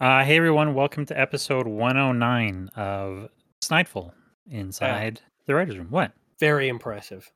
Uh, 0.00 0.24
hey 0.24 0.36
everyone, 0.36 0.74
welcome 0.74 1.06
to 1.06 1.18
episode 1.18 1.66
109 1.66 2.68
of 2.76 3.28
Snideful 3.62 4.12
inside 4.50 5.20
the 5.46 5.54
writer's 5.54 5.78
room. 5.78 5.86
What? 5.90 6.12
Very 6.40 6.68
impressive. 6.68 7.30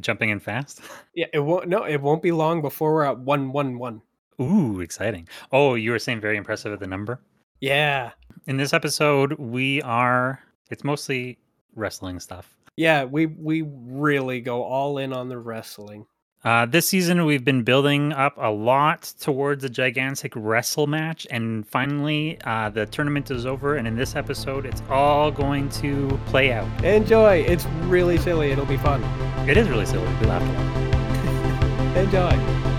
Jumping 0.00 0.30
in 0.30 0.40
fast? 0.40 0.80
Yeah, 1.14 1.26
it 1.32 1.40
won't. 1.40 1.68
No, 1.68 1.84
it 1.84 2.00
won't 2.00 2.22
be 2.22 2.30
long 2.32 2.62
before 2.62 2.94
we're 2.94 3.04
at 3.04 3.18
one 3.18 3.52
one 3.52 3.78
one. 3.78 4.00
Ooh, 4.40 4.80
exciting. 4.80 5.28
Oh, 5.52 5.74
you 5.74 5.90
were 5.90 5.98
saying 5.98 6.20
very 6.20 6.36
impressive 6.36 6.72
at 6.72 6.78
the 6.80 6.86
number? 6.86 7.20
Yeah, 7.60 8.12
In 8.46 8.56
this 8.56 8.72
episode, 8.72 9.32
we 9.34 9.82
are, 9.82 10.40
it's 10.70 10.82
mostly 10.84 11.38
wrestling 11.74 12.20
stuff. 12.20 12.56
yeah. 12.76 13.04
We 13.04 13.26
we 13.26 13.62
really 13.66 14.40
go 14.40 14.62
all 14.62 14.98
in 14.98 15.12
on 15.12 15.28
the 15.28 15.36
wrestling. 15.38 16.06
Uh, 16.42 16.64
this 16.64 16.86
season, 16.86 17.26
we've 17.26 17.44
been 17.44 17.62
building 17.62 18.12
up 18.14 18.34
a 18.38 18.50
lot 18.50 19.12
towards 19.20 19.62
a 19.62 19.68
gigantic 19.68 20.32
wrestle 20.34 20.86
match, 20.86 21.26
and 21.30 21.68
finally, 21.68 22.38
uh, 22.44 22.70
the 22.70 22.86
tournament 22.86 23.30
is 23.30 23.44
over. 23.44 23.76
And 23.76 23.86
in 23.86 23.94
this 23.94 24.16
episode, 24.16 24.64
it's 24.64 24.82
all 24.88 25.30
going 25.30 25.68
to 25.80 26.18
play 26.26 26.52
out. 26.52 26.66
Enjoy. 26.82 27.44
It's 27.46 27.66
really 27.82 28.16
silly. 28.16 28.52
It'll 28.52 28.64
be 28.64 28.78
fun. 28.78 29.02
It 29.48 29.58
is 29.58 29.68
really 29.68 29.86
silly. 29.86 30.08
We 30.20 30.26
laughed 30.26 30.46
a 30.46 30.52
lot. 30.52 31.96
Enjoy. 31.98 32.69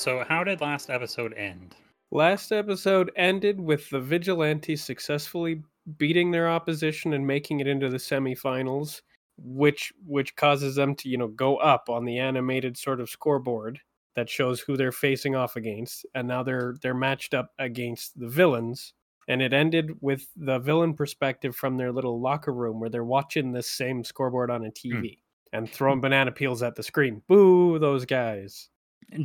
So, 0.00 0.24
how 0.26 0.44
did 0.44 0.62
last 0.62 0.88
episode 0.88 1.34
end? 1.34 1.76
Last 2.10 2.52
episode 2.52 3.12
ended 3.16 3.60
with 3.60 3.90
the 3.90 4.00
vigilantes 4.00 4.82
successfully 4.82 5.62
beating 5.98 6.30
their 6.30 6.48
opposition 6.48 7.12
and 7.12 7.26
making 7.26 7.60
it 7.60 7.66
into 7.66 7.90
the 7.90 7.98
semifinals, 7.98 9.02
which 9.36 9.92
which 10.06 10.34
causes 10.36 10.74
them 10.74 10.94
to 10.94 11.10
you 11.10 11.18
know 11.18 11.28
go 11.28 11.58
up 11.58 11.90
on 11.90 12.06
the 12.06 12.18
animated 12.18 12.78
sort 12.78 12.98
of 12.98 13.10
scoreboard 13.10 13.78
that 14.16 14.30
shows 14.30 14.58
who 14.60 14.74
they're 14.74 14.90
facing 14.90 15.36
off 15.36 15.56
against, 15.56 16.06
and 16.14 16.26
now 16.26 16.42
they're 16.42 16.76
they're 16.80 16.94
matched 16.94 17.34
up 17.34 17.50
against 17.58 18.18
the 18.18 18.28
villains. 18.28 18.94
And 19.28 19.42
it 19.42 19.52
ended 19.52 19.92
with 20.00 20.26
the 20.34 20.60
villain 20.60 20.94
perspective 20.94 21.54
from 21.54 21.76
their 21.76 21.92
little 21.92 22.18
locker 22.18 22.54
room 22.54 22.80
where 22.80 22.88
they're 22.88 23.04
watching 23.04 23.52
this 23.52 23.68
same 23.68 24.02
scoreboard 24.02 24.50
on 24.50 24.64
a 24.64 24.70
hmm. 24.70 25.02
TV 25.02 25.18
and 25.52 25.70
throwing 25.70 26.00
banana 26.00 26.32
peels 26.32 26.62
at 26.62 26.74
the 26.74 26.82
screen. 26.82 27.20
Boo, 27.28 27.78
those 27.78 28.06
guys. 28.06 28.70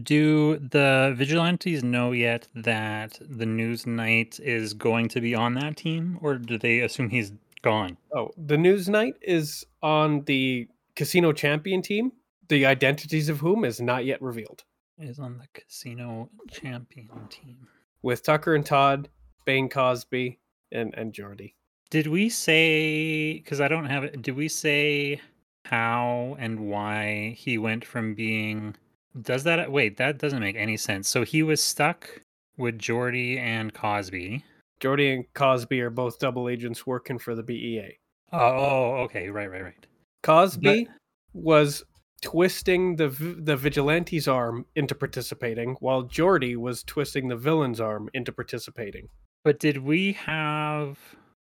Do 0.03 0.57
the 0.57 1.13
vigilantes 1.15 1.83
know 1.83 2.11
yet 2.11 2.47
that 2.55 3.19
the 3.21 3.45
news 3.45 3.85
knight 3.85 4.39
is 4.39 4.73
going 4.73 5.09
to 5.09 5.21
be 5.21 5.35
on 5.35 5.53
that 5.55 5.77
team, 5.77 6.17
or 6.21 6.35
do 6.35 6.57
they 6.57 6.79
assume 6.79 7.09
he's 7.09 7.31
gone? 7.61 7.97
Oh, 8.15 8.31
the 8.37 8.57
news 8.57 8.89
knight 8.89 9.15
is 9.21 9.65
on 9.83 10.21
the 10.25 10.67
casino 10.95 11.33
champion 11.33 11.81
team, 11.81 12.11
the 12.47 12.65
identities 12.65 13.29
of 13.29 13.39
whom 13.39 13.63
is 13.63 13.79
not 13.79 14.05
yet 14.05 14.21
revealed. 14.21 14.63
Is 14.97 15.19
on 15.19 15.37
the 15.37 15.47
casino 15.53 16.29
champion 16.49 17.27
team. 17.29 17.67
With 18.01 18.23
Tucker 18.23 18.55
and 18.55 18.65
Todd, 18.65 19.09
Bane 19.45 19.69
Cosby, 19.69 20.39
and 20.71 20.93
and 20.95 21.13
Jordy. 21.13 21.55
Did 21.89 22.07
we 22.07 22.29
say? 22.29 23.33
Because 23.33 23.61
I 23.61 23.67
don't 23.67 23.85
have 23.85 24.03
it. 24.03 24.21
Did 24.21 24.35
we 24.35 24.47
say 24.47 25.21
how 25.65 26.35
and 26.39 26.69
why 26.69 27.35
he 27.37 27.57
went 27.57 27.85
from 27.85 28.15
being? 28.15 28.75
Does 29.19 29.43
that 29.43 29.59
uh, 29.59 29.65
wait? 29.69 29.97
That 29.97 30.17
doesn't 30.17 30.39
make 30.39 30.55
any 30.55 30.77
sense. 30.77 31.07
So 31.07 31.23
he 31.23 31.43
was 31.43 31.61
stuck 31.61 32.21
with 32.57 32.77
Jordy 32.79 33.37
and 33.37 33.73
Cosby. 33.73 34.43
Jordy 34.79 35.13
and 35.13 35.25
Cosby 35.33 35.79
are 35.81 35.89
both 35.89 36.19
double 36.19 36.49
agents 36.49 36.85
working 36.85 37.17
for 37.17 37.35
the 37.35 37.43
BEA. 37.43 37.97
Oh, 38.33 38.37
uh, 38.37 38.51
oh, 38.51 38.93
okay, 39.03 39.29
right, 39.29 39.49
right, 39.49 39.63
right. 39.63 39.87
Cosby 40.23 40.87
was 41.33 41.83
twisting 42.21 42.95
the 42.95 43.09
the 43.09 43.55
vigilante's 43.55 44.27
arm 44.27 44.65
into 44.75 44.95
participating, 44.95 45.75
while 45.79 46.03
Jordy 46.03 46.55
was 46.55 46.83
twisting 46.83 47.27
the 47.27 47.35
villain's 47.35 47.79
arm 47.79 48.09
into 48.13 48.31
participating. 48.31 49.09
But 49.43 49.59
did 49.59 49.77
we 49.77 50.13
have 50.13 50.97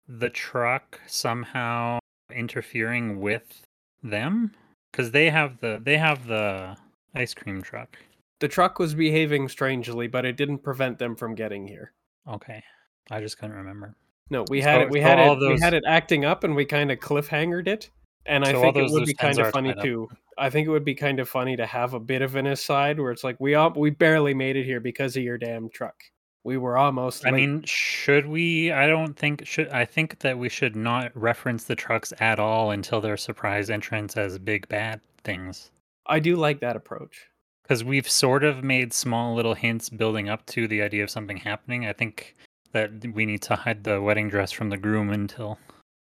the 0.08 0.30
truck 0.30 1.00
somehow 1.06 1.98
interfering 2.34 3.20
with 3.20 3.62
them? 4.02 4.52
Because 4.90 5.10
they 5.10 5.30
have 5.30 5.60
the 5.60 5.80
they 5.82 5.98
have 5.98 6.26
the 6.26 6.76
ice 7.14 7.34
cream 7.34 7.62
truck. 7.62 7.96
The 8.40 8.48
truck 8.48 8.78
was 8.78 8.94
behaving 8.94 9.48
strangely, 9.48 10.06
but 10.06 10.24
it 10.24 10.36
didn't 10.36 10.58
prevent 10.58 10.98
them 10.98 11.14
from 11.16 11.34
getting 11.34 11.66
here. 11.68 11.92
Okay, 12.28 12.62
I 13.10 13.20
just 13.20 13.38
couldn't 13.38 13.56
remember. 13.56 13.94
No, 14.30 14.44
we 14.48 14.62
So- 14.62 14.68
had 14.68 14.80
it. 14.82 14.90
We 14.90 15.00
so 15.00 15.06
had 15.06 15.18
all 15.18 15.32
it. 15.36 15.40
those- 15.40 15.58
We 15.58 15.64
had 15.64 15.74
it 15.74 15.84
acting 15.86 16.24
up, 16.24 16.44
and 16.44 16.54
we 16.54 16.64
kind 16.64 16.90
of 16.90 16.98
cliffhangered 17.00 17.66
it. 17.66 17.90
And 18.26 18.44
I 18.44 18.50
So 18.52 18.56
all 18.56 18.62
think 18.72 18.76
it 18.76 18.92
would 18.92 19.06
be 19.06 19.14
kind 19.14 19.38
of 19.38 19.50
funny 19.50 19.70
tied 19.70 19.78
up. 19.78 19.84
too. 19.84 20.08
I 20.38 20.50
think 20.50 20.66
it 20.66 20.70
would 20.70 20.84
be 20.84 20.94
kind 20.94 21.18
of 21.20 21.28
funny 21.28 21.56
to 21.56 21.66
have 21.66 21.94
a 21.94 22.00
bit 22.00 22.22
of 22.22 22.36
an 22.36 22.46
aside 22.46 23.00
where 23.00 23.12
it's 23.12 23.24
like 23.24 23.36
we 23.40 23.54
all 23.54 23.70
we 23.74 23.90
barely 23.90 24.34
made 24.34 24.56
it 24.56 24.64
here 24.64 24.78
because 24.80 25.16
of 25.16 25.22
your 25.22 25.38
damn 25.38 25.68
truck. 25.70 25.96
We 26.44 26.56
were 26.56 26.76
almost. 26.78 27.26
I 27.26 27.30
late. 27.30 27.36
mean, 27.48 27.62
should 27.66 28.26
we? 28.26 28.72
I 28.72 28.86
don't 28.86 29.14
think 29.14 29.46
should. 29.46 29.68
I 29.68 29.84
think 29.84 30.20
that 30.20 30.38
we 30.38 30.48
should 30.48 30.76
not 30.76 31.12
reference 31.14 31.64
the 31.64 31.74
trucks 31.76 32.12
at 32.20 32.38
all 32.38 32.70
until 32.70 33.00
their 33.00 33.16
surprise 33.16 33.68
entrance 33.68 34.16
as 34.16 34.38
big 34.38 34.68
bad 34.68 35.00
things. 35.24 35.70
I 36.10 36.18
do 36.18 36.36
like 36.36 36.60
that 36.60 36.76
approach. 36.76 37.28
Because 37.62 37.84
we've 37.84 38.08
sort 38.08 38.44
of 38.44 38.64
made 38.64 38.92
small 38.92 39.34
little 39.34 39.54
hints 39.54 39.88
building 39.88 40.28
up 40.28 40.44
to 40.46 40.66
the 40.66 40.82
idea 40.82 41.04
of 41.04 41.10
something 41.10 41.36
happening. 41.36 41.86
I 41.86 41.92
think 41.92 42.36
that 42.72 42.90
we 43.14 43.24
need 43.24 43.42
to 43.42 43.56
hide 43.56 43.84
the 43.84 44.02
wedding 44.02 44.28
dress 44.28 44.50
from 44.50 44.70
the 44.70 44.76
groom 44.76 45.10
until. 45.10 45.58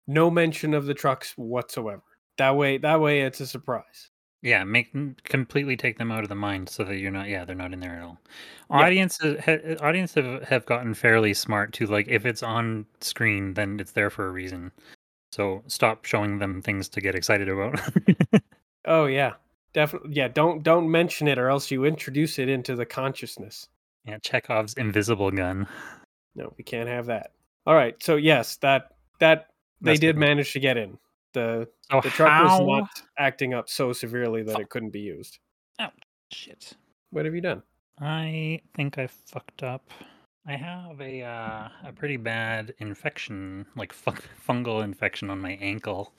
No 0.07 0.31
mention 0.31 0.73
of 0.73 0.87
the 0.87 0.95
trucks 0.95 1.35
whatsoever. 1.37 2.03
That 2.39 2.57
way, 2.57 2.79
that 2.79 3.01
way, 3.01 3.21
it's 3.21 3.41
a 3.41 3.47
surprise. 3.47 4.11
Yeah, 4.41 4.65
make 4.65 4.93
completely 5.25 5.77
take 5.77 5.99
them 5.99 6.13
out 6.13 6.23
of 6.23 6.29
the 6.29 6.37
mind 6.37 6.69
so 6.69 6.85
that 6.85 6.99
you're 6.99 7.11
not. 7.11 7.29
Yeah, 7.29 7.45
they're 7.45 7.57
not 7.57 7.73
in 7.73 7.81
there 7.81 7.97
at 7.97 8.03
all. 8.03 8.21
Yeah. 8.71 8.77
Audiences, 8.77 9.37
uh, 9.37 9.43
ha, 9.45 9.53
uh, 9.53 9.87
audience 9.87 10.15
have, 10.15 10.45
have 10.45 10.65
gotten 10.65 10.95
fairly 10.95 11.35
smart 11.35 11.73
to 11.75 11.87
like 11.87 12.07
if 12.09 12.25
it's 12.25 12.43
on 12.43 12.87
screen, 13.01 13.55
then 13.55 13.81
it's 13.81 13.93
there 13.93 14.11
for 14.11 14.29
a 14.29 14.31
reason. 14.31 14.71
So 15.33 15.65
stop 15.67 16.05
showing 16.05 16.39
them 16.39 16.63
things 16.63 16.89
to 16.91 17.01
get 17.01 17.15
excited 17.15 17.49
about. 17.49 17.81
Oh 18.85 19.05
yeah, 19.05 19.35
definitely. 19.79 20.11
Yeah, 20.15 20.27
don't 20.29 20.63
don't 20.65 20.91
mention 20.91 21.29
it, 21.29 21.39
or 21.39 21.49
else 21.49 21.71
you 21.71 21.85
introduce 21.85 22.39
it 22.41 22.49
into 22.49 22.75
the 22.75 22.85
consciousness. 22.85 23.69
yeah, 24.05 24.19
Chekhov's 24.19 24.75
invisible 24.75 25.31
gun. 25.31 25.67
No, 26.35 26.53
we 26.59 26.65
can't 26.65 26.89
have 26.89 27.07
that. 27.07 27.31
All 27.67 27.75
right. 27.75 27.95
So 28.03 28.17
yes, 28.17 28.57
that 28.57 28.93
that 29.21 29.47
they 29.81 29.93
That's 29.93 30.01
did 30.01 30.17
good. 30.17 30.21
manage 30.21 30.53
to 30.55 30.61
get 30.61 30.77
in. 30.77 30.99
The 31.33 31.69
So 31.91 32.01
the 32.03 32.11
truck 32.11 32.31
how? 32.31 32.45
was 32.45 32.61
not 32.81 33.03
acting 33.19 33.55
up 33.55 33.69
so 33.69 33.93
severely 33.93 34.43
that 34.43 34.59
it 34.59 34.69
couldn't 34.71 34.91
be 34.91 35.01
used. 35.01 35.39
Oh 35.79 35.89
shit. 36.33 36.73
What 37.11 37.25
have 37.25 37.35
you 37.35 37.41
done? 37.41 37.63
I 38.01 38.61
think 38.75 38.99
I 38.99 39.07
fucked 39.07 39.63
up. 39.63 39.91
I 40.47 40.57
have 40.57 41.01
a 41.01 41.23
uh, 41.23 41.69
a 41.85 41.93
pretty 41.93 42.17
bad 42.17 42.75
infection, 42.79 43.67
like 43.77 43.93
fu- 43.93 44.23
fungal 44.49 44.83
infection 44.83 45.31
on 45.31 45.41
my 45.41 45.53
ankle, 45.61 46.13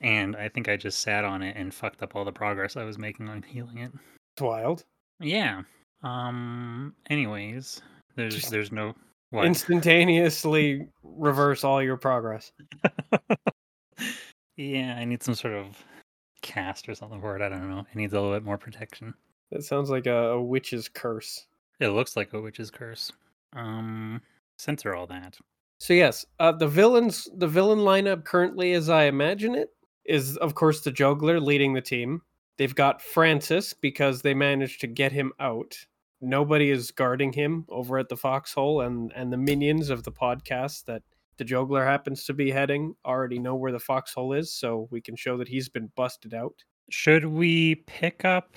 and 0.00 0.36
I 0.36 0.48
think 0.48 0.68
I 0.68 0.76
just 0.76 1.00
sat 1.00 1.24
on 1.24 1.42
it 1.42 1.56
and 1.56 1.72
fucked 1.72 2.02
up 2.02 2.16
all 2.16 2.24
the 2.24 2.32
progress 2.32 2.76
I 2.76 2.84
was 2.84 2.98
making 2.98 3.28
on 3.28 3.42
healing 3.42 3.78
it. 3.78 3.92
It's 4.34 4.42
wild. 4.42 4.84
Yeah. 5.20 5.62
Um. 6.02 6.94
Anyways, 7.10 7.82
there's 8.16 8.34
Just 8.34 8.50
there's 8.50 8.72
no 8.72 8.94
what. 9.30 9.44
Instantaneously 9.44 10.88
reverse 11.02 11.64
all 11.64 11.82
your 11.82 11.96
progress. 11.96 12.52
yeah, 14.56 14.96
I 14.98 15.04
need 15.04 15.22
some 15.22 15.34
sort 15.34 15.54
of 15.54 15.76
cast 16.42 16.88
or 16.88 16.94
something 16.94 17.20
for 17.20 17.36
it. 17.36 17.42
I 17.42 17.48
don't 17.48 17.68
know. 17.68 17.80
It 17.80 17.96
needs 17.96 18.14
a 18.14 18.20
little 18.20 18.34
bit 18.34 18.44
more 18.44 18.58
protection. 18.58 19.12
That 19.50 19.64
sounds 19.64 19.90
like 19.90 20.06
a, 20.06 20.30
a 20.30 20.42
witch's 20.42 20.88
curse. 20.88 21.46
It 21.80 21.88
looks 21.88 22.16
like 22.16 22.32
a 22.32 22.40
witch's 22.40 22.70
curse. 22.70 23.12
Um. 23.54 24.22
Censor 24.58 24.94
all 24.94 25.06
that. 25.06 25.38
So 25.78 25.94
yes, 25.94 26.26
uh, 26.38 26.52
the 26.52 26.68
villains, 26.68 27.28
the 27.36 27.48
villain 27.48 27.78
lineup 27.78 28.24
currently, 28.24 28.74
as 28.74 28.90
I 28.90 29.04
imagine 29.04 29.54
it, 29.54 29.70
is 30.04 30.36
of 30.38 30.54
course 30.54 30.80
the 30.80 30.92
juggler 30.92 31.40
leading 31.40 31.74
the 31.74 31.80
team. 31.80 32.22
They've 32.58 32.74
got 32.74 33.00
Francis 33.00 33.72
because 33.72 34.22
they 34.22 34.34
managed 34.34 34.80
to 34.82 34.86
get 34.86 35.12
him 35.12 35.32
out. 35.40 35.76
Nobody 36.20 36.70
is 36.70 36.90
guarding 36.90 37.32
him 37.32 37.64
over 37.70 37.98
at 37.98 38.08
the 38.08 38.16
foxhole, 38.16 38.82
and 38.82 39.12
and 39.14 39.32
the 39.32 39.38
minions 39.38 39.88
of 39.90 40.02
the 40.02 40.12
podcast 40.12 40.84
that 40.84 41.02
the 41.38 41.44
juggler 41.44 41.84
happens 41.84 42.24
to 42.24 42.34
be 42.34 42.50
heading 42.50 42.94
already 43.06 43.38
know 43.38 43.56
where 43.56 43.72
the 43.72 43.80
foxhole 43.80 44.34
is, 44.34 44.52
so 44.52 44.88
we 44.90 45.00
can 45.00 45.16
show 45.16 45.38
that 45.38 45.48
he's 45.48 45.70
been 45.70 45.90
busted 45.96 46.34
out. 46.34 46.54
Should 46.90 47.24
we 47.24 47.76
pick 47.86 48.24
up 48.26 48.54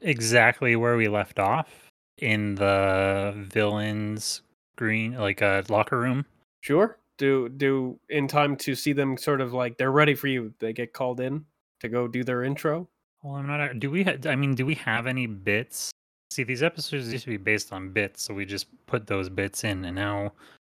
exactly 0.00 0.74
where 0.74 0.96
we 0.96 1.06
left 1.06 1.38
off 1.38 1.88
in 2.18 2.56
the 2.56 3.32
villains 3.36 4.42
green 4.74 5.12
like 5.12 5.40
a 5.40 5.62
locker 5.68 5.98
room? 5.98 6.26
Sure. 6.62 6.98
Do 7.18 7.48
do 7.48 7.98
in 8.08 8.28
time 8.28 8.56
to 8.56 8.74
see 8.74 8.92
them 8.92 9.16
sort 9.16 9.40
of 9.40 9.52
like 9.52 9.78
they're 9.78 9.92
ready 9.92 10.14
for 10.14 10.26
you. 10.26 10.52
They 10.58 10.72
get 10.72 10.92
called 10.92 11.20
in 11.20 11.44
to 11.80 11.88
go 11.88 12.08
do 12.08 12.24
their 12.24 12.44
intro. 12.44 12.88
Well, 13.22 13.34
I'm 13.34 13.46
not. 13.46 13.80
Do 13.80 13.90
we? 13.90 14.04
Ha- 14.04 14.16
I 14.26 14.36
mean, 14.36 14.54
do 14.54 14.66
we 14.66 14.74
have 14.74 15.06
any 15.06 15.26
bits? 15.26 15.90
See, 16.30 16.42
these 16.42 16.62
episodes 16.62 17.10
used 17.10 17.24
to 17.24 17.30
be 17.30 17.36
based 17.36 17.72
on 17.72 17.90
bits, 17.90 18.22
so 18.22 18.34
we 18.34 18.44
just 18.44 18.66
put 18.86 19.06
those 19.06 19.28
bits 19.28 19.64
in, 19.64 19.84
and 19.84 19.94
now 19.94 20.32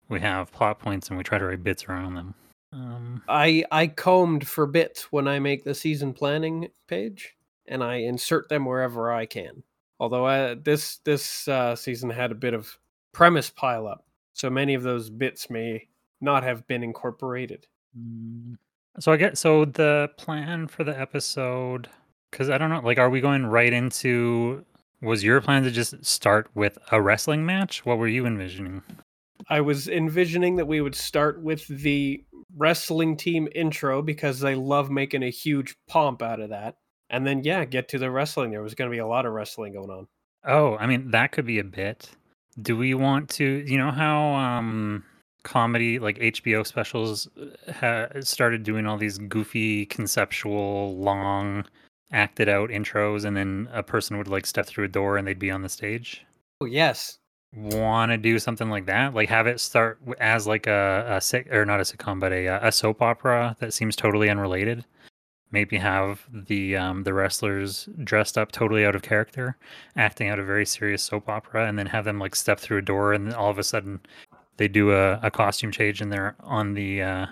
we 0.10 0.20
have 0.20 0.52
plot 0.52 0.80
points 0.80 1.10
and 1.10 1.18
we 1.18 1.24
try 1.24 1.38
to 1.38 1.46
write 1.46 1.64
bits 1.64 1.86
around 1.86 2.16
them. 2.16 2.34
Um, 2.74 3.22
I 3.28 3.64
I 3.72 3.88
combed 3.88 4.48
for 4.48 4.66
bits 4.66 5.12
when 5.12 5.28
I 5.28 5.40
make 5.40 5.64
the 5.64 5.76
season 5.76 6.14
planning 6.14 6.70
page, 6.88 7.36
and 7.68 7.84
I 7.84 7.96
insert 7.96 8.50
them 8.50 8.66
wherever 8.66 9.12
I 9.12 9.26
can. 9.26 9.64
Although 10.00 10.26
I, 10.26 10.56
this 10.56 10.98
this 11.04 11.48
uh, 11.48 11.76
season 11.76 12.10
had 12.10 12.32
a 12.32 12.36
bit 12.36 12.54
of 12.54 12.78
premise 13.12 13.50
pile 13.50 13.88
up, 13.88 14.06
so 14.34 14.50
many 14.50 14.74
of 14.74 14.84
those 14.84 15.10
bits 15.10 15.50
may 15.50 15.88
not 16.22 16.44
have 16.44 16.68
been 16.68 16.84
incorporated. 16.84 17.68
mm, 17.98 18.58
so 19.00 19.12
I 19.12 19.18
get 19.18 19.38
so 19.38 19.66
the 19.66 20.10
plan 20.18 20.68
for 20.68 20.84
the 20.84 20.98
episode 20.98 21.90
because 22.30 22.50
I 22.50 22.58
don't 22.58 22.70
know, 22.70 22.80
like, 22.80 22.98
are 22.98 23.10
we 23.10 23.22
going 23.22 23.46
right 23.46 23.72
into? 23.72 24.66
Was 25.02 25.24
your 25.24 25.42
plan 25.42 25.64
to 25.64 25.72
just 25.72 26.06
start 26.06 26.50
with 26.54 26.78
a 26.92 27.02
wrestling 27.02 27.46
match? 27.46 27.86
What 27.86 27.98
were 27.98 28.08
you 28.08 28.26
envisioning? 28.26 28.84
I 29.50 29.62
was 29.62 29.88
envisioning 29.88 30.56
that 30.58 30.68
we 30.68 30.80
would 30.80 30.96
start 30.96 31.42
with 31.42 31.68
the 31.68 32.24
wrestling 32.56 33.18
team 33.18 33.48
intro 33.56 34.02
because 34.02 34.40
they 34.40 34.56
love 34.56 34.92
making 34.92 35.24
a 35.24 35.30
huge 35.30 35.76
pomp 35.88 36.22
out 36.22 36.40
of 36.40 36.50
that. 36.50 36.78
And 37.10 37.26
then, 37.26 37.44
yeah, 37.44 37.66
get 37.66 37.90
to 37.90 37.98
the 37.98 38.12
wrestling. 38.12 38.52
There 38.52 38.62
was 38.62 38.76
going 38.76 38.90
to 38.90 38.96
be 38.96 39.00
a 39.00 39.08
lot 39.08 39.26
of 39.26 39.34
wrestling 39.34 39.74
going 39.74 39.90
on. 39.90 40.08
Oh, 40.46 40.78
I 40.78 40.88
mean, 40.88 41.12
that 41.12 41.32
could 41.32 41.46
be 41.46 41.60
a 41.60 41.64
bit. 41.64 42.10
Do 42.62 42.78
we 42.78 42.94
want 42.94 43.30
to, 43.32 43.64
you 43.68 43.78
know, 43.78 43.92
how 43.92 44.34
um 44.36 45.04
comedy 45.44 46.00
like 46.00 46.20
HBO 46.20 46.66
specials 46.66 47.28
uh, 47.38 47.72
ha- 47.72 48.22
started 48.22 48.64
doing 48.64 48.86
all 48.86 48.98
these 48.98 49.18
goofy, 49.18 49.86
conceptual, 49.86 50.98
long, 50.98 51.66
acted 52.12 52.50
out 52.50 52.70
intros, 52.70 53.26
and 53.26 53.36
then 53.36 53.70
a 53.72 53.84
person 53.84 54.18
would 54.18 54.28
like 54.28 54.46
step 54.46 54.66
through 54.66 54.86
a 54.86 54.90
door 54.90 55.18
and 55.18 55.28
they'd 55.28 55.40
be 55.40 55.52
on 55.52 55.62
the 55.62 55.70
stage? 55.70 56.26
Oh, 56.62 56.66
yes. 56.66 57.18
Want 57.54 58.12
to 58.12 58.18
do 58.18 58.40
something 58.40 58.70
like 58.70 58.86
that? 58.86 59.14
Like 59.14 59.28
have 59.30 59.48
it 59.48 59.60
start 59.60 60.00
as 60.20 60.48
like 60.48 60.68
a, 60.68 61.06
a 61.10 61.22
sit 61.22 61.52
or 61.52 61.66
not 61.66 61.82
a 61.82 61.84
sitcom, 61.84 62.20
but 62.20 62.32
a 62.32 62.48
uh, 62.48 62.68
a 62.68 62.72
soap 62.72 63.02
opera 63.02 63.58
that 63.60 63.74
seems 63.74 63.96
totally 63.96 64.30
unrelated. 64.30 64.86
Maybe 65.52 65.76
have 65.76 66.26
the 66.32 66.78
um, 66.78 67.04
the 67.04 67.14
wrestlers 67.14 67.90
dressed 68.06 68.38
up 68.38 68.54
totally 68.54 68.86
out 68.86 68.96
of 68.96 69.02
character, 69.02 69.58
acting 69.98 70.30
out 70.30 70.40
a 70.40 70.46
very 70.46 70.66
serious 70.66 71.04
soap 71.04 71.28
opera, 71.28 71.68
and 71.68 71.78
then 71.78 71.88
have 71.88 72.06
them 72.06 72.20
like 72.20 72.38
step 72.38 72.58
through 72.58 72.78
a 72.78 72.82
door, 72.82 73.12
and 73.12 73.34
all 73.34 73.50
of 73.50 73.60
a 73.60 73.64
sudden 73.64 74.00
they 74.58 74.68
do 74.68 74.92
a, 74.92 75.20
a 75.22 75.32
costume 75.32 75.72
change, 75.72 76.02
and 76.02 76.12
they're 76.12 76.36
on 76.42 76.74
the 76.74 77.02
uh, 77.02 77.26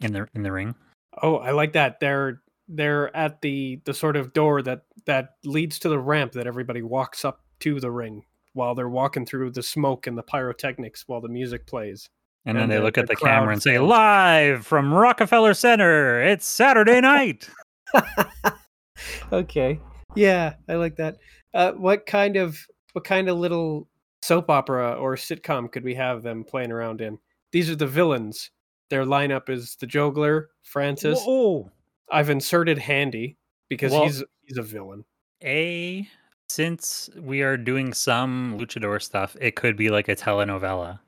in 0.00 0.12
the 0.12 0.28
in 0.34 0.42
the 0.42 0.52
ring. 0.52 0.74
Oh, 1.22 1.36
I 1.36 1.50
like 1.52 1.72
that. 1.72 2.00
They're 2.00 2.42
they're 2.68 3.14
at 3.16 3.40
the 3.40 3.80
the 3.84 3.94
sort 3.94 4.16
of 4.16 4.32
door 4.32 4.62
that 4.62 4.82
that 5.06 5.36
leads 5.44 5.78
to 5.80 5.88
the 5.88 5.98
ramp 5.98 6.32
that 6.32 6.46
everybody 6.46 6.82
walks 6.82 7.24
up 7.24 7.40
to 7.60 7.80
the 7.80 7.90
ring 7.90 8.24
while 8.52 8.74
they're 8.74 8.88
walking 8.88 9.26
through 9.26 9.50
the 9.50 9.62
smoke 9.62 10.06
and 10.06 10.16
the 10.16 10.22
pyrotechnics 10.22 11.04
while 11.06 11.20
the 11.20 11.28
music 11.28 11.66
plays. 11.66 12.08
And 12.44 12.56
then 12.56 12.68
they 12.68 12.76
the- 12.76 12.82
look 12.82 12.96
at 12.96 13.08
the 13.08 13.14
the 13.14 13.20
camera 13.20 13.52
and 13.52 13.62
say, 13.62 13.78
"Live 13.78 14.66
from 14.66 14.92
Rockefeller 14.92 15.54
Center, 15.54 16.22
it's 16.22 16.46
Saturday 16.46 17.00
night." 17.00 17.48
okay. 19.32 19.80
Yeah, 20.14 20.54
I 20.68 20.74
like 20.74 20.96
that. 20.96 21.18
Uh, 21.52 21.72
what 21.72 22.06
kind 22.06 22.36
of 22.36 22.58
what 22.92 23.04
kind 23.04 23.28
of 23.28 23.36
little 23.36 23.88
soap 24.26 24.50
opera 24.50 24.94
or 24.94 25.14
sitcom 25.14 25.70
could 25.70 25.84
we 25.84 25.94
have 25.94 26.22
them 26.22 26.44
playing 26.44 26.72
around 26.72 27.00
in? 27.00 27.18
These 27.52 27.70
are 27.70 27.76
the 27.76 27.86
villains. 27.86 28.50
Their 28.90 29.04
lineup 29.04 29.48
is 29.48 29.76
the 29.76 29.86
juggler, 29.86 30.50
Francis. 30.62 31.22
Whoa. 31.24 31.70
I've 32.10 32.30
inserted 32.30 32.78
Handy 32.78 33.36
because 33.68 33.92
Well- 33.92 34.04
he's 34.04 34.22
he's 34.44 34.58
a 34.58 34.62
villain. 34.62 35.04
A 35.42 36.08
since 36.48 37.10
we 37.16 37.42
are 37.42 37.56
doing 37.56 37.92
some 37.92 38.58
luchador 38.58 39.02
stuff, 39.02 39.36
it 39.40 39.56
could 39.56 39.76
be 39.76 39.90
like 39.90 40.08
a 40.08 40.16
telenovela. 40.16 40.98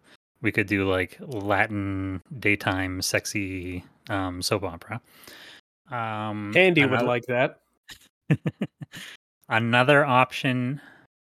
We 0.43 0.53
could 0.53 0.67
do 0.67 0.89
like 0.89 1.17
Latin 1.21 2.23
daytime 2.39 3.03
sexy 3.03 3.85
um, 4.09 4.43
soap 4.43 4.65
opera. 4.65 5.01
Um, 5.91 6.53
Handy 6.55 6.85
would 6.85 7.03
like 7.03 7.25
that. 7.27 7.61
another 9.49 10.05
option. 10.05 10.81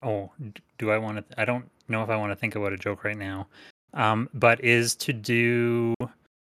Oh, 0.02 0.30
do 0.78 0.90
I 0.90 0.98
want 0.98 1.28
to? 1.28 1.40
I 1.40 1.44
don't 1.44 1.70
know 1.88 2.02
if 2.02 2.10
I 2.10 2.16
want 2.16 2.32
to 2.32 2.36
think 2.36 2.54
about 2.54 2.72
a 2.72 2.76
joke 2.76 3.04
right 3.04 3.16
now. 3.18 3.46
Um, 3.94 4.28
but 4.34 4.62
is 4.64 4.94
to 4.96 5.12
do 5.12 5.94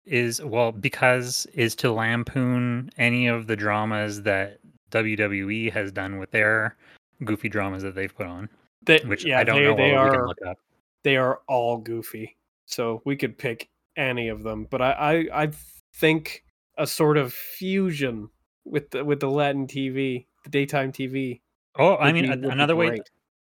is 0.06 0.42
well 0.44 0.72
because 0.72 1.46
is 1.54 1.76
to 1.76 1.92
lampoon 1.92 2.90
any 2.98 3.28
of 3.28 3.48
the 3.48 3.56
dramas 3.56 4.22
that 4.24 4.60
WWE 4.92 5.72
has 5.72 5.92
done 5.92 6.18
with 6.20 6.32
their 6.32 6.76
goofy 7.24 7.50
dramas 7.50 7.84
that 7.84 7.96
they've 7.96 8.16
put 8.16 8.28
on, 8.28 8.50
They, 8.86 9.00
which 9.06 9.26
yeah, 9.26 9.40
I 9.40 9.44
don't 9.44 9.58
they, 9.58 9.64
know. 9.66 9.76
they 9.76 9.84
we 9.84 9.90
can 9.90 9.98
are 9.98 10.28
look 10.28 10.42
up. 10.46 10.58
they 11.04 11.18
are 11.18 11.42
all 11.48 11.78
goofy. 11.78 12.36
So 12.66 13.02
we 13.06 13.16
could 13.16 13.38
pick 13.38 13.70
any 13.96 14.28
of 14.30 14.44
them, 14.44 14.68
but 14.70 14.82
I 14.82 14.92
I, 14.92 15.44
I 15.44 15.52
think 15.96 16.44
a 16.78 16.86
sort 16.88 17.18
of 17.18 17.34
fusion 17.34 18.30
with 18.66 18.90
the 18.92 19.06
with 19.06 19.20
the 19.20 19.30
Latin 19.30 19.68
TV, 19.68 20.26
the 20.44 20.50
daytime 20.50 20.92
TV. 20.92 21.42
Oh, 21.78 21.98
I 21.98 22.12
mean, 22.12 22.26
be- 22.42 22.48
another 22.48 22.76
way. 22.76 23.00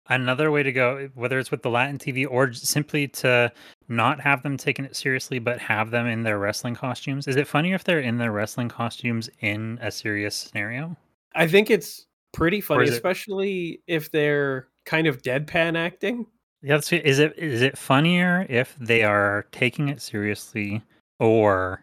Another 0.09 0.51
way 0.51 0.63
to 0.63 0.73
go, 0.73 1.09
whether 1.15 1.39
it's 1.39 1.51
with 1.51 1.63
the 1.63 1.71
Latin 1.71 1.99
TV 1.99 2.27
or 2.29 2.53
simply 2.53 3.07
to 3.09 3.53
not 3.89 4.21
have 4.21 4.43
them 4.43 4.57
taking 4.57 4.85
it 4.85 4.97
seriously, 4.97 5.39
but 5.39 5.59
have 5.59 5.91
them 5.91 6.07
in 6.07 6.23
their 6.23 6.39
wrestling 6.39 6.75
costumes. 6.75 7.29
Is 7.29 7.37
it 7.37 7.47
funnier 7.47 7.75
if 7.75 7.85
they're 7.85 8.01
in 8.01 8.19
their 8.19 8.33
wrestling 8.33 8.69
costumes 8.69 9.29
in 9.41 9.79
a 9.83 9.91
serious 9.91 10.35
scenario? 10.35 10.97
I 11.35 11.47
think 11.47 11.71
it's 11.71 12.07
pretty 12.33 12.61
funny, 12.61 12.85
is 12.85 12.91
it- 12.91 12.95
especially 12.95 13.83
if 13.87 14.11
they're 14.11 14.69
kind 14.87 15.07
of 15.07 15.23
deadpan 15.23 15.77
acting. 15.77 16.27
Yeah, 16.63 16.77
is 16.77 17.19
it 17.19 17.39
is 17.39 17.63
it 17.63 17.79
funnier 17.79 18.45
if 18.51 18.77
they 18.79 19.03
are 19.03 19.47
taking 19.51 19.89
it 19.89 20.03
seriously 20.03 20.83
or 21.19 21.83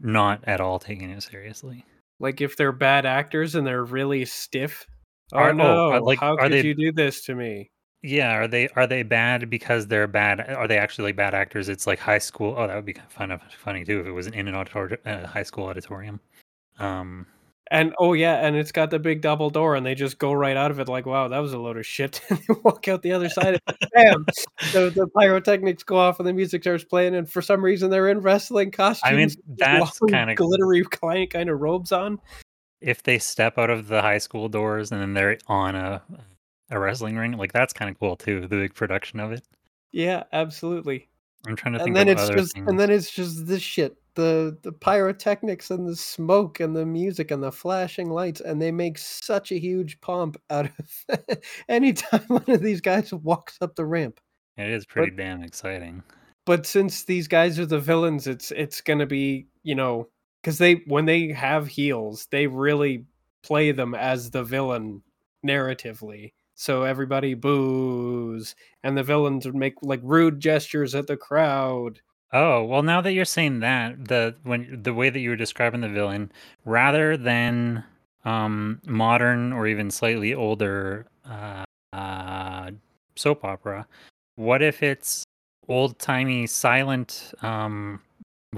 not 0.00 0.42
at 0.44 0.60
all 0.60 0.78
taking 0.80 1.10
it 1.10 1.22
seriously? 1.22 1.84
Like 2.18 2.40
if 2.40 2.56
they're 2.56 2.72
bad 2.72 3.06
actors 3.06 3.54
and 3.54 3.66
they're 3.66 3.84
really 3.84 4.24
stiff. 4.24 4.84
Oh 5.32 5.38
Are- 5.38 5.50
oh, 5.50 5.52
no! 5.52 5.92
uh, 5.94 6.00
like, 6.00 6.18
how 6.20 6.36
could 6.36 6.52
they- 6.52 6.62
you 6.62 6.74
do 6.74 6.92
this 6.92 7.22
to 7.26 7.34
me? 7.34 7.70
Yeah, 8.02 8.32
are 8.32 8.48
they 8.48 8.68
are 8.76 8.86
they 8.86 9.02
bad 9.02 9.50
because 9.50 9.86
they're 9.86 10.06
bad? 10.06 10.40
Are 10.40 10.66
they 10.66 10.78
actually 10.78 11.04
like 11.08 11.16
bad 11.16 11.34
actors? 11.34 11.68
It's 11.68 11.86
like 11.86 11.98
high 11.98 12.18
school. 12.18 12.54
Oh, 12.56 12.66
that 12.66 12.74
would 12.74 12.86
be 12.86 12.94
kind 12.94 13.30
of 13.30 13.40
fun, 13.42 13.50
funny 13.58 13.84
too 13.84 14.00
if 14.00 14.06
it 14.06 14.12
was 14.12 14.26
in 14.26 14.48
an 14.48 14.54
auditor, 14.54 14.98
uh, 15.04 15.26
high 15.26 15.42
school 15.42 15.66
auditorium. 15.66 16.18
Um, 16.78 17.26
And 17.70 17.94
oh 17.98 18.14
yeah, 18.14 18.36
and 18.44 18.56
it's 18.56 18.72
got 18.72 18.90
the 18.90 18.98
big 18.98 19.20
double 19.20 19.50
door, 19.50 19.76
and 19.76 19.84
they 19.84 19.94
just 19.94 20.18
go 20.18 20.32
right 20.32 20.56
out 20.56 20.70
of 20.70 20.80
it 20.80 20.88
like, 20.88 21.04
wow, 21.04 21.28
that 21.28 21.38
was 21.40 21.52
a 21.52 21.58
load 21.58 21.76
of 21.76 21.84
shit. 21.86 22.22
and 22.30 22.38
they 22.38 22.54
walk 22.64 22.88
out 22.88 23.02
the 23.02 23.12
other 23.12 23.28
side. 23.36 23.60
Bam! 23.94 24.24
the, 24.72 24.90
the 24.90 25.06
pyrotechnics 25.16 25.82
go 25.82 25.98
off, 25.98 26.18
and 26.18 26.26
the 26.26 26.32
music 26.32 26.62
starts 26.62 26.84
playing. 26.84 27.14
And 27.14 27.30
for 27.30 27.42
some 27.42 27.62
reason, 27.62 27.90
they're 27.90 28.08
in 28.08 28.20
wrestling 28.20 28.70
costumes. 28.70 29.12
I 29.12 29.14
mean, 29.14 29.30
that's 29.58 29.98
kind 30.10 30.30
of 30.30 30.36
glittery 30.36 30.84
kind 31.28 31.50
of 31.50 31.60
robes 31.60 31.92
on. 31.92 32.18
If 32.80 33.02
they 33.02 33.18
step 33.18 33.58
out 33.58 33.70
of 33.70 33.88
the 33.88 34.00
high 34.02 34.18
school 34.18 34.48
doors 34.48 34.90
and 34.92 35.00
then 35.00 35.14
they're 35.14 35.38
on 35.46 35.74
a 35.74 36.02
a 36.70 36.78
wrestling 36.78 37.16
ring, 37.16 37.32
like 37.32 37.52
that's 37.52 37.72
kind 37.72 37.90
of 37.90 37.98
cool 37.98 38.16
too. 38.16 38.42
The 38.42 38.48
big 38.48 38.74
production 38.74 39.20
of 39.20 39.32
it. 39.32 39.42
Yeah, 39.92 40.22
absolutely. 40.32 41.08
I'm 41.46 41.56
trying 41.56 41.72
to 41.74 41.78
think 41.80 41.88
And 41.88 41.96
then 41.96 42.08
of 42.08 42.18
it's 42.18 42.28
just 42.28 42.54
things. 42.54 42.68
and 42.68 42.78
then 42.78 42.90
it's 42.90 43.10
just 43.10 43.46
this 43.46 43.62
shit. 43.62 43.96
The 44.14 44.56
the 44.62 44.72
pyrotechnics 44.72 45.70
and 45.70 45.86
the 45.88 45.96
smoke 45.96 46.60
and 46.60 46.76
the 46.76 46.84
music 46.86 47.30
and 47.30 47.42
the 47.42 47.52
flashing 47.52 48.10
lights 48.10 48.40
and 48.40 48.60
they 48.60 48.70
make 48.72 48.98
such 48.98 49.50
a 49.52 49.58
huge 49.58 50.00
pomp 50.00 50.36
out 50.50 50.68
of 50.78 51.38
anytime 51.68 52.22
one 52.28 52.44
of 52.48 52.60
these 52.60 52.80
guys 52.80 53.12
walks 53.12 53.56
up 53.60 53.76
the 53.76 53.84
ramp. 53.86 54.20
it 54.56 54.68
is 54.68 54.84
pretty 54.84 55.14
damn 55.16 55.42
exciting. 55.42 56.02
but 56.44 56.66
since 56.66 57.04
these 57.04 57.28
guys 57.28 57.58
are 57.58 57.66
the 57.66 57.78
villains 57.78 58.26
it's 58.26 58.50
it's 58.50 58.80
gonna 58.80 59.06
be 59.06 59.46
you 59.62 59.74
know 59.76 60.08
because 60.40 60.58
they 60.58 60.74
when 60.86 61.04
they 61.04 61.32
have 61.32 61.66
heels 61.66 62.26
they 62.30 62.46
really 62.46 63.04
play 63.42 63.72
them 63.72 63.94
as 63.94 64.30
the 64.30 64.44
villain 64.44 65.02
narratively. 65.46 66.32
So 66.54 66.82
everybody 66.82 67.34
boos 67.34 68.54
and 68.82 68.96
the 68.96 69.02
villains 69.02 69.46
would 69.46 69.54
make 69.54 69.74
like 69.82 70.00
rude 70.02 70.40
gestures 70.40 70.94
at 70.94 71.06
the 71.06 71.16
crowd. 71.16 72.00
Oh 72.32 72.64
well, 72.64 72.82
now 72.82 73.00
that 73.00 73.12
you're 73.12 73.24
saying 73.24 73.60
that, 73.60 74.08
the 74.08 74.36
when 74.44 74.82
the 74.82 74.94
way 74.94 75.10
that 75.10 75.18
you 75.18 75.30
were 75.30 75.36
describing 75.36 75.80
the 75.80 75.88
villain, 75.88 76.30
rather 76.64 77.16
than 77.16 77.84
um 78.24 78.80
modern 78.86 79.52
or 79.52 79.66
even 79.66 79.90
slightly 79.90 80.34
older 80.34 81.06
uh, 81.24 81.64
uh 81.92 82.70
soap 83.16 83.44
opera, 83.44 83.86
what 84.36 84.62
if 84.62 84.82
it's 84.82 85.24
old 85.68 85.98
timey 85.98 86.46
silent 86.46 87.32
um 87.42 88.00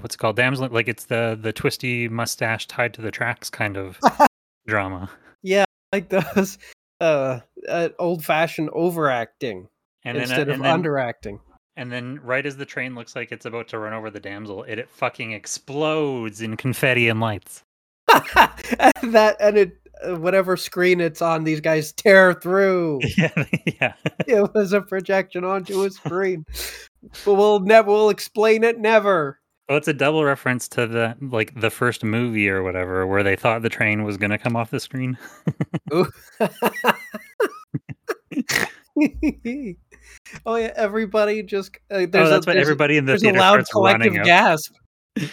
what's 0.01 0.15
it 0.15 0.19
called 0.19 0.37
damsel 0.37 0.69
like 0.71 0.89
it's 0.89 1.05
the 1.07 1.39
the 1.41 1.53
twisty 1.53 2.09
mustache 2.09 2.67
tied 2.67 2.95
to 2.95 3.03
the 3.03 3.11
tracks 3.11 3.51
kind 3.51 3.77
of 3.77 3.99
drama. 4.67 5.11
Yeah, 5.43 5.65
like 5.93 6.09
those 6.09 6.59
uh, 7.01 7.41
uh 7.69 7.89
old 7.99 8.25
fashioned 8.25 8.71
overacting 8.73 9.69
And 10.05 10.17
then 10.17 10.23
instead 10.23 10.49
uh, 10.49 10.53
of 10.53 10.57
and 10.57 10.65
then, 10.65 10.83
underacting 10.83 11.41
and 11.77 11.91
then 11.91 12.21
right 12.23 12.45
as 12.45 12.57
the 12.57 12.67
train 12.67 12.95
looks 12.95 13.17
like 13.17 13.33
it's 13.33 13.47
about 13.47 13.69
to 13.69 13.79
run 13.79 13.93
over 13.93 14.11
the 14.11 14.21
damsel, 14.21 14.63
it, 14.65 14.79
it 14.79 14.91
fucking 14.91 15.33
explodes 15.33 16.41
in 16.41 16.57
confetti 16.57 17.09
and 17.09 17.21
lights. 17.21 17.63
and 18.37 19.15
that 19.15 19.37
and 19.41 19.57
it 19.57 19.79
uh, 20.05 20.17
whatever 20.17 20.57
screen 20.57 21.01
it's 21.01 21.23
on 21.23 21.45
these 21.45 21.61
guys 21.61 21.93
tear 21.93 22.35
through 22.35 23.01
yeah, 23.17 23.45
yeah. 23.79 23.95
it 24.27 24.55
was 24.55 24.73
a 24.73 24.83
projection 24.83 25.45
onto 25.45 25.85
a 25.85 25.91
screen. 25.91 26.45
but 27.25 27.35
we'll 27.35 27.61
never 27.61 27.91
we'll 27.91 28.11
explain 28.11 28.65
it 28.65 28.79
never. 28.79 29.39
Well, 29.69 29.79
it's 29.79 29.89
a 29.89 29.95
double 29.95 30.25
reference 30.25 30.69
to 30.69 30.87
the 30.87 31.17
like 31.21 31.59
the 31.59 31.71
first 31.71 32.05
movie 32.05 32.49
or 32.49 32.63
whatever, 32.63 33.07
where 33.07 33.23
they 33.23 33.37
thought 33.37 33.63
the 33.63 33.69
train 33.69 34.05
was 34.05 34.17
gonna 34.17 34.39
come 34.39 34.57
off 34.57 34.71
the 34.71 34.81
screen. 34.81 35.17
Oh 40.47 40.57
yeah, 40.57 40.73
everybody 40.77 41.43
just 41.43 41.77
uh, 41.91 42.07
there's 42.09 42.29
oh, 42.29 42.31
that's 42.31 42.47
a, 42.47 42.51
what 42.51 42.57
everybody 42.57 42.97
in 42.97 43.05
the 43.05 43.13
there's 43.13 43.23
a 43.23 43.33
loud 43.33 43.65
collective 43.71 44.15
gasp. 44.25 44.73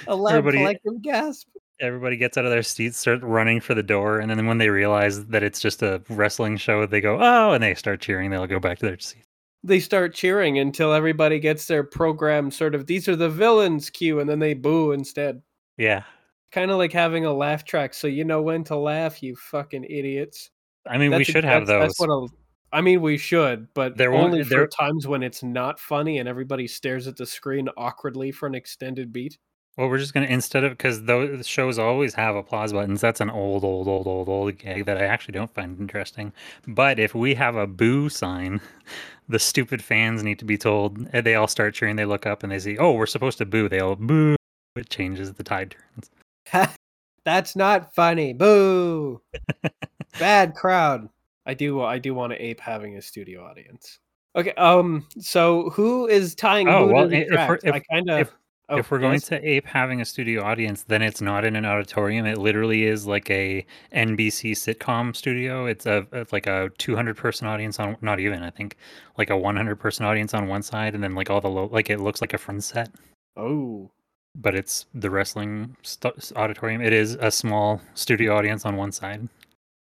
A 0.07 0.15
loud 0.15 0.35
Everybody- 0.35 0.57
collective 0.57 1.01
gasp. 1.01 1.47
Everybody 1.81 2.17
gets 2.17 2.37
out 2.37 2.43
of 2.43 2.51
their 2.51 2.61
seats, 2.63 2.97
start 2.97 3.23
running 3.23 3.61
for 3.61 3.73
the 3.73 3.83
door, 3.83 4.19
and 4.19 4.29
then 4.29 4.45
when 4.47 4.57
they 4.57 4.67
realize 4.67 5.27
that 5.27 5.43
it's 5.43 5.61
just 5.61 5.81
a 5.81 6.01
wrestling 6.09 6.57
show, 6.57 6.85
they 6.85 6.99
go, 6.99 7.17
"Oh!" 7.21 7.53
and 7.53 7.63
they 7.63 7.73
start 7.73 8.01
cheering. 8.01 8.31
They'll 8.31 8.47
go 8.47 8.59
back 8.59 8.79
to 8.79 8.85
their 8.85 8.99
seats. 8.99 9.25
They 9.63 9.79
start 9.79 10.13
cheering 10.13 10.59
until 10.59 10.93
everybody 10.93 11.39
gets 11.39 11.65
their 11.67 11.83
program 11.83 12.49
sort 12.49 12.73
of 12.75 12.85
these 12.87 13.07
are 13.09 13.15
the 13.15 13.29
villains 13.29 13.89
cue, 13.89 14.19
and 14.19 14.29
then 14.29 14.39
they 14.39 14.53
boo 14.53 14.91
instead. 14.93 15.41
Yeah, 15.77 16.03
Kind 16.51 16.71
of 16.71 16.77
like 16.77 16.91
having 16.93 17.25
a 17.25 17.33
laugh 17.33 17.63
track, 17.65 17.93
so 17.93 18.07
you 18.07 18.23
know 18.25 18.41
when 18.41 18.63
to 18.65 18.75
laugh, 18.75 19.21
you 19.21 19.35
fucking 19.35 19.83
idiots. 19.83 20.49
I 20.87 20.97
mean, 20.97 21.11
we 21.11 21.17
That's- 21.17 21.27
should 21.27 21.43
have 21.43 21.67
that's- 21.67 21.97
those. 21.97 21.97
That's 21.97 21.99
what 21.99 22.09
a, 22.09 22.27
I 22.71 22.81
mean, 22.81 23.01
we 23.01 23.17
should, 23.17 23.67
but 23.73 23.97
There 23.97 24.13
only 24.13 24.43
there- 24.43 24.65
times 24.67 25.07
when 25.07 25.21
it's 25.23 25.43
not 25.43 25.79
funny 25.79 26.17
and 26.19 26.27
everybody 26.29 26.65
stares 26.67 27.07
at 27.07 27.17
the 27.17 27.25
screen 27.25 27.67
awkwardly 27.77 28.31
for 28.31 28.47
an 28.47 28.55
extended 28.55 29.11
beat. 29.13 29.37
Well, 29.79 29.87
we're 29.87 29.97
just 29.97 30.13
gonna 30.13 30.25
instead 30.25 30.65
of 30.65 30.73
because 30.73 31.05
those 31.05 31.47
shows 31.47 31.79
always 31.79 32.13
have 32.15 32.35
applause 32.35 32.73
buttons. 32.73 32.99
That's 32.99 33.21
an 33.21 33.29
old, 33.29 33.63
old, 33.63 33.87
old, 33.87 34.07
old, 34.07 34.27
old 34.27 34.57
gag 34.57 34.83
that 34.87 34.97
I 34.97 35.05
actually 35.05 35.31
don't 35.31 35.53
find 35.53 35.79
interesting. 35.79 36.33
But 36.67 36.99
if 36.99 37.15
we 37.15 37.33
have 37.35 37.55
a 37.55 37.65
boo 37.65 38.09
sign, 38.09 38.59
the 39.29 39.39
stupid 39.39 39.81
fans 39.81 40.21
need 40.21 40.37
to 40.39 40.43
be 40.45 40.57
told. 40.57 41.07
and 41.13 41.25
They 41.25 41.35
all 41.35 41.47
start 41.47 41.75
cheering. 41.75 41.95
They 41.95 42.03
look 42.03 42.25
up 42.25 42.43
and 42.43 42.51
they 42.51 42.59
see, 42.59 42.77
oh, 42.77 42.91
we're 42.91 43.05
supposed 43.05 43.37
to 43.37 43.45
boo. 43.45 43.69
They 43.69 43.79
all 43.79 43.95
boo. 43.95 44.35
It 44.75 44.89
changes. 44.89 45.31
The 45.33 45.43
tide 45.43 45.77
turns. 45.95 46.69
That's 47.23 47.55
not 47.55 47.95
funny. 47.95 48.33
Boo. 48.33 49.21
Bad 50.19 50.55
crowd. 50.55 51.07
I 51.45 51.53
do 51.53 51.79
I 51.81 51.99
do 51.99 52.13
want 52.13 52.33
to 52.33 52.45
ape 52.45 52.59
having 52.59 52.97
a 52.97 53.01
studio 53.01 53.45
audience. 53.45 53.97
Okay, 54.35 54.51
um 54.55 55.07
so 55.19 55.69
who 55.69 56.05
is 56.05 56.35
tying 56.35 56.67
Oh, 56.67 56.85
well, 56.87 57.09
to 57.09 57.15
if 57.15 57.63
if- 57.63 57.73
I 57.73 57.79
kind 57.79 58.09
of 58.09 58.29
if- 58.71 58.79
if 58.79 58.91
we're 58.91 58.99
going 58.99 59.19
to 59.19 59.47
ape 59.49 59.65
having 59.65 60.01
a 60.01 60.05
studio 60.05 60.43
audience, 60.43 60.83
then 60.83 61.01
it's 61.01 61.21
not 61.21 61.43
in 61.45 61.55
an 61.55 61.65
auditorium. 61.65 62.25
It 62.25 62.37
literally 62.37 62.83
is 62.85 63.07
like 63.07 63.29
a 63.29 63.65
NBC 63.93 64.51
sitcom 64.51 65.15
studio. 65.15 65.65
It's 65.65 65.85
a 65.85 66.05
it's 66.11 66.31
like 66.33 66.47
a 66.47 66.69
200 66.77 67.17
person 67.17 67.47
audience 67.47 67.79
on 67.79 67.97
not 68.01 68.19
even 68.19 68.43
I 68.43 68.49
think 68.49 68.75
like 69.17 69.29
a 69.29 69.37
100 69.37 69.75
person 69.77 70.05
audience 70.05 70.33
on 70.33 70.47
one 70.47 70.61
side, 70.63 70.93
and 70.95 71.03
then 71.03 71.15
like 71.15 71.29
all 71.29 71.41
the 71.41 71.49
low 71.49 71.67
like 71.71 71.89
it 71.89 71.99
looks 71.99 72.21
like 72.21 72.33
a 72.33 72.37
friend 72.37 72.63
set, 72.63 72.89
Oh. 73.35 73.89
but 74.35 74.55
it's 74.55 74.85
the 74.93 75.09
wrestling 75.09 75.75
st- 75.83 76.31
auditorium. 76.35 76.81
It 76.81 76.93
is 76.93 77.15
a 77.15 77.31
small 77.31 77.81
studio 77.95 78.35
audience 78.35 78.65
on 78.65 78.75
one 78.77 78.91
side. 78.91 79.27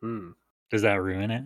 Hmm. 0.02 0.30
Does 0.70 0.82
that 0.82 1.02
ruin 1.02 1.30
it? 1.30 1.44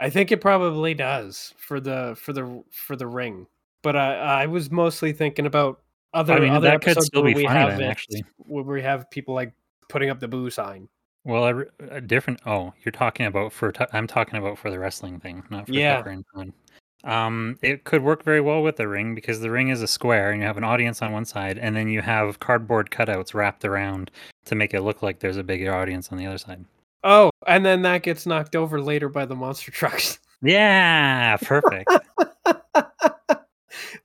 I 0.00 0.10
think 0.10 0.30
it 0.32 0.40
probably 0.40 0.94
does 0.94 1.54
for 1.58 1.80
the 1.80 2.16
for 2.20 2.32
the 2.32 2.62
for 2.70 2.96
the 2.96 3.06
ring. 3.06 3.46
But 3.82 3.94
I 3.96 4.14
I 4.42 4.46
was 4.46 4.70
mostly 4.70 5.12
thinking 5.12 5.46
about 5.46 5.80
other 6.14 6.40
mean, 6.40 6.50
other 6.50 6.68
that 6.70 6.82
could 6.82 7.02
still 7.02 7.22
be 7.22 7.34
we 7.34 7.44
funny 7.44 7.58
have 7.58 7.70
then, 7.70 7.82
it, 7.82 7.90
actually. 7.90 8.24
where 8.38 8.64
we 8.64 8.82
have 8.82 9.10
people 9.10 9.34
like 9.34 9.52
putting 9.88 10.10
up 10.10 10.20
the 10.20 10.28
boo 10.28 10.50
sign. 10.50 10.88
Well, 11.24 11.46
a, 11.46 11.64
a 11.96 12.00
different. 12.00 12.40
Oh, 12.46 12.72
you're 12.84 12.92
talking 12.92 13.26
about 13.26 13.52
for. 13.52 13.72
I'm 13.92 14.06
talking 14.06 14.38
about 14.38 14.58
for 14.58 14.70
the 14.70 14.78
wrestling 14.78 15.20
thing, 15.20 15.44
not 15.50 15.66
for 15.66 15.72
Yeah. 15.72 15.96
Tucker 15.96 16.10
and 16.10 16.24
Fun. 16.34 16.52
Um, 17.04 17.58
it 17.62 17.84
could 17.84 18.02
work 18.02 18.24
very 18.24 18.40
well 18.40 18.62
with 18.62 18.76
the 18.76 18.88
ring 18.88 19.14
because 19.14 19.40
the 19.40 19.50
ring 19.50 19.68
is 19.68 19.82
a 19.82 19.86
square, 19.86 20.30
and 20.30 20.40
you 20.40 20.46
have 20.46 20.56
an 20.56 20.64
audience 20.64 21.00
on 21.00 21.12
one 21.12 21.24
side, 21.24 21.58
and 21.58 21.76
then 21.76 21.88
you 21.88 22.00
have 22.02 22.40
cardboard 22.40 22.90
cutouts 22.90 23.34
wrapped 23.34 23.64
around 23.64 24.10
to 24.46 24.54
make 24.54 24.74
it 24.74 24.80
look 24.82 25.02
like 25.02 25.20
there's 25.20 25.36
a 25.36 25.44
bigger 25.44 25.72
audience 25.74 26.10
on 26.10 26.18
the 26.18 26.26
other 26.26 26.38
side. 26.38 26.64
Oh, 27.04 27.30
and 27.46 27.64
then 27.64 27.82
that 27.82 28.02
gets 28.02 28.26
knocked 28.26 28.56
over 28.56 28.80
later 28.80 29.08
by 29.08 29.26
the 29.26 29.36
monster 29.36 29.70
trucks. 29.70 30.18
Yeah, 30.42 31.36
perfect. 31.36 31.90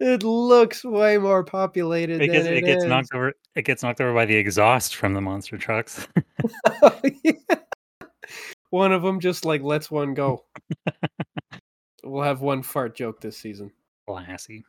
it 0.04 0.24
looks 0.24 0.84
way 0.84 1.18
more 1.18 1.44
populated 1.44 2.20
because 2.20 2.44
than 2.44 2.54
it 2.54 2.58
it, 2.58 2.66
gets 2.66 2.84
is. 2.84 2.90
knocked 2.90 3.14
over. 3.14 3.34
It 3.56 3.64
gets 3.64 3.84
knocked 3.84 4.02
over 4.02 4.14
by 4.14 4.26
the 4.26 4.36
exhaust 4.36 4.96
from 4.96 5.14
the 5.14 5.22
monster 5.22 5.58
trucks. 5.58 6.08
Yeah. 7.04 7.34
One 8.70 8.92
of 8.92 9.04
them 9.04 9.20
just 9.20 9.46
like 9.46 9.62
lets 9.62 9.92
one 9.92 10.16
go. 10.16 10.46
we'll 12.04 12.24
have 12.24 12.42
one 12.42 12.64
fart 12.64 12.96
joke 12.96 13.22
this 13.22 13.38
season. 13.38 13.72
Classy. 14.08 14.66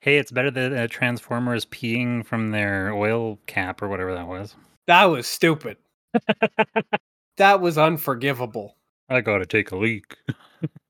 Hey, 0.00 0.18
it's 0.18 0.32
better 0.32 0.50
than 0.50 0.74
uh, 0.76 0.88
Transformers 0.88 1.64
peeing 1.66 2.26
from 2.26 2.50
their 2.50 2.92
oil 2.92 3.38
cap 3.46 3.80
or 3.80 3.88
whatever 3.88 4.12
that 4.12 4.26
was. 4.26 4.56
That 4.88 5.04
was 5.04 5.28
stupid. 5.28 5.76
that 7.36 7.60
was 7.60 7.78
unforgivable. 7.78 8.76
I 9.08 9.20
gotta 9.20 9.46
take 9.46 9.70
a 9.70 9.76
leak. 9.76 10.16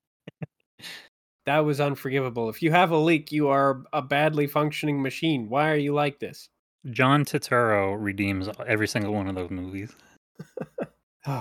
That 1.47 1.61
was 1.61 1.81
unforgivable. 1.81 2.49
If 2.49 2.63
you 2.63 2.71
have 2.71 2.91
a 2.91 2.97
leak, 2.97 3.31
you 3.31 3.49
are 3.49 3.83
a 3.93 4.01
badly 4.01 4.47
functioning 4.47 5.03
machine. 5.03 5.49
Why 5.49 5.71
are 5.71 5.77
you 5.77 5.93
like 5.93 6.19
this? 6.19 6.49
John 6.91 7.25
Turturro 7.25 7.97
redeems 7.99 8.49
every 8.67 8.89
single 8.89 9.13
one 9.13 9.29
of 9.29 9.35
those 9.35 9.51
movies. 9.51 9.95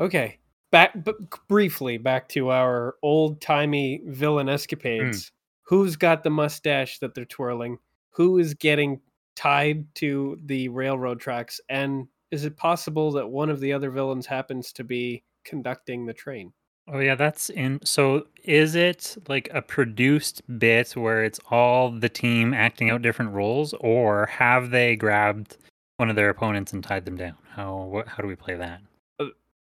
okay. 0.00 0.38
Back 0.70 1.02
b- 1.02 1.12
briefly 1.48 1.96
back 1.96 2.28
to 2.30 2.50
our 2.50 2.96
old-timey 3.02 4.02
villain 4.06 4.48
hmm. 4.48 4.54
escapades. 4.54 5.32
Who's 5.62 5.96
got 5.96 6.22
the 6.22 6.30
mustache 6.30 6.98
that 6.98 7.14
they're 7.14 7.24
twirling? 7.24 7.78
Who 8.10 8.38
is 8.38 8.54
getting 8.54 9.00
tied 9.36 9.86
to 9.96 10.38
the 10.44 10.68
railroad 10.68 11.20
tracks 11.20 11.60
and 11.68 12.08
is 12.30 12.44
it 12.44 12.56
possible 12.56 13.12
that 13.12 13.28
one 13.28 13.48
of 13.48 13.60
the 13.60 13.72
other 13.72 13.90
villains 13.90 14.26
happens 14.26 14.72
to 14.74 14.84
be 14.84 15.24
conducting 15.44 16.04
the 16.04 16.12
train? 16.12 16.52
Oh 16.90 17.00
yeah, 17.00 17.14
that's 17.14 17.50
in. 17.50 17.80
So 17.84 18.26
is 18.44 18.74
it 18.74 19.16
like 19.28 19.50
a 19.52 19.60
produced 19.60 20.42
bit 20.58 20.92
where 20.92 21.22
it's 21.22 21.38
all 21.50 21.90
the 21.90 22.08
team 22.08 22.54
acting 22.54 22.90
out 22.90 23.02
different 23.02 23.32
roles, 23.32 23.74
or 23.80 24.26
have 24.26 24.70
they 24.70 24.96
grabbed 24.96 25.58
one 25.98 26.08
of 26.08 26.16
their 26.16 26.30
opponents 26.30 26.72
and 26.72 26.82
tied 26.82 27.04
them 27.04 27.16
down? 27.16 27.34
How 27.50 27.76
what, 27.82 28.08
how 28.08 28.22
do 28.22 28.28
we 28.28 28.36
play 28.36 28.54
that? 28.56 28.80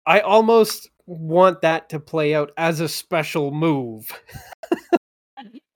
I 0.06 0.20
almost 0.20 0.90
want 1.06 1.62
that 1.62 1.88
to 1.90 2.00
play 2.00 2.36
out 2.36 2.52
as 2.58 2.80
a 2.80 2.90
special 2.90 3.52
move. 3.52 4.12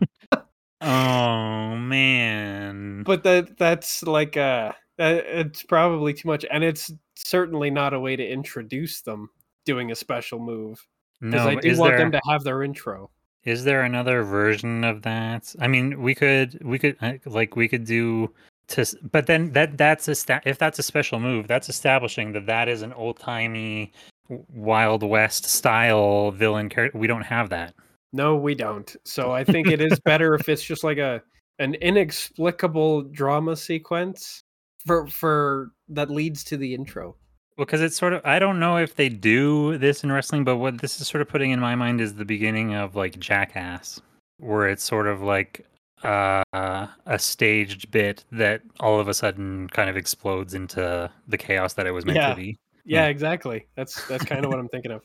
Oh 0.82 1.76
man! 1.76 3.02
but 3.02 3.22
that 3.24 3.58
that's 3.58 4.02
like 4.02 4.38
uh 4.38 4.72
that, 4.96 5.26
it's 5.26 5.62
probably 5.62 6.14
too 6.14 6.26
much 6.26 6.46
and 6.50 6.64
it's 6.64 6.90
certainly 7.16 7.70
not 7.70 7.92
a 7.92 8.00
way 8.00 8.16
to 8.16 8.26
introduce 8.26 9.02
them 9.02 9.28
doing 9.66 9.90
a 9.90 9.94
special 9.94 10.38
move 10.38 10.82
because 11.20 11.44
no, 11.44 11.48
i 11.50 11.54
do 11.54 11.68
is 11.68 11.78
want 11.78 11.90
there 11.90 11.98
them 11.98 12.12
to 12.12 12.20
have 12.28 12.42
their 12.44 12.62
intro 12.62 13.10
is 13.44 13.64
there 13.64 13.82
another 13.84 14.22
version 14.22 14.84
of 14.84 15.00
that? 15.00 15.54
I 15.60 15.66
mean, 15.66 16.02
we 16.02 16.14
could 16.14 16.62
we 16.62 16.78
could 16.78 16.96
uh, 17.00 17.14
like 17.24 17.56
we 17.56 17.68
could 17.68 17.86
do 17.86 18.30
to, 18.68 18.84
but 19.10 19.26
then 19.26 19.52
that 19.52 19.78
that's 19.78 20.08
a 20.08 20.14
sta- 20.14 20.42
if 20.44 20.58
that's 20.58 20.78
a 20.78 20.82
special 20.82 21.18
move, 21.20 21.48
that's 21.48 21.70
establishing 21.70 22.32
that 22.32 22.44
that 22.44 22.68
is 22.68 22.82
an 22.82 22.92
old 22.92 23.18
timey 23.18 23.92
Wild 24.28 25.02
West 25.02 25.46
style 25.46 26.32
villain 26.32 26.68
character. 26.68 26.98
We 26.98 27.06
don't 27.06 27.22
have 27.22 27.48
that. 27.48 27.72
no 28.12 28.36
we 28.36 28.54
don't 28.54 28.96
so 29.04 29.30
i 29.32 29.44
think 29.44 29.68
it 29.68 29.80
is 29.80 29.98
better 30.04 30.34
if 30.34 30.48
it's 30.48 30.62
just 30.62 30.84
like 30.84 30.98
a 30.98 31.22
an 31.60 31.74
inexplicable 31.76 33.02
drama 33.04 33.56
sequence 33.56 34.42
for 34.84 35.06
for 35.06 35.70
that 35.88 36.10
leads 36.10 36.42
to 36.44 36.56
the 36.56 36.74
intro 36.74 37.16
because 37.60 37.80
it's 37.80 37.96
sort 37.96 38.12
of 38.12 38.22
I 38.24 38.38
don't 38.38 38.58
know 38.58 38.76
if 38.76 38.96
they 38.96 39.08
do 39.08 39.78
this 39.78 40.02
in 40.02 40.10
wrestling, 40.10 40.44
but 40.44 40.56
what 40.56 40.78
this 40.80 41.00
is 41.00 41.06
sort 41.08 41.22
of 41.22 41.28
putting 41.28 41.50
in 41.52 41.60
my 41.60 41.74
mind 41.74 42.00
is 42.00 42.14
the 42.14 42.24
beginning 42.24 42.74
of 42.74 42.96
like 42.96 43.18
Jackass, 43.18 44.00
where 44.38 44.68
it's 44.68 44.82
sort 44.82 45.06
of 45.06 45.22
like 45.22 45.64
uh, 46.02 46.42
a 46.54 47.18
staged 47.18 47.90
bit 47.90 48.24
that 48.32 48.62
all 48.80 48.98
of 48.98 49.06
a 49.08 49.14
sudden 49.14 49.68
kind 49.68 49.90
of 49.90 49.96
explodes 49.96 50.54
into 50.54 51.10
the 51.28 51.38
chaos 51.38 51.74
that 51.74 51.86
it 51.86 51.90
was 51.92 52.04
meant 52.06 52.16
Yeah. 52.16 52.30
to 52.30 52.36
be. 52.36 52.58
yeah 52.84 53.06
exactly. 53.06 53.66
That's 53.76 54.06
that's 54.08 54.24
kind 54.24 54.44
of 54.44 54.50
what 54.50 54.58
i'm 54.58 54.68
thinking 54.74 54.92
of. 54.92 55.02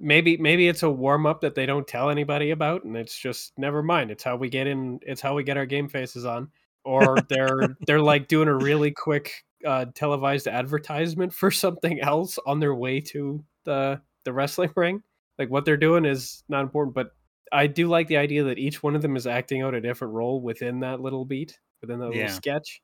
Maybe 0.00 0.36
maybe 0.36 0.68
it's 0.68 0.82
a 0.82 0.90
warm 0.90 1.26
up 1.26 1.40
that 1.40 1.54
they 1.54 1.66
don't 1.66 1.86
tell 1.86 2.10
anybody 2.10 2.50
about 2.50 2.84
and 2.84 2.96
it's 2.96 3.16
just 3.18 3.52
never 3.56 3.82
mind. 3.82 4.10
It's 4.10 4.22
how 4.24 4.36
we 4.36 4.48
get 4.48 4.66
in 4.66 5.00
it's 5.02 5.20
how 5.20 5.34
we 5.34 5.42
get 5.44 5.56
our 5.56 5.66
game 5.66 5.88
faces 5.88 6.24
on. 6.24 6.48
Or 6.84 7.16
they're 7.28 7.76
they're 7.86 8.00
like 8.00 8.28
doing 8.28 8.48
a 8.48 8.54
really 8.54 8.90
quick 8.90 9.32
uh 9.66 9.84
televised 9.94 10.46
advertisement 10.46 11.32
for 11.32 11.50
something 11.64 12.00
else 12.00 12.38
on 12.46 12.60
their 12.60 12.74
way 12.74 13.00
to 13.00 13.42
the 13.64 14.00
the 14.24 14.32
wrestling 14.32 14.70
ring 14.76 15.02
like 15.38 15.50
what 15.50 15.64
they're 15.64 15.76
doing 15.76 16.04
is 16.04 16.42
not 16.48 16.62
important 16.62 16.94
but 16.94 17.14
i 17.52 17.66
do 17.66 17.88
like 17.88 18.06
the 18.08 18.16
idea 18.16 18.42
that 18.44 18.58
each 18.58 18.82
one 18.82 18.94
of 18.94 19.02
them 19.02 19.16
is 19.16 19.26
acting 19.26 19.62
out 19.62 19.74
a 19.74 19.80
different 19.80 20.12
role 20.14 20.40
within 20.40 20.80
that 20.80 21.00
little 21.00 21.24
beat 21.24 21.58
within 21.80 21.98
that 21.98 22.10
Yeah. 22.10 22.22
little 22.22 22.28
sketch 22.28 22.80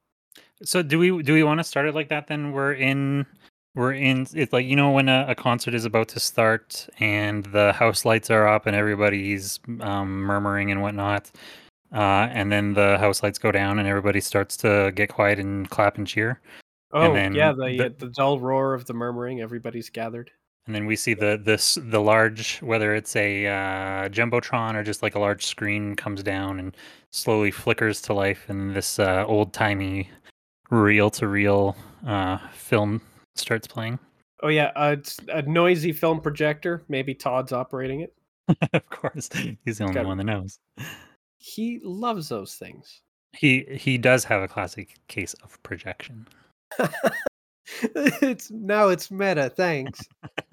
So 0.65 0.83
do 0.83 0.99
we 0.99 1.23
do 1.23 1.33
we 1.35 1.43
want 1.45 1.61
to 1.61 1.65
start 1.65 1.87
it 1.87 1.95
like 1.95 2.09
that? 2.09 2.27
Then 2.27 2.51
we're 2.53 2.73
in 2.75 3.25
we're 3.77 3.93
in. 3.93 4.27
It's 4.35 4.53
like 4.53 4.67
you 4.67 4.75
know 4.77 4.91
when 4.91 5.09
a, 5.09 5.27
a 5.29 5.35
concert 5.35 5.75
is 5.75 5.85
about 5.85 6.09
to 6.09 6.21
start 6.21 6.89
and 6.99 7.45
the 7.47 7.73
house 7.73 8.05
lights 8.05 8.31
are 8.31 8.47
up 8.49 8.67
and 8.67 8.75
everybody's 8.77 9.61
um, 9.81 10.23
murmuring 10.23 10.71
and 10.73 10.81
whatnot. 10.83 11.31
Uh, 11.93 12.27
and 12.33 12.51
then 12.51 12.75
the 12.75 12.99
house 12.99 13.23
lights 13.23 13.39
go 13.39 13.53
down, 13.53 13.79
and 13.79 13.87
everybody 13.89 14.21
starts 14.21 14.57
to 14.59 14.91
get 14.97 15.09
quiet 15.09 15.39
and 15.39 15.71
clap 15.71 15.99
and 15.99 16.07
cheer. 16.07 16.41
Oh 16.95 17.13
then 17.13 17.35
yeah, 17.35 17.53
the, 17.53 17.77
the- 17.99 18.07
the 18.07 18.13
dull 18.13 18.39
roar 18.41 18.73
of 18.75 18.87
the 18.87 18.95
murmuring. 18.95 19.41
Everybody's 19.41 19.91
gathered. 19.91 20.31
And 20.67 20.75
then 20.75 20.87
we 20.87 20.97
see 20.97 21.13
the 21.13 21.39
this 21.43 21.77
the 21.81 22.01
large 22.01 22.59
whether 22.63 22.95
it's 22.95 23.15
a 23.17 23.47
uh, 23.47 24.09
jumbotron 24.09 24.75
or 24.77 24.83
just 24.83 25.03
like 25.03 25.15
a 25.15 25.19
large 25.19 25.45
screen 25.45 25.95
comes 25.95 26.23
down 26.23 26.59
and 26.59 26.75
slowly 27.11 27.51
flickers 27.51 28.01
to 28.03 28.15
life, 28.15 28.47
and 28.49 28.75
this 28.75 28.99
uh, 28.99 29.25
old 29.27 29.53
timey 29.53 30.09
reel 30.71 31.11
to 31.11 31.29
reel 31.29 31.77
film 32.55 33.03
starts 33.35 33.67
playing. 33.67 33.99
Oh 34.43 34.49
yeah, 34.49 34.73
uh, 34.75 34.97
it's 34.99 35.19
a 35.29 35.43
noisy 35.43 35.93
film 35.93 36.21
projector. 36.21 36.85
Maybe 36.89 37.15
Todd's 37.15 37.53
operating 37.53 38.01
it. 38.01 38.15
of 38.73 38.89
course, 38.89 39.29
he's 39.65 39.79
the 39.79 39.85
only 39.85 39.95
Got- 39.95 40.07
one 40.07 40.17
that 40.19 40.25
knows. 40.25 40.59
He 41.39 41.79
loves 41.83 42.29
those 42.31 42.55
things. 42.55 43.03
He 43.37 43.65
he 43.71 43.99
does 43.99 44.25
have 44.25 44.41
a 44.43 44.49
classic 44.49 44.95
case 45.09 45.35
of 45.43 45.63
projection. 45.63 46.27
it's 47.83 48.51
now 48.51 48.89
it's 48.89 49.11
meta. 49.11 49.51
Thanks. 49.51 50.01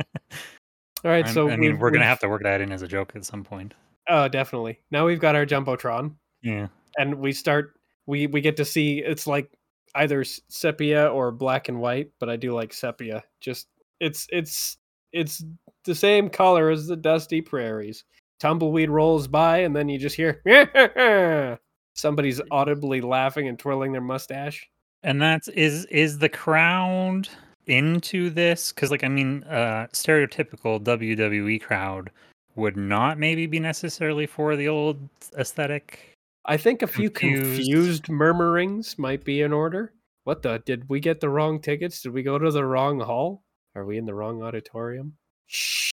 All 1.04 1.10
right, 1.12 1.26
I'm- 1.26 1.34
so 1.34 1.50
I 1.50 1.56
mean, 1.58 1.80
we're 1.80 1.90
gonna 1.92 2.06
we've- 2.06 2.10
to 2.20 2.30
work 2.30 2.44
that 2.44 2.62
in 2.62 2.72
as 2.72 2.82
a 2.82 2.88
joke 2.88 3.14
at 3.16 3.26
some 3.26 3.44
point. 3.44 3.74
Oh, 4.10 4.28
definitely. 4.28 4.80
Now 4.92 5.06
we've 5.06 5.20
got 5.20 5.36
our 5.36 5.46
jumbotron, 5.46 6.16
Yeah. 6.42 6.68
and 6.98 7.16
we 7.16 7.32
start. 7.32 7.74
We 8.08 8.28
we 8.28 8.42
get 8.42 8.58
to 8.58 8.66
see 8.66 9.00
it's 9.00 9.28
like 9.28 9.50
either 9.96 10.24
sepia 10.24 11.08
or 11.08 11.32
black 11.32 11.70
and 11.70 11.80
white, 11.80 12.12
but 12.20 12.30
I 12.30 12.36
do 12.36 12.54
like 12.54 12.74
sepia. 12.74 13.24
Just 13.42 13.68
it's 14.00 14.28
it's 14.32 14.78
it's 15.14 15.44
the 15.86 15.96
same 15.96 16.30
color 16.30 16.70
as 16.70 16.88
the 16.88 16.96
dusty 16.96 17.42
prairies. 17.42 18.04
Tumbleweed 18.40 18.90
rolls 18.90 19.28
by, 19.28 19.60
and 19.60 19.76
then 19.76 19.88
you 19.88 20.00
just 20.00 20.16
hear 20.16 20.42
somebody's 21.96 22.42
audibly 22.50 23.00
laughing 23.02 23.48
and 23.48 23.60
twirling 23.60 23.92
their 23.92 24.02
mustache. 24.02 24.68
And 25.04 25.22
that's 25.22 25.48
is 25.50 25.86
is 25.86 26.20
the 26.20 26.30
crowd 26.30 27.28
into 27.68 28.30
this? 28.30 28.72
Because 28.72 28.92
like 28.92 29.04
I 29.04 29.08
mean, 29.08 29.44
uh, 29.44 29.88
stereotypical 29.94 30.82
WWE 30.82 31.62
crowd 31.62 32.12
would 32.56 32.78
not 32.78 33.18
maybe 33.18 33.46
be 33.46 33.60
necessarily 33.60 34.26
for 34.28 34.56
the 34.56 34.68
old 34.68 34.98
aesthetic. 35.38 36.18
I 36.46 36.58
think 36.58 36.82
a 36.82 36.88
few 36.88 37.10
Confused. 37.10 37.56
confused 37.56 38.10
murmurings 38.10 38.98
might 38.98 39.24
be 39.24 39.42
in 39.42 39.54
order. 39.54 39.94
What 40.24 40.42
the? 40.42 40.62
Did 40.66 40.88
we 40.90 41.00
get 41.00 41.20
the 41.20 41.30
wrong 41.30 41.60
tickets? 41.60 42.02
Did 42.02 42.14
we 42.14 42.24
go 42.24 42.38
to 42.38 42.52
the 42.52 42.66
wrong 42.66 43.00
hall? 43.00 43.44
Are 43.76 43.86
we 43.86 43.98
in 43.98 44.06
the 44.06 44.14
wrong 44.14 44.44
auditorium? 44.44 45.14
Shh. 45.48 45.92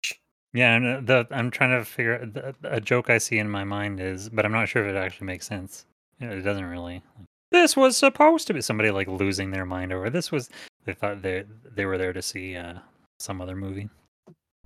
Yeah, 0.53 0.75
and 0.75 0.87
uh, 0.87 1.01
the 1.03 1.27
I'm 1.31 1.51
trying 1.51 1.79
to 1.79 1.85
figure 1.85 2.25
the, 2.27 2.55
a 2.65 2.81
joke 2.81 3.11
I 3.11 3.19
see 3.19 3.39
in 3.39 3.51
my 3.51 3.65
mind 3.65 4.01
is, 4.01 4.29
but 4.29 4.45
I'm 4.47 4.53
not 4.53 4.69
sure 4.69 4.85
if 4.85 4.95
it 4.95 4.99
actually 4.99 5.27
makes 5.27 5.47
sense. 5.47 5.85
It 6.21 6.43
doesn't 6.43 6.65
really. 6.65 7.03
This 7.53 7.77
was 7.77 7.97
supposed 7.97 8.47
to 8.49 8.55
be 8.55 8.61
somebody 8.61 8.91
like 8.91 9.09
losing 9.09 9.51
their 9.51 9.65
mind 9.67 9.93
over 9.93 10.11
this 10.11 10.33
was 10.33 10.51
they 10.85 10.95
thought 10.95 11.23
they 11.23 11.45
they 11.75 11.85
were 11.87 11.99
there 11.99 12.13
to 12.13 12.23
see 12.23 12.57
uh, 12.57 12.75
some 13.19 13.41
other 13.41 13.57
movie. 13.57 13.89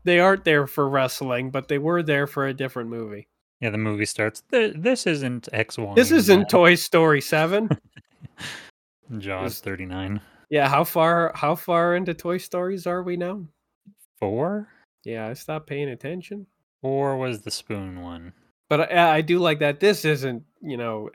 They 0.04 0.18
aren't 0.18 0.44
there 0.44 0.66
for 0.66 0.88
wrestling, 0.88 1.50
but 1.50 1.68
they 1.68 1.78
were 1.78 2.02
there 2.02 2.26
for 2.26 2.46
a 2.46 2.54
different 2.54 2.88
movie. 2.88 3.28
Yeah, 3.60 3.68
the 3.70 3.78
movie 3.78 4.06
starts. 4.06 4.42
This 4.50 5.06
isn't 5.06 5.48
X 5.52 5.76
one. 5.76 5.94
This 5.94 6.10
isn't 6.10 6.48
Toy 6.48 6.74
Story 6.74 7.20
7. 7.20 7.68
Jaws 9.18 9.52
This- 9.52 9.60
39. 9.60 10.20
yeah, 10.48 10.68
how 10.68 10.84
far 10.84 11.32
how 11.34 11.54
far 11.54 11.96
into 11.96 12.14
Toy 12.14 12.38
Stories 12.38 12.86
are 12.86 13.02
we 13.02 13.16
now? 13.16 13.44
Four? 14.18 14.68
Yeah, 15.04 15.26
I 15.28 15.32
stopped 15.34 15.66
paying 15.66 15.88
attention. 15.90 16.46
Four 16.82 17.16
was 17.18 17.42
the 17.42 17.50
spoon 17.50 18.00
one. 18.02 18.32
But 18.68 18.92
I, 18.92 19.16
I 19.16 19.20
do 19.20 19.38
like 19.38 19.58
that 19.58 19.80
this 19.80 20.04
isn't, 20.04 20.42
you 20.62 20.76
know, 20.76 21.10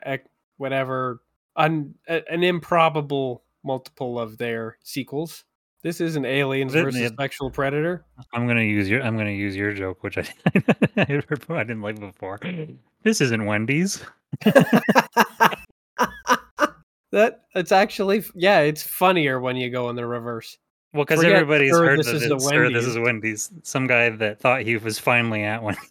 whatever 0.58 1.20
un, 1.56 1.94
a- 2.08 2.22
an 2.32 2.42
improbable 2.42 3.42
multiple 3.64 4.18
of 4.18 4.38
their 4.38 4.78
sequels. 4.82 5.44
This 5.82 6.00
isn't 6.00 6.24
Aliens 6.24 6.72
Th- 6.72 6.84
versus 6.84 7.00
yeah. 7.00 7.10
Sexual 7.18 7.50
Predator. 7.50 8.04
I'm 8.32 8.46
gonna 8.46 8.62
use 8.62 8.88
your. 8.88 9.02
I'm 9.02 9.16
gonna 9.16 9.30
use 9.30 9.54
your 9.54 9.72
joke, 9.72 10.02
which 10.02 10.18
I 10.18 10.26
I 10.96 11.04
didn't 11.04 11.82
like 11.82 12.00
before. 12.00 12.40
This 13.02 13.20
isn't 13.20 13.44
Wendy's. 13.44 14.02
that 17.12 17.44
it's 17.54 17.72
actually 17.72 18.24
yeah, 18.34 18.60
it's 18.60 18.82
funnier 18.82 19.40
when 19.40 19.56
you 19.56 19.70
go 19.70 19.88
in 19.90 19.96
the 19.96 20.06
reverse. 20.06 20.58
Well, 20.92 21.04
because 21.04 21.22
everybody's 21.22 21.70
heard 21.72 21.98
this 21.98 22.08
is 22.08 22.22
it's, 22.24 22.44
this 22.44 22.86
is 22.86 22.98
Wendy's. 22.98 23.50
Some 23.62 23.86
guy 23.86 24.08
that 24.10 24.40
thought 24.40 24.62
he 24.62 24.76
was 24.78 24.98
finally 24.98 25.42
at 25.44 25.62
Wendy's. 25.62 25.90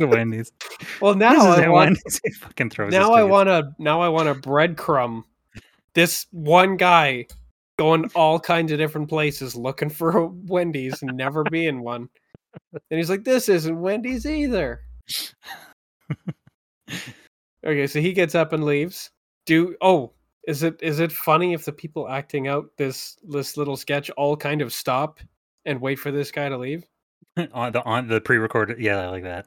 Wendy's. 0.00 0.52
Well, 1.00 1.14
now 1.14 1.50
I 1.50 1.68
want 1.68 1.98
fucking 2.40 2.70
throws. 2.70 2.92
now 2.92 3.12
I 3.12 3.22
want 3.22 3.48
to 3.48 3.74
now 3.78 4.00
I 4.00 4.08
want 4.08 4.28
a 4.28 4.34
breadcrumb. 4.34 5.24
This 5.94 6.26
one 6.30 6.76
guy 6.76 7.26
going 7.78 8.10
all 8.14 8.38
kinds 8.38 8.72
of 8.72 8.78
different 8.78 9.08
places 9.08 9.56
looking 9.56 9.90
for 9.90 10.18
a 10.18 10.26
Wendy's 10.26 11.02
and 11.02 11.16
never 11.16 11.44
being 11.44 11.82
one. 11.82 12.08
And 12.72 12.98
he's 12.98 13.10
like, 13.10 13.24
"This 13.24 13.48
isn't 13.48 13.80
Wendy's 13.80 14.26
either." 14.26 14.80
okay, 17.66 17.86
so 17.86 18.00
he 18.00 18.12
gets 18.12 18.34
up 18.34 18.52
and 18.52 18.64
leaves. 18.64 19.10
Do 19.46 19.76
oh, 19.80 20.12
is 20.46 20.62
it 20.62 20.80
is 20.82 21.00
it 21.00 21.12
funny 21.12 21.52
if 21.52 21.64
the 21.64 21.72
people 21.72 22.08
acting 22.08 22.48
out 22.48 22.66
this 22.76 23.16
this 23.24 23.56
little 23.56 23.76
sketch 23.76 24.10
all 24.10 24.36
kind 24.36 24.62
of 24.62 24.72
stop 24.72 25.20
and 25.64 25.80
wait 25.80 25.98
for 25.98 26.10
this 26.10 26.30
guy 26.30 26.48
to 26.48 26.56
leave? 26.56 26.84
on 27.52 27.72
the 27.72 27.82
on 27.84 28.08
the 28.08 28.20
pre-recorded. 28.20 28.78
Yeah, 28.78 29.00
I 29.00 29.08
like 29.08 29.24
that. 29.24 29.46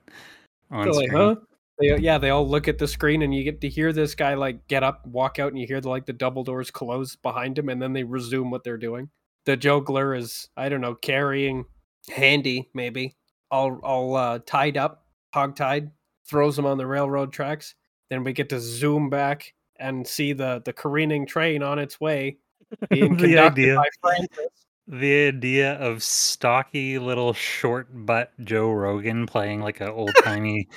On 0.72 0.90
like, 0.90 1.12
huh? 1.12 1.36
They, 1.80 1.98
yeah, 1.98 2.18
they 2.18 2.32
all 2.32 2.48
look 2.48 2.68
at 2.68 2.80
the 2.80 2.88
screen 2.88 3.22
and 3.22 3.34
you 3.34 3.44
get 3.44 3.62
to 3.62 3.70
hear 3.70 3.94
this 3.94 4.16
guy 4.16 4.34
like 4.34 4.68
get 4.68 4.84
up, 4.84 5.06
walk 5.06 5.40
out, 5.40 5.52
and 5.52 5.60
you 5.60 5.68
hear 5.68 5.80
the 5.80 5.90
like 5.90 6.06
the 6.06 6.14
double 6.14 6.44
doors 6.44 6.72
close 6.72 7.16
behind 7.16 7.58
him, 7.58 7.70
and 7.70 7.82
then 7.82 7.94
they 7.94 8.04
resume 8.04 8.50
what 8.50 8.64
they're 8.64 8.78
doing. 8.78 9.10
The 9.46 9.56
juggler 9.56 10.14
is, 10.14 10.50
I 10.58 10.70
don't 10.70 10.82
know, 10.82 10.96
carrying 10.96 11.66
Handy, 12.10 12.70
maybe, 12.74 13.16
all 13.52 13.80
all 13.84 14.16
uh, 14.16 14.40
tied 14.46 14.76
up, 14.76 15.06
hog 15.34 15.56
tied, 15.56 15.92
throws 16.28 16.58
him 16.58 16.66
on 16.66 16.78
the 16.78 16.88
railroad 16.88 17.32
tracks. 17.32 17.76
Then 18.10 18.24
we 18.24 18.34
get 18.34 18.50
to 18.50 18.60
zoom 18.60 19.10
back 19.10 19.54
and 19.80 20.06
see 20.06 20.34
the 20.34 20.62
the 20.66 20.74
careening 20.74 21.26
train 21.26 21.62
on 21.62 21.80
its 21.80 22.02
way 22.02 22.38
being 22.90 23.18
conducted 23.18 23.62
idea. 23.62 23.76
by 23.76 23.88
Francis. 24.02 24.67
The 24.90 25.28
idea 25.28 25.74
of 25.74 26.02
stocky 26.02 26.98
little 26.98 27.34
short 27.34 27.88
butt 27.92 28.32
Joe 28.42 28.72
Rogan 28.72 29.26
playing 29.26 29.60
like 29.60 29.82
an 29.82 29.90
old 29.90 30.14
timey 30.24 30.70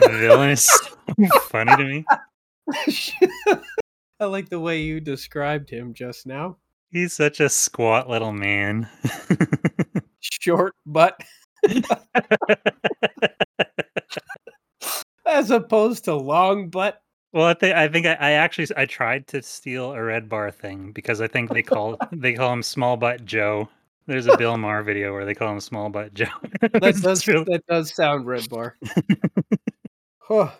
villain 0.00 0.50
is 0.50 0.64
so 0.64 0.96
funny 1.42 1.76
to 1.76 1.84
me. 1.84 2.04
I 4.18 4.24
like 4.24 4.48
the 4.48 4.58
way 4.58 4.80
you 4.80 5.00
described 5.00 5.70
him 5.70 5.94
just 5.94 6.26
now. 6.26 6.56
He's 6.90 7.12
such 7.12 7.38
a 7.38 7.48
squat 7.48 8.10
little 8.10 8.32
man. 8.32 8.88
Short 10.20 10.74
butt 10.84 11.20
as 15.26 15.52
opposed 15.52 16.04
to 16.06 16.16
long 16.16 16.68
butt. 16.68 17.00
Well, 17.32 17.46
I 17.46 17.54
think 17.54 17.76
I 17.76 17.88
think 17.88 18.06
I, 18.06 18.14
I 18.14 18.30
actually 18.32 18.66
I 18.76 18.86
tried 18.86 19.26
to 19.28 19.42
steal 19.42 19.92
a 19.92 20.02
red 20.02 20.28
bar 20.28 20.50
thing 20.50 20.92
because 20.92 21.20
I 21.20 21.26
think 21.28 21.50
they 21.50 21.62
call 21.62 21.96
they 22.12 22.34
call 22.34 22.52
him 22.52 22.62
small 22.62 22.96
butt 22.96 23.24
Joe. 23.24 23.68
There's 24.06 24.26
a 24.26 24.36
Bill 24.36 24.56
Maher 24.56 24.82
video 24.82 25.12
where 25.12 25.24
they 25.24 25.34
call 25.34 25.52
him 25.52 25.60
small 25.60 25.88
butt 25.88 26.14
Joe. 26.14 26.26
That 26.60 27.00
does 27.02 27.26
really- 27.28 27.44
that 27.44 27.64
does 27.66 27.94
sound 27.94 28.26
red 28.26 28.48
bar. 28.48 28.76
Huh. 30.20 30.50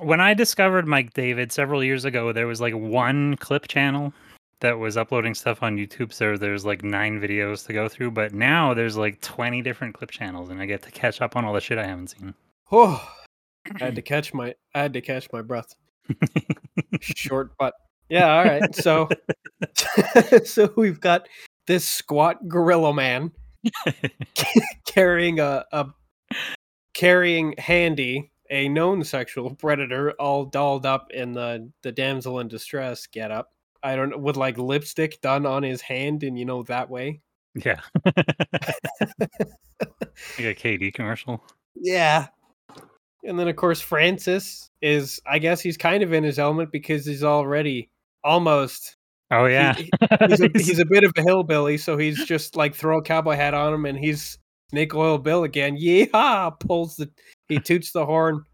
when 0.00 0.20
I 0.20 0.34
discovered 0.34 0.86
Mike 0.86 1.14
David 1.14 1.50
several 1.52 1.82
years 1.82 2.04
ago, 2.04 2.32
there 2.32 2.46
was 2.46 2.60
like 2.60 2.74
one 2.74 3.36
clip 3.36 3.66
channel 3.68 4.12
that 4.60 4.78
was 4.78 4.96
uploading 4.96 5.34
stuff 5.34 5.62
on 5.62 5.76
YouTube. 5.76 6.12
So 6.12 6.36
there's 6.36 6.64
like 6.64 6.82
nine 6.82 7.20
videos 7.20 7.66
to 7.66 7.72
go 7.72 7.88
through, 7.88 8.12
but 8.12 8.32
now 8.32 8.72
there's 8.72 8.96
like 8.96 9.20
20 9.20 9.62
different 9.62 9.94
clip 9.94 10.10
channels, 10.10 10.48
and 10.48 10.60
I 10.62 10.66
get 10.66 10.82
to 10.82 10.90
catch 10.90 11.20
up 11.20 11.36
on 11.36 11.44
all 11.44 11.52
the 11.52 11.60
shit 11.60 11.76
I 11.78 11.86
haven't 11.86 12.08
seen. 12.08 12.34
Oh, 12.72 13.06
I 13.80 13.84
had 13.84 13.94
to 13.96 14.02
catch 14.14 14.32
my 14.32 14.54
I 14.74 14.82
had 14.82 14.92
to 14.94 15.00
catch 15.00 15.28
my 15.32 15.42
breath. 15.42 15.74
Short 17.00 17.56
butt. 17.58 17.74
Yeah, 18.08 18.36
all 18.36 18.44
right. 18.44 18.74
So 18.74 19.08
so 20.44 20.72
we've 20.76 21.00
got 21.00 21.28
this 21.66 21.86
squat 21.86 22.48
gorilla 22.48 22.94
man 22.94 23.32
carrying 24.86 25.40
a, 25.40 25.64
a 25.72 25.86
carrying 26.94 27.54
handy 27.58 28.30
a 28.50 28.68
known 28.68 29.02
sexual 29.02 29.54
predator 29.54 30.12
all 30.12 30.44
dolled 30.44 30.86
up 30.86 31.10
in 31.12 31.32
the 31.32 31.70
the 31.82 31.92
damsel 31.92 32.38
in 32.40 32.48
distress 32.48 33.06
get 33.06 33.30
up 33.30 33.52
i 33.82 33.96
don't 33.96 34.10
know 34.10 34.18
with 34.18 34.36
like 34.36 34.56
lipstick 34.56 35.20
done 35.20 35.44
on 35.44 35.62
his 35.62 35.80
hand 35.80 36.22
and 36.22 36.38
you 36.38 36.44
know 36.44 36.62
that 36.62 36.88
way 36.88 37.20
yeah. 37.56 37.80
like 38.04 38.20
a 40.38 40.54
KD 40.54 40.92
commercial. 40.92 41.42
yeah 41.74 42.26
and 43.26 43.38
then 43.38 43.48
of 43.48 43.56
course 43.56 43.80
francis 43.80 44.70
is 44.82 45.20
i 45.26 45.38
guess 45.38 45.60
he's 45.60 45.76
kind 45.76 46.02
of 46.02 46.12
in 46.12 46.24
his 46.24 46.38
element 46.38 46.70
because 46.72 47.04
he's 47.06 47.24
already 47.24 47.88
almost 48.24 48.96
Oh, 49.32 49.46
yeah. 49.46 49.74
he- 49.74 49.90
he's, 50.28 50.40
a, 50.40 50.48
he's 50.54 50.78
a 50.78 50.84
bit 50.88 51.02
of 51.02 51.12
a 51.16 51.22
hillbilly 51.22 51.76
so 51.78 51.96
he's 51.98 52.24
just 52.26 52.54
like 52.54 52.74
throw 52.74 52.98
a 52.98 53.02
cowboy 53.02 53.34
hat 53.34 53.54
on 53.54 53.74
him 53.74 53.84
and 53.84 53.98
he's 53.98 54.38
snake 54.70 54.94
oil 54.94 55.18
bill 55.18 55.42
again 55.44 55.76
yeah 55.76 56.50
pulls 56.60 56.94
the 56.96 57.10
he 57.48 57.58
toots 57.58 57.90
the 57.92 58.06
horn 58.06 58.44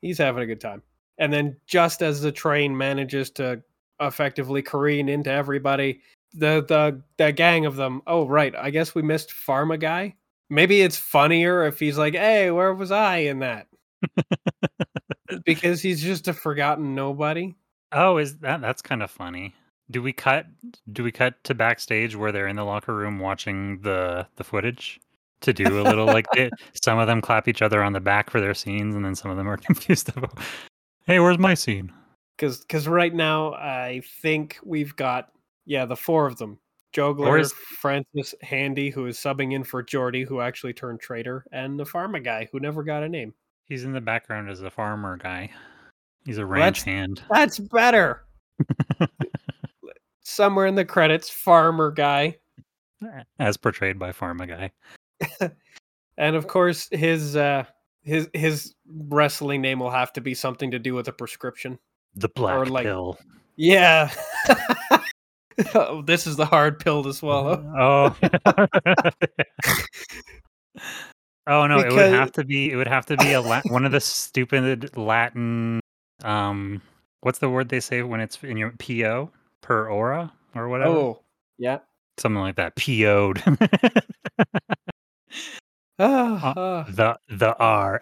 he's 0.00 0.18
having 0.18 0.42
a 0.42 0.46
good 0.46 0.60
time. 0.60 0.82
And 1.18 1.32
then 1.32 1.56
just 1.66 2.02
as 2.02 2.20
the 2.20 2.32
train 2.32 2.76
manages 2.76 3.30
to 3.32 3.62
effectively 4.00 4.62
careen 4.62 5.08
into 5.08 5.30
everybody, 5.30 6.00
the 6.34 6.64
the 6.66 7.00
the 7.16 7.32
gang 7.32 7.66
of 7.66 7.76
them. 7.76 8.02
Oh 8.06 8.26
right, 8.26 8.54
I 8.56 8.70
guess 8.70 8.94
we 8.94 9.02
missed 9.02 9.30
Pharma 9.30 9.78
guy. 9.78 10.14
Maybe 10.50 10.82
it's 10.82 10.96
funnier 10.96 11.64
if 11.66 11.78
he's 11.78 11.96
like, 11.96 12.14
"Hey, 12.14 12.50
where 12.50 12.74
was 12.74 12.90
I 12.90 13.18
in 13.18 13.38
that?" 13.38 13.66
because 15.44 15.82
he's 15.82 16.02
just 16.02 16.28
a 16.28 16.32
forgotten 16.32 16.94
nobody. 16.94 17.54
Oh, 17.92 18.18
is 18.18 18.38
that 18.38 18.60
that's 18.60 18.82
kind 18.82 19.02
of 19.02 19.10
funny. 19.10 19.54
Do 19.90 20.02
we 20.02 20.12
cut 20.12 20.46
do 20.92 21.04
we 21.04 21.12
cut 21.12 21.42
to 21.44 21.54
backstage 21.54 22.16
where 22.16 22.32
they're 22.32 22.48
in 22.48 22.56
the 22.56 22.64
locker 22.64 22.94
room 22.94 23.18
watching 23.18 23.80
the 23.80 24.26
the 24.36 24.44
footage 24.44 25.00
to 25.42 25.52
do 25.52 25.80
a 25.80 25.82
little 25.82 26.06
like 26.06 26.26
they, 26.34 26.50
some 26.82 26.98
of 26.98 27.06
them 27.06 27.20
clap 27.20 27.48
each 27.48 27.62
other 27.62 27.82
on 27.82 27.92
the 27.92 28.00
back 28.00 28.30
for 28.30 28.40
their 28.40 28.54
scenes 28.54 28.94
and 28.94 29.04
then 29.04 29.14
some 29.14 29.30
of 29.30 29.36
them 29.36 29.48
are 29.48 29.56
confused 29.68 30.08
about 30.16 30.38
Hey, 31.06 31.20
where's 31.20 31.38
my 31.38 31.54
scene? 31.54 31.92
Cuz 32.38 32.64
cuz 32.64 32.88
right 32.88 33.14
now 33.14 33.54
I 33.54 34.02
think 34.22 34.58
we've 34.64 34.96
got 34.96 35.30
yeah, 35.66 35.86
the 35.86 35.96
four 35.96 36.26
of 36.26 36.36
them. 36.36 36.58
Juggler, 36.92 37.38
is- 37.38 37.52
Francis, 37.52 38.34
Handy, 38.40 38.88
who 38.88 39.06
is 39.06 39.18
subbing 39.18 39.52
in 39.52 39.64
for 39.64 39.82
Jordy, 39.82 40.22
who 40.22 40.40
actually 40.40 40.72
turned 40.72 41.00
traitor, 41.00 41.44
and 41.50 41.78
the 41.78 41.84
pharma 41.84 42.22
guy, 42.22 42.48
who 42.52 42.60
never 42.60 42.84
got 42.84 43.02
a 43.02 43.08
name. 43.08 43.34
He's 43.66 43.84
in 43.84 43.92
the 43.92 44.00
background 44.00 44.50
as 44.50 44.62
a 44.62 44.70
farmer 44.70 45.16
guy. 45.16 45.50
He's 46.24 46.38
a 46.38 46.46
ranch 46.46 46.84
that's- 46.84 46.84
hand. 46.84 47.22
That's 47.30 47.58
better. 47.58 48.24
Somewhere 50.22 50.66
in 50.66 50.74
the 50.74 50.84
credits, 50.84 51.28
farmer 51.28 51.90
guy. 51.90 52.38
as 53.38 53.56
portrayed 53.56 53.98
by 53.98 54.12
Pharma 54.12 54.48
guy. 54.48 55.50
And 56.16 56.36
of 56.36 56.46
course, 56.46 56.88
his 56.92 57.34
uh 57.34 57.64
his 58.04 58.28
his 58.34 58.74
wrestling 58.86 59.60
name 59.60 59.80
will 59.80 59.90
have 59.90 60.12
to 60.12 60.20
be 60.20 60.32
something 60.32 60.70
to 60.70 60.78
do 60.78 60.94
with 60.94 61.08
a 61.08 61.12
prescription. 61.12 61.76
The 62.14 62.28
black 62.28 62.68
like- 62.70 62.84
pill. 62.84 63.18
Yeah. 63.56 64.12
oh, 65.74 66.02
this 66.06 66.28
is 66.28 66.36
the 66.36 66.46
hard 66.46 66.78
pill 66.78 67.02
to 67.02 67.12
swallow. 67.12 67.64
Oh. 67.76 68.16
Oh 71.46 71.66
no, 71.66 71.78
it 71.78 71.92
would 71.92 72.12
have 72.12 72.32
to 72.32 72.44
be 72.44 72.70
it 72.70 72.76
would 72.76 72.88
have 72.88 73.06
to 73.06 73.16
be 73.16 73.32
a 73.32 73.40
La- 73.40 73.62
one 73.66 73.84
of 73.84 73.92
the 73.92 74.00
stupid 74.00 74.96
Latin 74.96 75.80
um 76.22 76.80
what's 77.20 77.38
the 77.38 77.48
word 77.48 77.68
they 77.68 77.80
say 77.80 78.02
when 78.02 78.20
it's 78.20 78.42
in 78.42 78.56
your 78.56 78.72
PO 78.78 79.30
per 79.60 79.88
aura 79.88 80.32
or 80.54 80.68
whatever? 80.68 80.90
Oh, 80.90 81.20
yeah. 81.58 81.78
Something 82.18 82.42
like 82.42 82.56
that. 82.56 82.76
PO'd. 82.76 83.42
Ah, 85.96 86.52
ah. 86.56 86.86
the 86.88 87.16
the 87.28 87.50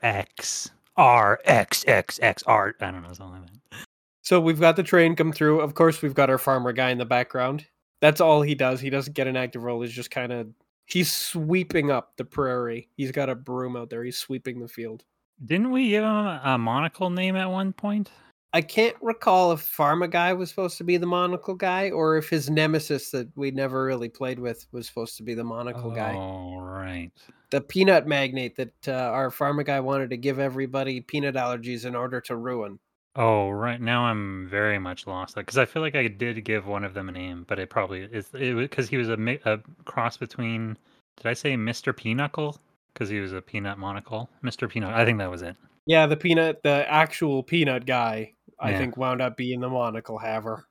RX. 0.03 0.71
RXXXR. 0.99 2.73
I 2.81 2.91
don't 2.91 3.03
know, 3.03 3.13
something 3.13 3.43
like 3.43 3.51
that. 3.71 3.87
So 4.23 4.41
we've 4.41 4.61
got 4.61 4.77
the 4.77 4.83
train 4.83 5.17
come 5.17 5.33
through. 5.33 5.61
Of 5.61 5.75
course, 5.75 6.01
we've 6.01 6.15
got 6.15 6.31
our 6.31 6.39
farmer 6.39 6.73
guy 6.73 6.91
in 6.91 6.99
the 6.99 7.05
background. 7.05 7.67
That's 8.01 8.21
all 8.21 8.41
he 8.41 8.55
does. 8.55 8.81
He 8.81 8.89
doesn't 8.89 9.13
get 9.13 9.27
an 9.27 9.37
active 9.37 9.63
role. 9.65 9.83
He's 9.83 9.93
just 9.93 10.11
kind 10.11 10.33
of 10.33 10.49
he's 10.93 11.11
sweeping 11.11 11.91
up 11.91 12.13
the 12.19 12.25
prairie. 12.25 12.89
He's 12.97 13.13
got 13.13 13.31
a 13.31 13.35
broom 13.35 13.77
out 13.77 13.89
there. 13.89 14.05
He's 14.05 14.19
sweeping 14.19 14.61
the 14.61 14.69
field. 14.69 15.05
Didn't 15.45 15.71
we 15.71 15.89
give 15.89 16.05
him 16.05 16.11
a, 16.11 16.59
monocle 16.59 17.09
name 17.09 17.35
at 17.35 17.51
one 17.51 17.73
point? 17.73 18.11
I 18.53 18.61
can't 18.61 18.97
recall 19.01 19.53
if 19.53 19.61
Pharma 19.61 20.11
guy 20.11 20.35
was 20.35 20.51
supposed 20.51 20.77
to 20.77 20.85
be 20.85 20.99
the 20.99 21.07
monocle 21.07 21.55
guy 21.55 21.91
or 21.91 22.19
if 22.19 22.29
his 22.29 22.51
nemesis 22.51 23.11
that 23.11 23.29
we 23.35 23.51
never 23.51 23.85
really 23.85 24.11
played 24.11 24.39
with 24.39 24.67
was 24.73 24.87
supposed 24.87 25.17
to 25.17 25.23
be 25.23 25.33
the 25.33 25.43
monocle 25.43 25.91
guy. 25.91 26.15
All 26.15 26.61
right. 26.61 27.11
The 27.51 27.63
peanut 27.63 28.07
magnate 28.07 28.55
that 28.57 28.89
uh, 28.89 28.93
our 28.93 29.31
Pharma 29.31 29.65
guy 29.65 29.81
wanted 29.81 30.11
to 30.11 30.19
give 30.19 30.39
everybody 30.39 31.01
peanut 31.01 31.35
allergies 31.37 31.87
in 31.87 31.95
order 31.95 32.21
to 32.21 32.37
ruin. 32.37 32.79
Oh, 33.15 33.51
right 33.51 33.81
now 33.81 34.05
I'm 34.05 34.49
very 34.49 34.79
much 34.79 35.07
lost 35.07 35.35
because 35.35 35.59
I 35.59 35.67
feel 35.67 35.83
like 35.83 35.95
I 35.95 36.09
did 36.09 36.45
give 36.45 36.67
one 36.67 36.83
of 36.83 36.95
them 36.95 37.09
a 37.11 37.13
name, 37.13 37.45
but 37.47 37.59
it 37.59 37.69
probably 37.69 38.03
is 38.05 38.31
it 38.33 38.57
because 38.57 38.89
he 38.89 38.97
was 38.97 39.11
a, 39.11 39.17
mi- 39.17 39.41
a 39.45 39.59
cross 39.85 40.17
between. 40.17 40.79
Did 41.19 41.27
I 41.27 41.35
say 41.35 41.55
Mr. 41.55 41.95
Pinochle? 41.95 42.57
Because 42.95 43.11
he 43.11 43.21
was 43.21 43.33
a 43.35 43.43
peanut 43.43 43.79
monocle. 43.79 44.31
Mr. 44.43 44.69
Peanut. 44.69 44.95
I 44.95 45.05
think 45.05 45.19
that 45.19 45.31
was 45.31 45.43
it. 45.43 45.57
Yeah, 45.87 46.07
the 46.07 46.17
peanut, 46.17 46.63
the 46.63 46.91
actual 46.91 47.43
peanut 47.43 47.85
guy, 47.87 48.33
I 48.59 48.71
Yeah. 48.71 48.79
think 48.79 48.97
wound 48.97 49.21
up 49.21 49.37
being 49.37 49.61
the 49.61 49.69
monocle 49.69 50.19
haver. 50.19 50.65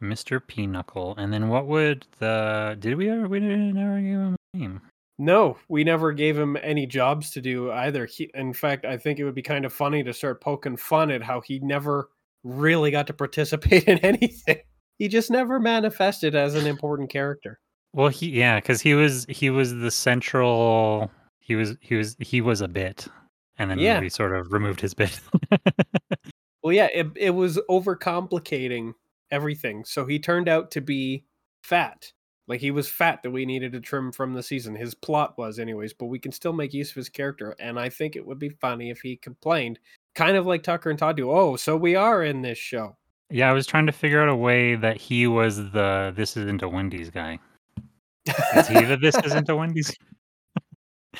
Mr. 0.00 0.40
Pinochle. 0.46 1.14
And 1.16 1.32
then 1.32 1.48
what 1.48 1.66
would 1.66 2.06
the? 2.20 2.76
Did 2.78 2.96
we 2.96 3.10
ever? 3.10 3.26
We 3.26 3.40
didn't 3.40 3.76
ever 3.76 4.00
give 4.00 4.10
him 4.20 4.36
a 4.54 4.56
name. 4.56 4.80
No, 5.18 5.56
we 5.68 5.82
never 5.82 6.12
gave 6.12 6.36
him 6.38 6.56
any 6.62 6.86
jobs 6.86 7.30
to 7.32 7.40
do 7.40 7.70
either. 7.72 8.04
He, 8.06 8.30
in 8.34 8.52
fact, 8.52 8.84
I 8.84 8.98
think 8.98 9.18
it 9.18 9.24
would 9.24 9.34
be 9.34 9.42
kind 9.42 9.64
of 9.64 9.72
funny 9.72 10.02
to 10.04 10.12
start 10.12 10.42
poking 10.42 10.76
fun 10.76 11.10
at 11.10 11.22
how 11.22 11.40
he 11.40 11.58
never 11.60 12.10
really 12.44 12.90
got 12.90 13.06
to 13.06 13.14
participate 13.14 13.84
in 13.88 13.98
anything. 13.98 14.58
He 14.98 15.08
just 15.08 15.30
never 15.30 15.58
manifested 15.58 16.34
as 16.34 16.54
an 16.54 16.66
important 16.66 17.08
character. 17.10 17.58
Well, 17.92 18.08
he 18.08 18.28
yeah, 18.28 18.56
because 18.56 18.82
he 18.82 18.92
was 18.94 19.24
he 19.28 19.48
was 19.48 19.72
the 19.72 19.90
central. 19.90 21.10
He 21.40 21.54
was 21.54 21.76
he 21.80 21.94
was 21.94 22.16
he 22.20 22.40
was 22.42 22.60
a 22.60 22.68
bit, 22.68 23.06
and 23.58 23.70
then 23.70 23.78
Yeah. 23.78 24.00
we 24.00 24.10
sort 24.10 24.36
of 24.36 24.52
removed 24.52 24.80
his 24.80 24.92
bit. 24.94 25.18
Well, 26.62 26.72
yeah, 26.74 26.88
it, 26.92 27.06
it 27.14 27.30
was 27.30 27.60
overcomplicating 27.70 28.94
everything. 29.30 29.84
So 29.84 30.04
he 30.04 30.18
turned 30.18 30.48
out 30.48 30.72
to 30.72 30.80
be 30.80 31.24
fat. 31.62 32.10
Like 32.48 32.60
he 32.60 32.70
was 32.70 32.88
fat 32.88 33.22
that 33.22 33.30
we 33.30 33.44
needed 33.44 33.72
to 33.72 33.80
trim 33.80 34.12
from 34.12 34.32
the 34.32 34.42
season. 34.42 34.74
His 34.74 34.94
plot 34.94 35.36
was, 35.36 35.58
anyways, 35.58 35.92
but 35.92 36.06
we 36.06 36.18
can 36.18 36.30
still 36.30 36.52
make 36.52 36.72
use 36.72 36.90
of 36.90 36.96
his 36.96 37.08
character. 37.08 37.56
And 37.58 37.78
I 37.78 37.88
think 37.88 38.14
it 38.14 38.24
would 38.24 38.38
be 38.38 38.50
funny 38.50 38.90
if 38.90 39.00
he 39.00 39.16
complained, 39.16 39.80
kind 40.14 40.36
of 40.36 40.46
like 40.46 40.62
Tucker 40.62 40.90
and 40.90 40.98
Todd 40.98 41.16
do. 41.16 41.30
Oh, 41.30 41.56
so 41.56 41.76
we 41.76 41.96
are 41.96 42.22
in 42.22 42.42
this 42.42 42.58
show. 42.58 42.96
yeah, 43.30 43.50
I 43.50 43.52
was 43.52 43.66
trying 43.66 43.86
to 43.86 43.92
figure 43.92 44.22
out 44.22 44.28
a 44.28 44.36
way 44.36 44.76
that 44.76 44.96
he 44.96 45.26
was 45.26 45.56
the 45.72 46.12
this 46.16 46.36
isn't 46.36 46.62
a 46.62 46.68
Wendy's 46.68 47.10
guy. 47.10 47.38
Is 48.56 48.68
he 48.68 48.84
the 48.84 48.96
this 48.96 49.16
isn't 49.24 49.48
a 49.48 49.56
Wendy's? 49.56 49.92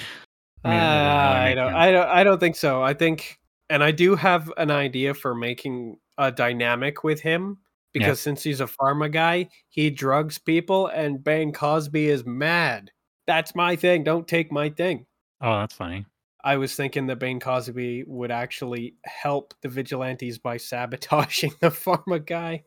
I 0.64 0.70
mean, 0.70 0.78
that 0.78 1.14
doesn't 1.14 1.42
I 1.42 1.54
don't. 1.54 1.72
Ah, 1.72 1.78
I 1.78 1.90
don't, 1.90 2.08
I 2.08 2.24
don't 2.24 2.40
think 2.40 2.56
so. 2.56 2.82
I 2.82 2.94
think, 2.94 3.38
and 3.70 3.82
I 3.82 3.90
do 3.90 4.16
have 4.16 4.52
an 4.56 4.70
idea 4.70 5.14
for 5.14 5.34
making 5.34 5.98
a 6.18 6.32
dynamic 6.32 7.04
with 7.04 7.20
him 7.20 7.58
because 7.98 8.20
since 8.20 8.42
he's 8.42 8.60
a 8.60 8.66
pharma 8.66 9.10
guy, 9.10 9.48
he 9.68 9.90
drugs 9.90 10.38
people, 10.38 10.88
and 10.88 11.22
Bane 11.22 11.52
Cosby 11.52 12.08
is 12.08 12.26
mad. 12.26 12.90
That's 13.26 13.54
my 13.54 13.76
thing. 13.76 14.04
Don't 14.04 14.28
take 14.28 14.52
my 14.52 14.68
thing. 14.68 15.06
Oh, 15.40 15.60
that's 15.60 15.74
funny. 15.74 16.06
I 16.44 16.56
was 16.58 16.76
thinking 16.76 17.06
that 17.06 17.18
Bane 17.18 17.40
Cosby 17.40 18.04
would 18.06 18.30
actually 18.30 18.94
help 19.04 19.54
the 19.62 19.68
vigilantes 19.68 20.38
by 20.38 20.58
sabotaging 20.58 21.54
the 21.60 21.70
pharma 21.70 22.24
guy. 22.24 22.64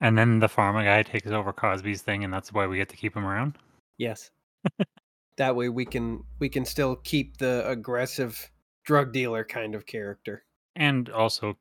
And 0.00 0.18
then 0.18 0.40
the 0.40 0.48
pharma 0.48 0.84
guy 0.84 1.02
takes 1.04 1.28
over 1.28 1.52
Cosby's 1.52 2.02
thing, 2.02 2.24
and 2.24 2.32
that's 2.32 2.52
why 2.52 2.66
we 2.66 2.78
get 2.78 2.88
to 2.88 2.96
keep 2.96 3.14
him 3.14 3.24
around. 3.24 3.58
Yes. 3.98 4.30
that 5.36 5.54
way 5.54 5.68
we 5.68 5.84
can 5.84 6.24
we 6.38 6.48
can 6.48 6.64
still 6.64 6.96
keep 6.96 7.36
the 7.36 7.68
aggressive 7.68 8.50
drug 8.84 9.12
dealer 9.12 9.44
kind 9.44 9.74
of 9.74 9.86
character. 9.86 10.44
and 10.74 11.10
also 11.10 11.56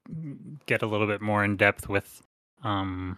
get 0.65 0.82
a 0.82 0.88
little 0.88 1.08
bit 1.08 1.21
more 1.21 1.43
in 1.43 1.58
depth 1.58 1.89
with 1.89 2.24
um 2.63 3.17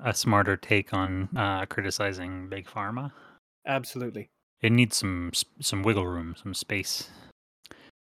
a 0.00 0.12
smarter 0.14 0.56
take 0.56 0.92
on 0.92 1.28
uh 1.36 1.64
criticizing 1.66 2.48
big 2.48 2.66
pharma 2.66 3.12
Absolutely. 3.66 4.28
it 4.60 4.72
needs 4.72 4.96
some 4.96 5.30
some 5.60 5.82
wiggle 5.82 6.06
room 6.06 6.34
some 6.40 6.54
space 6.54 7.08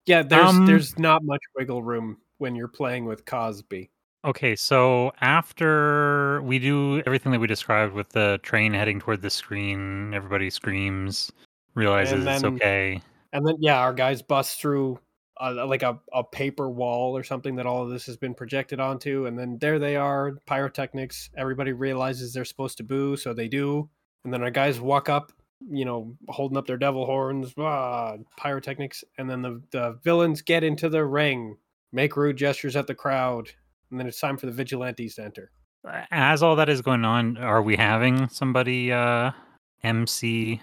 Yeah, 0.06 0.22
there's 0.24 0.50
Um, 0.50 0.66
there's 0.66 0.98
not 1.00 1.24
much 1.24 1.42
wiggle 1.56 1.84
room 1.84 2.18
when 2.38 2.56
you're 2.56 2.68
playing 2.68 3.06
with 3.06 3.26
Cosby. 3.26 3.90
okay 4.26 4.56
so 4.56 5.12
after 5.22 6.42
we 6.44 6.60
do 6.60 7.02
everything 7.06 7.32
that 7.32 7.40
we 7.40 7.48
described 7.48 7.94
with 7.94 8.10
the 8.10 8.40
train 8.44 8.74
heading 8.74 9.00
toward 9.00 9.22
the 9.22 9.30
screen 9.30 10.14
everybody 10.14 10.50
screams 10.50 11.32
realizes 11.76 12.26
it's 12.26 12.44
okay 12.44 13.02
And 13.34 13.46
then 13.46 13.56
yeah, 13.60 13.80
our 13.80 13.94
guys 13.94 14.22
bust 14.22 14.60
through 14.62 15.00
uh, 15.40 15.66
like 15.66 15.84
a, 15.84 16.00
a 16.14 16.24
paper 16.24 16.70
wall 16.70 17.16
or 17.16 17.24
something 17.24 17.56
that 17.56 17.66
all 17.66 17.84
of 17.84 17.90
this 17.90 18.06
has 18.06 18.18
been 18.18 18.34
projected 18.34 18.80
onto 18.80 19.26
and 19.26 19.38
then 19.38 19.58
there 19.60 19.80
they 19.80 19.96
are 19.96 20.34
pyrotechnics 20.46 21.30
everybody 21.38 21.72
realizes 21.72 22.34
they're 22.34 22.46
supposed 22.46 22.78
to 22.78 22.84
boo 22.84 23.16
so 23.16 23.34
they 23.34 23.48
do 23.48 23.90
and 24.24 24.34
then 24.34 24.42
our 24.42 24.52
guys 24.52 24.80
walk 24.80 25.10
up 25.10 25.32
you 25.70 25.86
know 25.86 26.16
holding 26.30 26.58
up 26.58 26.68
their 26.68 26.78
devil 26.78 27.06
horns 27.06 27.54
ah, 27.58 28.16
pyrotechnics 28.38 29.04
and 29.18 29.30
then 29.30 29.42
the, 29.42 29.62
the 29.72 30.00
villains 30.04 30.42
get 30.42 30.64
into 30.64 30.90
the 30.90 31.04
ring 31.04 31.58
make 31.92 32.16
rude 32.16 32.38
gestures 32.38 32.76
at 32.76 32.88
the 32.88 32.96
crowd 32.96 33.50
and 33.90 34.00
then 34.00 34.08
it's 34.08 34.20
time 34.20 34.38
for 34.38 34.48
the 34.48 34.52
vigilantes 34.52 35.16
to 35.16 35.24
enter. 35.24 35.52
As 36.12 36.44
all 36.44 36.58
that 36.58 36.68
is 36.70 36.82
going 36.82 37.06
on 37.06 37.38
are 37.38 37.62
we 37.62 37.76
having 37.76 38.28
somebody 38.30 38.92
uh 38.92 39.32
mc 39.84 40.62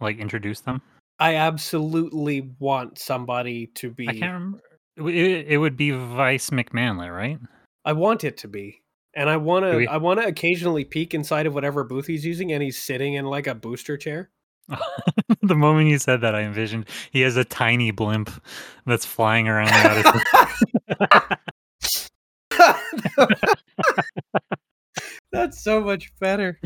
like 0.00 0.18
introduce 0.18 0.60
them 0.60 0.82
i 1.18 1.34
absolutely 1.34 2.52
want 2.58 2.98
somebody 2.98 3.66
to 3.68 3.90
be 3.90 4.08
i 4.08 4.12
can't 4.12 4.32
remember 4.32 4.62
it, 4.98 5.46
it, 5.48 5.58
would 5.58 5.76
be 5.76 5.90
vice 5.90 6.50
mcmanley 6.50 7.14
right 7.14 7.38
I 7.86 7.92
want 7.92 8.24
it 8.24 8.36
to 8.38 8.48
be. 8.48 8.82
And 9.14 9.30
I 9.30 9.36
want 9.38 9.64
to 9.64 9.76
we- 9.76 9.86
I 9.86 9.96
want 9.96 10.20
to 10.20 10.26
occasionally 10.26 10.84
peek 10.84 11.14
inside 11.14 11.46
of 11.46 11.54
whatever 11.54 11.84
booth 11.84 12.08
he's 12.08 12.26
using 12.26 12.52
and 12.52 12.62
he's 12.62 12.76
sitting 12.76 13.14
in 13.14 13.24
like 13.24 13.46
a 13.46 13.54
booster 13.54 13.96
chair. 13.96 14.30
the 15.42 15.54
moment 15.54 15.88
you 15.88 15.98
said 15.98 16.20
that, 16.22 16.34
I 16.34 16.42
envisioned 16.42 16.88
he 17.12 17.20
has 17.20 17.36
a 17.36 17.44
tiny 17.44 17.92
blimp 17.92 18.28
that's 18.84 19.06
flying 19.06 19.46
around. 19.48 19.70
That's 25.32 25.62
so 25.62 25.80
much 25.80 26.10
better. 26.18 26.58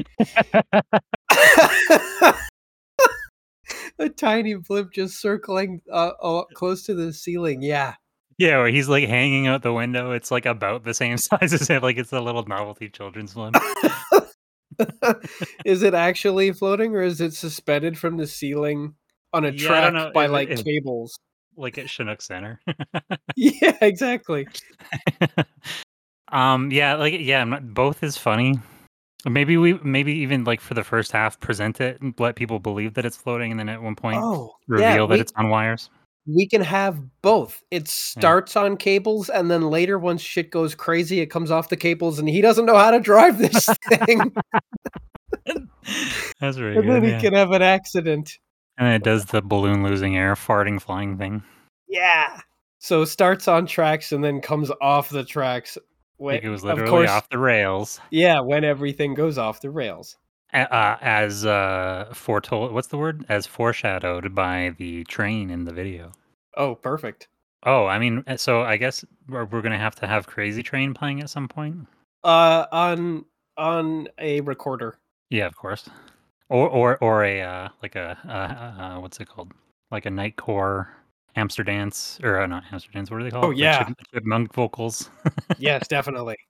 A 4.00 4.08
tiny 4.08 4.54
blimp 4.54 4.92
just 4.92 5.20
circling 5.20 5.80
uh, 5.92 6.10
uh, 6.20 6.44
close 6.54 6.84
to 6.86 6.94
the 6.94 7.12
ceiling. 7.12 7.62
Yeah. 7.62 7.94
Yeah, 8.38 8.56
where 8.56 8.68
he's 8.68 8.88
like 8.88 9.06
hanging 9.06 9.46
out 9.46 9.62
the 9.62 9.72
window. 9.72 10.12
It's 10.12 10.30
like 10.30 10.46
about 10.46 10.84
the 10.84 10.94
same 10.94 11.16
size 11.18 11.52
as 11.52 11.68
it. 11.70 11.82
Like 11.82 11.98
it's 11.98 12.12
a 12.12 12.20
little 12.20 12.44
novelty 12.46 12.88
children's 12.88 13.34
blimp. 13.34 13.56
is 15.66 15.82
it 15.82 15.94
actually 15.94 16.52
floating 16.52 16.94
or 16.96 17.02
is 17.02 17.20
it 17.20 17.34
suspended 17.34 17.98
from 17.98 18.16
the 18.16 18.26
ceiling 18.26 18.94
on 19.32 19.44
a 19.44 19.50
Yeah, 19.50 19.90
track 19.90 20.14
by 20.14 20.24
it- 20.24 20.30
like 20.30 20.48
if- 20.48 20.64
cables? 20.64 21.18
like 21.56 21.76
at 21.78 21.90
Chinook 21.90 22.22
Center. 22.22 22.60
Yeah, 23.36 23.76
exactly. 23.82 24.46
um, 26.32 26.70
yeah, 26.70 26.94
like 26.94 27.14
yeah, 27.18 27.44
not- 27.44 27.74
both 27.74 28.02
is 28.02 28.16
funny. 28.16 28.58
Maybe 29.24 29.56
we 29.56 29.74
maybe 29.83 30.12
even 30.14 30.44
like 30.44 30.61
for 30.61 30.74
the 30.74 30.85
first 30.85 31.12
half 31.12 31.38
present 31.40 31.80
it 31.80 32.00
and 32.00 32.14
let 32.18 32.37
people 32.37 32.59
believe 32.59 32.94
that 32.94 33.04
it's 33.04 33.16
floating, 33.16 33.50
and 33.50 33.61
then 33.61 33.68
at 33.68 33.83
one 33.83 33.94
point 33.96 34.18
Oh, 34.22 34.52
reveal 34.68 34.87
yeah, 34.87 34.96
that 35.06 35.09
we, 35.09 35.20
it's 35.20 35.33
on 35.37 35.50
wires. 35.50 35.90
we 36.26 36.46
can 36.48 36.61
have 36.62 36.98
both. 37.22 37.62
It 37.70 37.88
starts 37.88 38.56
on 38.56 38.76
cables, 38.76 39.28
and 39.28 39.50
then 39.50 39.68
later, 39.70 39.98
once 39.98 40.22
shit 40.22 40.50
goes 40.50 40.74
crazy, 40.74 41.20
it 41.20 41.26
comes 41.26 41.50
off 41.50 41.68
the 41.68 41.76
cables, 41.76 42.18
and 42.18 42.28
he 42.28 42.40
doesn't 42.40 42.66
know 42.66 42.76
how 42.78 42.90
to 42.92 43.00
drive 43.00 43.38
this 43.38 43.66
thing, 43.88 44.33
That's 46.40 46.56
very 46.56 46.76
and 46.76 46.88
then 46.88 47.00
good. 47.00 47.04
he 47.04 47.11
yeah. 47.11 47.20
can 47.20 47.35
have 47.35 47.50
an 47.52 47.62
accident. 47.62 48.38
And 48.78 48.87
then 48.87 48.94
it 48.94 49.02
does 49.04 49.26
the 49.26 49.42
balloon 49.42 49.83
losing 49.83 50.16
air, 50.16 50.35
farting, 50.35 50.80
flying 50.80 51.18
thing. 51.18 51.42
Yeah. 51.88 52.40
So 52.78 53.04
starts 53.04 53.46
on 53.48 53.66
tracks 53.66 54.12
and 54.12 54.24
then 54.24 54.40
comes 54.40 54.70
off 54.80 55.11
the 55.11 55.24
tracks. 55.24 55.76
When, 56.20 56.35
Like 56.35 56.44
it 56.44 56.50
was 56.50 56.62
of 56.62 56.68
literally 56.68 56.90
course, 56.90 57.11
off 57.11 57.30
the 57.30 57.38
rails, 57.38 57.98
Yeah, 58.11 58.40
when 58.40 58.62
everything 58.62 59.14
goes 59.14 59.38
off 59.38 59.62
the 59.62 59.70
rails. 59.70 60.18
Uh, 60.52 60.96
as 61.00 61.46
uh, 61.46 62.11
foretold. 62.12 62.72
What's 62.72 62.88
the 62.88 62.98
word? 62.98 63.24
As 63.30 63.46
foreshadowed 63.46 64.35
by 64.35 64.74
the 64.76 65.04
train 65.04 65.48
in 65.48 65.64
the 65.64 65.72
video. 65.72 66.12
Oh, 66.59 66.74
perfect. 66.74 67.28
Oh, 67.64 67.87
I 67.87 67.98
mean, 67.98 68.22
uh, 68.26 68.37
so 68.37 68.61
I 68.61 68.76
guess 68.76 69.02
we're, 69.28 69.46
we're 69.46 69.62
gonna 69.62 69.78
have 69.78 69.94
to 69.96 70.06
have 70.06 70.26
Crazy 70.26 70.62
Train 70.62 70.92
playing 70.92 71.20
at 71.20 71.30
some 71.30 71.48
point. 71.48 71.87
Uh, 72.22 72.66
on 72.70 73.24
on 73.56 74.09
a 74.18 74.42
recorder. 74.42 74.98
Yeah, 75.30 75.46
of 75.46 75.56
course. 75.56 75.88
Or 76.50 76.68
or 76.68 76.98
or 76.98 77.24
a 77.24 77.40
uh, 77.40 77.68
like 77.83 77.96
a 77.96 78.18
uh, 78.28 78.83
uh, 78.83 79.00
what's 79.00 79.20
it 79.20 79.28
called? 79.28 79.52
Like 79.90 80.04
a 80.04 80.11
nightcore 80.11 80.88
Hampsterdance 81.37 82.23
or 82.25 82.40
uh, 82.40 82.47
not 82.47 82.64
Hampsterdance. 82.64 83.11
What 83.11 83.21
are 83.21 83.25
they 83.25 83.31
called? 83.31 83.45
Oh, 83.45 83.51
yeah. 83.51 83.85
chip- 83.85 83.97
chipmunk 84.14 84.55
vocals. 84.55 85.11
Yes, 85.59 85.87
definitely. 85.88 86.37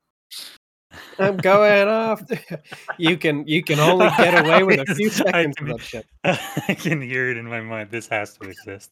I'm 1.19 1.37
going 1.37 1.89
off. 1.89 2.23
you 2.99 3.17
can 3.17 3.47
you 3.47 3.63
can 3.63 3.79
only 3.79 4.09
get 4.17 4.45
away 4.45 4.63
with 4.63 4.81
a 4.81 4.95
few 4.95 5.11
seconds 5.11 5.57
can- 5.57 5.71
of 5.71 5.79
that 5.79 5.85
shit. 5.85 6.07
I 6.25 6.75
can 6.75 7.01
hear 7.01 7.31
it 7.31 7.37
in 7.37 7.47
my 7.47 7.61
mind. 7.61 7.91
This 7.91 8.09
has 8.09 8.37
to 8.39 8.49
exist. 8.49 8.91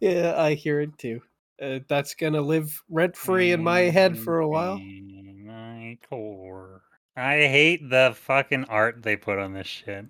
yeah, 0.00 0.34
I 0.40 0.54
hear 0.54 0.80
it 0.80 0.96
too. 0.98 1.20
Uh, 1.60 1.80
that's 1.88 2.14
gonna 2.14 2.40
live 2.40 2.82
rent 2.88 3.16
free 3.16 3.52
in 3.52 3.62
my 3.62 3.80
head 3.80 4.18
for 4.18 4.40
a 4.40 4.48
while. 4.48 4.78
Nightcore. 4.78 6.80
I 7.16 7.46
hate 7.46 7.88
the 7.90 8.14
fucking 8.16 8.64
art 8.64 9.02
they 9.02 9.16
put 9.16 9.38
on 9.38 9.52
this 9.52 9.66
shit. 9.66 10.06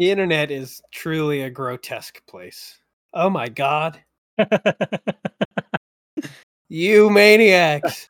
The 0.00 0.10
internet 0.10 0.50
is 0.50 0.80
truly 0.92 1.42
a 1.42 1.50
grotesque 1.50 2.26
place. 2.26 2.80
Oh 3.12 3.28
my 3.28 3.50
god. 3.50 4.00
You 6.70 7.10
maniacs. 7.10 8.08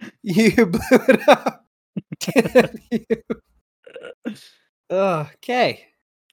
you 0.22 0.52
blew 0.66 0.80
it 0.90 1.28
up. 1.28 1.66
You- 2.90 3.04
okay. 4.90 5.86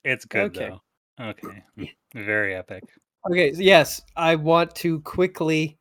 it's 0.06 0.24
good 0.24 0.56
Okay. 0.58 0.70
though. 0.70 1.26
Okay. 1.26 1.64
Very 2.16 2.56
epic. 2.56 2.84
Okay. 3.30 3.52
Yes, 3.54 4.02
I 4.16 4.36
want 4.36 4.74
to 4.76 5.02
quickly 5.02 5.78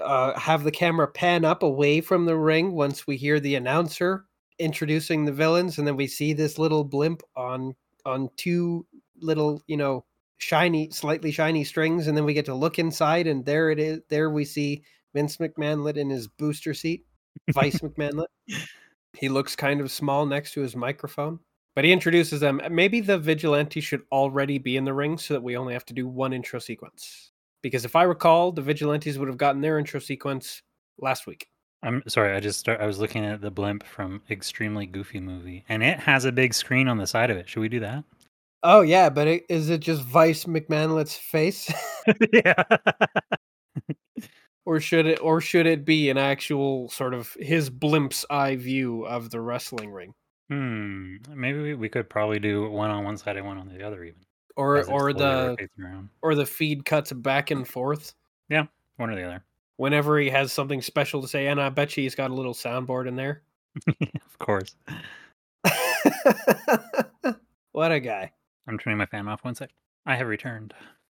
uh, 0.00 0.38
have 0.38 0.62
the 0.62 0.70
camera 0.70 1.08
pan 1.08 1.44
up 1.44 1.64
away 1.64 2.00
from 2.00 2.24
the 2.24 2.36
ring 2.36 2.70
once 2.70 3.04
we 3.08 3.16
hear 3.16 3.40
the 3.40 3.56
announcer 3.56 4.26
introducing 4.60 5.24
the 5.24 5.32
villains, 5.32 5.78
and 5.78 5.88
then 5.88 5.96
we 5.96 6.06
see 6.06 6.32
this 6.32 6.56
little 6.56 6.84
blimp 6.84 7.20
on 7.34 7.74
on 8.06 8.30
two 8.36 8.86
little, 9.20 9.62
you 9.66 9.76
know, 9.76 10.04
shiny, 10.38 10.90
slightly 10.90 11.30
shiny 11.30 11.64
strings, 11.64 12.06
and 12.06 12.16
then 12.16 12.24
we 12.24 12.34
get 12.34 12.46
to 12.46 12.54
look 12.54 12.78
inside, 12.78 13.26
and 13.26 13.44
there 13.44 13.70
it 13.70 13.78
is. 13.78 14.00
There 14.08 14.30
we 14.30 14.44
see 14.44 14.82
Vince 15.14 15.36
McMahon 15.38 15.96
in 15.96 16.10
his 16.10 16.28
booster 16.28 16.74
seat, 16.74 17.04
Vice 17.52 17.80
McMahon. 17.80 18.24
He 19.18 19.30
looks 19.30 19.56
kind 19.56 19.80
of 19.80 19.90
small 19.90 20.26
next 20.26 20.52
to 20.52 20.60
his 20.60 20.76
microphone. 20.76 21.40
But 21.74 21.84
he 21.84 21.92
introduces 21.92 22.40
them. 22.40 22.60
Maybe 22.70 23.00
the 23.00 23.18
vigilante 23.18 23.80
should 23.80 24.02
already 24.12 24.58
be 24.58 24.76
in 24.76 24.84
the 24.84 24.94
ring 24.94 25.18
so 25.18 25.34
that 25.34 25.42
we 25.42 25.56
only 25.56 25.74
have 25.74 25.84
to 25.86 25.94
do 25.94 26.06
one 26.06 26.32
intro 26.32 26.58
sequence. 26.58 27.32
Because 27.62 27.84
if 27.84 27.96
I 27.96 28.04
recall, 28.04 28.52
the 28.52 28.62
vigilantes 28.62 29.18
would 29.18 29.28
have 29.28 29.36
gotten 29.36 29.60
their 29.60 29.78
intro 29.78 30.00
sequence 30.00 30.62
last 30.98 31.26
week. 31.26 31.48
I'm 31.86 32.02
sorry. 32.08 32.34
I 32.34 32.40
just 32.40 32.58
start. 32.58 32.80
I 32.80 32.86
was 32.86 32.98
looking 32.98 33.24
at 33.24 33.40
the 33.40 33.50
blimp 33.50 33.84
from 33.86 34.20
Extremely 34.28 34.86
Goofy 34.86 35.20
movie, 35.20 35.64
and 35.68 35.82
it 35.84 35.98
has 36.00 36.24
a 36.24 36.32
big 36.32 36.52
screen 36.52 36.88
on 36.88 36.98
the 36.98 37.06
side 37.06 37.30
of 37.30 37.36
it. 37.36 37.48
Should 37.48 37.60
we 37.60 37.68
do 37.68 37.80
that? 37.80 38.02
Oh 38.64 38.80
yeah, 38.80 39.08
but 39.08 39.28
it, 39.28 39.44
is 39.48 39.70
it 39.70 39.78
just 39.78 40.02
Vice 40.02 40.44
McMahonlet's 40.46 41.14
face, 41.14 41.72
yeah. 42.32 42.64
or 44.64 44.80
should 44.80 45.06
it, 45.06 45.20
or 45.22 45.40
should 45.40 45.66
it 45.66 45.84
be 45.84 46.10
an 46.10 46.18
actual 46.18 46.88
sort 46.88 47.14
of 47.14 47.32
his 47.38 47.70
blimp's 47.70 48.26
eye 48.30 48.56
view 48.56 49.06
of 49.06 49.30
the 49.30 49.40
wrestling 49.40 49.92
ring, 49.92 50.12
Hmm. 50.50 51.16
Maybe 51.34 51.60
we, 51.60 51.74
we 51.74 51.88
could 51.88 52.08
probably 52.10 52.38
do 52.38 52.68
one 52.70 52.90
on 52.90 53.04
one 53.04 53.16
side 53.16 53.36
and 53.36 53.46
one 53.46 53.58
on 53.58 53.68
the 53.68 53.84
other, 53.84 54.02
even. 54.04 54.20
or 54.56 54.84
or 54.90 55.12
the 55.12 55.68
or 56.22 56.34
the 56.34 56.46
feed 56.46 56.84
cuts 56.84 57.12
back 57.12 57.50
and 57.50 57.66
forth 57.66 58.14
Yeah, 58.48 58.66
one 58.96 59.10
or 59.10 59.14
the 59.16 59.24
other. 59.24 59.44
Whenever 59.76 60.18
he 60.18 60.30
has 60.30 60.52
something 60.52 60.82
special 60.82 61.22
to 61.22 61.28
say, 61.28 61.48
and 61.48 61.60
I 61.60 61.68
bet 61.68 61.96
you 61.96 62.02
he's 62.02 62.14
got 62.14 62.30
a 62.30 62.34
little 62.34 62.54
soundboard 62.54 63.08
in 63.08 63.16
there. 63.16 63.42
of 63.88 64.38
course. 64.38 64.74
what 67.72 67.92
a 67.92 68.00
guy. 68.00 68.32
I'm 68.66 68.78
turning 68.78 68.98
my 68.98 69.06
fan 69.06 69.28
off 69.28 69.44
one 69.44 69.54
sec. 69.54 69.70
I 70.06 70.16
have 70.16 70.28
returned. 70.28 70.74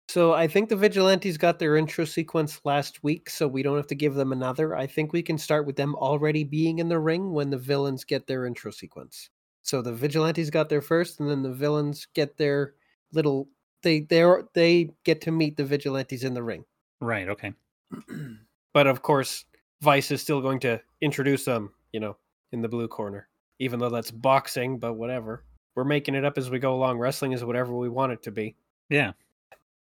So 0.10 0.34
I 0.34 0.48
think 0.48 0.70
the 0.70 0.76
vigilantes 0.78 1.38
got 1.38 1.60
their 1.60 1.76
intro 1.76 2.06
sequence 2.06 2.62
last 2.64 3.04
week, 3.04 3.30
so 3.30 3.48
we 3.48 3.62
don't 3.62 3.76
have 3.76 3.88
to 3.88 3.96
give 3.96 4.16
them 4.16 4.32
another. 4.32 4.76
I 4.76 4.88
think 4.88 5.12
we 5.12 5.22
can 5.22 5.38
start 5.38 5.66
with 5.66 5.76
them 5.76 5.96
already 5.96 6.46
being 6.46 6.80
in 6.80 6.88
the 6.88 7.00
ring 7.00 7.34
when 7.34 7.50
the 7.50 7.58
villains 7.58 8.06
get 8.06 8.26
their 8.26 8.46
intro 8.46 8.72
sequence. 8.72 9.30
So 9.64 9.82
the 9.82 9.92
vigilantes 9.92 10.50
got 10.50 10.70
there 10.70 10.82
first, 10.82 11.20
and 11.20 11.30
then 11.30 11.44
the 11.44 11.52
villains 11.52 12.08
get 12.14 12.38
their 12.38 12.76
little. 13.12 13.50
They 13.84 14.00
they 14.00 14.24
they 14.54 14.90
get 15.04 15.20
to 15.22 15.32
meet 15.32 15.58
the 15.58 15.66
vigilantes 15.66 16.24
in 16.24 16.34
the 16.34 16.44
ring. 16.44 16.64
Right. 17.02 17.28
Okay. 17.28 17.54
but 18.78 18.86
of 18.86 19.02
course, 19.02 19.44
Vice 19.82 20.12
is 20.12 20.22
still 20.22 20.40
going 20.40 20.60
to 20.60 20.80
introduce 21.02 21.46
them. 21.46 21.74
You 21.94 22.00
know, 22.00 22.18
in 22.52 22.62
the 22.62 22.70
blue 22.70 22.88
corner, 22.88 23.28
even 23.58 23.80
though 23.80 23.90
that's 23.90 24.12
boxing. 24.12 24.78
But 24.78 24.94
whatever, 24.94 25.46
we're 25.74 25.84
making 25.84 26.14
it 26.14 26.24
up 26.24 26.38
as 26.38 26.52
we 26.52 26.60
go 26.60 26.76
along. 26.76 27.00
Wrestling 27.00 27.32
is 27.32 27.44
whatever 27.44 27.76
we 27.76 27.90
want 27.90 28.12
it 28.12 28.22
to 28.22 28.32
be. 28.32 28.56
Yeah. 28.92 29.14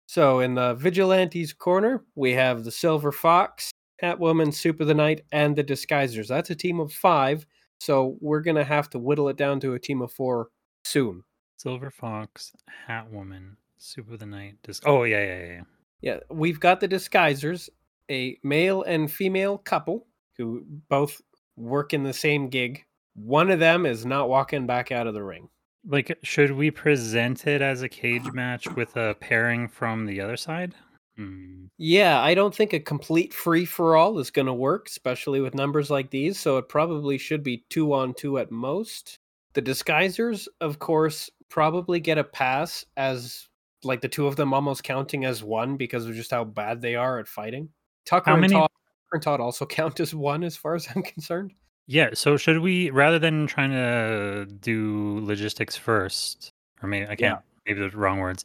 So 0.04 0.40
in 0.40 0.54
the 0.54 0.74
Vigilantes 0.74 1.54
corner, 1.54 2.04
we 2.16 2.32
have 2.32 2.64
the 2.64 2.70
Silver 2.70 3.12
Fox, 3.12 3.70
Catwoman, 4.02 4.52
Soup 4.52 4.78
of 4.78 4.88
the 4.88 4.94
Night, 4.94 5.22
and 5.32 5.56
the 5.56 5.64
Disguisers. 5.64 6.28
That's 6.28 6.50
a 6.50 6.54
team 6.54 6.78
of 6.78 6.92
five. 6.92 7.46
So 7.80 8.18
we're 8.20 8.42
gonna 8.42 8.62
have 8.62 8.90
to 8.90 8.98
whittle 8.98 9.30
it 9.30 9.38
down 9.38 9.58
to 9.60 9.72
a 9.72 9.78
team 9.78 10.02
of 10.02 10.12
four 10.12 10.48
soon. 10.84 11.24
Silver 11.56 11.90
Fox, 11.90 12.52
Hatwoman, 12.86 13.56
Soup 13.78 14.12
of 14.12 14.18
the 14.18 14.26
Night. 14.26 14.58
Oh 14.84 15.04
yeah, 15.04 15.24
yeah, 15.24 15.38
yeah, 15.38 15.46
yeah. 15.46 15.62
Yeah, 16.02 16.18
we've 16.30 16.60
got 16.60 16.80
the 16.80 16.88
Disguisers, 16.88 17.70
a 18.12 18.38
male 18.42 18.82
and 18.82 19.10
female 19.10 19.58
couple 19.58 20.06
who 20.36 20.64
both 20.88 21.20
work 21.56 21.92
in 21.92 22.02
the 22.02 22.12
same 22.12 22.48
gig. 22.48 22.84
One 23.14 23.50
of 23.50 23.58
them 23.58 23.86
is 23.86 24.06
not 24.06 24.28
walking 24.28 24.66
back 24.66 24.92
out 24.92 25.06
of 25.06 25.14
the 25.14 25.22
ring. 25.22 25.48
Like, 25.84 26.16
should 26.22 26.52
we 26.52 26.70
present 26.70 27.46
it 27.46 27.60
as 27.60 27.82
a 27.82 27.88
cage 27.88 28.30
match 28.32 28.68
with 28.76 28.96
a 28.96 29.16
pairing 29.20 29.68
from 29.68 30.06
the 30.06 30.20
other 30.20 30.36
side? 30.36 30.74
Hmm. 31.16 31.66
Yeah, 31.76 32.20
I 32.20 32.34
don't 32.34 32.54
think 32.54 32.72
a 32.72 32.80
complete 32.80 33.34
free 33.34 33.64
for 33.64 33.96
all 33.96 34.18
is 34.18 34.30
going 34.30 34.46
to 34.46 34.54
work, 34.54 34.88
especially 34.88 35.40
with 35.40 35.54
numbers 35.54 35.90
like 35.90 36.10
these. 36.10 36.38
So 36.38 36.58
it 36.58 36.68
probably 36.68 37.18
should 37.18 37.42
be 37.42 37.64
two 37.68 37.92
on 37.92 38.14
two 38.14 38.38
at 38.38 38.50
most. 38.50 39.18
The 39.54 39.62
disguisers, 39.62 40.48
of 40.60 40.78
course, 40.78 41.28
probably 41.50 42.00
get 42.00 42.16
a 42.16 42.24
pass 42.24 42.84
as 42.96 43.48
like 43.84 44.00
the 44.00 44.08
two 44.08 44.26
of 44.26 44.36
them 44.36 44.54
almost 44.54 44.84
counting 44.84 45.24
as 45.24 45.42
one 45.42 45.76
because 45.76 46.06
of 46.06 46.14
just 46.14 46.30
how 46.30 46.44
bad 46.44 46.80
they 46.80 46.94
are 46.94 47.18
at 47.18 47.28
fighting. 47.28 47.68
Tucker 48.06 48.30
How 48.30 48.34
and 48.34 48.40
many- 48.40 48.54
Todd, 48.54 48.70
and 49.12 49.22
Todd 49.22 49.40
also 49.40 49.66
count 49.80 50.00
as 50.00 50.14
one 50.14 50.42
as 50.44 50.56
far 50.56 50.74
as 50.74 50.88
I'm 50.94 51.02
concerned. 51.02 51.52
Yeah, 51.86 52.10
so 52.14 52.36
should 52.36 52.60
we 52.60 52.90
rather 52.90 53.18
than 53.18 53.46
trying 53.46 53.70
to 53.72 54.46
do 54.46 55.18
logistics 55.22 55.76
first, 55.76 56.50
or 56.82 56.88
maybe 56.88 57.08
I 57.08 57.16
can't 57.16 57.40
maybe 57.66 57.80
the 57.80 57.90
wrong 57.96 58.18
words. 58.20 58.44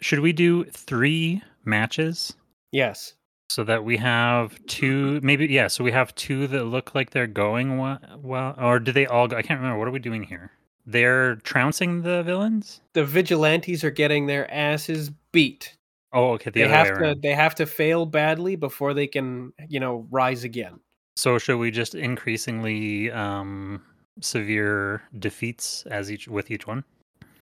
Should 0.00 0.20
we 0.20 0.32
do 0.32 0.64
three 0.64 1.42
matches 1.64 2.34
Yes. 2.72 3.14
so 3.48 3.64
that 3.64 3.84
we 3.84 3.96
have 3.96 4.58
two 4.66 5.18
maybe 5.22 5.46
yeah, 5.46 5.68
so 5.68 5.82
we 5.82 5.92
have 5.92 6.14
two 6.14 6.46
that 6.48 6.64
look 6.64 6.94
like 6.94 7.10
they're 7.10 7.26
going 7.26 7.78
well, 7.78 7.98
well 8.22 8.54
or 8.58 8.78
do 8.78 8.92
they 8.92 9.06
all 9.06 9.28
go 9.28 9.36
I 9.36 9.42
can't 9.42 9.58
remember 9.60 9.78
what 9.78 9.88
are 9.88 9.92
we 9.92 9.98
doing 9.98 10.22
here? 10.22 10.50
They're 10.86 11.36
trouncing 11.36 12.02
the 12.02 12.22
villains? 12.22 12.82
The 12.92 13.04
vigilantes 13.06 13.82
are 13.82 13.90
getting 13.90 14.26
their 14.26 14.48
asses 14.52 15.10
beat. 15.32 15.74
Oh, 16.14 16.32
okay, 16.34 16.50
the 16.50 16.62
they 16.62 16.68
have 16.68 16.86
to 16.86 16.92
around. 16.92 17.22
they 17.22 17.34
have 17.34 17.56
to 17.56 17.66
fail 17.66 18.06
badly 18.06 18.54
before 18.54 18.94
they 18.94 19.08
can, 19.08 19.52
you 19.68 19.80
know, 19.80 20.06
rise 20.10 20.44
again. 20.44 20.78
So 21.16 21.38
should 21.38 21.58
we 21.58 21.70
just 21.70 21.94
increasingly 21.94 23.10
um 23.10 23.82
severe 24.20 25.02
defeats 25.18 25.84
as 25.90 26.10
each 26.10 26.28
with 26.28 26.50
each 26.52 26.66
one? 26.66 26.84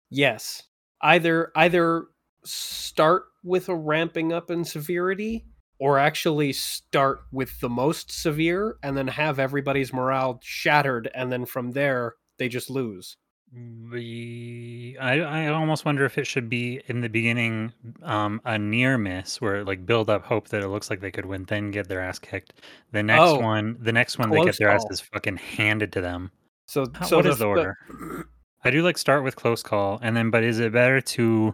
Yes. 0.10 0.64
Either 1.02 1.52
either 1.56 2.06
start 2.46 3.26
with 3.44 3.68
a 3.68 3.76
ramping 3.76 4.32
up 4.32 4.50
in 4.50 4.64
severity 4.64 5.46
or 5.80 6.00
actually 6.00 6.54
start 6.54 7.22
with 7.34 7.60
the 7.60 7.70
most 7.70 8.12
severe 8.12 8.78
and 8.82 8.96
then 8.96 9.08
have 9.08 9.40
everybody's 9.40 9.92
morale 9.92 10.40
shattered 10.42 11.10
and 11.14 11.32
then 11.32 11.46
from 11.46 11.72
there 11.72 12.16
they 12.40 12.48
just 12.48 12.70
lose. 12.70 13.18
We, 13.92 14.98
I, 15.00 15.20
I 15.20 15.48
almost 15.48 15.86
wonder 15.86 16.06
if 16.06 16.18
it 16.18 16.26
should 16.26 16.50
be 16.50 16.82
in 16.88 17.02
the 17.02 17.10
beginning 17.10 17.72
um, 18.02 18.42
a 18.46 18.58
near 18.58 18.98
miss 18.98 19.40
where 19.40 19.58
it, 19.58 19.68
like 19.68 19.86
build 19.86 20.10
up 20.10 20.26
hope 20.26 20.48
that 20.50 20.64
it 20.64 20.68
looks 20.70 20.90
like 20.90 21.00
they 21.00 21.12
could 21.12 21.26
win, 21.26 21.44
then 21.46 21.70
get 21.72 21.88
their 21.88 22.02
ass 22.02 22.18
kicked. 22.20 22.54
The 22.92 23.04
next 23.04 23.22
Oh, 23.22 23.40
one, 23.40 23.78
the 23.80 23.92
next 23.94 24.18
one, 24.18 24.30
they 24.32 24.38
close 24.38 24.46
get 24.48 24.58
their 24.58 24.76
call. 24.78 24.86
asses 24.88 25.02
fucking 25.02 25.38
handed 25.38 25.92
to 25.94 26.02
them. 26.02 26.32
So 26.68 26.86
How- 26.96 27.06
so 27.06 27.18
what 27.18 27.26
is 27.28 27.38
the- 27.38 27.44
the 27.46 27.48
order? 27.50 27.78
I 28.64 28.72
do 28.72 28.82
like 28.82 28.98
start 28.98 29.24
with 29.24 29.36
close 29.36 29.62
call, 29.62 30.00
and 30.02 30.16
then, 30.16 30.30
but 30.32 30.44
is 30.44 30.60
it 30.60 30.72
better 30.72 31.02
to 31.02 31.54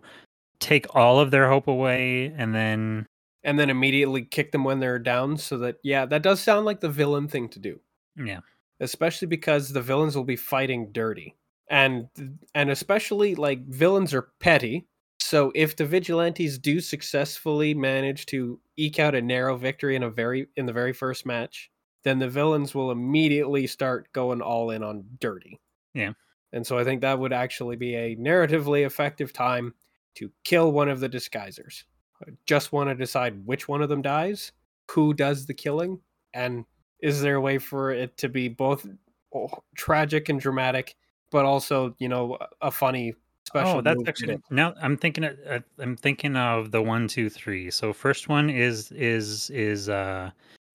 take 0.60 0.96
all 0.96 1.20
of 1.20 1.32
their 1.32 1.50
hope 1.50 1.68
away 1.68 2.34
and 2.38 2.54
then? 2.54 3.06
and 3.44 3.58
then 3.58 3.70
immediately 3.70 4.22
kick 4.24 4.52
them 4.52 4.66
when 4.66 4.80
they're 4.80 5.00
down 5.00 5.38
so 5.38 5.58
that 5.58 5.78
yeah, 5.84 6.06
that 6.06 6.22
does 6.22 6.40
sound 6.42 6.66
like 6.66 6.82
the 6.82 6.90
villain 6.90 7.28
thing 7.28 7.48
to 7.50 7.58
do. 7.60 7.80
Yeah, 8.18 8.40
especially 8.80 9.28
because 9.30 9.70
the 9.70 9.82
villains 9.82 10.16
will 10.16 10.26
be 10.26 10.36
fighting 10.36 10.92
dirty 10.92 11.36
and 11.70 12.08
and 12.56 12.70
especially 12.70 13.36
like 13.36 13.66
villains 13.68 14.14
are 14.14 14.30
petty. 14.40 14.88
So 15.20 15.52
if 15.54 15.76
the 15.76 15.86
vigilantes 15.86 16.58
do 16.58 16.80
successfully 16.80 17.74
manage 17.74 18.26
to 18.28 18.60
eke 18.78 19.00
out 19.00 19.16
a 19.16 19.22
narrow 19.22 19.58
victory 19.58 19.96
in 19.96 20.04
a 20.04 20.10
very 20.10 20.48
in 20.56 20.66
the 20.66 20.74
very 20.74 20.94
first 20.94 21.26
match 21.26 21.70
then 22.04 22.20
the 22.20 22.30
villains 22.30 22.74
will 22.74 22.92
immediately 22.92 23.68
start 23.68 24.12
going 24.14 24.42
all 24.42 24.72
in 24.72 24.84
on 24.84 25.04
dirty. 25.20 25.60
Yeah. 25.94 26.14
and 26.54 26.66
so 26.66 26.78
i 26.78 26.84
think 26.84 27.02
that 27.02 27.20
would 27.20 27.34
actually 27.34 27.76
be 27.76 27.96
a 27.96 28.16
narratively 28.16 28.86
effective 28.86 29.34
time 29.34 29.74
to 30.16 30.32
kill 30.44 30.72
one 30.72 30.90
of 30.90 31.00
the 31.00 31.10
disguisers. 31.10 31.84
I 32.26 32.32
just 32.46 32.72
want 32.72 32.90
to 32.90 32.96
decide 32.96 33.46
which 33.46 33.68
one 33.68 33.82
of 33.82 33.90
them 33.90 34.02
dies 34.02 34.52
who 34.92 35.14
does 35.14 35.46
the 35.46 35.54
killing 35.54 36.00
and 36.34 36.66
is 37.02 37.22
there 37.22 37.36
a 37.36 37.42
way 37.42 37.58
for 37.58 37.92
it 37.92 38.18
to 38.18 38.30
be 38.30 38.50
both 38.50 38.86
oh, 39.34 39.50
tragic 39.76 40.30
and 40.30 40.40
dramatic 40.40 40.96
but 41.32 41.46
also 41.46 41.96
you 42.00 42.10
know 42.10 42.38
a 42.62 42.72
funny 42.72 43.14
special 43.50 43.78
oh, 43.78 43.82
that's 43.82 44.02
actually 44.08 44.38
now 44.52 44.74
I'm 44.82 44.96
thinking. 44.98 45.24
of- 45.24 45.38
uh, 45.50 45.60
I'm 45.80 45.96
thinking 45.96 46.36
of 46.36 46.72
the 46.72 46.82
one, 46.82 47.08
two, 47.08 47.30
three. 47.30 47.72
So 47.72 47.94
first 47.94 48.30
one 48.30 48.50
is 48.50 48.92
is 48.92 49.50
is 49.50 49.90
uh, 49.90 50.30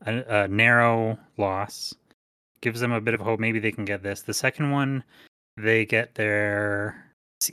a, 0.06 0.42
a 0.42 0.48
narrow 0.48 1.18
loss, 1.36 1.94
gives 2.60 2.80
them 2.80 2.92
a 2.92 3.00
bit 3.00 3.14
of 3.14 3.20
hope. 3.20 3.38
Maybe 3.40 3.58
they 3.60 3.72
can 3.72 3.84
get 3.84 4.02
this. 4.02 4.22
The 4.22 4.34
second 4.34 4.70
one, 4.70 5.04
they 5.56 5.86
get 5.86 6.14
their. 6.14 7.00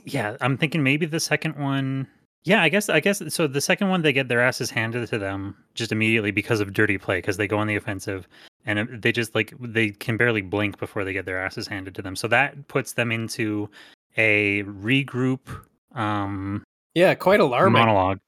Yeah, 0.04 0.36
I'm 0.40 0.56
thinking 0.56 0.82
maybe 0.82 1.06
the 1.06 1.20
second 1.20 1.56
one. 1.56 2.08
Yeah, 2.44 2.62
I 2.62 2.68
guess 2.68 2.88
I 2.88 2.98
guess 2.98 3.22
so. 3.32 3.46
The 3.46 3.60
second 3.60 3.88
one, 3.90 4.02
they 4.02 4.12
get 4.12 4.26
their 4.28 4.40
asses 4.40 4.70
handed 4.70 5.08
to 5.08 5.18
them 5.18 5.56
just 5.74 5.92
immediately 5.92 6.32
because 6.32 6.60
of 6.60 6.72
dirty 6.72 6.98
play, 6.98 7.18
because 7.18 7.36
they 7.36 7.46
go 7.46 7.58
on 7.58 7.68
the 7.68 7.76
offensive, 7.76 8.26
and 8.66 9.02
they 9.02 9.12
just 9.12 9.34
like 9.34 9.52
they 9.60 9.90
can 9.90 10.16
barely 10.16 10.42
blink 10.42 10.78
before 10.78 11.04
they 11.04 11.12
get 11.12 11.24
their 11.26 11.42
asses 11.44 11.66
handed 11.66 11.94
to 11.96 12.02
them. 12.02 12.16
So 12.16 12.28
that 12.28 12.68
puts 12.68 12.92
them 12.92 13.10
into 13.12 13.68
a 14.16 14.62
regroup 14.64 15.40
um 15.94 16.62
yeah 16.94 17.14
quite 17.14 17.40
alarming. 17.40 17.72
monologue. 17.72 18.18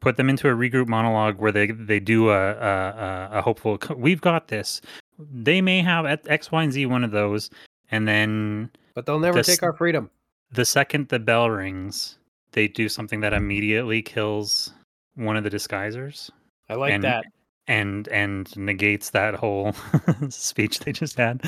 Put 0.00 0.16
them 0.16 0.28
into 0.28 0.48
a 0.48 0.52
regroup 0.52 0.86
monologue 0.88 1.38
where 1.38 1.52
they 1.52 1.68
they 1.72 2.00
do 2.00 2.30
a 2.30 2.50
a, 2.52 3.28
a, 3.32 3.42
hopeful 3.42 3.78
we've 3.96 4.20
got 4.20 4.48
this. 4.48 4.80
They 5.18 5.60
may 5.60 5.80
have 5.82 6.06
at 6.06 6.28
x 6.28 6.52
y 6.52 6.62
and 6.64 6.72
z 6.72 6.86
one 6.86 7.02
of 7.04 7.10
those 7.10 7.50
and 7.90 8.06
then 8.06 8.70
but 8.94 9.06
they'll 9.06 9.18
never 9.18 9.38
this- 9.38 9.46
take 9.46 9.62
our 9.62 9.72
freedom. 9.72 10.10
the 10.52 10.64
second 10.64 11.08
the 11.08 11.18
bell 11.18 11.50
rings 11.50 12.18
they 12.52 12.66
do 12.68 12.88
something 12.88 13.20
that 13.20 13.32
immediately 13.32 14.00
kills 14.02 14.72
one 15.16 15.36
of 15.36 15.44
the 15.44 15.50
disguisers. 15.50 16.30
I 16.68 16.74
like 16.74 16.92
and- 16.94 17.04
that 17.04 17.24
and 17.68 18.08
and 18.08 18.54
negates 18.56 19.10
that 19.10 19.34
whole 19.34 19.74
speech 20.28 20.80
they 20.80 20.92
just 20.92 21.16
had. 21.16 21.42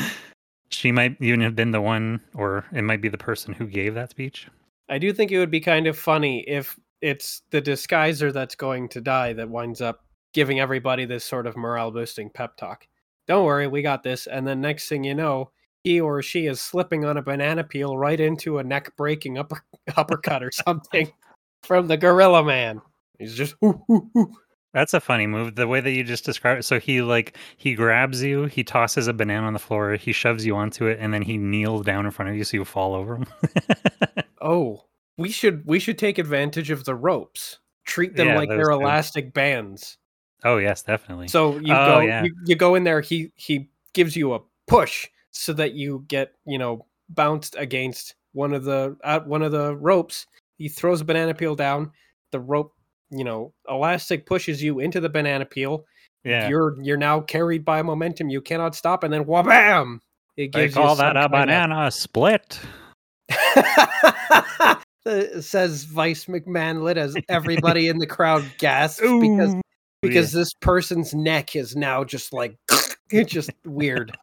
She 0.68 0.92
might 0.92 1.16
even 1.20 1.40
have 1.40 1.56
been 1.56 1.72
the 1.72 1.80
one 1.80 2.20
or 2.35 2.64
it 2.72 2.83
might 2.83 3.00
be 3.00 3.09
the 3.09 3.18
person 3.18 3.52
who 3.52 3.66
gave 3.66 3.94
that 3.94 4.11
speech. 4.11 4.46
I 4.88 4.98
do 4.98 5.12
think 5.12 5.33
it 5.33 5.38
would 5.38 5.50
be 5.50 5.61
kind 5.61 5.87
of 5.87 5.98
funny 5.98 6.40
if 6.46 6.78
it's 7.00 7.42
the 7.50 7.62
disguiser 7.62 8.33
that's 8.33 8.54
going 8.54 8.88
to 8.90 9.00
die 9.00 9.33
that 9.33 9.48
winds 9.48 9.80
up 9.80 10.04
giving 10.33 10.61
everybody 10.61 11.06
this 11.06 11.24
sort 11.24 11.46
of 11.46 11.56
morale 11.56 11.90
boosting 11.90 12.30
pep 12.30 12.56
talk. 12.56 12.87
Don't 13.26 13.46
worry 13.46 13.66
we 13.66 13.83
got 13.83 14.02
this. 14.02 14.26
And 14.26 14.46
then 14.46 14.61
next 14.61 14.88
thing 14.88 15.02
you 15.02 15.14
know 15.14 15.50
he 15.83 16.00
or 16.00 16.22
she 16.22 16.46
is 16.46 16.61
slipping 16.61 17.04
on 17.04 17.16
a 17.16 17.22
banana 17.22 17.64
peel 17.64 17.96
right 17.96 18.20
into 18.20 18.59
a 18.59 18.64
neck 18.64 18.94
breaking 18.96 19.38
upper, 19.38 19.64
uppercut 19.96 20.42
or 20.42 20.52
something 20.52 21.11
from 21.62 21.88
the 21.88 21.96
gorilla 21.96 22.44
man. 22.44 22.80
He's 23.18 23.35
just 23.35 23.54
"Hoo, 23.61 23.83
hoo, 23.87 24.11
hoo." 24.14 24.35
That's 24.72 24.94
a 24.94 25.00
funny 25.00 25.26
move. 25.26 25.56
The 25.56 25.66
way 25.66 25.80
that 25.80 25.90
you 25.90 26.04
just 26.04 26.24
described 26.24 26.61
it. 26.61 26.62
So 26.62 26.78
he 26.78 27.02
like 27.02 27.37
he 27.56 27.74
grabs 27.74 28.22
you, 28.22 28.44
he 28.44 28.62
tosses 28.62 29.09
a 29.09 29.12
banana 29.12 29.46
on 29.46 29.52
the 29.52 29.59
floor, 29.59 29.94
he 29.96 30.12
shoves 30.12 30.46
you 30.46 30.54
onto 30.56 30.87
it, 30.87 30.98
and 31.00 31.12
then 31.12 31.22
he 31.22 31.37
kneels 31.38 31.85
down 31.85 32.04
in 32.04 32.12
front 32.12 32.30
of 32.30 32.37
you 32.37 32.44
so 32.44 32.56
you 32.56 32.64
fall 32.64 32.94
over 32.94 33.16
him. 33.16 33.26
oh 34.40 34.85
we 35.18 35.28
should 35.28 35.64
we 35.66 35.78
should 35.78 35.98
take 35.98 36.18
advantage 36.18 36.70
of 36.70 36.85
the 36.85 36.94
ropes 36.94 37.59
treat 37.85 38.16
them 38.16 38.28
Yeah, 38.28 38.37
like 38.37 38.48
they're 38.48 38.66
too. 38.68 38.72
elastic 38.72 39.35
bands 39.35 39.98
oh 40.44 40.56
yes, 40.59 40.83
definitely. 40.83 41.28
So 41.28 41.59
you 41.59 41.74
Oh, 41.74 41.87
go 41.87 42.00
yeah. 42.00 42.24
you, 42.24 42.35
you 42.46 42.56
go 42.56 42.74
in 42.74 42.85
there, 42.85 43.00
he 43.00 43.33
he 43.37 43.68
gives 43.92 44.16
you 44.16 44.35
a 44.35 44.40
push 44.66 45.09
so 45.33 45.52
that 45.54 45.74
you 45.74 46.04
get, 46.09 46.33
you 46.46 46.59
know, 46.59 46.87
bounced 47.11 47.56
against 47.59 48.14
one 48.33 48.52
of 48.54 48.64
the 48.64 48.96
at 49.04 49.26
one 49.26 49.42
of 49.42 49.52
the 49.52 49.76
ropes. 49.76 50.26
He 50.56 50.68
throws 50.68 51.00
a 51.00 51.04
banana 51.04 51.35
peel 51.35 51.54
down, 51.56 51.90
the 52.30 52.40
rope, 52.40 52.72
you 53.11 53.25
know, 53.25 53.53
elastic 53.68 54.27
pushes 54.27 54.62
you 54.62 54.81
into 54.81 55.01
the 55.01 55.09
banana 55.09 55.44
peel. 55.44 55.85
yeah. 56.25 56.49
You're 56.49 56.81
you're 56.83 56.96
now 56.96 57.20
carried 57.20 57.64
by 57.64 57.83
momentum. 57.83 58.29
You 58.31 58.40
cannot 58.40 58.75
stop 58.75 59.05
and 59.05 59.12
then 59.12 59.25
whabam! 59.25 59.99
It 60.37 60.53
They 60.53 60.62
gives 60.62 60.77
you 60.77 60.83
call 60.83 60.96
that 60.96 61.16
a 61.16 61.29
banana 61.29 61.90
split. 61.90 62.61
Uh, 65.07 65.40
says 65.40 65.85
Vice 65.85 66.27
McManlet 66.27 66.96
as 66.96 67.16
everybody 67.31 67.88
in 67.88 67.96
the 67.96 68.07
crowd 68.07 68.44
gasps 68.59 69.01
because 69.01 69.55
Ooh. 69.55 69.61
because 70.03 70.31
this 70.31 70.53
person's 70.61 71.14
neck 71.14 71.57
is 71.57 71.75
now 71.75 72.05
just 72.05 72.35
like 72.35 72.55
it's 73.11 73.33
just 73.33 73.51
weird. 73.64 74.14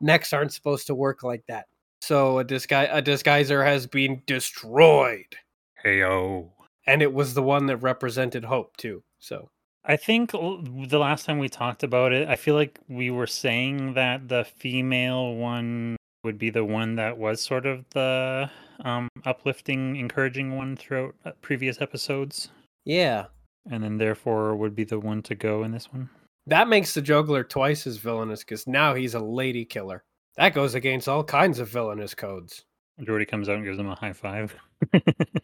Necks 0.00 0.32
aren't 0.32 0.52
supposed 0.52 0.88
to 0.88 0.96
work 0.96 1.22
like 1.22 1.44
that. 1.46 1.66
So 2.02 2.40
a 2.40 2.44
disguise 2.44 2.88
a 2.90 3.00
disguiser 3.00 3.64
has 3.64 3.86
been 3.86 4.20
destroyed, 4.26 5.36
Hey 5.80 6.00
yo. 6.00 6.52
And 6.86 7.02
it 7.02 7.12
was 7.12 7.34
the 7.34 7.42
one 7.42 7.66
that 7.66 7.78
represented 7.78 8.44
hope 8.44 8.76
too. 8.76 9.02
So 9.18 9.48
I 9.84 9.96
think 9.96 10.32
the 10.32 10.98
last 10.98 11.26
time 11.26 11.38
we 11.38 11.48
talked 11.48 11.82
about 11.82 12.12
it, 12.12 12.28
I 12.28 12.36
feel 12.36 12.54
like 12.54 12.80
we 12.88 13.10
were 13.10 13.26
saying 13.26 13.94
that 13.94 14.28
the 14.28 14.44
female 14.44 15.34
one 15.34 15.96
would 16.24 16.38
be 16.38 16.48
the 16.48 16.64
one 16.64 16.96
that 16.96 17.18
was 17.18 17.42
sort 17.42 17.66
of 17.66 17.84
the 17.90 18.50
um, 18.82 19.08
uplifting, 19.26 19.96
encouraging 19.96 20.56
one 20.56 20.74
throughout 20.76 21.14
uh, 21.24 21.32
previous 21.42 21.80
episodes, 21.82 22.48
yeah, 22.84 23.26
and 23.70 23.84
then 23.84 23.98
therefore 23.98 24.56
would 24.56 24.74
be 24.74 24.84
the 24.84 24.98
one 24.98 25.22
to 25.22 25.34
go 25.34 25.62
in 25.64 25.72
this 25.72 25.92
one. 25.92 26.08
that 26.46 26.66
makes 26.66 26.94
the 26.94 27.02
juggler 27.02 27.44
twice 27.44 27.86
as 27.86 27.98
villainous 27.98 28.40
because 28.40 28.66
now 28.66 28.94
he's 28.94 29.14
a 29.14 29.20
lady 29.20 29.64
killer. 29.66 30.02
That 30.36 30.54
goes 30.54 30.74
against 30.74 31.08
all 31.08 31.22
kinds 31.22 31.58
of 31.58 31.68
villainous 31.68 32.14
codes. 32.14 32.64
Jordy 33.02 33.26
comes 33.26 33.48
out 33.48 33.56
and 33.56 33.64
gives 33.64 33.78
him 33.78 33.88
a 33.88 33.94
high 33.94 34.12
five. 34.12 34.54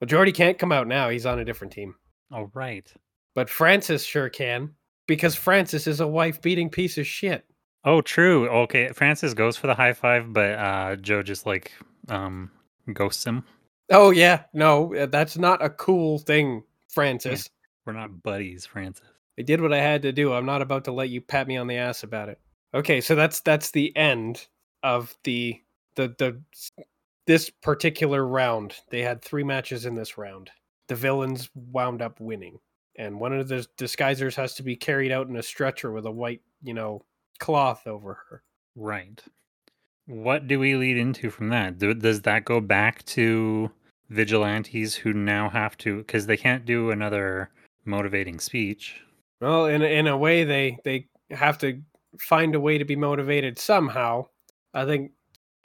But 0.00 0.08
Jordy 0.08 0.32
can't 0.32 0.58
come 0.58 0.72
out 0.72 0.88
now; 0.88 1.08
he's 1.08 1.26
on 1.26 1.38
a 1.38 1.44
different 1.44 1.72
team. 1.72 1.94
All 2.32 2.50
right. 2.54 2.92
But 3.34 3.48
Francis 3.48 4.02
sure 4.02 4.28
can 4.28 4.70
because 5.06 5.34
Francis 5.34 5.86
is 5.86 6.00
a 6.00 6.06
wife-beating 6.06 6.70
piece 6.70 6.98
of 6.98 7.06
shit. 7.06 7.44
Oh, 7.84 8.00
true. 8.00 8.48
Okay, 8.48 8.88
Francis 8.88 9.34
goes 9.34 9.56
for 9.56 9.66
the 9.66 9.74
high 9.74 9.92
five, 9.92 10.32
but 10.32 10.58
uh, 10.58 10.96
Joe 10.96 11.22
just 11.22 11.46
like 11.46 11.72
um, 12.08 12.50
ghosts 12.92 13.24
him. 13.24 13.44
Oh 13.90 14.10
yeah, 14.10 14.44
no, 14.52 14.94
uh, 14.94 15.06
that's 15.06 15.36
not 15.36 15.64
a 15.64 15.70
cool 15.70 16.18
thing, 16.18 16.62
Francis. 16.88 17.48
We're 17.84 17.92
not 17.92 18.22
buddies, 18.22 18.66
Francis. 18.66 19.06
I 19.38 19.42
did 19.42 19.60
what 19.60 19.72
I 19.72 19.78
had 19.78 20.02
to 20.02 20.12
do. 20.12 20.32
I'm 20.32 20.46
not 20.46 20.62
about 20.62 20.84
to 20.84 20.92
let 20.92 21.08
you 21.08 21.20
pat 21.20 21.48
me 21.48 21.56
on 21.56 21.66
the 21.66 21.76
ass 21.76 22.02
about 22.02 22.28
it. 22.28 22.38
Okay, 22.74 23.00
so 23.00 23.14
that's 23.14 23.40
that's 23.40 23.70
the 23.70 23.96
end 23.96 24.46
of 24.82 25.16
the 25.24 25.60
the 25.96 26.14
the 26.18 26.40
this 27.30 27.48
particular 27.48 28.26
round. 28.26 28.74
They 28.90 29.02
had 29.02 29.22
three 29.22 29.44
matches 29.44 29.86
in 29.86 29.94
this 29.94 30.18
round. 30.18 30.50
The 30.88 30.96
villains 30.96 31.48
wound 31.54 32.02
up 32.02 32.18
winning, 32.18 32.58
and 32.96 33.20
one 33.20 33.32
of 33.32 33.46
the 33.46 33.64
disguisers 33.78 34.34
has 34.34 34.54
to 34.54 34.64
be 34.64 34.74
carried 34.74 35.12
out 35.12 35.28
in 35.28 35.36
a 35.36 35.42
stretcher 35.42 35.92
with 35.92 36.06
a 36.06 36.10
white, 36.10 36.40
you 36.60 36.74
know, 36.74 37.04
cloth 37.38 37.86
over 37.86 38.14
her. 38.28 38.42
Right. 38.74 39.22
What 40.06 40.48
do 40.48 40.58
we 40.58 40.74
lead 40.74 40.96
into 40.96 41.30
from 41.30 41.50
that? 41.50 41.78
Do, 41.78 41.94
does 41.94 42.22
that 42.22 42.44
go 42.44 42.60
back 42.60 43.04
to 43.04 43.70
vigilantes 44.08 44.96
who 44.96 45.12
now 45.12 45.48
have 45.48 45.78
to 45.78 45.98
because 45.98 46.26
they 46.26 46.36
can't 46.36 46.66
do 46.66 46.90
another 46.90 47.50
motivating 47.84 48.40
speech? 48.40 49.00
Well, 49.40 49.66
in 49.66 49.82
in 49.82 50.08
a 50.08 50.16
way, 50.16 50.42
they 50.42 50.78
they 50.84 51.06
have 51.30 51.58
to 51.58 51.80
find 52.18 52.56
a 52.56 52.60
way 52.60 52.76
to 52.76 52.84
be 52.84 52.96
motivated 52.96 53.56
somehow. 53.56 54.26
I 54.74 54.84
think 54.84 55.12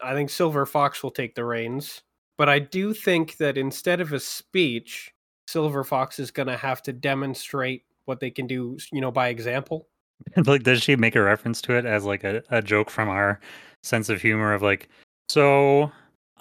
I 0.03 0.13
think 0.13 0.29
Silver 0.29 0.65
Fox 0.65 1.01
will 1.03 1.11
take 1.11 1.35
the 1.35 1.45
reins, 1.45 2.01
but 2.37 2.49
I 2.49 2.59
do 2.59 2.93
think 2.93 3.37
that 3.37 3.57
instead 3.57 4.01
of 4.01 4.13
a 4.13 4.19
speech, 4.19 5.11
Silver 5.47 5.83
Fox 5.83 6.19
is 6.19 6.31
going 6.31 6.47
to 6.47 6.57
have 6.57 6.81
to 6.83 6.93
demonstrate 6.93 7.83
what 8.05 8.19
they 8.19 8.29
can 8.31 8.47
do, 8.47 8.77
you 8.91 9.01
know, 9.01 9.11
by 9.11 9.29
example. 9.29 9.87
like, 10.45 10.63
does 10.63 10.81
she 10.81 10.95
make 10.95 11.15
a 11.15 11.21
reference 11.21 11.61
to 11.61 11.73
it 11.73 11.85
as 11.85 12.05
like 12.05 12.23
a, 12.23 12.43
a 12.49 12.61
joke 12.61 12.89
from 12.89 13.09
our 13.09 13.39
sense 13.83 14.09
of 14.09 14.21
humor 14.21 14.53
of 14.53 14.61
like, 14.61 14.89
so 15.29 15.91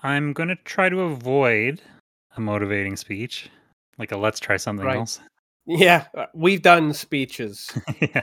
I'm 0.02 0.32
gonna 0.32 0.56
try 0.64 0.88
to 0.88 1.00
avoid 1.00 1.80
a 2.36 2.40
motivating 2.40 2.96
speech, 2.96 3.50
like 3.98 4.12
a 4.12 4.16
let's 4.16 4.40
try 4.40 4.56
something 4.56 4.86
Right. 4.86 4.98
else. 4.98 5.20
Yeah, 5.66 6.04
uh, 6.14 6.26
we've 6.34 6.60
done 6.60 6.92
speeches. 6.92 7.70
yeah. 8.00 8.22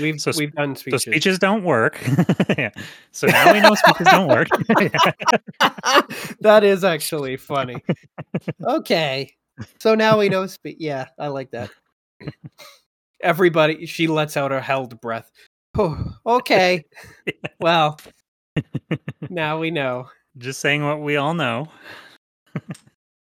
We've 0.00 0.20
So 0.20 0.32
we've 0.38 0.52
done 0.52 0.74
So 0.74 0.80
speeches. 0.80 1.02
speeches 1.02 1.38
don't 1.38 1.62
work. 1.62 2.00
yeah. 2.58 2.70
So 3.12 3.26
now 3.26 3.52
we 3.52 3.60
know 3.60 3.74
speeches 3.74 4.06
don't 4.06 4.28
work. 4.28 4.48
that 6.40 6.60
is 6.64 6.84
actually 6.84 7.36
funny. 7.36 7.82
Okay. 8.64 9.34
So 9.80 9.94
now 9.94 10.18
we 10.18 10.28
know 10.30 10.46
speech. 10.46 10.76
Yeah, 10.78 11.08
I 11.18 11.28
like 11.28 11.50
that. 11.50 11.70
Everybody, 13.20 13.84
she 13.86 14.06
lets 14.06 14.36
out 14.36 14.52
a 14.52 14.60
held 14.60 14.98
breath. 15.00 15.30
Oh, 15.76 16.14
okay. 16.26 16.84
Well, 17.60 17.98
now 19.28 19.58
we 19.58 19.70
know 19.70 20.08
Just 20.38 20.60
saying 20.60 20.84
what 20.84 21.02
we 21.02 21.16
all 21.16 21.34
know. 21.34 21.68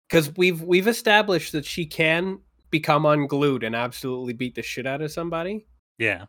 because 0.08 0.34
we've 0.36 0.62
we've 0.62 0.88
established 0.88 1.52
that 1.52 1.64
she 1.64 1.86
can 1.86 2.40
become 2.72 3.06
unglued 3.06 3.62
and 3.62 3.76
absolutely 3.76 4.32
beat 4.32 4.56
the 4.56 4.62
shit 4.62 4.86
out 4.86 5.00
of 5.00 5.12
somebody. 5.12 5.66
Yeah. 5.98 6.24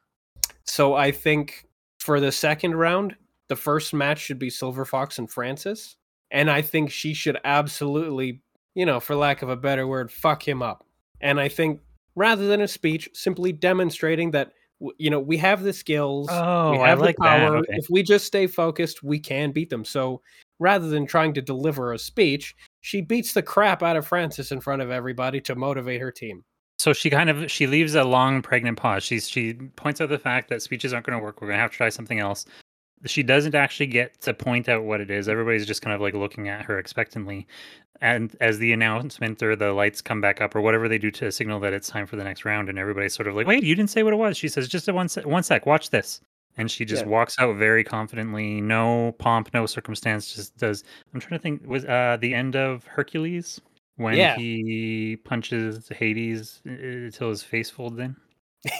So 0.66 0.94
I 0.94 1.12
think 1.12 1.66
for 2.00 2.20
the 2.20 2.32
second 2.32 2.76
round, 2.76 3.16
the 3.50 3.56
first 3.56 3.94
match 3.94 4.20
should 4.20 4.38
be 4.38 4.52
Silver 4.52 4.86
Fox 4.86 5.18
and 5.18 5.32
Francis. 5.32 5.96
And 6.30 6.52
I 6.52 6.62
think 6.62 6.92
she 6.92 7.14
should 7.14 7.38
absolutely, 7.44 8.42
you 8.76 8.86
know, 8.86 9.00
for 9.00 9.16
lack 9.16 9.42
of 9.42 9.50
a 9.50 9.56
better 9.56 9.88
word, 9.88 10.12
fuck 10.12 10.48
him 10.48 10.62
up. 10.62 10.86
And 11.22 11.40
I 11.40 11.48
think 11.48 11.82
rather 12.16 12.48
than 12.48 12.62
a 12.62 12.68
speech, 12.68 13.10
simply 13.14 13.52
demonstrating 13.52 14.32
that, 14.32 14.52
you 14.98 15.10
know, 15.10 15.20
we 15.20 15.38
have 15.38 15.64
the 15.64 15.74
skills, 15.74 16.28
Oh, 16.30 16.72
we 16.72 16.78
I 16.78 16.94
like 16.96 17.16
the 17.16 17.24
power. 17.24 17.58
Okay. 17.58 17.68
If 17.70 17.86
we 17.90 18.04
just 18.04 18.26
stay 18.26 18.48
focused, 18.48 19.02
we 19.02 19.20
can 19.20 19.52
beat 19.52 19.70
them. 19.70 19.86
So 19.86 20.22
rather 20.60 20.90
than 20.90 21.06
trying 21.06 21.34
to 21.36 21.42
deliver 21.42 21.94
a 21.94 22.00
speech, 22.00 22.56
she 22.84 23.00
beats 23.00 23.32
the 23.32 23.42
crap 23.42 23.82
out 23.82 23.96
of 23.96 24.06
Francis 24.06 24.52
in 24.52 24.60
front 24.60 24.82
of 24.82 24.92
everybody 24.92 25.40
to 25.40 25.56
motivate 25.56 26.02
her 26.02 26.12
team. 26.12 26.44
So 26.78 26.92
she 26.92 27.10
kind 27.10 27.30
of 27.30 27.50
she 27.50 27.66
leaves 27.66 27.96
a 27.96 28.04
long 28.04 28.42
pregnant 28.42 28.78
pause. 28.78 29.04
She's 29.04 29.30
she 29.30 29.54
points 29.54 30.02
out 30.02 30.10
the 30.10 30.20
fact 30.20 30.50
that 30.50 30.62
speeches 30.62 30.92
aren't 30.92 31.06
going 31.06 31.18
to 31.18 31.24
work. 31.24 31.42
We're 31.42 31.48
going 31.48 31.58
to 31.58 31.62
have 31.62 31.72
to 31.72 31.78
try 31.78 31.88
something 31.88 32.20
else. 32.20 32.46
She 33.06 33.24
doesn't 33.24 33.56
actually 33.56 33.88
get 33.88 34.20
to 34.22 34.34
point 34.34 34.68
out 34.68 34.84
what 34.84 35.00
it 35.00 35.10
is. 35.10 35.30
Everybody's 35.30 35.66
just 35.66 35.82
kind 35.82 35.96
of 35.96 36.02
like 36.02 36.14
looking 36.14 36.50
at 36.50 36.66
her 36.66 36.78
expectantly. 36.78 37.48
And 38.02 38.36
as 38.42 38.60
the 38.60 38.74
announcement 38.74 39.42
or 39.42 39.56
the 39.56 39.72
lights 39.72 40.02
come 40.02 40.20
back 40.20 40.42
up 40.42 40.54
or 40.54 40.60
whatever 40.60 40.90
they 40.90 40.98
do 40.98 41.10
to 41.12 41.32
signal 41.32 41.62
that 41.62 41.72
it's 41.72 41.88
time 41.88 42.06
for 42.06 42.18
the 42.18 42.24
next 42.26 42.44
round, 42.44 42.68
and 42.68 42.78
everybody's 42.78 43.14
sort 43.14 43.28
of 43.28 43.36
like, 43.36 43.48
"Wait, 43.48 43.64
you 43.64 43.76
didn't 43.76 43.92
say 43.92 44.04
what 44.04 44.12
it 44.12 44.18
was." 44.18 44.36
She 44.36 44.50
says, 44.50 44.68
"Just 44.68 44.90
a 44.90 44.94
one 44.94 45.08
sec, 45.08 45.26
one 45.26 45.44
sec, 45.44 45.66
watch 45.66 45.90
this." 45.90 46.20
And 46.58 46.70
she 46.70 46.86
just 46.86 47.04
Yeah. 47.04 47.10
walks 47.10 47.38
out 47.40 47.56
very 47.58 47.84
confidently, 47.84 48.62
no 48.62 49.14
pomp, 49.20 49.54
no 49.54 49.66
circumstance. 49.66 50.34
Just 50.36 50.56
does. 50.58 50.84
I'm 51.14 51.20
trying 51.20 51.40
to 51.40 51.44
think. 51.44 51.66
Was 51.68 51.86
uh 51.86 52.18
the 52.22 52.34
end 52.34 52.56
of 52.56 52.86
Hercules 52.86 53.60
when 53.96 54.16
Yeah. 54.16 54.36
he 54.38 55.18
punches 55.24 55.90
Hades 55.90 56.62
uh, 56.68 56.72
until 56.72 57.30
his 57.30 57.44
face 57.44 57.70
folds 57.70 57.98
in? 58.00 58.16
He, 58.66 58.72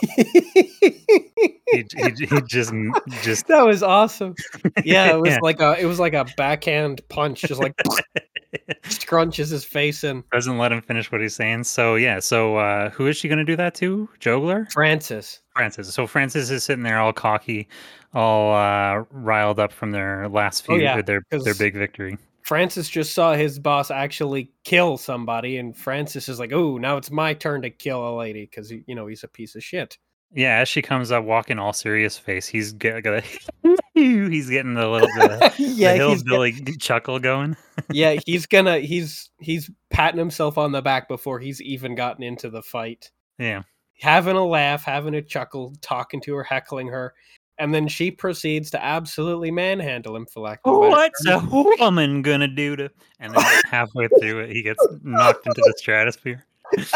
he, 1.96 2.26
he 2.26 2.42
just 2.48 2.74
just 3.22 3.48
that 3.48 3.64
was 3.66 3.84
awesome. 3.84 4.36
Yeah, 4.84 5.14
it 5.14 5.20
was 5.20 5.32
Yeah. 5.32 5.40
like 5.42 5.60
a 5.60 5.76
it 5.80 5.86
was 5.86 6.00
like 6.00 6.14
a 6.14 6.26
backhand 6.38 7.02
punch, 7.10 7.42
just 7.42 7.60
like 7.62 7.76
scrunches 8.84 9.50
his 9.52 9.66
face 9.66 10.04
in. 10.04 10.24
doesn't 10.32 10.58
let 10.58 10.72
him 10.72 10.82
finish 10.82 11.12
what 11.12 11.22
he's 11.22 11.36
saying. 11.36 11.64
So 11.66 11.96
yeah, 11.96 12.20
so 12.20 12.58
uh 12.58 12.90
who 12.92 13.08
is 13.08 13.18
she 13.18 13.28
gonna 13.28 13.44
do 13.46 13.56
that 13.56 13.76
to? 13.76 14.08
Juggler? 14.20 14.68
Francis. 14.72 15.42
Francis. 15.56 15.94
So 15.94 16.08
Francis 16.08 16.50
is 16.50 16.64
sitting 16.64 16.84
there 16.84 17.00
all 17.00 17.14
cocky, 17.14 17.68
all 18.14 18.54
uh 18.54 19.04
riled 19.12 19.60
up 19.60 19.72
from 19.74 19.92
their 19.92 20.30
last 20.30 20.66
Oh, 20.70 20.76
few 20.76 20.84
yeah, 20.84 21.02
their 21.02 21.24
their 21.30 21.56
big 21.56 21.74
victory. 21.76 22.18
Francis 22.44 22.90
just 22.90 23.14
saw 23.14 23.34
his 23.34 23.58
boss 23.58 23.90
actually 23.90 24.52
kill 24.66 24.98
somebody, 24.98 25.58
and 25.58 25.76
Francis 25.76 26.28
is 26.28 26.40
like, 26.40 26.52
"Oh, 26.52 26.78
now 26.78 26.98
it's 26.98 27.10
my 27.10 27.34
turn 27.34 27.62
to 27.62 27.70
kill 27.70 28.08
a 28.08 28.16
lady 28.18 28.46
because 28.46 28.72
you 28.72 28.96
know 28.96 29.08
he's 29.08 29.24
a 29.24 29.30
piece 29.30 29.56
of 29.56 29.64
shit." 29.64 29.98
Yeah, 30.36 30.60
as 30.60 30.68
she 30.68 30.82
comes 30.82 31.12
up 31.12 31.24
walking 31.24 31.60
all 31.60 31.74
serious 31.74 32.18
face, 32.18 32.48
he's 32.48 32.74
get, 32.74 33.06
he's 33.94 34.50
getting 34.50 34.74
the 34.74 34.88
little 34.88 35.08
the, 35.08 35.54
yeah, 35.58 35.94
the 35.94 35.98
hillbilly 35.98 36.54
chuckle 36.80 37.20
going. 37.20 37.56
yeah, 37.92 38.18
he's 38.26 38.46
gonna 38.46 38.80
he's 38.80 39.30
he's 39.40 39.70
patting 39.90 40.20
himself 40.20 40.58
on 40.58 40.72
the 40.72 40.82
back 40.82 41.08
before 41.08 41.40
he's 41.40 41.62
even 41.62 41.96
gotten 41.96 42.24
into 42.24 42.50
the 42.50 42.62
fight. 42.62 43.12
Yeah. 43.40 43.64
having 44.00 44.36
a 44.36 44.46
laugh, 44.46 44.84
having 44.84 45.16
a 45.16 45.22
chuckle, 45.22 45.74
talking 45.82 46.22
to 46.22 46.36
her, 46.36 46.44
heckling 46.44 46.88
her, 46.88 47.14
and 47.58 47.74
then 47.74 47.88
she 47.88 48.12
proceeds 48.12 48.70
to 48.72 48.84
absolutely 48.84 49.52
manhandle 49.52 50.16
him 50.16 50.26
for 50.26 50.42
lack 50.42 50.60
of 50.66 50.78
What's 50.78 51.26
a 51.26 51.40
woman 51.80 52.22
gonna 52.22 52.48
do 52.48 52.76
to? 52.76 52.90
And 53.20 53.34
then 53.34 53.46
halfway 53.66 54.10
through 54.20 54.40
it, 54.40 54.52
he 54.52 54.62
gets 54.62 54.86
knocked 55.02 55.48
into 55.48 55.62
the 55.62 55.74
stratosphere. 55.78 56.46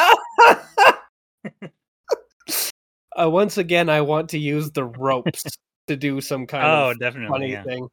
uh, 3.18 3.30
once 3.30 3.58
again, 3.58 3.88
I 3.90 4.02
want 4.02 4.30
to 4.32 4.40
use 4.40 4.72
the 4.72 4.84
ropes 4.84 5.44
to 5.88 5.96
do 5.96 6.20
some 6.20 6.46
kind 6.48 6.66
Oh, 6.66 6.90
of 6.92 7.00
definitely. 7.00 7.30
funny 7.30 7.52
Yeah. 7.52 7.64
thing. 7.64 7.88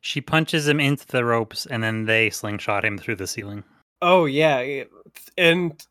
She 0.00 0.22
punches 0.22 0.66
him 0.66 0.80
into 0.80 1.06
the 1.08 1.26
ropes, 1.26 1.66
and 1.66 1.82
then 1.82 2.06
they 2.06 2.30
slingshot 2.30 2.86
him 2.86 2.96
through 2.96 3.16
the 3.16 3.26
ceiling. 3.26 3.64
Oh 4.00 4.24
yeah, 4.24 4.84
and 5.36 5.84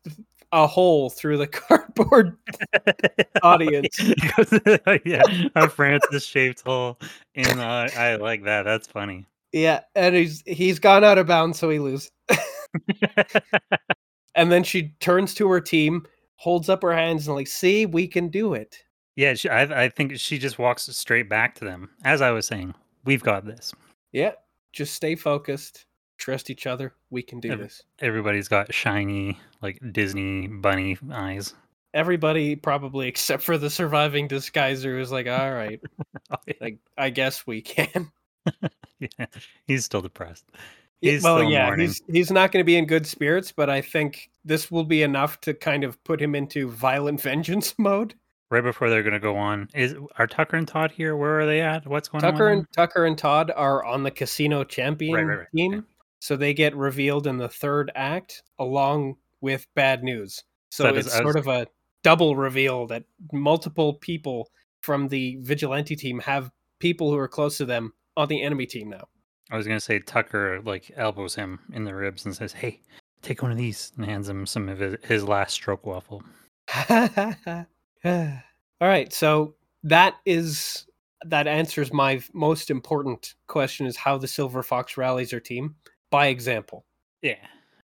a 0.52 0.66
hole 0.66 1.10
through 1.10 1.36
the 1.38 1.46
cardboard 1.48 2.36
audience. 3.42 3.98
yeah, 5.04 5.22
a 5.54 5.68
Francis 5.68 6.24
shaped 6.24 6.62
hole 6.62 6.98
and 7.34 7.58
the. 7.58 7.62
Uh, 7.62 7.88
I 7.96 8.16
like 8.16 8.44
that. 8.44 8.62
That's 8.62 8.88
funny. 8.88 9.26
Yeah, 9.52 9.80
and 9.94 10.14
he's 10.14 10.42
he's 10.46 10.78
gone 10.78 11.04
out 11.04 11.18
of 11.18 11.26
bounds, 11.26 11.58
so 11.58 11.70
he 11.70 11.78
loses. 11.78 12.10
And 14.34 14.52
then 14.52 14.62
she 14.62 14.94
turns 15.00 15.34
to 15.34 15.48
her 15.48 15.60
team, 15.60 16.06
holds 16.36 16.68
up 16.68 16.82
her 16.82 16.92
hands, 16.94 17.26
and 17.26 17.34
like, 17.34 17.48
see, 17.48 17.86
we 17.86 18.06
can 18.06 18.28
do 18.28 18.54
it. 18.54 18.76
yeah, 19.16 19.34
she, 19.34 19.48
I, 19.48 19.84
I 19.84 19.88
think 19.88 20.16
she 20.18 20.38
just 20.38 20.58
walks 20.58 20.84
straight 20.96 21.28
back 21.28 21.54
to 21.56 21.64
them. 21.64 21.90
As 22.04 22.20
I 22.22 22.30
was 22.30 22.46
saying, 22.46 22.74
we've 23.04 23.22
got 23.22 23.46
this. 23.46 23.74
Yeah, 24.12 24.32
just 24.72 24.94
stay 24.94 25.16
focused, 25.16 25.86
trust 26.18 26.50
each 26.50 26.66
other. 26.66 26.92
We 27.10 27.22
can 27.22 27.40
do 27.40 27.52
Every- 27.52 27.64
this. 27.64 27.82
Everybody's 28.00 28.48
got 28.48 28.74
shiny, 28.74 29.38
like 29.62 29.80
Disney 29.92 30.46
bunny 30.48 30.98
eyes. 31.12 31.54
Everybody, 31.94 32.54
probably 32.56 33.08
except 33.08 33.42
for 33.42 33.56
the 33.56 33.70
surviving 33.70 34.28
disguiser, 34.28 35.00
is 35.00 35.10
like, 35.10 35.26
all 35.26 35.52
right, 35.52 35.80
Oh, 36.30 36.36
yeah. 36.46 36.54
like 36.60 36.78
I 36.98 37.10
guess 37.10 37.46
we 37.46 37.62
can. 37.62 38.10
yeah, 39.00 39.26
he's 39.66 39.84
still 39.84 40.02
depressed. 40.02 40.44
He's 41.00 41.22
well, 41.22 41.38
still 41.38 41.50
yeah, 41.50 41.66
mourning. 41.66 41.86
he's 41.86 42.02
he's 42.10 42.30
not 42.30 42.50
going 42.52 42.60
to 42.62 42.66
be 42.66 42.76
in 42.76 42.84
good 42.86 43.06
spirits, 43.06 43.52
but 43.52 43.70
I 43.70 43.80
think 43.80 44.30
this 44.44 44.70
will 44.70 44.84
be 44.84 45.02
enough 45.02 45.40
to 45.42 45.54
kind 45.54 45.84
of 45.84 46.02
put 46.04 46.20
him 46.20 46.34
into 46.34 46.68
violent 46.68 47.20
vengeance 47.20 47.74
mode. 47.78 48.14
Right 48.50 48.64
before 48.64 48.88
they're 48.88 49.02
gonna 49.02 49.20
go 49.20 49.36
on, 49.36 49.68
is 49.74 49.94
are 50.16 50.26
Tucker 50.26 50.56
and 50.56 50.66
Todd 50.66 50.90
here? 50.90 51.14
Where 51.16 51.38
are 51.38 51.44
they 51.46 51.60
at? 51.60 51.86
What's 51.86 52.08
going 52.08 52.22
Tucker 52.22 52.32
on? 52.32 52.38
Tucker 52.38 52.48
and 52.50 52.66
Tucker 52.72 53.04
and 53.04 53.18
Todd 53.18 53.52
are 53.54 53.84
on 53.84 54.02
the 54.02 54.10
casino 54.10 54.64
champion 54.64 55.14
right, 55.14 55.38
right, 55.38 55.46
team, 55.54 55.74
okay. 55.74 55.86
So 56.20 56.36
they 56.36 56.54
get 56.54 56.76
revealed 56.76 57.26
in 57.26 57.38
the 57.38 57.48
third 57.48 57.90
act 57.94 58.42
along 58.58 59.16
with 59.40 59.66
bad 59.74 60.02
news. 60.02 60.42
So, 60.70 60.86
it's 60.88 60.94
I 60.94 60.96
was- 60.96 61.12
sort 61.12 61.36
of 61.36 61.46
a 61.48 61.66
double 62.02 62.36
reveal 62.36 62.86
that 62.86 63.04
multiple 63.32 63.94
people 63.94 64.50
from 64.80 65.08
the 65.08 65.36
vigilante 65.40 65.96
team 65.96 66.18
have 66.20 66.50
people 66.78 67.10
who 67.10 67.16
are 67.18 67.28
close 67.28 67.56
to 67.58 67.64
them 67.64 67.92
on 68.16 68.28
the 68.28 68.42
enemy 68.42 68.66
team 68.66 68.90
now. 68.90 69.08
I 69.50 69.56
was 69.56 69.66
gonna 69.66 69.80
say 69.80 69.98
Tucker 69.98 70.60
like 70.62 70.90
elbows 70.96 71.34
him 71.34 71.60
in 71.72 71.84
the 71.84 71.94
ribs 71.94 72.26
and 72.26 72.36
says, 72.36 72.52
"Hey, 72.52 72.80
take 73.22 73.42
one 73.42 73.50
of 73.50 73.56
these," 73.56 73.92
and 73.96 74.04
hands 74.04 74.28
him 74.28 74.44
some 74.46 74.68
of 74.68 74.78
his, 74.78 74.96
his 75.04 75.24
last 75.24 75.60
stroopwafel. 75.60 76.22
All 78.04 78.88
right, 78.88 79.12
so 79.12 79.54
that 79.84 80.16
is 80.26 80.86
that 81.24 81.46
answers 81.48 81.92
my 81.92 82.22
most 82.32 82.70
important 82.70 83.34
question: 83.46 83.86
is 83.86 83.96
how 83.96 84.18
the 84.18 84.28
Silver 84.28 84.62
Fox 84.62 84.96
rallies 84.96 85.30
her 85.30 85.40
team 85.40 85.74
by 86.10 86.28
example. 86.28 86.84
Yeah. 87.22 87.36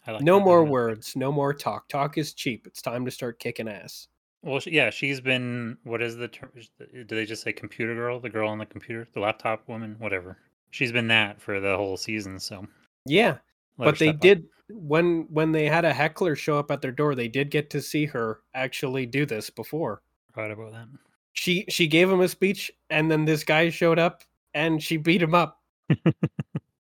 I 0.06 0.12
like 0.12 0.22
No. 0.22 0.40
More 0.40 0.64
words, 0.66 1.16
no 1.16 1.32
more 1.32 1.54
talk. 1.54 1.88
Talk 1.88 2.18
is 2.18 2.34
cheap. 2.34 2.68
It's 2.68 2.82
time 2.82 3.06
to 3.06 3.12
start 3.12 3.40
kicking 3.40 3.68
ass. 3.68 4.08
Well, 4.42 4.60
yeah, 4.66 4.90
she's 4.90 5.22
been. 5.22 5.78
What 5.86 6.02
is 6.02 6.18
the 6.18 6.28
term? 6.28 6.52
Do 6.78 7.06
they 7.06 7.26
just 7.26 7.44
say 7.44 7.54
computer 7.54 7.96
girl? 7.96 8.20
The 8.20 8.30
girl 8.30 8.50
on 8.50 8.58
the 8.58 8.66
computer, 8.66 9.08
the 9.14 9.22
laptop 9.22 9.68
woman, 9.70 9.96
whatever. 10.00 10.38
She's 10.72 10.92
been 10.92 11.08
that 11.08 11.42
for 11.42 11.62
the 11.62 11.78
whole 11.78 11.96
season. 11.96 12.40
So, 12.40 12.68
Yeah, 13.06 13.38
let 13.78 13.86
but 13.86 14.00
they 14.00 14.10
up. 14.10 14.20
did 14.20 14.44
when 14.70 15.28
when 15.30 15.54
they 15.54 15.68
had 15.68 15.86
a 15.86 15.94
heckler 15.94 16.36
show 16.36 16.60
up 16.60 16.72
at 16.72 16.82
their 16.82 16.92
door. 16.92 17.16
They 17.16 17.30
did 17.30 17.52
get 17.52 17.70
to 17.70 17.82
see 17.82 18.06
her 18.08 18.42
actually 18.54 19.06
do 19.06 19.26
this 19.26 19.50
before. 19.50 20.02
Forgot 20.34 20.52
about 20.52 20.74
that. 20.74 20.88
She 21.32 21.64
she 21.70 21.88
gave 21.88 22.10
him 22.10 22.20
a 22.20 22.28
speech, 22.28 22.70
and 22.90 23.10
then 23.10 23.24
this 23.24 23.46
guy 23.46 23.70
showed 23.70 23.98
up, 24.00 24.24
and 24.54 24.84
she 24.84 24.98
beat 24.98 25.22
him 25.22 25.34
up. 25.36 25.62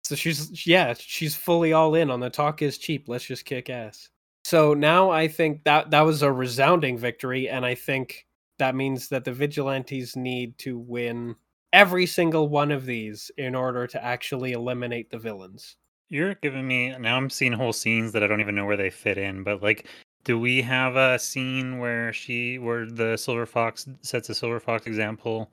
So 0.10 0.16
she's 0.16 0.66
yeah, 0.66 0.96
she's 0.98 1.36
fully 1.36 1.72
all 1.72 1.94
in 1.94 2.10
on 2.10 2.20
the 2.20 2.32
talk 2.32 2.64
is 2.64 2.80
cheap. 2.80 3.08
Let's 3.08 3.26
just 3.26 3.46
kick 3.46 3.70
ass. 3.70 4.10
So 4.44 4.74
now 4.74 5.12
I 5.12 5.28
think 5.28 5.64
that 5.66 5.92
that 5.92 6.02
was 6.02 6.24
a 6.24 6.32
resounding 6.32 6.98
victory, 6.98 7.48
and 7.48 7.64
I 7.64 7.76
think 7.76 8.26
that 8.58 8.74
means 8.74 9.08
that 9.10 9.24
the 9.24 9.32
vigilantes 9.32 10.16
need 10.16 10.58
to 10.58 10.80
win 10.80 11.36
every 11.74 12.08
single 12.08 12.50
one 12.50 12.72
of 12.72 12.88
these 12.88 13.30
in 13.38 13.54
order 13.54 13.86
to 13.86 14.04
actually 14.04 14.54
eliminate 14.54 15.12
the 15.12 15.20
villains. 15.20 15.76
You're 16.10 16.34
giving 16.34 16.68
me 16.68 16.98
now. 16.98 17.16
I'm 17.16 17.30
seeing 17.30 17.52
whole 17.52 17.72
scenes 17.72 18.12
that 18.14 18.24
I 18.24 18.28
don't 18.28 18.42
even 18.42 18.56
know 18.56 18.66
where 18.66 18.78
they 18.78 18.90
fit 18.90 19.20
in. 19.20 19.44
But 19.44 19.62
like, 19.62 19.86
do 20.24 20.40
we 20.40 20.60
have 20.64 20.96
a 20.96 21.20
scene 21.20 21.78
where 21.78 22.12
she, 22.14 22.58
where 22.58 22.88
the 22.88 23.16
Silver 23.16 23.46
Fox 23.46 23.88
sets 24.02 24.28
a 24.30 24.34
Silver 24.34 24.60
Fox 24.60 24.88
example, 24.88 25.52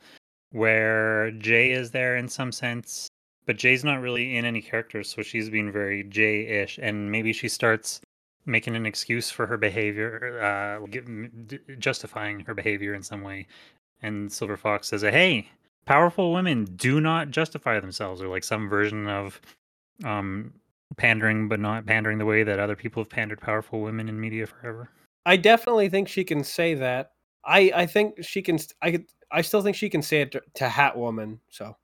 where 0.52 1.30
Jay 1.32 1.72
is 1.72 1.90
there 1.90 2.16
in 2.16 2.26
some 2.26 2.52
sense, 2.52 3.11
but 3.47 3.57
Jay's 3.57 3.84
not 3.84 4.01
really 4.01 4.36
in 4.36 4.44
any 4.44 4.61
characters, 4.61 5.09
so 5.09 5.22
she's 5.22 5.49
being 5.51 5.72
very 5.72 6.05
Jay-ish, 6.05 6.78
and 6.82 7.11
maybe 7.11 7.32
she 7.32 7.49
starts 7.49 8.01
making 8.44 8.76
an 8.76 8.86
excuse 8.86 9.30
for 9.30 9.47
her 9.47 9.57
behavior, 9.57 10.40
uh, 10.40 10.86
justifying 11.78 12.40
her 12.40 12.55
behavior 12.55 12.94
in 12.94 13.03
some 13.03 13.22
way, 13.22 13.47
and 14.03 14.32
Silver 14.32 14.57
Fox 14.57 14.88
says, 14.88 15.03
"Hey, 15.03 15.49
powerful 15.84 16.32
women 16.32 16.64
do 16.76 17.01
not 17.01 17.30
justify 17.30 17.80
themselves," 17.80 18.22
or 18.22 18.28
like 18.28 18.44
some 18.44 18.68
version 18.68 19.09
of 19.09 19.40
um 20.05 20.53
pandering 20.97 21.49
but 21.49 21.59
not 21.59 21.86
pandering 21.86 22.18
the 22.18 22.24
way 22.24 22.42
that 22.42 22.59
other 22.61 22.76
people 22.76 23.03
have 23.03 23.11
pandered 23.11 23.40
powerful 23.40 23.80
women 23.80 24.09
in 24.09 24.20
media 24.20 24.47
forever 24.47 24.88
I 25.26 25.36
definitely 25.36 25.88
think 25.88 26.07
she 26.09 26.22
can 26.24 26.44
say 26.44 26.74
that. 26.74 27.11
I 27.44 27.72
I 27.74 27.86
think 27.86 28.22
she 28.24 28.40
can. 28.40 28.59
I 28.80 28.92
could- 28.92 29.11
I 29.32 29.40
still 29.42 29.61
think 29.61 29.74
she 29.74 29.90
can 29.90 30.03
say 30.03 30.20
it 30.20 30.30
to, 30.30 30.42
to 30.55 30.68
Hatwoman. 30.68 31.40
So 31.49 31.76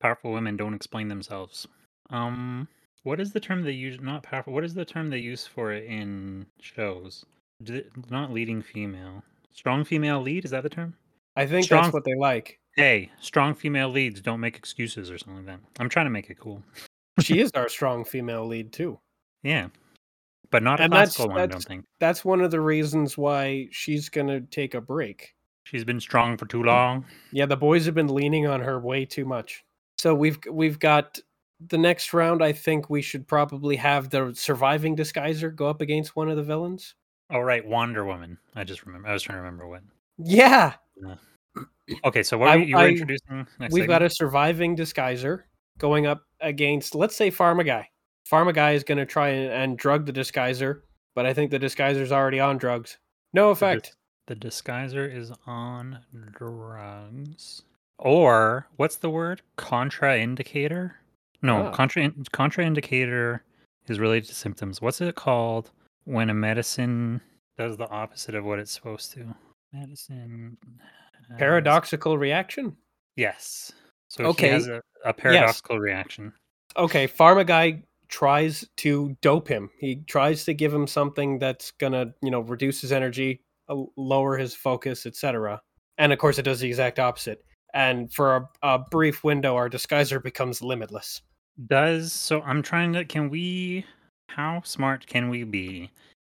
powerful 0.00 0.32
women 0.32 0.56
don't 0.56 0.74
explain 0.74 1.08
themselves. 1.08 1.66
Um 2.10 2.66
what 3.02 3.18
is 3.20 3.32
the 3.32 3.40
term 3.40 3.62
they 3.62 3.72
use 3.72 3.98
not 4.00 4.22
powerful 4.22 4.52
what 4.52 4.64
is 4.64 4.74
the 4.74 4.84
term 4.84 5.08
they 5.10 5.18
use 5.18 5.46
for 5.46 5.72
it 5.72 5.84
in 5.84 6.46
shows? 6.60 7.24
Not 8.10 8.32
leading 8.32 8.62
female. 8.62 9.22
Strong 9.52 9.84
female 9.84 10.20
lead 10.20 10.44
is 10.44 10.50
that 10.52 10.62
the 10.62 10.68
term? 10.68 10.94
I 11.36 11.46
think 11.46 11.64
Strong- 11.64 11.82
that's 11.84 11.94
what 11.94 12.04
they 12.04 12.14
like. 12.14 12.58
hey 12.76 13.10
strong 13.20 13.54
female 13.54 13.88
leads 13.88 14.20
don't 14.20 14.40
make 14.40 14.56
excuses 14.56 15.10
or 15.10 15.18
something 15.18 15.46
like 15.46 15.46
that. 15.46 15.60
I'm 15.78 15.88
trying 15.88 16.06
to 16.06 16.10
make 16.10 16.30
it 16.30 16.38
cool. 16.38 16.62
She 17.20 17.40
is 17.40 17.50
our 17.54 17.68
strong 17.68 18.04
female 18.04 18.46
lead 18.46 18.72
too. 18.72 18.98
yeah. 19.42 19.68
But 20.50 20.62
not 20.64 20.80
a 20.80 20.84
And 20.84 20.92
that's- 20.92 21.14
classical 21.14 21.28
one 21.34 21.40
i 21.40 21.46
don't 21.46 21.62
think. 21.62 21.84
That's 22.00 22.24
one 22.24 22.40
of 22.40 22.50
the 22.50 22.60
reasons 22.60 23.16
why 23.18 23.68
she's 23.70 24.08
gonna 24.08 24.40
take 24.40 24.74
a 24.74 24.80
break. 24.80 25.34
she's 25.64 25.84
been 25.84 26.00
strong 26.00 26.36
for 26.38 26.46
too 26.46 26.62
long. 26.64 27.04
Yeah, 27.30 27.46
the 27.46 27.56
boys 27.56 27.84
have 27.86 27.94
been 27.94 28.08
leaning 28.12 28.46
on 28.46 28.60
her 28.60 28.80
way 28.80 29.04
too 29.04 29.24
much. 29.26 29.62
So 30.00 30.14
we've 30.14 30.38
we've 30.50 30.78
got 30.78 31.18
the 31.68 31.76
next 31.76 32.14
round. 32.14 32.42
I 32.42 32.52
think 32.52 32.88
we 32.88 33.02
should 33.02 33.28
probably 33.28 33.76
have 33.76 34.08
the 34.08 34.32
surviving 34.34 34.96
disguiser 34.96 35.54
go 35.54 35.68
up 35.68 35.82
against 35.82 36.16
one 36.16 36.30
of 36.30 36.36
the 36.38 36.42
villains. 36.42 36.94
oh 37.30 37.40
right 37.40 37.64
wonder 37.66 38.04
woman 38.04 38.38
i 38.56 38.64
just 38.64 38.84
remember 38.86 39.06
i 39.08 39.12
was 39.12 39.22
trying 39.22 39.36
to 39.36 39.42
remember 39.42 39.68
what 39.68 39.82
Yeah, 40.18 40.72
Okay, 42.04 42.22
so 42.22 42.38
what 42.38 42.48
I- 42.48 42.54
you, 42.56 42.74
were 42.76 42.82
I- 42.82 42.88
introducing? 42.88 43.46
Next 43.58 43.74
we've 43.74 43.86
got 43.86 44.02
a 44.02 44.08
surviving 44.10 44.74
disguiser 44.76 45.42
going 45.78 46.06
up 46.06 46.22
against, 46.40 46.94
let's 46.94 47.14
say, 47.16 47.30
Pharma 47.30 47.64
Guy. 47.66 47.88
Pharma 48.30 48.54
Guy 48.54 48.72
is 48.72 48.84
going 48.84 48.98
to 48.98 49.06
try 49.06 49.28
and, 49.28 49.52
and 49.52 49.78
drug 49.78 50.06
the 50.06 50.12
disguiser, 50.12 50.80
but 51.14 51.26
I 51.26 51.34
think 51.34 51.50
the 51.50 51.58
disguiser's 51.58 52.12
already 52.12 52.38
on 52.40 52.58
drugs. 52.58 52.96
No 53.32 53.46
The 53.46 53.50
effect. 53.52 53.84
dis- 53.84 53.96
The 54.28 54.36
disguiser 54.36 55.12
is 55.14 55.32
on 55.46 55.98
drugs. 56.32 57.62
Or 58.00 58.66
what's 58.76 58.96
the 58.96 59.10
word? 59.10 59.42
Contraindicator? 59.58 60.92
No, 61.42 61.66
Ah. 61.66 61.70
contra 61.70 62.08
contraindicator 62.32 63.40
is 63.88 63.98
related 64.00 64.28
to 64.28 64.34
symptoms. 64.34 64.80
What's 64.80 65.00
it 65.00 65.14
called 65.14 65.70
when 66.04 66.30
a 66.30 66.34
medicine 66.34 67.20
does 67.58 67.76
the 67.76 67.88
opposite 67.88 68.34
of 68.34 68.44
what 68.44 68.58
it's 68.58 68.72
supposed 68.72 69.12
to? 69.12 69.34
Medicine. 69.72 70.56
has- 71.28 71.38
Paradoxical 71.38 72.18
reaction. 72.18 72.76
Yes. 73.16 73.70
So 74.08 74.24
Okay, 74.26 74.48
he 74.48 74.52
has 74.54 74.66
a, 74.66 74.82
a 75.04 75.12
paradoxical 75.12 75.78
reaction. 75.78 76.32
Okay, 76.76 77.06
Pharma 77.06 77.46
Guy 77.46 77.82
tries 78.08 78.66
to 78.78 79.16
dope 79.20 79.46
him. 79.46 79.70
He 79.78 79.96
tries 80.06 80.44
to 80.46 80.54
give 80.54 80.74
him 80.74 80.86
something 80.88 81.38
that's 81.38 81.70
gonna, 81.72 82.12
you 82.22 82.30
know, 82.32 82.40
reduce 82.40 82.80
his 82.80 82.90
energy, 82.90 83.40
lower 83.96 84.36
his 84.36 84.54
focus, 84.54 85.06
etc. 85.06 85.60
And 85.98 86.12
of 86.12 86.18
course, 86.18 86.38
it 86.38 86.42
does 86.42 86.58
the 86.60 86.66
exact 86.68 86.98
opposite. 86.98 87.44
And 87.74 88.12
for 88.12 88.36
a, 88.36 88.48
a 88.62 88.78
brief 88.78 89.24
window, 89.24 89.56
our 89.56 89.68
disguiser 89.68 90.22
becomes 90.22 90.62
limitless. 90.62 91.22
Does 91.66 92.12
so 92.12 92.42
I'm 92.42 92.62
trying 92.62 92.92
to 92.94 93.04
can 93.04 93.28
we 93.28 93.84
how 94.28 94.62
smart 94.64 95.06
can 95.06 95.28
we 95.28 95.44
be? 95.44 95.90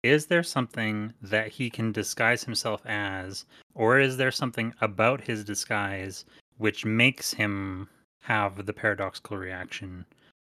Is 0.03 0.25
there 0.25 0.43
something 0.43 1.13
that 1.21 1.49
he 1.49 1.69
can 1.69 1.91
disguise 1.91 2.43
himself 2.43 2.81
as 2.85 3.45
or 3.75 3.99
is 3.99 4.17
there 4.17 4.31
something 4.31 4.73
about 4.81 5.21
his 5.21 5.43
disguise 5.43 6.25
which 6.57 6.85
makes 6.85 7.33
him 7.33 7.87
have 8.21 8.65
the 8.65 8.73
paradoxical 8.73 9.37
reaction 9.37 10.05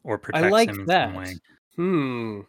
or 0.02 0.18
protects 0.18 0.52
like 0.52 0.68
him 0.68 0.80
in 0.80 0.86
that. 0.86 1.08
some 1.08 1.14
way? 1.14 1.34
Hmm. 1.76 2.40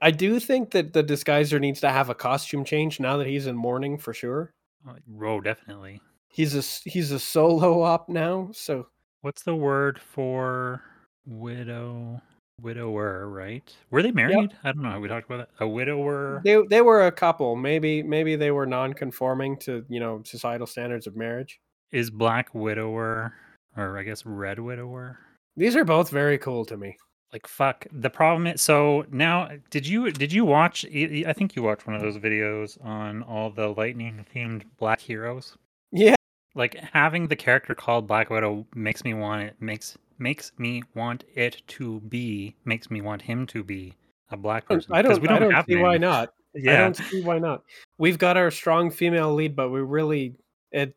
I 0.00 0.10
do 0.10 0.38
think 0.38 0.70
that 0.70 0.92
the 0.92 1.02
disguiser 1.02 1.60
needs 1.60 1.80
to 1.80 1.90
have 1.90 2.08
a 2.08 2.14
costume 2.14 2.64
change 2.64 3.00
now 3.00 3.16
that 3.16 3.26
he's 3.26 3.46
in 3.46 3.56
mourning 3.56 3.98
for 3.98 4.14
sure. 4.14 4.52
Uh, 4.88 4.94
Oh, 5.20 5.40
definitely. 5.40 6.00
He's 6.30 6.54
a 6.54 6.88
he's 6.88 7.10
a 7.12 7.18
solo 7.18 7.82
op 7.82 8.08
now, 8.08 8.50
so 8.52 8.86
What's 9.22 9.42
the 9.42 9.54
word 9.54 10.00
for 10.00 10.80
widow 11.26 12.20
widower, 12.62 13.28
right? 13.28 13.74
Were 13.90 14.02
they 14.02 14.10
married? 14.12 14.52
I 14.64 14.72
don't 14.72 14.82
know. 14.82 14.98
We 15.00 15.08
talked 15.08 15.30
about 15.30 15.48
that. 15.58 15.64
A 15.64 15.68
widower. 15.68 16.40
they 16.44 16.62
they 16.68 16.80
were 16.82 17.06
a 17.06 17.12
couple. 17.12 17.56
Maybe 17.56 18.02
maybe 18.02 18.36
they 18.36 18.50
were 18.50 18.66
non-conforming 18.66 19.56
to 19.58 19.84
you 19.88 20.00
know 20.00 20.22
societal 20.24 20.66
standards 20.66 21.06
of 21.06 21.16
marriage. 21.16 21.60
Is 21.92 22.10
black 22.10 22.54
widower 22.54 23.34
or 23.76 23.98
I 23.98 24.02
guess 24.02 24.24
red 24.24 24.58
widower? 24.58 25.18
These 25.56 25.76
are 25.76 25.84
both 25.84 26.10
very 26.10 26.38
cool 26.38 26.64
to 26.66 26.76
me. 26.76 26.96
like 27.32 27.46
fuck 27.46 27.86
the 27.92 28.10
problem 28.10 28.46
is 28.46 28.60
so 28.62 29.04
now 29.10 29.48
did 29.70 29.86
you 29.86 30.10
did 30.10 30.32
you 30.32 30.44
watch 30.44 30.84
i 30.86 31.32
think 31.32 31.54
you 31.54 31.62
watched 31.62 31.86
one 31.86 31.94
of 31.94 32.02
those 32.02 32.16
videos 32.18 32.82
on 32.84 33.22
all 33.22 33.50
the 33.50 33.68
lightning 33.68 34.24
themed 34.34 34.62
black 34.78 34.98
heroes 35.00 35.56
Yeah, 35.92 36.14
like 36.54 36.74
having 36.92 37.28
the 37.28 37.36
character 37.36 37.74
called 37.74 38.06
black 38.06 38.30
widow 38.30 38.66
makes 38.74 39.04
me 39.04 39.14
want 39.14 39.42
it 39.42 39.56
makes 39.60 39.96
makes 40.18 40.52
me 40.58 40.82
want 40.94 41.24
it 41.34 41.62
to 41.66 42.00
be 42.00 42.54
makes 42.64 42.90
me 42.90 43.00
want 43.00 43.22
him 43.22 43.46
to 43.46 43.62
be 43.64 43.94
a 44.30 44.36
black 44.36 44.64
oh, 44.70 44.74
person 44.76 44.94
I 44.94 45.02
don't. 45.02 45.20
we 45.20 45.28
I 45.28 45.38
don't 45.38 45.52
have 45.52 45.66
see 45.66 45.76
why 45.76 45.92
many. 45.92 45.98
not. 46.00 46.32
I 46.56 46.76
don't 46.76 46.96
see 46.96 47.22
why 47.22 47.38
not. 47.38 47.62
We've 47.98 48.18
got 48.18 48.36
our 48.36 48.50
strong 48.50 48.90
female 48.90 49.34
lead, 49.34 49.54
but 49.56 49.70
we 49.70 49.80
really 49.80 50.34
it. 50.72 50.94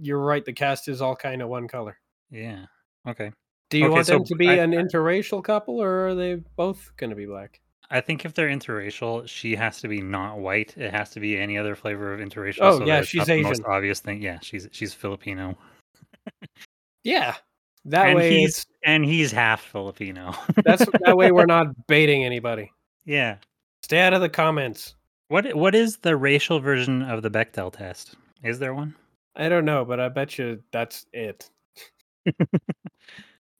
You're 0.00 0.18
right. 0.20 0.44
The 0.44 0.52
cast 0.52 0.88
is 0.88 1.02
all 1.02 1.14
kind 1.16 1.42
of 1.42 1.48
one 1.48 1.68
color. 1.68 1.98
yeah 2.30 2.64
okay 3.06 3.30
Do 3.70 3.78
you 3.78 3.86
Okay, 3.86 3.94
want 3.94 4.06
so 4.06 4.12
them 4.18 4.24
to 4.24 4.34
be 4.36 4.48
I- 4.48 4.54
an 4.54 4.72
interracial 4.72 5.42
couple, 5.44 5.82
or 5.82 6.08
are 6.08 6.14
they 6.14 6.36
both 6.56 6.92
going 6.96 7.10
to 7.10 7.16
be 7.16 7.26
black? 7.26 7.60
I 7.90 8.00
think 8.00 8.24
if 8.24 8.34
they're 8.34 8.48
interracial 8.48 9.26
she 9.28 9.54
has 9.54 9.80
to 9.80 9.88
be 9.88 10.00
not 10.00 10.38
white 10.38 10.76
it 10.76 10.90
has 10.92 11.10
to 11.10 11.20
be 11.20 11.38
any 11.38 11.56
other 11.58 11.74
flavor 11.74 12.12
of 12.14 12.20
interracial 12.20 12.58
Oh, 12.62 12.78
so 12.78 12.86
yeah, 12.86 13.00
that 13.00 13.08
she's 13.08 13.26
the 13.26 13.42
most 13.42 13.62
obvious 13.66 14.00
thing 14.00 14.22
yeah 14.22 14.38
she's 14.42 14.68
she's 14.72 14.94
filipino 14.94 15.56
Yeah, 17.04 17.34
that 17.86 18.06
and 18.08 18.16
way 18.16 18.38
he's 18.38 18.64
and 18.84 19.04
he's 19.04 19.32
half 19.32 19.60
Filipino. 19.60 20.34
that's 20.64 20.84
that 21.04 21.16
way 21.16 21.32
we're 21.32 21.46
not 21.46 21.66
baiting 21.88 22.24
anybody. 22.24 22.70
yeah. 23.04 23.36
Stay 23.82 23.98
out 23.98 24.14
of 24.14 24.20
the 24.20 24.28
comments. 24.28 24.94
What 25.26 25.52
what 25.56 25.74
is 25.74 25.96
the 25.96 26.16
racial 26.16 26.60
version 26.60 27.02
of 27.02 27.22
the 27.22 27.30
Bechdel 27.30 27.72
test? 27.72 28.14
Is 28.44 28.60
there 28.60 28.72
one 28.72 28.94
I 29.34 29.48
don't 29.48 29.64
know, 29.64 29.84
but 29.84 29.98
I 29.98 30.08
bet 30.10 30.38
you 30.38 30.62
that's 30.70 31.06
it. 31.12 31.50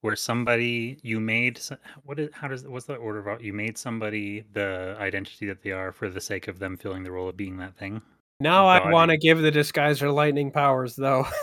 where 0.03 0.14
somebody 0.14 0.98
you 1.03 1.18
made 1.18 1.59
what 2.05 2.18
is 2.18 2.28
how 2.32 2.48
does 2.48 2.66
what's 2.68 2.86
the 2.86 2.94
order 2.96 3.26
of 3.30 3.42
you 3.42 3.53
made 3.53 3.78
somebody 3.78 4.44
the 4.53 4.96
identity 5.00 5.46
that 5.46 5.62
they 5.62 5.72
are 5.72 5.92
for 5.92 6.11
the 6.11 6.20
sake 6.20 6.48
of 6.48 6.59
them 6.59 6.76
filling 6.76 7.03
the 7.03 7.11
role 7.11 7.28
of 7.28 7.36
being 7.36 7.57
that 7.57 7.76
thing? 7.76 8.03
Now 8.40 8.66
I 8.66 8.90
want 8.90 9.11
to 9.12 9.16
give 9.16 9.40
the 9.40 9.53
disguiser 9.53 10.12
lightning 10.12 10.50
powers, 10.50 10.96
though. 10.96 11.26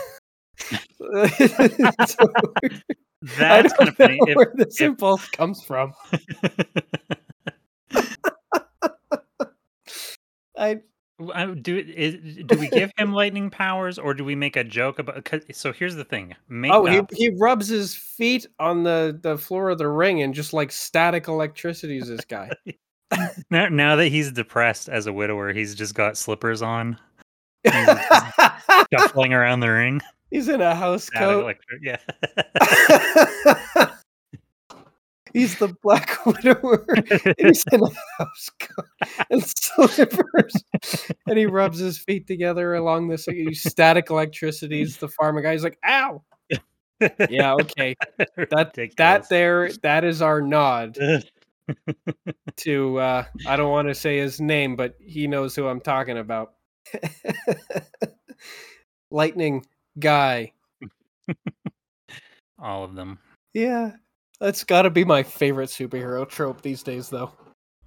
So, 3.20 3.28
That's 3.38 3.72
kind 3.74 3.88
of 3.90 3.96
funny. 3.96 4.18
If, 4.26 4.34
where 4.34 4.52
this 4.54 4.80
if- 4.80 4.88
impulse 4.88 5.28
comes 5.28 5.62
from. 5.62 5.92
I- 10.56 10.80
do 11.62 11.78
is, 11.78 12.44
do 12.46 12.58
we 12.58 12.68
give 12.68 12.90
him 12.96 13.12
lightning 13.12 13.50
powers 13.50 13.98
or 13.98 14.14
do 14.14 14.24
we 14.24 14.34
make 14.34 14.56
a 14.56 14.64
joke 14.64 14.98
about? 14.98 15.24
Cause, 15.24 15.42
so 15.52 15.72
here's 15.72 15.94
the 15.94 16.04
thing. 16.04 16.34
Make 16.48 16.72
oh 16.72 16.86
he, 16.86 17.02
he 17.12 17.30
rubs 17.38 17.68
his 17.68 17.94
feet 17.94 18.46
on 18.58 18.82
the 18.82 19.18
the 19.22 19.38
floor 19.38 19.70
of 19.70 19.78
the 19.78 19.88
ring 19.88 20.22
and 20.22 20.34
just 20.34 20.52
like 20.52 20.72
static 20.72 21.28
electricities 21.28 22.08
this 22.08 22.24
guy. 22.24 22.50
now, 23.50 23.68
now 23.68 23.96
that 23.96 24.08
he's 24.08 24.32
depressed 24.32 24.88
as 24.88 25.06
a 25.06 25.12
widower, 25.12 25.52
he's 25.52 25.74
just 25.74 25.94
got 25.94 26.16
slippers 26.16 26.62
on, 26.62 26.98
shuffling 28.92 29.32
around 29.32 29.60
the 29.60 29.70
ring. 29.70 30.00
He's 30.30 30.48
in 30.48 30.60
a 30.60 30.74
house 30.74 31.04
Static 31.04 31.28
coat. 31.28 31.42
electric- 31.42 31.82
yeah. 31.82 31.98
He's 35.32 35.58
the 35.58 35.68
Black 35.82 36.10
Widower. 36.26 36.84
and 36.88 37.34
he's 37.38 37.64
in 37.72 37.82
a 37.82 37.90
house 38.18 38.50
coat 38.58 38.86
and 39.30 39.42
slippers, 39.44 40.54
and 41.26 41.38
he 41.38 41.46
rubs 41.46 41.78
his 41.78 41.98
feet 41.98 42.26
together 42.26 42.74
along 42.74 43.08
this 43.08 43.26
like, 43.26 43.54
static 43.54 44.10
electricities. 44.10 44.96
The 44.96 45.08
pharma 45.08 45.42
guy. 45.42 45.52
He's 45.52 45.64
like, 45.64 45.78
"Ow!" 45.86 46.22
Yeah, 47.30 47.54
okay. 47.54 47.94
That 48.50 48.74
that 48.96 49.28
there, 49.28 49.70
that 49.82 50.04
is 50.04 50.22
our 50.22 50.40
nod 50.42 50.98
to. 52.56 52.98
uh 52.98 53.24
I 53.46 53.56
don't 53.56 53.70
want 53.70 53.88
to 53.88 53.94
say 53.94 54.18
his 54.18 54.40
name, 54.40 54.76
but 54.76 54.96
he 55.00 55.26
knows 55.26 55.54
who 55.56 55.66
I'm 55.68 55.80
talking 55.80 56.18
about. 56.18 56.54
Lightning 59.10 59.64
guy. 59.98 60.52
All 62.58 62.84
of 62.84 62.94
them. 62.94 63.18
Yeah, 63.54 63.92
that's 64.40 64.64
got 64.64 64.82
to 64.82 64.90
be 64.90 65.04
my 65.04 65.22
favorite 65.22 65.70
superhero 65.70 66.28
trope 66.28 66.62
these 66.62 66.82
days, 66.82 67.08
though. 67.08 67.32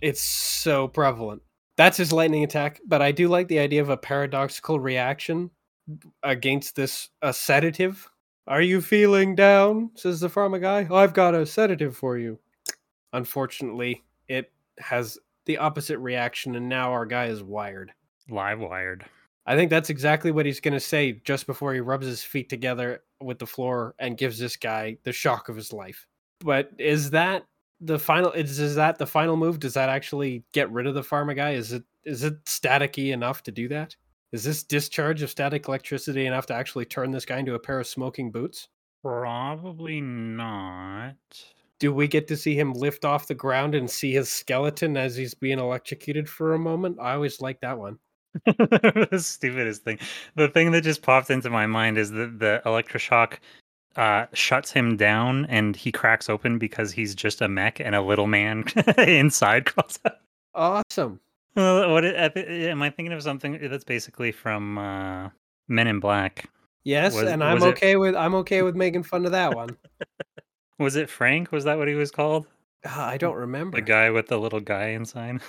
It's 0.01 0.21
so 0.21 0.87
prevalent. 0.87 1.41
That's 1.75 1.97
his 1.97 2.13
lightning 2.13 2.43
attack, 2.43 2.79
but 2.85 3.01
I 3.01 3.11
do 3.11 3.27
like 3.27 3.47
the 3.47 3.59
idea 3.59 3.81
of 3.81 3.89
a 3.89 3.97
paradoxical 3.97 4.79
reaction 4.79 5.49
against 6.21 6.75
this 6.75 7.09
a 7.21 7.33
sedative. 7.33 8.09
Are 8.45 8.61
you 8.61 8.81
feeling 8.81 9.35
down? 9.35 9.91
says 9.95 10.19
the 10.19 10.29
pharma 10.29 10.61
guy. 10.61 10.87
I've 10.93 11.13
got 11.13 11.33
a 11.33 11.45
sedative 11.45 11.95
for 11.95 12.17
you. 12.17 12.39
Unfortunately, 13.13 14.03
it 14.27 14.51
has 14.79 15.17
the 15.45 15.57
opposite 15.57 15.97
reaction, 15.99 16.55
and 16.55 16.69
now 16.69 16.91
our 16.91 17.05
guy 17.05 17.25
is 17.25 17.41
wired. 17.41 17.91
Live 18.29 18.59
wired. 18.59 19.05
I 19.45 19.55
think 19.55 19.69
that's 19.69 19.89
exactly 19.89 20.31
what 20.31 20.45
he's 20.45 20.61
going 20.61 20.73
to 20.73 20.79
say 20.79 21.21
just 21.25 21.47
before 21.47 21.73
he 21.73 21.79
rubs 21.81 22.05
his 22.05 22.23
feet 22.23 22.49
together 22.49 23.03
with 23.21 23.39
the 23.39 23.47
floor 23.47 23.93
and 23.99 24.17
gives 24.17 24.39
this 24.39 24.55
guy 24.55 24.97
the 25.03 25.11
shock 25.11 25.49
of 25.49 25.55
his 25.55 25.73
life. 25.73 26.07
But 26.43 26.71
is 26.77 27.11
that 27.11 27.45
the 27.79 27.97
final 27.97 28.31
is, 28.31 28.59
is 28.59 28.75
that 28.75 28.97
the 28.97 29.07
final 29.07 29.37
move? 29.37 29.59
Does 29.59 29.73
that 29.73 29.89
actually 29.89 30.43
get 30.53 30.71
rid 30.71 30.87
of 30.87 30.93
the 30.93 31.01
pharma 31.01 31.35
guy? 31.35 31.51
Is 31.51 31.71
it 31.71 31.83
is 32.05 32.23
it 32.23 32.43
staticky 32.45 33.11
enough 33.13 33.43
to 33.43 33.51
do 33.51 33.67
that? 33.69 33.95
Is 34.31 34.43
this 34.43 34.63
discharge 34.63 35.21
of 35.21 35.29
static 35.29 35.67
electricity 35.67 36.25
enough 36.25 36.47
to 36.47 36.53
actually 36.53 36.85
turn 36.85 37.11
this 37.11 37.25
guy 37.25 37.37
into 37.37 37.53
a 37.53 37.59
pair 37.59 37.79
of 37.79 37.87
smoking 37.87 38.31
boots? 38.31 38.67
Probably 39.03 40.01
not. 40.01 41.15
Do 41.79 41.93
we 41.93 42.07
get 42.07 42.27
to 42.29 42.37
see 42.37 42.55
him 42.55 42.73
lift 42.73 43.05
off 43.05 43.27
the 43.27 43.35
ground 43.35 43.75
and 43.75 43.89
see 43.89 44.11
his 44.11 44.29
skeleton 44.29 44.97
as 44.97 45.15
he's 45.15 45.33
being 45.33 45.59
electrocuted 45.59 46.29
for 46.29 46.53
a 46.53 46.59
moment? 46.59 46.97
I 46.99 47.13
always 47.13 47.41
like 47.41 47.61
that 47.61 47.77
one. 47.77 47.99
the 48.45 49.19
stupidest 49.21 49.83
thing. 49.83 49.99
The 50.35 50.47
thing 50.47 50.71
that 50.71 50.81
just 50.81 51.03
popped 51.03 51.29
into 51.29 51.49
my 51.49 51.67
mind 51.67 51.97
is 51.97 52.09
that 52.11 52.39
the 52.39 52.61
electroshock 52.65 53.37
uh, 53.95 54.25
shuts 54.33 54.71
him 54.71 54.97
down 54.97 55.45
and 55.45 55.75
he 55.75 55.91
cracks 55.91 56.29
open 56.29 56.57
because 56.57 56.91
he's 56.91 57.13
just 57.15 57.41
a 57.41 57.47
mech 57.47 57.79
and 57.79 57.93
a 57.95 58.01
little 58.01 58.27
man 58.27 58.63
inside 58.97 59.65
crawls 59.65 59.99
out. 60.05 60.17
Awesome. 60.55 61.19
Well, 61.55 61.91
What 61.91 62.03
it- 62.05 62.15
I 62.15 62.29
thi- 62.29 62.69
am 62.69 62.81
I 62.81 62.89
thinking 62.89 63.13
of 63.13 63.21
something 63.21 63.59
that's 63.69 63.83
basically 63.83 64.31
from 64.31 64.77
uh, 64.77 65.29
Men 65.67 65.87
in 65.87 65.99
Black? 65.99 66.49
Yes, 66.83 67.13
Was- 67.15 67.29
and 67.29 67.43
I'm 67.43 67.55
was 67.55 67.63
it- 67.63 67.67
okay 67.77 67.95
with 67.95 68.15
I'm 68.15 68.35
okay 68.35 68.61
with 68.61 68.75
making 68.75 69.03
fun 69.03 69.25
of 69.25 69.31
that 69.31 69.55
one. 69.55 69.77
Was 70.79 70.95
it 70.95 71.09
Frank? 71.09 71.51
Was 71.51 71.63
that 71.65 71.77
what 71.77 71.87
he 71.87 71.93
was 71.93 72.09
called? 72.11 72.47
Ah, 72.85 73.07
I 73.07 73.17
don't 73.17 73.35
remember. 73.35 73.77
The 73.77 73.81
guy 73.83 74.09
with 74.09 74.27
the 74.27 74.37
little 74.39 74.59
guy 74.59 74.87
inside. 74.87 75.39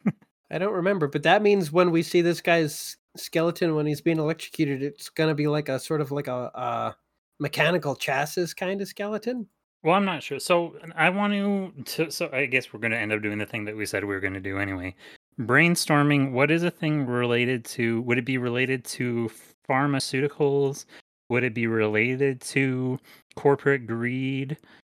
I 0.50 0.58
don't 0.58 0.74
remember, 0.74 1.08
but 1.08 1.22
that 1.24 1.42
means 1.42 1.72
when 1.72 1.90
we 1.90 2.02
see 2.02 2.20
this 2.20 2.40
guy's 2.42 2.96
skeleton 3.16 3.74
when 3.74 3.86
he's 3.86 4.02
being 4.02 4.18
electrocuted, 4.18 4.82
it's 4.82 5.08
gonna 5.08 5.34
be 5.34 5.46
like 5.48 5.68
a 5.70 5.80
sort 5.80 6.00
of 6.02 6.12
like 6.12 6.28
a, 6.28 6.32
uh 6.54 6.92
mechanical 7.40 7.96
chassis 7.96 8.54
kind 8.54 8.80
of 8.80 8.88
skeleton. 8.88 9.46
Well, 9.82 9.94
I'm 9.94 10.04
not 10.06 10.22
sure. 10.22 10.40
So 10.40 10.76
I 10.96 11.10
want 11.10 11.32
to, 11.34 11.84
to. 11.84 12.10
So 12.10 12.30
I 12.32 12.46
guess 12.46 12.72
we're 12.72 12.80
going 12.80 12.92
to 12.92 12.98
end 12.98 13.12
up 13.12 13.22
doing 13.22 13.38
the 13.38 13.46
thing 13.46 13.66
that 13.66 13.76
we 13.76 13.84
said 13.84 14.04
we 14.04 14.14
were 14.14 14.20
going 14.20 14.34
to 14.34 14.40
do 14.40 14.58
anyway. 14.58 14.94
Brainstorming. 15.38 16.32
What 16.32 16.50
is 16.50 16.62
a 16.62 16.70
thing 16.70 17.06
related 17.06 17.64
to? 17.66 18.00
Would 18.02 18.18
it 18.18 18.24
be 18.24 18.38
related 18.38 18.84
to 18.86 19.30
pharmaceuticals? 19.68 20.86
Would 21.28 21.44
it 21.44 21.54
be 21.54 21.66
related 21.66 22.40
to 22.42 22.98
corporate 23.36 23.86
greed? 23.86 24.56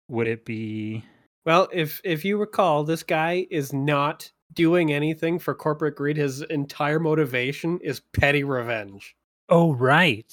Would 0.09 0.27
it 0.27 0.45
be? 0.45 1.03
Well, 1.45 1.67
if 1.73 1.99
if 2.03 2.23
you 2.23 2.37
recall, 2.37 2.83
this 2.83 3.01
guy 3.01 3.47
is 3.49 3.73
not 3.73 4.31
doing 4.53 4.93
anything 4.93 5.39
for 5.39 5.55
corporate 5.55 5.95
greed. 5.95 6.17
His 6.17 6.41
entire 6.43 6.99
motivation 6.99 7.79
is 7.81 8.01
petty 8.13 8.43
revenge. 8.43 9.15
Oh, 9.49 9.73
right. 9.73 10.31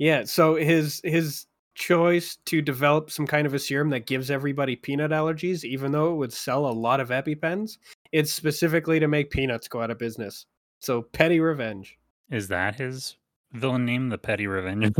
Yeah, 0.00 0.24
so 0.24 0.54
his 0.56 1.00
his 1.04 1.46
choice 1.74 2.36
to 2.46 2.60
develop 2.62 3.10
some 3.10 3.26
kind 3.26 3.46
of 3.46 3.54
a 3.54 3.58
serum 3.58 3.90
that 3.90 4.06
gives 4.06 4.30
everybody 4.30 4.74
peanut 4.74 5.10
allergies, 5.12 5.62
even 5.62 5.92
though 5.92 6.12
it 6.12 6.16
would 6.16 6.32
sell 6.32 6.66
a 6.66 6.72
lot 6.72 7.00
of 7.00 7.10
EpiPens, 7.10 7.76
it's 8.10 8.32
specifically 8.32 8.98
to 8.98 9.06
make 9.08 9.30
peanuts 9.30 9.68
go 9.68 9.80
out 9.82 9.90
of 9.90 9.98
business. 9.98 10.46
So 10.80 11.02
petty 11.02 11.38
revenge. 11.38 11.98
Is 12.30 12.48
that 12.48 12.76
his 12.76 13.16
villain 13.52 13.84
name? 13.84 14.08
The 14.08 14.18
Petty 14.18 14.46
revenge. 14.46 14.90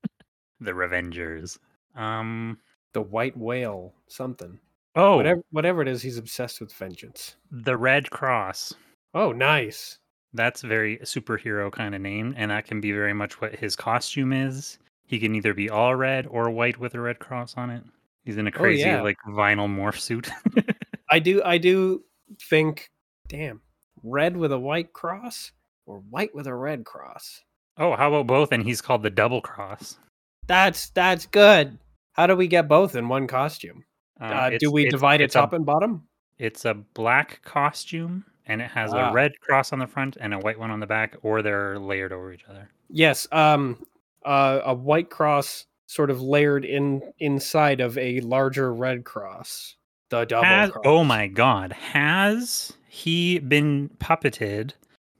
the 0.60 0.72
Revengers. 0.72 1.58
Um. 1.96 2.58
The 2.92 3.02
white 3.02 3.36
whale, 3.36 3.92
something. 4.08 4.58
Oh, 4.94 5.16
Whatever 5.16 5.42
whatever 5.50 5.82
it 5.82 5.88
is, 5.88 6.00
he's 6.02 6.16
obsessed 6.18 6.60
with 6.60 6.72
vengeance. 6.72 7.36
the 7.50 7.76
Red 7.76 8.10
Cross. 8.10 8.74
Oh, 9.14 9.32
nice. 9.32 9.98
That's 10.36 10.62
very 10.62 10.98
superhero 10.98 11.72
kind 11.72 11.94
of 11.94 12.00
name, 12.00 12.34
and 12.36 12.50
that 12.50 12.66
can 12.66 12.80
be 12.80 12.92
very 12.92 13.12
much 13.14 13.40
what 13.40 13.54
his 13.54 13.74
costume 13.74 14.32
is. 14.32 14.78
He 15.06 15.18
can 15.18 15.34
either 15.34 15.54
be 15.54 15.70
all 15.70 15.94
red 15.94 16.26
or 16.26 16.50
white 16.50 16.78
with 16.78 16.94
a 16.94 17.00
red 17.00 17.18
cross 17.18 17.54
on 17.56 17.70
it. 17.70 17.82
He's 18.24 18.36
in 18.36 18.46
a 18.46 18.52
crazy 18.52 18.82
yeah. 18.82 19.02
like 19.02 19.16
vinyl 19.28 19.68
morph 19.68 20.00
suit. 20.00 20.28
I 21.10 21.20
do 21.20 21.42
I 21.44 21.58
do 21.58 22.04
think 22.48 22.90
damn, 23.28 23.60
red 24.02 24.36
with 24.36 24.52
a 24.52 24.58
white 24.58 24.92
cross 24.92 25.52
or 25.86 26.00
white 26.10 26.34
with 26.34 26.46
a 26.46 26.54
red 26.54 26.84
cross. 26.84 27.42
oh, 27.78 27.94
how 27.94 28.08
about 28.08 28.26
both? 28.26 28.52
And 28.52 28.64
he's 28.64 28.80
called 28.80 29.02
the 29.02 29.10
double 29.10 29.40
cross. 29.40 29.98
That's 30.46 30.90
that's 30.90 31.26
good. 31.26 31.78
How 32.12 32.26
do 32.26 32.34
we 32.34 32.48
get 32.48 32.66
both 32.68 32.96
in 32.96 33.08
one 33.08 33.26
costume? 33.26 33.84
Uh, 34.20 34.24
Uh, 34.24 34.50
do 34.58 34.72
we 34.72 34.88
divide 34.88 35.20
it 35.20 35.24
it's 35.24 35.36
a- 35.36 35.40
top 35.40 35.52
and 35.52 35.64
bottom? 35.66 36.08
It's 36.38 36.64
a 36.66 36.74
black 36.74 37.40
costume, 37.42 38.24
and 38.46 38.60
it 38.62 38.70
has 38.70 38.92
a 38.92 39.10
red 39.12 39.32
cross 39.40 39.72
on 39.72 39.78
the 39.78 39.86
front 39.86 40.16
and 40.20 40.32
a 40.34 40.38
white 40.38 40.58
one 40.58 40.70
on 40.70 40.80
the 40.80 40.86
back, 40.86 41.16
or 41.22 41.42
they're 41.42 41.78
layered 41.78 42.12
over 42.12 42.32
each 42.32 42.44
other. 42.48 42.68
Yes, 42.88 43.26
um, 43.32 43.84
uh, 44.24 44.60
a 44.64 44.74
white 44.74 45.10
cross 45.10 45.66
sort 45.86 46.10
of 46.10 46.20
layered 46.22 46.64
in 46.64 47.02
inside 47.18 47.80
of 47.80 47.96
a 47.98 48.20
larger 48.20 48.72
red 48.74 49.04
cross. 49.04 49.76
The 50.10 50.24
double 50.24 50.44
Has, 50.44 50.70
cross. 50.70 50.82
oh 50.86 51.02
my 51.04 51.26
god, 51.26 51.72
has 51.72 52.72
he 52.88 53.38
been 53.40 53.90
puppeted 53.98 54.72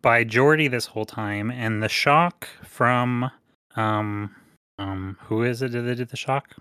by 0.03 0.23
Jordy 0.25 0.69
this 0.69 0.87
whole 0.87 1.05
time? 1.07 1.51
And 1.51 1.83
the 1.83 1.89
shock 1.89 2.49
from 2.65 3.31
um 3.75 4.35
um 4.79 5.19
who 5.23 5.43
is 5.43 5.63
it 5.63 5.73
that 5.73 5.97
did 5.97 6.09
the 6.09 6.17
shock? 6.17 6.55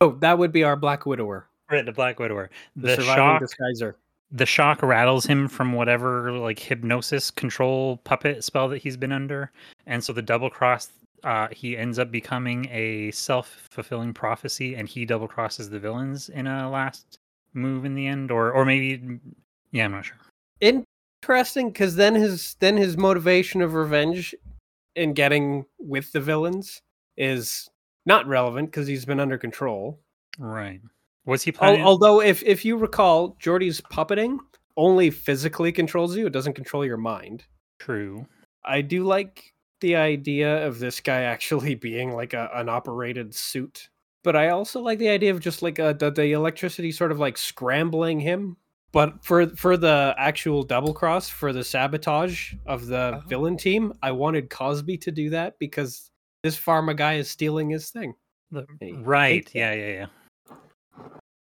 Oh, 0.00 0.12
that 0.20 0.36
would 0.38 0.50
be 0.52 0.62
our 0.64 0.76
Black 0.76 1.06
Widower, 1.06 1.46
Right, 1.70 1.86
the 1.86 1.92
Black 1.92 2.18
Widower. 2.18 2.50
the, 2.76 2.88
The, 2.88 2.96
surviving 2.96 3.14
shock 3.14 3.42
disguiser. 3.42 3.94
The 4.32 4.46
shock 4.46 4.82
rattles 4.82 5.26
him 5.26 5.48
from 5.48 5.72
whatever 5.72 6.32
like 6.32 6.58
hypnosis 6.58 7.30
control 7.30 7.98
puppet 7.98 8.44
spell 8.44 8.68
that 8.68 8.78
he's 8.78 8.96
been 8.96 9.12
under. 9.12 9.50
And 9.86 10.02
so 10.02 10.12
the 10.12 10.22
double 10.22 10.50
cross 10.50 10.88
uh, 11.24 11.48
he 11.50 11.76
ends 11.76 11.98
up 11.98 12.10
becoming 12.10 12.66
a 12.70 13.10
self 13.10 13.68
fulfilling 13.70 14.14
prophecy 14.14 14.74
and 14.74 14.88
he 14.88 15.04
double 15.04 15.28
crosses 15.28 15.68
the 15.68 15.78
villains 15.78 16.28
in 16.30 16.46
a 16.46 16.70
last 16.70 17.18
move 17.52 17.84
in 17.84 17.94
the 17.94 18.06
end 18.06 18.30
or 18.30 18.52
or 18.52 18.64
maybe 18.64 19.18
yeah, 19.72 19.84
I'm 19.84 19.92
not 19.92 20.04
sure. 20.04 20.16
Interesting, 20.60 21.70
because 21.70 21.96
then 21.96 22.14
his 22.14 22.56
then 22.60 22.76
his 22.76 22.96
motivation 22.96 23.62
of 23.62 23.74
revenge 23.74 24.34
in 24.96 25.12
getting 25.12 25.64
with 25.78 26.10
the 26.12 26.20
villains 26.20 26.82
is 27.16 27.68
not 28.06 28.26
relevant 28.26 28.70
because 28.70 28.86
he's 28.86 29.04
been 29.04 29.20
under 29.20 29.38
control. 29.38 29.98
Right. 30.38 30.80
Was 31.26 31.42
he 31.42 31.52
Al- 31.52 31.58
planning? 31.58 31.84
Although, 31.84 32.20
if 32.20 32.42
if 32.42 32.64
you 32.64 32.76
recall, 32.76 33.36
Jordy's 33.38 33.80
puppeting 33.80 34.38
only 34.76 35.10
physically 35.10 35.72
controls 35.72 36.16
you; 36.16 36.26
it 36.26 36.32
doesn't 36.32 36.54
control 36.54 36.84
your 36.84 36.96
mind. 36.96 37.44
True. 37.78 38.26
I 38.64 38.80
do 38.82 39.04
like 39.04 39.54
the 39.80 39.96
idea 39.96 40.66
of 40.66 40.78
this 40.78 41.00
guy 41.00 41.22
actually 41.22 41.74
being 41.88 42.12
like 42.12 42.34
a, 42.34 42.50
an 42.54 42.68
operated 42.68 43.34
suit, 43.34 43.88
but 44.22 44.36
I 44.36 44.50
also 44.50 44.80
like 44.80 44.98
the 44.98 45.08
idea 45.08 45.30
of 45.30 45.40
just 45.40 45.62
like 45.62 45.78
a, 45.78 45.96
the, 45.98 46.10
the 46.10 46.32
electricity 46.32 46.92
sort 46.92 47.10
of 47.12 47.18
like 47.18 47.38
scrambling 47.38 48.20
him. 48.20 48.56
But 48.92 49.24
for 49.24 49.46
for 49.56 49.76
the 49.76 50.14
actual 50.18 50.62
double 50.64 50.92
cross 50.92 51.28
for 51.28 51.52
the 51.52 51.62
sabotage 51.64 52.54
of 52.66 52.86
the 52.86 53.20
Oh. 53.22 53.28
villain 53.28 53.56
team, 53.56 53.92
I 54.02 54.10
wanted 54.12 54.50
Cosby 54.50 54.98
to 54.98 55.12
do 55.12 55.30
that 55.30 55.58
because 55.60 56.10
this 56.42 56.58
pharma 56.58 56.96
guy 56.96 57.14
is 57.14 57.30
stealing 57.30 57.70
his 57.70 57.90
thing. 57.90 58.14
The- 58.50 58.66
right. 59.02 59.48
Yeah, 59.54 59.72
yeah, 59.74 59.86
yeah. 59.92 60.06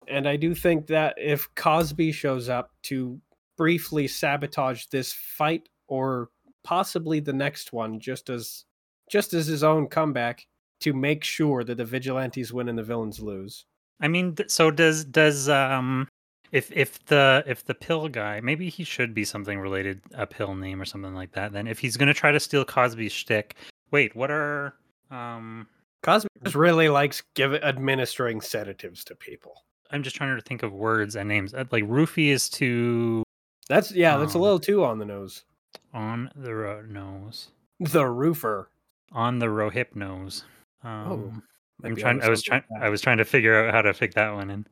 And 0.08 0.28
I 0.28 0.36
do 0.36 0.54
think 0.54 0.86
that 0.88 1.14
if 1.18 1.52
Cosby 1.54 2.12
shows 2.12 2.48
up 2.48 2.70
to 2.84 3.20
briefly 3.56 4.08
sabotage 4.08 4.86
this 4.86 5.12
fight 5.12 5.68
or 5.88 6.28
possibly 6.64 7.20
the 7.20 7.32
next 7.32 7.72
one 7.72 8.00
just 8.00 8.30
as 8.30 8.64
just 9.10 9.34
as 9.34 9.46
his 9.46 9.62
own 9.62 9.86
comeback 9.86 10.46
to 10.80 10.92
make 10.92 11.22
sure 11.22 11.62
that 11.62 11.76
the 11.76 11.84
vigilantes 11.84 12.52
win 12.52 12.68
and 12.68 12.78
the 12.78 12.82
villains 12.82 13.20
lose. 13.20 13.66
I 14.00 14.08
mean, 14.08 14.36
so 14.48 14.70
does 14.70 15.04
does 15.04 15.48
um 15.48 16.08
if 16.52 16.72
if 16.72 17.04
the 17.06 17.44
if 17.46 17.64
the 17.64 17.74
pill 17.74 18.08
guy 18.08 18.40
maybe 18.40 18.68
he 18.68 18.84
should 18.84 19.14
be 19.14 19.24
something 19.24 19.58
related 19.58 20.00
a 20.14 20.26
pill 20.26 20.54
name 20.54 20.80
or 20.80 20.84
something 20.84 21.14
like 21.14 21.32
that. 21.32 21.52
Then 21.52 21.66
if 21.66 21.78
he's 21.78 21.96
gonna 21.96 22.14
try 22.14 22.32
to 22.32 22.40
steal 22.40 22.64
Cosby's 22.64 23.12
shtick, 23.12 23.56
wait, 23.90 24.16
what 24.16 24.30
are 24.30 24.74
um 25.10 25.68
Cosby 26.02 26.28
just 26.42 26.56
really 26.56 26.88
likes 26.88 27.22
give 27.34 27.54
administering 27.54 28.40
sedatives 28.40 29.04
to 29.04 29.14
people. 29.14 29.64
I'm 29.94 30.02
just 30.02 30.16
trying 30.16 30.34
to 30.36 30.42
think 30.42 30.62
of 30.64 30.72
words 30.72 31.14
and 31.14 31.28
names. 31.28 31.52
Like 31.54 31.84
roofie 31.84 32.28
is 32.30 32.48
to 32.50 33.22
That's 33.68 33.92
yeah, 33.92 34.16
that's 34.16 34.34
a 34.34 34.38
Um, 34.38 34.42
little 34.42 34.58
too 34.58 34.84
on 34.84 34.98
the 34.98 35.04
nose. 35.04 35.44
on 35.92 36.30
the 36.34 36.52
ro- 36.54 36.82
nose 36.82 37.50
The 37.78 38.04
roofer. 38.06 38.68
on 39.12 39.38
the 39.38 39.46
rohypnose. 39.46 40.42
Um, 40.82 41.42
might 41.80 41.88
I'm 41.90 41.94
be 41.94 42.00
trying. 42.02 42.16
onto 42.16 42.26
I 42.26 42.30
was 42.30 42.44
something 42.44 42.64
trying. 42.68 42.82
I 42.82 42.88
was 42.88 43.00
trying 43.00 43.18
to 43.18 43.24
figure 43.24 43.54
out 43.64 43.72
how 43.72 43.82
to 43.82 43.94
fit 43.94 44.14
that 44.14 44.34
one 44.34 44.50
in. 44.50 44.66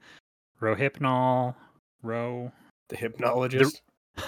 Rohypnol. 0.60 1.54
Ro. 2.02 2.50
The 2.88 2.96
hypnologist. 2.96 3.80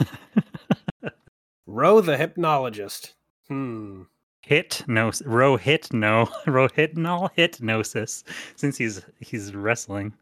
Row 1.66 2.00
the 2.00 2.16
hypnologist. 2.16 3.14
Hmm. 3.48 4.02
hit 4.42 4.82
no 4.86 5.10
rohit 5.10 5.92
no 5.92 6.26
rohypnol 6.46 7.30
hypnosis 7.34 8.22
since 8.56 8.76
he's 8.78 9.02
he's 9.20 9.54
wrestling 9.54 10.12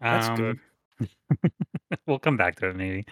That's 0.00 0.28
good. 0.38 0.58
we'll 2.06 2.18
come 2.18 2.36
back 2.36 2.56
to 2.56 2.68
it 2.68 2.76
maybe 2.76 3.04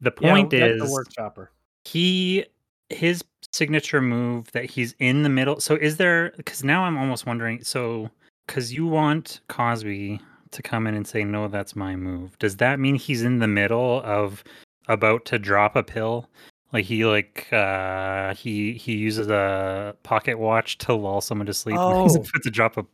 the 0.00 0.10
point 0.10 0.50
that's 0.50 0.74
is 0.74 0.80
the 0.82 0.86
workshopper. 0.88 1.48
he 1.84 2.44
his 2.90 3.22
signature 3.52 4.00
move 4.00 4.50
that 4.52 4.64
he's 4.64 4.94
in 4.98 5.22
the 5.22 5.28
middle 5.28 5.60
so 5.60 5.74
is 5.76 5.96
there 5.98 6.32
because 6.36 6.64
now 6.64 6.84
i'm 6.84 6.96
almost 6.96 7.26
wondering 7.26 7.62
so 7.62 8.08
because 8.46 8.72
you 8.72 8.86
want 8.86 9.40
cosby 9.48 10.18
to 10.50 10.62
come 10.62 10.86
in 10.86 10.94
and 10.94 11.06
say 11.06 11.22
no 11.22 11.48
that's 11.48 11.76
my 11.76 11.94
move 11.94 12.38
does 12.38 12.56
that 12.56 12.80
mean 12.80 12.94
he's 12.94 13.22
in 13.22 13.38
the 13.40 13.46
middle 13.48 14.00
of 14.04 14.42
about 14.88 15.24
to 15.26 15.38
drop 15.38 15.76
a 15.76 15.82
pill 15.82 16.28
like 16.72 16.84
he 16.86 17.04
like 17.04 17.46
uh 17.52 18.32
he 18.34 18.72
he 18.72 18.94
uses 18.96 19.28
a 19.28 19.94
pocket 20.02 20.38
watch 20.38 20.78
to 20.78 20.94
lull 20.94 21.20
someone 21.20 21.46
to 21.46 21.52
sleep 21.54 21.76
and 21.76 22.02
he's 22.04 22.16
Oh. 22.16 22.20
about 22.20 22.42
to 22.42 22.50
drop 22.50 22.76
a, 22.78 22.86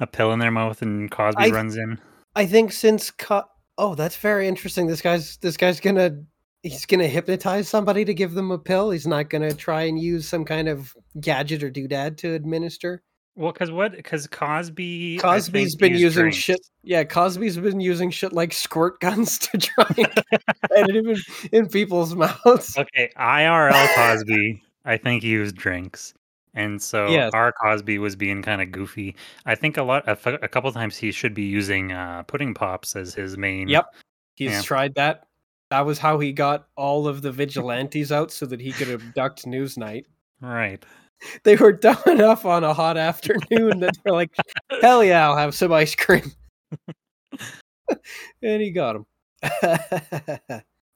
a 0.00 0.06
pill 0.06 0.32
in 0.32 0.38
their 0.40 0.50
mouth 0.50 0.82
and 0.82 1.10
cosby 1.10 1.44
I- 1.44 1.48
runs 1.50 1.76
in 1.76 1.98
I 2.34 2.46
think 2.46 2.72
since 2.72 3.10
Co- 3.10 3.44
oh, 3.78 3.94
that's 3.94 4.16
very 4.16 4.48
interesting. 4.48 4.86
This 4.86 5.02
guy's 5.02 5.36
this 5.38 5.56
guy's 5.56 5.80
gonna 5.80 6.22
he's 6.62 6.86
gonna 6.86 7.08
hypnotize 7.08 7.68
somebody 7.68 8.04
to 8.04 8.14
give 8.14 8.32
them 8.34 8.50
a 8.50 8.58
pill. 8.58 8.90
He's 8.90 9.06
not 9.06 9.30
gonna 9.30 9.52
try 9.54 9.82
and 9.82 9.98
use 9.98 10.28
some 10.28 10.44
kind 10.44 10.68
of 10.68 10.94
gadget 11.20 11.62
or 11.62 11.70
doodad 11.70 12.16
to 12.18 12.34
administer. 12.34 13.02
well 13.34 13.52
because 13.52 13.70
what 13.70 13.92
because 13.92 14.26
cosby 14.26 15.18
Cosby's 15.18 15.74
been 15.76 15.94
using 15.94 16.22
drinks. 16.24 16.36
shit. 16.38 16.60
Yeah, 16.82 17.04
Cosby's 17.04 17.56
been 17.58 17.80
using 17.80 18.10
shit 18.10 18.32
like 18.32 18.52
squirt 18.52 19.00
guns 19.00 19.38
to 19.48 19.58
try 19.58 19.86
and 19.96 20.88
it 20.88 20.96
in, 20.96 21.58
in 21.60 21.68
people's 21.68 22.14
mouths. 22.22 22.76
Okay, 22.76 23.10
IRL 23.18 23.94
Cosby, 23.94 24.62
I 24.84 24.96
think 24.96 25.22
he 25.22 25.30
used 25.30 25.56
drinks, 25.56 26.14
and 26.54 26.80
so 26.82 27.08
Yes. 27.08 27.32
our 27.34 27.52
Cosby 27.52 27.98
was 27.98 28.16
being 28.16 28.42
kind 28.42 28.60
of 28.62 28.70
goofy. 28.72 29.16
I 29.46 29.54
think 29.54 29.76
a 29.76 29.82
lot, 29.82 30.06
a, 30.06 30.12
f- 30.12 30.26
a 30.26 30.48
couple 30.48 30.70
times 30.72 30.96
he 30.96 31.12
should 31.12 31.34
be 31.34 31.42
using 31.44 31.92
uh, 31.92 32.22
pudding 32.24 32.54
pops 32.54 32.94
as 32.96 33.14
his 33.14 33.36
main. 33.38 33.68
Yep. 33.68 33.86
He's 34.36 34.50
Yeah. 34.52 34.62
tried 34.62 34.94
that. 34.96 35.26
That 35.70 35.86
was 35.86 35.98
how 35.98 36.18
he 36.18 36.32
got 36.32 36.68
all 36.76 37.06
of 37.08 37.22
the 37.22 37.32
vigilantes 37.32 38.12
out 38.12 38.30
so 38.30 38.44
that 38.46 38.60
he 38.60 38.72
could 38.72 38.88
abduct 38.90 39.44
Newsnight. 39.46 40.04
Right. 40.40 40.84
they 41.44 41.56
were 41.56 41.72
dumb 41.72 41.96
enough 42.06 42.44
on 42.44 42.64
a 42.64 42.74
hot 42.74 42.96
afternoon 42.98 43.80
that 43.80 43.96
they're 44.04 44.12
like, 44.12 44.30
"Hell 44.82 45.02
yeah, 45.04 45.26
I'll 45.28 45.36
have 45.36 45.54
some 45.54 45.72
ice 45.72 45.94
cream," 45.94 46.32
and 48.42 48.60
he 48.60 48.70
got 48.70 48.96
him. 48.96 49.06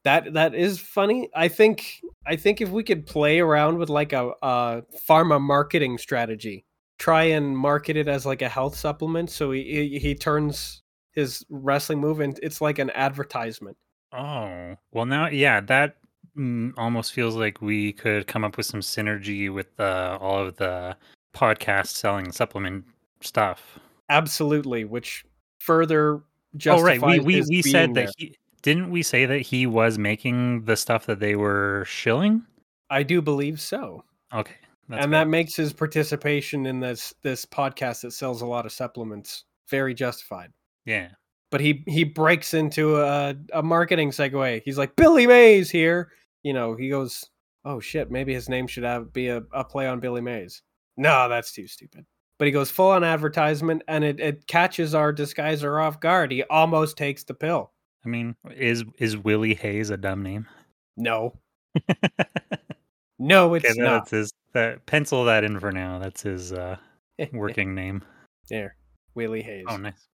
That 0.07 0.33
that 0.33 0.55
is 0.55 0.79
funny. 0.79 1.29
I 1.35 1.49
think 1.49 2.01
I 2.25 2.37
think 2.37 2.61
if 2.61 2.69
we 2.69 2.81
could 2.81 3.05
play 3.05 3.39
around 3.39 3.77
with 3.77 3.89
like 3.89 4.13
a, 4.13 4.31
a 4.41 4.83
pharma 5.07 5.39
marketing 5.41 5.97
strategy, 5.97 6.65
try 6.97 7.23
and 7.23 7.57
market 7.57 7.97
it 7.97 8.07
as 8.07 8.25
like 8.25 8.41
a 8.41 8.47
health 8.47 8.77
supplement, 8.77 9.29
so 9.29 9.51
he 9.51 9.63
he, 9.63 9.99
he 9.99 10.15
turns 10.15 10.81
his 11.11 11.45
wrestling 11.49 11.99
move 11.99 12.21
and 12.21 12.39
it's 12.41 12.61
like 12.61 12.79
an 12.79 12.89
advertisement. 12.91 13.75
Oh 14.13 14.75
well, 14.93 15.05
now 15.05 15.27
yeah, 15.27 15.59
that 15.59 15.97
mm, 16.37 16.71
almost 16.77 17.11
feels 17.11 17.35
like 17.35 17.61
we 17.61 17.91
could 17.91 18.27
come 18.27 18.45
up 18.45 18.55
with 18.55 18.65
some 18.65 18.79
synergy 18.79 19.53
with 19.53 19.77
uh, 19.77 20.17
all 20.21 20.47
of 20.47 20.55
the 20.55 20.95
podcast 21.35 21.87
selling 21.87 22.31
supplement 22.31 22.85
stuff. 23.19 23.77
Absolutely, 24.09 24.85
which 24.85 25.25
further 25.59 26.21
Oh 26.69 26.81
justifies 26.81 27.01
right, 27.01 27.23
we 27.25 27.41
we, 27.41 27.41
we 27.49 27.61
said 27.61 27.93
there. 27.93 28.05
that 28.05 28.13
he 28.17 28.37
didn't 28.61 28.89
we 28.89 29.03
say 29.03 29.25
that 29.25 29.39
he 29.41 29.65
was 29.65 29.97
making 29.97 30.65
the 30.65 30.75
stuff 30.75 31.05
that 31.05 31.19
they 31.19 31.35
were 31.35 31.85
shilling. 31.87 32.43
I 32.89 33.03
do 33.03 33.21
believe 33.21 33.59
so. 33.61 34.03
Okay, 34.33 34.55
that's 34.89 35.03
and 35.03 35.11
good. 35.11 35.17
that 35.17 35.27
makes 35.27 35.55
his 35.55 35.73
participation 35.73 36.65
in 36.65 36.79
this 36.79 37.13
this 37.21 37.45
podcast 37.45 38.01
that 38.01 38.11
sells 38.11 38.41
a 38.41 38.45
lot 38.45 38.65
of 38.65 38.71
supplements 38.71 39.45
very 39.69 39.93
justified. 39.93 40.51
yeah. 40.85 41.09
But 41.49 41.61
he 41.61 41.83
he 41.87 42.03
breaks 42.03 42.53
into 42.53 42.97
a 42.97 43.33
a 43.53 43.63
marketing 43.63 44.11
segue. 44.11 44.61
He's 44.65 44.77
like 44.77 44.95
Billy 44.97 45.25
Mays 45.25 45.69
here. 45.69 46.11
You 46.43 46.51
know, 46.51 46.75
he 46.75 46.89
goes, 46.89 47.23
"Oh 47.63 47.79
shit, 47.79 48.11
maybe 48.11 48.33
his 48.33 48.49
name 48.49 48.67
should 48.67 48.83
have 48.83 49.13
be 49.13 49.29
a, 49.29 49.41
a 49.53 49.63
play 49.63 49.87
on 49.87 50.01
Billy 50.01 50.19
Mays." 50.19 50.61
No, 50.97 51.29
that's 51.29 51.53
too 51.53 51.65
stupid. 51.67 52.05
But 52.37 52.47
he 52.47 52.51
goes 52.51 52.69
full 52.69 52.89
on 52.91 53.05
advertisement, 53.05 53.81
and 53.87 54.03
it, 54.03 54.19
it 54.19 54.45
catches 54.47 54.93
our 54.93 55.13
disguiser 55.13 55.81
off 55.81 56.01
guard. 56.01 56.33
He 56.33 56.43
almost 56.43 56.97
takes 56.97 57.23
the 57.23 57.33
pill. 57.33 57.71
I 58.05 58.09
mean, 58.09 58.35
is 58.51 58.83
is 58.99 59.17
Willie 59.17 59.55
Hayes 59.55 59.89
a 59.89 59.97
dumb 59.97 60.23
name? 60.23 60.47
No, 60.95 61.37
no, 63.19 63.53
it's 63.53 63.65
okay, 63.65 63.79
not. 63.79 63.99
that's 63.99 64.11
his. 64.11 64.33
That 64.53 64.85
pencil 64.85 65.25
that 65.25 65.43
in 65.43 65.59
for 65.59 65.71
now. 65.71 65.99
That's 65.99 66.21
his 66.21 66.53
uh, 66.53 66.77
working 67.33 67.75
name. 67.75 68.01
there, 68.49 68.75
Willie 69.13 69.43
Hayes. 69.43 69.65
Oh, 69.67 69.77
nice. 69.77 70.07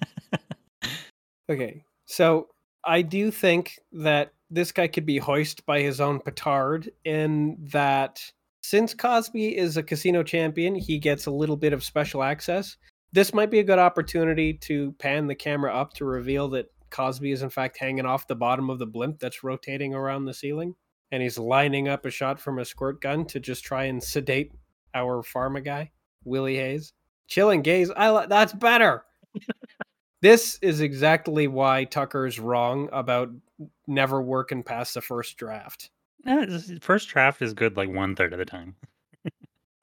Okay, 1.49 1.83
so 2.05 2.47
I 2.85 3.01
do 3.01 3.29
think 3.29 3.77
that 3.91 4.31
this 4.49 4.71
guy 4.71 4.87
could 4.87 5.05
be 5.05 5.17
hoisted 5.17 5.65
by 5.65 5.81
his 5.81 5.99
own 5.99 6.19
petard 6.19 6.89
in 7.03 7.57
that 7.71 8.21
since 8.61 8.93
Cosby 8.93 9.57
is 9.57 9.75
a 9.75 9.83
casino 9.83 10.23
champion, 10.23 10.73
he 10.73 10.99
gets 10.99 11.25
a 11.25 11.31
little 11.31 11.57
bit 11.57 11.73
of 11.73 11.83
special 11.83 12.23
access. 12.23 12.77
This 13.11 13.33
might 13.33 13.51
be 13.51 13.59
a 13.59 13.63
good 13.63 13.77
opportunity 13.77 14.53
to 14.53 14.93
pan 14.93 15.27
the 15.27 15.35
camera 15.35 15.73
up 15.73 15.93
to 15.95 16.05
reveal 16.05 16.47
that 16.49 16.67
Cosby 16.93 17.31
is 17.31 17.41
in 17.41 17.49
fact 17.49 17.77
hanging 17.77 18.05
off 18.05 18.27
the 18.27 18.35
bottom 18.35 18.69
of 18.69 18.79
the 18.79 18.85
blimp 18.85 19.19
that's 19.19 19.43
rotating 19.43 19.93
around 19.93 20.25
the 20.25 20.33
ceiling. 20.33 20.75
And 21.11 21.21
he's 21.21 21.37
lining 21.37 21.89
up 21.89 22.05
a 22.05 22.09
shot 22.09 22.39
from 22.39 22.59
a 22.59 22.65
squirt 22.65 23.01
gun 23.01 23.25
to 23.25 23.39
just 23.39 23.63
try 23.63 23.85
and 23.85 24.01
sedate 24.01 24.51
our 24.95 25.21
pharma 25.23 25.63
guy, 25.63 25.91
Willie 26.23 26.55
Hayes. 26.55 26.93
Chilling 27.27 27.61
gaze. 27.61 27.91
I 27.95 28.11
li- 28.11 28.25
that's 28.29 28.53
better. 28.53 29.03
this 30.21 30.57
is 30.61 30.81
exactly 30.81 31.47
why 31.47 31.83
Tucker's 31.83 32.39
wrong 32.39 32.89
about 32.91 33.29
never 33.87 34.21
working 34.21 34.63
past 34.63 34.93
the 34.93 35.01
first 35.01 35.37
draft. 35.37 35.89
First 36.81 37.09
draft 37.09 37.41
is 37.41 37.53
good 37.53 37.75
like 37.75 37.89
one 37.89 38.15
third 38.15 38.33
of 38.33 38.39
the 38.39 38.45
time. 38.45 38.75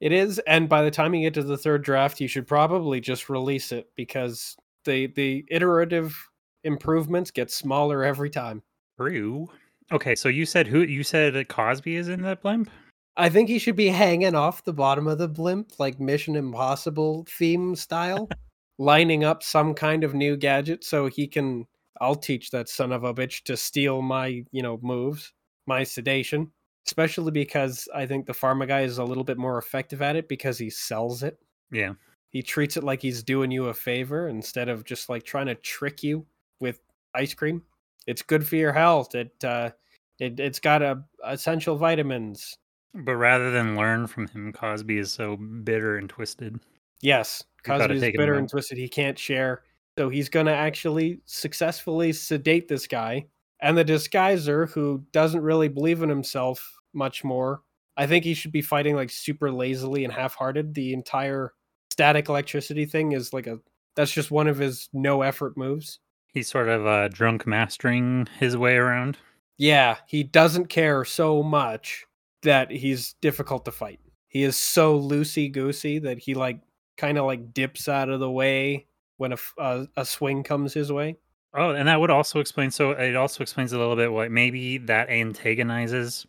It 0.00 0.12
is, 0.12 0.38
and 0.46 0.66
by 0.66 0.82
the 0.82 0.90
time 0.90 1.14
you 1.14 1.20
get 1.20 1.34
to 1.34 1.42
the 1.42 1.58
third 1.58 1.84
draft, 1.84 2.22
you 2.22 2.26
should 2.26 2.46
probably 2.46 3.02
just 3.02 3.28
release 3.28 3.70
it 3.70 3.90
because 3.96 4.56
the 4.86 5.08
the 5.08 5.44
iterative 5.50 6.16
improvements 6.64 7.30
get 7.30 7.50
smaller 7.50 8.04
every 8.04 8.30
time. 8.30 8.62
True. 8.98 9.48
Okay, 9.92 10.14
so 10.14 10.28
you 10.28 10.46
said 10.46 10.66
who? 10.66 10.82
You 10.82 11.02
said 11.02 11.34
that 11.34 11.48
Cosby 11.48 11.96
is 11.96 12.08
in 12.08 12.22
that 12.22 12.42
blimp. 12.42 12.70
I 13.16 13.28
think 13.28 13.48
he 13.48 13.58
should 13.58 13.76
be 13.76 13.88
hanging 13.88 14.34
off 14.34 14.64
the 14.64 14.72
bottom 14.72 15.06
of 15.06 15.18
the 15.18 15.28
blimp, 15.28 15.72
like 15.78 15.98
Mission 16.00 16.36
Impossible 16.36 17.26
theme 17.28 17.74
style, 17.74 18.28
lining 18.78 19.24
up 19.24 19.42
some 19.42 19.74
kind 19.74 20.04
of 20.04 20.14
new 20.14 20.36
gadget 20.36 20.84
so 20.84 21.06
he 21.06 21.26
can. 21.26 21.66
I'll 22.00 22.14
teach 22.14 22.50
that 22.50 22.68
son 22.68 22.92
of 22.92 23.04
a 23.04 23.12
bitch 23.12 23.42
to 23.44 23.56
steal 23.56 24.00
my, 24.00 24.42
you 24.52 24.62
know, 24.62 24.78
moves, 24.80 25.34
my 25.66 25.84
sedation. 25.84 26.50
especially 26.86 27.30
because 27.30 27.88
I 27.94 28.06
think 28.06 28.26
the 28.26 28.32
pharma 28.32 28.66
guy 28.66 28.82
is 28.82 28.98
a 28.98 29.04
little 29.04 29.24
bit 29.24 29.38
more 29.38 29.58
effective 29.58 30.02
at 30.02 30.16
it 30.16 30.28
because 30.28 30.58
he 30.58 30.70
sells 30.70 31.22
it. 31.22 31.38
Yeah. 31.70 31.94
He 32.30 32.42
treats 32.42 32.76
it 32.76 32.84
like 32.84 33.02
he's 33.02 33.22
doing 33.22 33.50
you 33.50 33.66
a 33.66 33.74
favor 33.74 34.28
instead 34.28 34.68
of 34.68 34.84
just 34.84 35.08
like 35.08 35.24
trying 35.24 35.46
to 35.46 35.54
trick 35.56 36.02
you 36.02 36.26
with 36.60 36.80
ice 37.14 37.34
cream. 37.34 37.62
It's 38.06 38.22
good 38.22 38.46
for 38.46 38.56
your 38.56 38.72
health. 38.72 39.14
It 39.14 39.32
uh, 39.44 39.70
it 40.18 40.38
it's 40.40 40.60
got 40.60 40.82
a 40.82 41.02
essential 41.26 41.76
vitamins. 41.76 42.56
But 42.94 43.16
rather 43.16 43.50
than 43.50 43.76
learn 43.76 44.06
from 44.06 44.26
him, 44.28 44.52
Cosby 44.52 44.98
is 44.98 45.12
so 45.12 45.36
bitter 45.36 45.96
and 45.96 46.08
twisted. 46.08 46.58
Yes, 47.00 47.44
Cosby 47.64 47.96
is 47.96 48.12
bitter 48.16 48.34
and 48.34 48.48
twisted. 48.48 48.78
He 48.78 48.88
can't 48.88 49.18
share. 49.18 49.62
So 49.98 50.08
he's 50.08 50.28
going 50.28 50.46
to 50.46 50.54
actually 50.54 51.20
successfully 51.26 52.12
sedate 52.12 52.68
this 52.68 52.86
guy. 52.86 53.26
And 53.60 53.76
the 53.76 53.84
disguiser, 53.84 54.70
who 54.70 55.04
doesn't 55.12 55.42
really 55.42 55.68
believe 55.68 56.02
in 56.02 56.08
himself 56.08 56.78
much 56.94 57.22
more, 57.22 57.62
I 57.96 58.06
think 58.06 58.24
he 58.24 58.34
should 58.34 58.52
be 58.52 58.62
fighting 58.62 58.96
like 58.96 59.10
super 59.10 59.52
lazily 59.52 60.04
and 60.04 60.12
half 60.12 60.34
hearted. 60.34 60.74
The 60.74 60.94
entire 60.94 61.52
static 61.90 62.28
electricity 62.28 62.86
thing 62.86 63.12
is 63.12 63.32
like 63.32 63.46
a 63.46 63.60
that's 63.94 64.12
just 64.12 64.30
one 64.30 64.46
of 64.46 64.58
his 64.58 64.88
no 64.92 65.22
effort 65.22 65.56
moves. 65.56 65.98
He's 66.32 66.48
sort 66.48 66.68
of 66.68 66.86
uh, 66.86 67.08
drunk 67.08 67.46
mastering 67.46 68.28
his 68.38 68.56
way 68.56 68.76
around. 68.76 69.18
Yeah, 69.58 69.96
he 70.06 70.22
doesn't 70.22 70.66
care 70.66 71.04
so 71.04 71.42
much 71.42 72.06
that 72.42 72.70
he's 72.70 73.14
difficult 73.20 73.64
to 73.66 73.72
fight. 73.72 74.00
He 74.28 74.42
is 74.42 74.56
so 74.56 74.98
loosey 74.98 75.50
goosey 75.52 75.98
that 75.98 76.18
he 76.18 76.34
like 76.34 76.60
kind 76.96 77.18
of 77.18 77.26
like 77.26 77.52
dips 77.52 77.88
out 77.88 78.08
of 78.08 78.20
the 78.20 78.30
way 78.30 78.86
when 79.16 79.34
a 79.58 79.86
a 79.96 80.04
swing 80.04 80.42
comes 80.42 80.72
his 80.72 80.90
way. 80.92 81.16
Oh, 81.52 81.70
and 81.70 81.88
that 81.88 82.00
would 82.00 82.10
also 82.10 82.38
explain. 82.38 82.70
So 82.70 82.92
it 82.92 83.16
also 83.16 83.42
explains 83.42 83.72
a 83.72 83.78
little 83.78 83.96
bit 83.96 84.12
why 84.12 84.28
maybe 84.28 84.78
that 84.78 85.10
antagonizes 85.10 86.26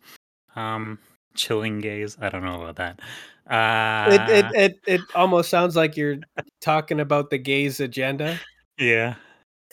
um, 0.56 0.98
chilling 1.34 1.78
gaze. 1.78 2.16
I 2.20 2.28
don't 2.28 2.44
know 2.44 2.60
about 2.62 2.76
that. 2.76 3.00
Uh, 3.48 4.10
It, 4.12 4.30
it 4.30 4.54
it 4.54 4.80
it 4.86 5.00
almost 5.14 5.48
sounds 5.48 5.76
like 5.76 5.96
you're 5.96 6.18
talking 6.60 7.00
about 7.00 7.30
the 7.30 7.38
gays 7.38 7.80
agenda. 7.80 8.38
yeah. 8.78 9.14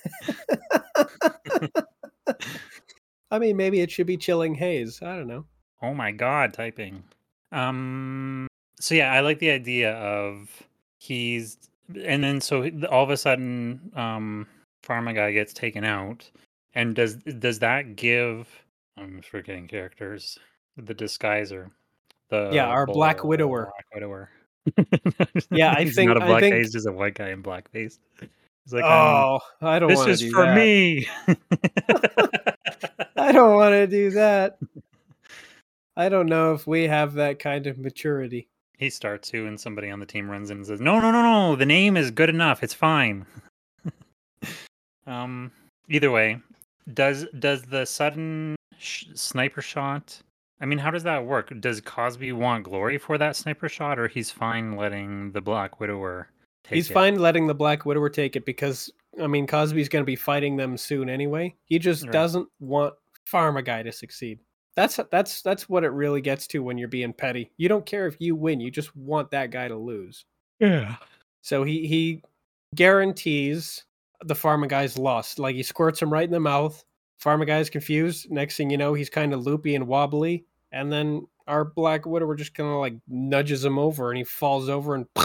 I 3.32 3.38
mean, 3.40 3.58
maybe 3.58 3.80
it 3.82 3.92
should 3.92 4.08
be 4.08 4.18
chilling 4.18 4.56
haze. 4.56 5.02
I 5.02 5.16
don't 5.16 5.28
know. 5.28 5.46
Oh 5.82 5.94
my 5.94 6.12
god, 6.12 6.54
typing. 6.54 7.04
Um. 7.52 8.48
So 8.80 8.96
yeah, 8.96 9.12
I 9.12 9.20
like 9.22 9.40
the 9.40 9.52
idea 9.52 9.94
of 9.94 10.50
he's, 11.00 11.58
and 12.04 12.24
then 12.24 12.40
so 12.42 12.70
all 12.90 13.04
of 13.04 13.10
a 13.10 13.18
sudden, 13.18 13.92
um, 13.96 14.48
pharma 14.84 15.14
guy 15.14 15.32
gets 15.32 15.54
taken 15.54 15.84
out, 15.84 16.30
and 16.74 16.96
does 16.96 17.16
does 17.18 17.60
that 17.60 17.96
give? 17.96 18.48
I'm 18.98 19.22
forgetting 19.22 19.68
characters. 19.68 20.38
The 20.78 20.96
disguiser. 20.96 21.72
The 22.30 22.50
Yeah, 22.54 22.68
our 22.68 22.86
Black 22.86 23.24
Widower. 23.24 23.72
Black 23.72 23.86
Widower. 23.94 24.30
Yeah, 25.52 25.74
I 25.76 25.84
he's 25.86 25.96
think- 25.96 26.10
not 26.10 26.18
a 26.22 26.26
black 26.26 26.42
think- 26.42 26.56
face, 26.56 26.72
just 26.72 26.88
a 26.88 26.92
white 26.92 27.16
guy 27.16 27.30
in 27.30 27.42
blackface. 27.44 27.98
He's 28.66 28.74
like, 28.74 28.84
um, 28.84 28.90
oh, 28.92 29.40
I 29.62 29.80
don't 29.80 29.90
this 29.90 29.98
want 29.98 30.08
to 30.08 30.12
This 30.12 30.22
is 30.22 30.30
do 30.30 30.36
for 30.36 30.46
that. 30.46 30.56
me. 30.56 31.08
I 33.18 33.32
don't 33.32 33.56
want 33.56 33.74
to 33.74 33.88
do 33.88 34.12
that. 34.12 34.58
I 35.98 36.08
don't 36.10 36.28
know 36.28 36.54
if 36.54 36.66
we 36.68 36.84
have 36.84 37.14
that 37.14 37.40
kind 37.40 37.68
of 37.68 37.78
maturity. 37.78 38.48
He 38.78 38.90
starts 38.90 39.30
to, 39.32 39.46
and 39.48 39.60
somebody 39.60 39.90
on 39.90 40.00
the 40.00 40.06
team 40.06 40.30
runs 40.30 40.50
in 40.50 40.58
and 40.58 40.66
says, 40.66 40.80
"No, 40.80 41.02
no, 41.02 41.12
no, 41.12 41.22
no! 41.22 41.56
The 41.58 41.66
name 41.66 41.98
is 41.98 42.12
good 42.12 42.30
enough. 42.30 42.64
It's 42.64 42.74
fine." 42.74 43.26
um. 45.08 45.52
Either 45.90 46.12
way, 46.12 46.40
does 46.94 47.26
does 47.40 47.64
the 47.64 47.84
sudden 47.86 48.56
sh- 48.78 49.08
sniper 49.16 49.62
shot? 49.62 50.22
I 50.62 50.66
mean, 50.66 50.78
how 50.80 50.92
does 50.92 51.04
that 51.04 51.26
work? 51.26 51.52
Does 51.60 51.82
Cosby 51.82 52.32
want 52.32 52.64
glory 52.64 52.98
for 52.98 53.18
that 53.18 53.36
sniper 53.36 53.68
shot, 53.68 53.98
or 53.98 54.08
he's 54.08 54.30
fine 54.32 54.76
letting 54.76 55.32
the 55.32 55.42
Black 55.42 55.80
Widower 55.80 56.30
He's 56.68 56.90
it? 56.90 56.94
fine 56.94 57.20
letting 57.20 57.48
the 57.48 57.56
Black 57.56 57.86
Widower 57.86 58.10
take 58.10 58.36
it 58.36 58.46
because 58.46 58.92
I 59.22 59.28
mean 59.28 59.48
Cosby's 59.48 59.90
going 59.90 60.02
to 60.04 60.08
be 60.08 60.16
fighting 60.16 60.56
them 60.58 60.78
soon 60.78 61.10
anyway. 61.10 61.56
He 61.66 61.80
just 61.80 62.04
Right. 62.04 62.12
doesn't 62.14 62.48
want 62.60 62.94
Pharma 63.32 63.64
Guy 63.64 63.84
to 63.84 63.92
succeed. 63.92 64.40
That's 64.76 65.00
that's 65.12 65.42
that's 65.42 65.68
what 65.68 65.84
it 65.84 65.90
really 65.90 66.22
gets 66.22 66.48
to 66.48 66.60
when 66.64 66.78
you're 66.78 66.88
being 66.88 67.12
petty. 67.14 67.52
You 67.58 67.68
don't 67.70 67.86
care 67.86 68.08
if 68.08 68.16
you 68.20 68.36
win, 68.36 68.60
you 68.60 68.72
just 68.72 68.96
want 68.96 69.32
that 69.32 69.52
guy 69.52 69.68
to 69.68 69.76
lose. 69.76 70.26
Yeah. 70.60 70.96
So 71.42 71.64
he 71.64 71.88
he 71.88 72.24
guarantees 72.76 73.84
the 74.26 74.34
Pharma 74.34 74.68
Guy's 74.68 74.98
lost. 74.98 75.38
Like 75.40 75.56
he 75.56 75.64
squirts 75.64 76.02
him 76.02 76.12
right 76.12 76.24
in 76.26 76.32
the 76.32 76.40
mouth. 76.40 76.84
Pharma 77.24 77.46
Guy's 77.46 77.70
confused. 77.70 78.32
Next 78.32 78.56
thing 78.58 78.70
you 78.70 78.78
know, 78.78 78.94
he's 78.94 79.10
kind 79.10 79.34
of 79.34 79.46
loopy 79.46 79.76
and 79.76 79.88
wobbly, 79.88 80.46
and 80.72 80.92
then 80.92 81.28
our 81.48 81.66
Black 81.66 82.06
Widower 82.06 82.36
just 82.36 82.54
kind 82.54 82.70
of 82.70 82.76
like 82.80 82.96
nudges 83.08 83.66
him 83.66 83.78
over, 83.78 84.10
and 84.10 84.18
he 84.18 84.24
falls 84.24 84.70
over, 84.70 84.96
and 84.96 85.06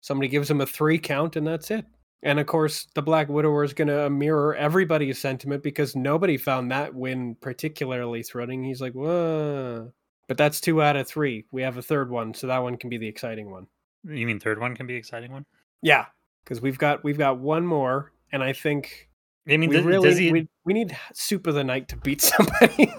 somebody 0.00 0.28
gives 0.28 0.50
him 0.50 0.60
a 0.60 0.66
three 0.66 0.98
count, 0.98 1.36
and 1.36 1.46
that's 1.46 1.70
it. 1.70 1.84
And 2.22 2.40
of 2.40 2.46
course, 2.46 2.88
the 2.94 3.02
Black 3.02 3.28
Widower 3.28 3.62
is 3.62 3.72
going 3.72 3.88
to 3.88 4.10
mirror 4.10 4.56
everybody's 4.56 5.18
sentiment 5.18 5.62
because 5.62 5.94
nobody 5.94 6.36
found 6.36 6.70
that 6.70 6.94
win 6.94 7.36
particularly 7.40 8.22
thrilling. 8.22 8.64
He's 8.64 8.80
like, 8.80 8.92
whoa. 8.92 9.92
But 10.26 10.36
that's 10.36 10.60
two 10.60 10.82
out 10.82 10.96
of 10.96 11.06
three. 11.06 11.46
We 11.52 11.62
have 11.62 11.78
a 11.78 11.82
third 11.82 12.10
one, 12.10 12.34
so 12.34 12.46
that 12.48 12.58
one 12.58 12.76
can 12.76 12.90
be 12.90 12.98
the 12.98 13.06
exciting 13.06 13.50
one. 13.50 13.66
You 14.04 14.26
mean 14.26 14.40
third 14.40 14.60
one 14.60 14.76
can 14.76 14.86
be 14.86 14.94
exciting 14.94 15.32
one? 15.32 15.46
Yeah, 15.82 16.06
because 16.44 16.60
we've 16.60 16.78
got 16.78 17.02
we've 17.02 17.18
got 17.18 17.38
one 17.38 17.64
more, 17.64 18.12
and 18.32 18.42
I 18.42 18.52
think 18.52 19.08
I 19.48 19.56
mean, 19.56 19.70
we 19.70 19.76
does, 19.76 19.84
really 19.84 20.08
does 20.08 20.18
he 20.18 20.32
we, 20.32 20.48
we 20.64 20.74
need 20.74 20.96
Soup 21.14 21.46
of 21.46 21.54
the 21.54 21.64
Night 21.64 21.88
to 21.88 21.96
beat 21.96 22.20
somebody. 22.22 22.92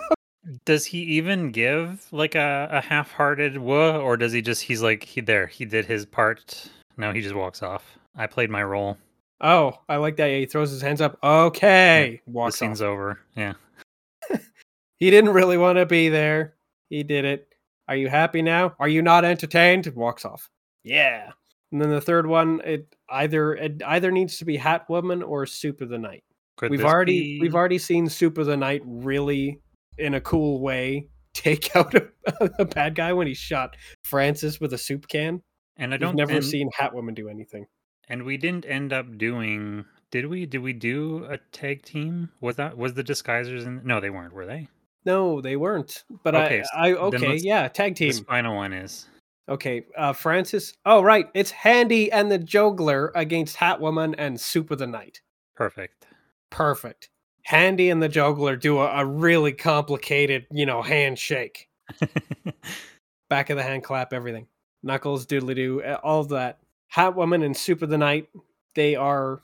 does 0.66 0.86
he 0.86 1.00
even 1.00 1.52
give 1.52 2.08
like 2.12 2.34
a, 2.34 2.68
a 2.72 2.82
half-hearted 2.82 3.58
whoa, 3.58 4.02
or 4.02 4.18
does 4.18 4.34
he 4.34 4.42
just 4.42 4.64
he's 4.64 4.82
like 4.82 5.04
he 5.04 5.22
there 5.22 5.48
he 5.48 5.66
did 5.66 5.86
his 5.86 6.06
part. 6.06 6.70
Now 7.00 7.14
he 7.14 7.22
just 7.22 7.34
walks 7.34 7.64
off. 7.64 7.98
I 8.16 8.28
played 8.28 8.50
my 8.52 8.64
role. 8.64 8.98
oh, 9.42 9.80
I 9.88 9.96
like 9.98 10.18
that. 10.18 10.28
Yeah, 10.28 10.38
he 10.40 10.46
throws 10.46 10.70
his 10.70 10.82
hands 10.82 11.02
up. 11.02 11.18
Okay, 11.24 12.22
The 12.26 12.32
walks 12.32 12.58
scene's 12.60 12.82
off. 12.82 12.88
over. 12.90 13.20
Yeah. 13.36 13.54
He 14.98 15.10
didn't 15.12 15.30
really 15.32 15.58
want 15.58 15.78
to 15.78 15.86
be 15.86 16.10
there. 16.10 16.56
He 16.90 17.04
did 17.04 17.24
it. 17.24 17.48
Are 17.88 17.96
you 17.96 18.10
happy 18.10 18.42
now? 18.42 18.76
Are 18.80 18.90
you 18.90 19.02
not 19.02 19.24
entertained? 19.24 19.88
Walks 19.96 20.26
off. 20.26 20.50
Yeah. 20.84 21.32
And 21.72 21.82
then 21.82 21.90
the 21.90 22.02
third 22.02 22.28
one, 22.28 22.62
it 22.66 22.94
either 23.10 23.54
it 23.56 23.82
either 23.86 24.12
needs 24.12 24.38
to 24.40 24.46
be 24.46 24.58
Hat 24.58 24.90
Woman 24.90 25.24
or 25.24 25.46
Soup 25.46 25.80
of 25.80 25.88
the 25.88 25.98
Night. 25.98 26.26
Could 26.58 26.72
we've 26.72 26.84
already 26.84 27.38
be- 27.38 27.40
we've 27.42 27.56
already 27.56 27.78
seen 27.78 28.10
Soup 28.10 28.38
of 28.38 28.46
the 28.48 28.58
Night 28.58 28.82
really 28.86 29.62
in 29.98 30.16
a 30.16 30.22
cool 30.22 30.60
way 30.60 31.08
take 31.34 31.74
out 31.78 31.96
a, 31.96 32.10
a 32.60 32.66
bad 32.66 32.94
guy 32.96 33.14
when 33.14 33.26
he 33.28 33.34
shot 33.34 33.78
Francis 34.04 34.60
with 34.60 34.74
a 34.74 34.78
soup 34.78 35.08
can. 35.08 35.42
And 35.80 35.92
I 35.92 35.96
I've 35.96 36.02
don't 36.02 36.16
never 36.16 36.34
and, 36.34 36.46
seen 36.46 36.70
Hatwoman 36.80 37.16
do 37.16 37.28
anything. 37.30 37.66
and 38.10 38.24
we 38.24 38.38
didn't 38.38 38.66
end 38.66 38.94
up 38.94 39.18
doing 39.18 39.86
did 40.12 40.28
we 40.28 40.46
did 40.46 40.60
we 40.62 40.74
do 40.74 41.26
a 41.30 41.38
tag 41.52 41.82
team 41.84 42.30
was 42.42 42.56
that 42.58 42.78
was 42.78 42.94
the 42.94 43.04
disguisers 43.04 43.66
in 43.66 43.82
no 43.84 44.00
they 44.00 44.10
weren't 44.12 44.34
were 44.34 44.46
they 44.46 44.68
No, 45.06 45.42
they 45.42 45.56
weren't. 45.56 46.04
But 46.24 46.36
Okay, 46.36 46.64
I, 46.76 46.90
I 46.90 46.94
okay, 46.94 47.38
yeah, 47.38 47.68
tag 47.70 47.96
team. 47.96 48.10
this 48.10 48.20
final 48.20 48.56
one 48.56 48.74
is 48.74 49.08
Okay, 49.48 49.86
uh, 49.98 50.14
Francis. 50.14 50.74
Oh, 50.86 51.02
right, 51.02 51.28
it's 51.34 51.50
Handy 51.50 52.12
and 52.12 52.30
the 52.32 52.38
Juggler 52.38 53.12
against 53.16 53.58
Hatwoman 53.58 54.14
and 54.20 54.40
Soup 54.40 54.70
of 54.70 54.78
the 54.78 54.86
Night. 54.88 55.22
perfect 55.56 56.06
Perfect. 56.52 57.10
Handy 57.46 57.90
and 57.90 58.02
the 58.02 58.10
Juggler 58.10 58.56
do 58.56 58.80
a, 58.80 58.88
a 59.02 59.06
really 59.06 59.54
complicated, 59.54 60.46
you 60.52 60.66
know, 60.68 60.82
handshake, 60.84 61.68
back 63.30 63.50
of 63.50 63.58
the 63.58 63.64
hand 63.64 63.84
clap, 63.84 64.14
everything. 64.14 64.48
Knuckles, 64.84 65.26
doodly 65.26 65.56
doo, 65.56 65.84
all 66.04 66.22
of 66.22 66.30
that. 66.30 66.60
Woman 66.98 67.44
and 67.44 67.56
Soup 67.56 67.82
of 67.82 67.90
the 67.90 67.98
Night, 67.98 68.30
they 68.76 68.96
are 68.96 69.42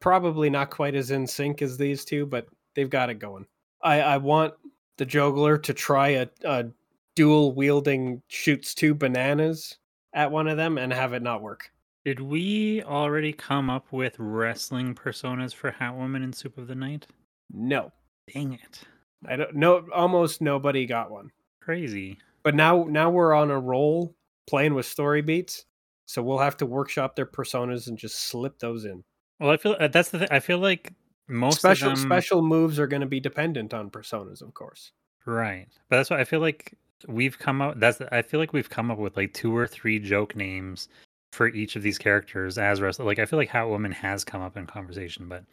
probably 0.00 0.50
not 0.50 0.70
quite 0.70 0.94
as 0.94 1.10
in 1.10 1.26
sync 1.26 1.62
as 1.62 1.76
these 1.76 2.04
two, 2.04 2.26
but 2.26 2.46
they've 2.74 2.90
got 2.90 3.10
it 3.10 3.18
going. 3.18 3.46
I, 3.82 4.00
I 4.00 4.16
want 4.16 4.54
the 4.96 5.04
Juggler 5.04 5.58
to 5.58 5.74
try 5.74 6.08
a, 6.08 6.28
a 6.44 6.66
dual 7.14 7.52
wielding 7.52 8.22
shoots 8.28 8.74
two 8.74 8.94
bananas 8.94 9.78
at 10.14 10.30
one 10.30 10.48
of 10.48 10.56
them 10.56 10.78
and 10.78 10.92
have 10.92 11.12
it 11.12 11.22
not 11.22 11.42
work. 11.42 11.70
did 12.04 12.20
we 12.20 12.82
already 12.84 13.32
come 13.32 13.70
up 13.70 13.92
with 13.92 14.14
wrestling 14.18 14.94
personas 14.94 15.54
for 15.54 15.70
Hat 15.70 15.96
Woman 15.96 16.22
and 16.22 16.34
Soup 16.34 16.56
of 16.58 16.66
the 16.66 16.74
Night 16.74 17.06
No, 17.52 17.92
dang 18.32 18.54
it 18.54 18.80
I 19.26 19.36
don't 19.36 19.54
know. 19.54 19.86
Almost 19.94 20.42
nobody 20.42 20.86
got 20.86 21.10
one. 21.10 21.30
crazy 21.60 22.18
But 22.42 22.54
now, 22.54 22.84
now 22.84 23.10
we're 23.10 23.34
on 23.34 23.50
a 23.50 23.58
roll 23.58 24.14
playing 24.46 24.74
with 24.74 24.86
story 24.86 25.22
beats, 25.22 25.64
so 26.06 26.22
we'll 26.22 26.38
have 26.38 26.56
to 26.58 26.66
workshop 26.66 27.16
their 27.16 27.26
personas 27.26 27.88
and 27.88 27.98
just 27.98 28.20
slip 28.28 28.58
those 28.58 28.84
in. 28.84 29.02
well 29.40 29.50
I 29.50 29.56
feel 29.56 29.76
uh, 29.78 29.88
that's 29.88 30.10
the 30.10 30.20
thing 30.20 30.28
I 30.30 30.40
feel 30.40 30.58
like 30.58 30.92
most 31.28 31.58
special 31.58 31.90
them 31.90 31.96
special 31.96 32.42
moves 32.42 32.78
are 32.78 32.86
going 32.86 33.00
to 33.00 33.06
be 33.06 33.20
dependent 33.20 33.72
on 33.72 33.90
personas, 33.90 34.42
of 34.42 34.52
course. 34.54 34.92
Right. 35.26 35.66
But 35.88 35.96
that's 35.96 36.10
why 36.10 36.20
I 36.20 36.24
feel 36.24 36.40
like 36.40 36.74
we've 37.08 37.38
come 37.38 37.60
up 37.60 37.78
that's 37.78 38.00
I 38.12 38.22
feel 38.22 38.40
like 38.40 38.52
we've 38.52 38.70
come 38.70 38.90
up 38.90 38.98
with 38.98 39.16
like 39.16 39.32
two 39.32 39.56
or 39.56 39.66
three 39.66 39.98
joke 39.98 40.36
names 40.36 40.88
for 41.32 41.48
each 41.48 41.76
of 41.76 41.82
these 41.82 41.98
characters 41.98 42.58
as 42.58 42.80
wrestler. 42.80 43.06
Like 43.06 43.18
I 43.18 43.26
feel 43.26 43.38
like 43.38 43.50
Hatwoman 43.50 43.92
has 43.92 44.24
come 44.24 44.42
up 44.42 44.56
in 44.56 44.66
conversation, 44.66 45.28
but 45.28 45.44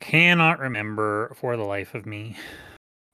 cannot 0.00 0.58
remember 0.58 1.34
for 1.40 1.56
the 1.56 1.64
life 1.64 1.94
of 1.94 2.06
me. 2.06 2.36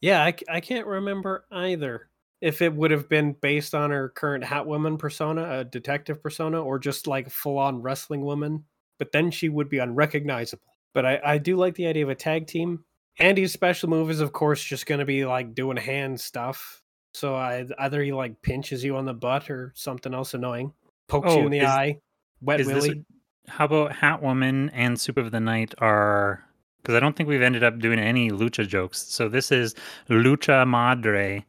Yeah, 0.01 0.23
I, 0.23 0.35
I 0.49 0.61
can't 0.61 0.87
remember 0.87 1.47
either. 1.51 2.09
If 2.41 2.61
it 2.63 2.75
would 2.75 2.91
have 2.91 3.09
been 3.09 3.33
based 3.41 3.75
on 3.75 3.91
her 3.91 4.11
current 4.11 4.45
Hat 4.45 4.67
Woman 4.67 4.99
persona, 4.99 5.61
a 5.61 5.65
detective 5.65 6.23
persona, 6.23 6.63
or 6.63 6.79
just 6.79 7.07
like 7.07 7.31
full 7.31 7.59
on 7.59 7.81
wrestling 7.83 8.23
woman. 8.25 8.65
But 8.99 9.13
then 9.13 9.31
she 9.31 9.49
would 9.49 9.69
be 9.69 9.79
unrecognizable. 9.79 10.63
But 10.93 11.07
I, 11.07 11.21
I 11.25 11.39
do 11.39 11.57
like 11.57 11.75
the 11.75 11.87
idea 11.87 12.05
of 12.05 12.11
a 12.11 12.15
tag 12.15 12.47
team. 12.47 12.85
Andy's 13.19 13.53
special 13.53 13.89
move 13.89 14.11
is, 14.11 14.21
of 14.21 14.33
course, 14.33 14.63
just 14.63 14.87
going 14.87 15.01
to 15.01 15.05
be 15.05 15.25
like 15.25 15.55
doing 15.55 15.77
hand 15.77 16.21
stuff. 16.21 16.81
So 17.15 17.35
I, 17.35 17.65
either 17.79 18.03
he 18.03 18.13
like 18.13 18.41
pinches 18.43 18.83
you 18.85 18.97
on 18.97 19.05
the 19.05 19.15
butt 19.15 19.51
or 19.51 19.73
something 19.77 20.13
else 20.15 20.35
annoying, 20.35 20.73
pokes 21.09 21.29
Oh, 21.31 21.39
you 21.39 21.45
in 21.47 21.51
the 21.53 21.59
is- 21.61 21.69
eye, 21.69 21.99
wet 22.41 22.61
a- 22.61 22.65
willy. 22.65 23.05
How 23.47 23.67
about 23.67 23.93
Hat 23.93 24.23
Woman 24.23 24.71
and 24.71 24.99
Soup 24.99 25.17
of 25.19 25.31
the 25.31 25.39
Night 25.41 25.75
are 25.79 26.43
because 26.81 26.95
I 26.95 27.01
don't 27.01 27.15
think 27.17 27.29
we've 27.29 27.43
ended 27.43 27.63
up 27.63 27.79
doing 27.79 27.99
any 27.99 28.31
lucha 28.31 28.67
jokes. 28.67 29.03
So 29.03 29.29
this 29.29 29.51
is 29.53 29.75
Lucha 30.09 30.67
Madre, 30.67 31.45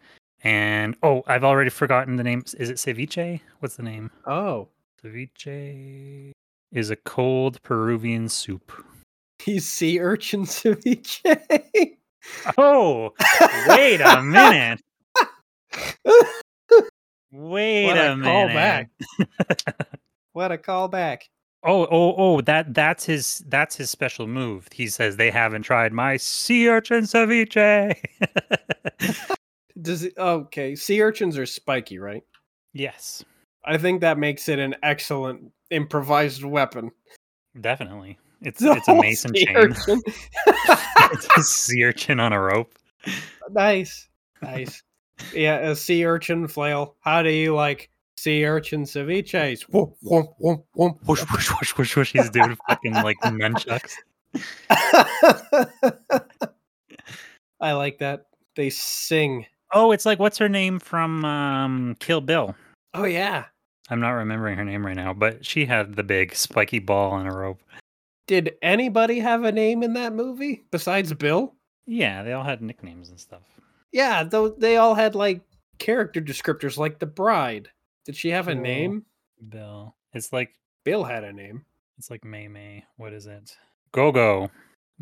and 0.45 0.95
oh, 1.03 1.23
I've 1.27 1.43
already 1.43 1.71
forgotten 1.71 2.15
the 2.15 2.23
name. 2.23 2.43
Is 2.57 2.69
it 2.69 2.77
ceviche? 2.77 3.41
What's 3.59 3.75
the 3.75 3.83
name? 3.83 4.11
Oh, 4.27 4.69
Ceviche 5.03 6.31
is 6.71 6.91
a 6.91 6.95
cold 6.95 7.61
Peruvian 7.63 8.29
soup. 8.29 8.71
he's 9.39 9.67
sea 9.67 9.99
urchin 9.99 10.43
ceviche. 10.45 11.91
Oh, 12.57 13.13
wait 13.67 14.01
a 14.01 14.19
minute. 14.23 14.81
Wait 17.31 17.85
What 17.85 17.97
a, 17.97 18.13
a 18.13 18.15
minute. 18.17 18.87
callback. 18.97 19.67
what 20.33 20.51
a 20.51 20.57
callback. 20.57 21.19
Oh, 21.61 21.85
oh, 21.85 22.15
oh! 22.17 22.41
That 22.41 22.73
that's 22.73 23.05
his 23.05 23.43
that's 23.47 23.75
his 23.75 23.91
special 23.91 24.25
move. 24.25 24.67
He 24.71 24.87
says 24.87 25.17
they 25.17 25.29
haven't 25.29 25.61
tried 25.63 25.93
my 25.93 26.17
sea 26.17 26.67
urchin 26.67 27.03
ceviche. 27.03 27.95
Does 29.81 30.03
it 30.03 30.13
okay? 30.17 30.75
Sea 30.75 31.01
urchins 31.01 31.37
are 31.37 31.45
spiky, 31.45 31.99
right? 31.99 32.23
yes, 32.73 33.23
I 33.65 33.77
think 33.77 34.01
that 34.01 34.17
makes 34.17 34.47
it 34.49 34.59
an 34.59 34.75
excellent 34.83 35.51
improvised 35.71 36.43
weapon. 36.43 36.91
definitely. 37.61 38.17
It's 38.41 38.59
The 38.59 38.71
it's 38.77 38.87
a 38.87 38.95
mason 38.95 39.33
chain. 39.33 39.47
it's 40.47 41.27
a 41.37 41.43
sea 41.43 41.83
urchin 41.85 42.19
on 42.19 42.31
a 42.33 42.39
rope. 42.39 42.73
nice, 43.51 44.07
nice. 44.41 44.83
Yeah, 45.33 45.57
a 45.69 45.75
sea 45.75 46.05
urchin 46.05 46.47
flail. 46.47 46.95
How 46.99 47.23
do 47.23 47.29
you 47.31 47.55
like 47.55 47.89
sea 48.17 48.45
urchin 48.45 48.83
ceviches? 48.83 49.61
Whoop, 49.63 49.95
whoop, 50.01 50.33
whoop, 50.37 50.65
whoop. 50.75 50.97
Whoosh 51.07 51.23
whoosh 51.31 51.49
whoosh 51.51 51.77
whoosh 51.77 51.95
whoosh. 51.95 52.11
He's 52.13 52.29
doing 52.29 52.57
fucking 52.67 52.93
like 52.93 53.17
nunchucks. 53.21 53.93
I 57.59 57.71
like 57.73 57.97
that. 57.99 58.25
They 58.55 58.69
sing. 58.69 59.45
Oh, 59.73 59.91
it's 59.91 60.05
like 60.05 60.19
what's 60.19 60.37
her 60.37 60.49
name 60.49 60.79
from 60.79 61.25
um, 61.25 61.95
Kill 61.99 62.21
Bill? 62.21 62.55
Oh 62.93 63.05
yeah. 63.05 63.45
I'm 63.89 63.99
not 63.99 64.11
remembering 64.11 64.57
her 64.57 64.65
name 64.65 64.85
right 64.85 64.95
now, 64.95 65.13
but 65.13 65.45
she 65.45 65.65
had 65.65 65.95
the 65.95 66.03
big 66.03 66.33
spiky 66.35 66.79
ball 66.79 67.11
on 67.11 67.27
a 67.27 67.35
rope. 67.35 67.61
Did 68.27 68.55
anybody 68.63 69.19
have 69.19 69.43
a 69.43 69.51
name 69.51 69.83
in 69.83 69.93
that 69.93 70.13
movie 70.13 70.63
besides 70.71 71.13
Bill? 71.13 71.53
Yeah, 71.85 72.23
they 72.23 72.33
all 72.33 72.43
had 72.43 72.61
nicknames 72.61 73.09
and 73.09 73.19
stuff. 73.19 73.43
Yeah, 73.91 74.23
though 74.23 74.49
they 74.49 74.77
all 74.77 74.95
had 74.95 75.13
like 75.13 75.41
character 75.77 76.19
descriptors 76.21 76.77
like 76.77 76.97
the 76.97 77.05
bride. 77.05 77.69
Did 78.05 78.15
she 78.15 78.29
have 78.29 78.47
a 78.47 78.53
Bill. 78.55 78.63
name? 78.63 79.05
Bill. 79.49 79.95
It's 80.13 80.33
like 80.33 80.55
Bill 80.83 81.03
had 81.03 81.23
a 81.23 81.33
name. 81.33 81.63
it's 81.97 82.09
like 82.09 82.23
May 82.23 82.47
May. 82.47 82.83
What 82.97 83.13
is 83.13 83.27
it? 83.27 83.55
Gogo. 83.91 84.49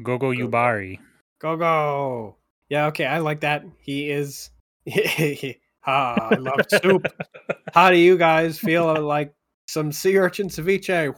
Gogo 0.01 0.33
Go-Go. 0.33 0.47
Yubari. 0.47 0.99
Go 1.39 1.55
go. 1.55 2.35
Yeah, 2.69 2.87
okay, 2.87 3.05
I 3.05 3.19
like 3.19 3.41
that. 3.41 3.63
He 3.79 4.09
is 4.09 4.49
Ah, 5.85 6.29
I 6.31 6.35
love 6.35 6.61
soup. 6.81 7.05
How 7.73 7.89
do 7.89 7.97
you 7.97 8.17
guys 8.17 8.57
feel 8.57 9.01
like 9.01 9.33
some 9.67 9.91
sea 9.91 10.17
urchin 10.17 10.47
ceviche? 10.47 11.13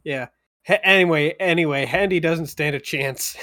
Yeah. 0.04 0.28
Ha- 0.66 0.78
anyway, 0.82 1.34
anyway, 1.38 1.84
Handy 1.84 2.18
doesn't 2.18 2.46
stand 2.46 2.74
a 2.76 2.80
chance. 2.80 3.36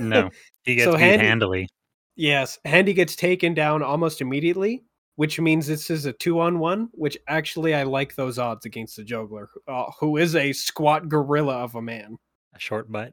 no, 0.00 0.30
he 0.64 0.76
gets 0.76 0.84
So 0.84 0.92
beat 0.92 1.00
Handy- 1.02 1.26
handily. 1.26 1.68
Yes, 2.16 2.58
Handy 2.64 2.92
gets 2.94 3.16
taken 3.16 3.52
down 3.54 3.82
almost 3.82 4.20
immediately, 4.22 4.82
which 5.16 5.38
means 5.40 5.66
this 5.66 5.90
is 5.90 6.06
a 6.06 6.12
two 6.14 6.40
on 6.40 6.58
one. 6.58 6.88
Which 6.92 7.18
actually, 7.28 7.74
I 7.74 7.82
like 7.82 8.14
those 8.14 8.38
odds 8.38 8.64
against 8.64 8.96
the 8.96 9.04
juggler, 9.04 9.50
uh, 9.68 9.90
who 10.00 10.16
is 10.16 10.36
a 10.36 10.52
squat 10.54 11.08
gorilla 11.08 11.56
of 11.64 11.74
a 11.74 11.82
man. 11.82 12.16
A 12.54 12.58
short 12.58 12.90
butt. 12.90 13.12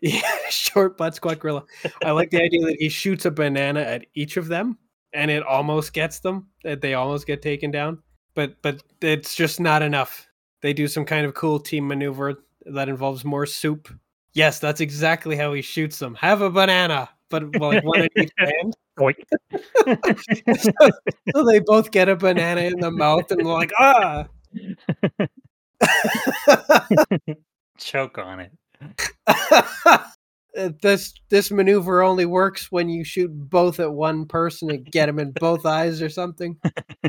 Yeah, 0.00 0.20
short 0.50 0.96
butt 0.98 1.14
squat 1.16 1.38
gorilla. 1.38 1.64
I 2.04 2.10
like 2.12 2.30
the 2.30 2.42
idea 2.42 2.60
that 2.66 2.76
he 2.78 2.88
shoots 2.88 3.24
a 3.24 3.30
banana 3.30 3.80
at 3.80 4.06
each 4.14 4.36
of 4.36 4.48
them, 4.48 4.78
and 5.14 5.30
it 5.30 5.42
almost 5.42 5.92
gets 5.92 6.18
them. 6.18 6.48
That 6.62 6.80
they 6.80 6.94
almost 6.94 7.26
get 7.26 7.40
taken 7.40 7.70
down, 7.70 8.02
but 8.34 8.60
but 8.62 8.82
it's 9.00 9.34
just 9.34 9.60
not 9.60 9.82
enough. 9.82 10.28
They 10.60 10.72
do 10.72 10.88
some 10.88 11.04
kind 11.04 11.26
of 11.26 11.34
cool 11.34 11.58
team 11.60 11.86
maneuver 11.86 12.42
that 12.66 12.88
involves 12.88 13.24
more 13.24 13.46
soup. 13.46 13.88
Yes, 14.32 14.58
that's 14.58 14.80
exactly 14.80 15.36
how 15.36 15.52
he 15.52 15.62
shoots 15.62 15.98
them. 15.98 16.14
Have 16.16 16.42
a 16.42 16.50
banana, 16.50 17.08
but 17.30 17.54
like 17.60 17.84
one 17.84 18.00
in 18.00 18.08
each 18.16 18.32
hand. 18.38 18.74
Oink. 18.98 19.14
so 21.34 21.44
they 21.44 21.60
both 21.60 21.90
get 21.90 22.08
a 22.08 22.16
banana 22.16 22.62
in 22.62 22.80
the 22.80 22.90
mouth 22.90 23.30
and 23.30 23.42
like 23.42 23.70
ah. 23.78 24.26
Choke 27.78 28.18
on 28.18 28.40
it. 28.40 28.52
Uh, 30.56 30.70
this 30.82 31.14
this 31.30 31.50
maneuver 31.50 32.02
only 32.02 32.26
works 32.26 32.70
when 32.70 32.88
you 32.88 33.04
shoot 33.04 33.30
both 33.32 33.80
at 33.80 33.92
one 33.92 34.26
person 34.26 34.70
and 34.70 34.84
get 34.84 35.06
them 35.06 35.18
in 35.18 35.32
both 35.40 35.66
eyes 35.66 36.00
or 36.00 36.08
something. 36.08 36.56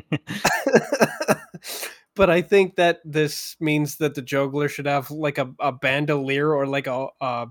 but 2.16 2.30
I 2.30 2.42
think 2.42 2.76
that 2.76 3.02
this 3.06 3.56
means 3.60 3.98
that 3.98 4.16
the 4.16 4.22
juggler 4.22 4.68
should 4.68 4.88
have 4.88 5.12
like 5.12 5.38
a, 5.38 5.52
a 5.60 5.72
bandolier 5.72 6.54
or 6.54 6.66
like 6.66 6.88
a, 6.88 7.08
a 7.22 7.48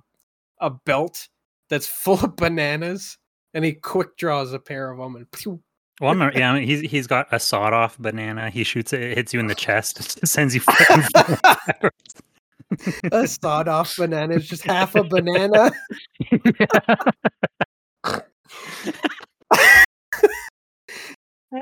a 0.59 0.71
belt 0.71 1.29
that's 1.69 1.87
full 1.87 2.25
of 2.25 2.37
bananas, 2.37 3.19
and 3.53 3.65
he 3.65 3.73
quick 3.73 4.17
draws 4.17 4.53
a 4.53 4.59
pair 4.59 4.91
of 4.91 4.99
them 4.99 5.17
and 5.17 5.31
pew. 5.31 5.63
Well, 6.01 6.11
I'm 6.11 6.37
yeah, 6.37 6.51
I 6.51 6.59
mean, 6.59 6.69
he's 6.69 6.81
he's 6.81 7.07
got 7.07 7.29
a 7.31 7.39
sawed 7.39 7.73
off 7.73 7.97
banana. 7.99 8.51
He 8.51 8.65
shoots 8.65 8.93
it, 8.93 9.01
it 9.01 9.17
hits 9.17 9.33
you 9.33 9.41
in 9.41 9.47
the 9.47 9.55
chest, 9.55 10.19
it 10.23 10.27
sends 10.29 10.55
you 10.55 10.61
fucking 10.61 11.03
flying 11.03 11.39
backwards. 11.43 12.23
A 13.13 13.27
sawed 13.27 13.69
off 13.69 13.97
banana 13.97 14.35
is 14.35 14.49
just 14.49 14.65
half 14.65 14.95
a 14.95 15.05
banana. 15.05 15.71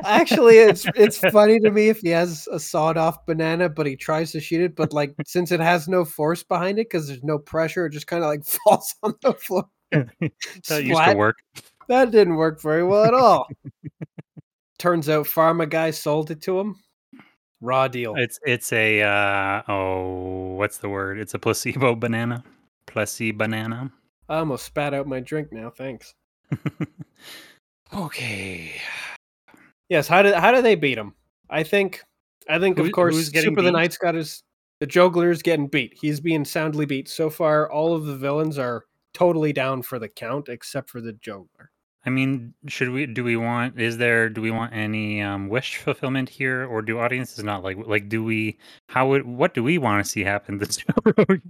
Actually, 0.04 0.56
it's 0.56 0.86
it's 0.96 1.18
funny 1.18 1.60
to 1.60 1.70
me 1.70 1.88
if 1.88 2.00
he 2.00 2.08
has 2.08 2.48
a 2.50 2.58
sawed 2.58 2.96
off 2.96 3.24
banana, 3.26 3.68
but 3.68 3.86
he 3.86 3.94
tries 3.96 4.32
to 4.32 4.40
shoot 4.40 4.62
it, 4.62 4.74
but 4.74 4.92
like 4.92 5.14
since 5.26 5.52
it 5.52 5.60
has 5.60 5.86
no 5.86 6.04
force 6.04 6.42
behind 6.42 6.78
it 6.78 6.88
because 6.88 7.08
there's 7.08 7.22
no 7.22 7.38
pressure, 7.38 7.86
it 7.86 7.92
just 7.92 8.06
kind 8.06 8.24
of 8.24 8.28
like 8.28 8.44
falls 8.66 8.94
on 9.02 9.14
the 9.22 9.34
floor. 9.34 9.64
that 9.90 10.84
used 10.84 11.04
to 11.04 11.14
work. 11.14 11.36
That 11.88 12.10
didn't 12.10 12.36
work 12.36 12.60
very 12.62 12.84
well 12.84 13.04
at 13.04 13.14
all. 13.14 13.48
Turns 14.78 15.08
out 15.08 15.26
pharma 15.26 15.68
guy 15.68 15.90
sold 15.90 16.30
it 16.30 16.40
to 16.42 16.58
him. 16.58 16.76
Raw 17.62 17.88
deal. 17.88 18.14
It's 18.16 18.38
it's 18.44 18.72
a 18.72 19.02
uh, 19.02 19.62
oh, 19.68 20.54
what's 20.56 20.78
the 20.78 20.88
word? 20.88 21.18
It's 21.18 21.32
a 21.32 21.38
placebo 21.38 21.94
banana. 21.94 22.42
Placebo 22.86 23.38
banana. 23.38 23.92
I 24.28 24.38
almost 24.38 24.66
spat 24.66 24.92
out 24.92 25.06
my 25.06 25.20
drink 25.20 25.52
now. 25.52 25.70
Thanks. 25.70 26.14
okay. 27.94 28.72
Yes. 29.88 30.08
How 30.08 30.22
did 30.22 30.34
how 30.34 30.52
do 30.52 30.60
they 30.60 30.74
beat 30.74 30.98
him? 30.98 31.14
I 31.48 31.62
think 31.62 32.02
I 32.48 32.58
think 32.58 32.78
Who- 32.78 32.84
of 32.84 32.92
course 32.92 33.30
Super 33.30 33.62
the? 33.62 33.70
Knight's 33.70 33.96
got 33.96 34.16
his 34.16 34.42
the 34.80 34.86
juggler's 34.86 35.42
getting 35.42 35.68
beat. 35.68 35.96
He's 36.00 36.18
being 36.18 36.44
soundly 36.44 36.86
beat. 36.86 37.08
So 37.08 37.30
far, 37.30 37.70
all 37.70 37.94
of 37.94 38.06
the 38.06 38.16
villains 38.16 38.58
are 38.58 38.84
totally 39.14 39.52
down 39.52 39.82
for 39.82 40.00
the 40.00 40.08
count 40.08 40.48
except 40.48 40.90
for 40.90 41.00
the 41.00 41.12
juggler. 41.12 41.70
I 42.04 42.10
mean, 42.10 42.54
should 42.66 42.90
we? 42.90 43.06
Do 43.06 43.22
we 43.22 43.36
want? 43.36 43.80
Is 43.80 43.96
there? 43.98 44.28
Do 44.28 44.40
we 44.42 44.50
want 44.50 44.72
any 44.74 45.22
um, 45.22 45.48
wish 45.48 45.76
fulfillment 45.76 46.28
here, 46.28 46.64
or 46.66 46.82
do 46.82 46.98
audiences 46.98 47.44
not 47.44 47.62
like? 47.62 47.76
Like, 47.86 48.08
do 48.08 48.24
we? 48.24 48.58
How 48.88 49.08
would? 49.08 49.24
What 49.24 49.54
do 49.54 49.62
we 49.62 49.78
want 49.78 50.04
to 50.04 50.10
see 50.10 50.24
happen 50.24 50.58
this 50.58 50.76
Joe 50.78 50.94
Rogan? 51.16 51.42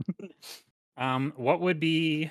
um, 0.97 1.33
what 1.37 1.61
would 1.61 1.81
be? 1.81 2.31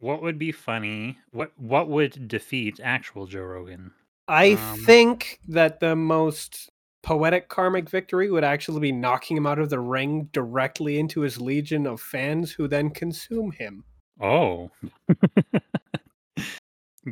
What 0.00 0.22
would 0.22 0.38
be 0.38 0.52
funny? 0.52 1.18
What 1.32 1.52
What 1.58 1.88
would 1.88 2.28
defeat 2.28 2.80
actual 2.82 3.26
Joe 3.26 3.42
Rogan? 3.42 3.92
I 4.28 4.52
Um, 4.52 4.78
think 4.84 5.40
that 5.48 5.80
the 5.80 5.96
most 5.96 6.70
poetic 7.02 7.48
karmic 7.48 7.88
victory 7.88 8.30
would 8.30 8.44
actually 8.44 8.80
be 8.80 8.92
knocking 8.92 9.36
him 9.36 9.46
out 9.46 9.58
of 9.58 9.70
the 9.70 9.80
ring 9.80 10.28
directly 10.32 10.98
into 10.98 11.20
his 11.20 11.40
legion 11.40 11.86
of 11.86 12.00
fans 12.00 12.52
who 12.52 12.68
then 12.68 12.90
consume 12.90 13.50
him. 13.52 13.84
Oh. 14.20 14.70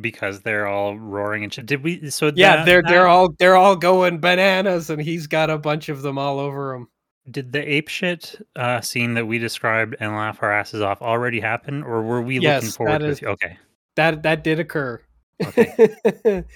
because 0.01 0.41
they're 0.41 0.67
all 0.67 0.97
roaring 0.97 1.43
and 1.43 1.53
shit. 1.53 1.65
Did 1.65 1.83
we? 1.83 2.09
So 2.09 2.31
Yeah, 2.35 2.57
that- 2.57 2.65
they're 2.65 2.83
they're 2.83 3.07
all 3.07 3.29
they're 3.39 3.55
all 3.55 3.75
going 3.75 4.19
bananas, 4.19 4.89
and 4.89 5.01
he's 5.01 5.27
got 5.27 5.49
a 5.49 5.57
bunch 5.57 5.89
of 5.89 6.01
them 6.01 6.17
all 6.17 6.39
over 6.39 6.73
him. 6.73 6.87
Did 7.29 7.51
the 7.51 7.59
ape 7.59 7.89
shit 7.89 8.35
uh, 8.55 8.79
scene 8.79 9.13
that 9.15 9.25
we 9.25 9.37
described 9.37 9.95
and 9.99 10.13
laugh 10.13 10.41
our 10.41 10.51
asses 10.51 10.81
off 10.81 11.01
already 11.01 11.39
happen, 11.41 11.83
or 11.83 12.01
were 12.01 12.21
we 12.21 12.35
looking 12.39 12.43
Yes, 12.49 12.75
forward 12.77 12.93
that 12.93 12.97
to 12.99 13.07
is-? 13.07 13.23
Okay. 13.23 13.57
That 13.95 14.23
that 14.23 14.43
did 14.43 14.59
occur. 14.59 15.01
Okay. 15.43 16.43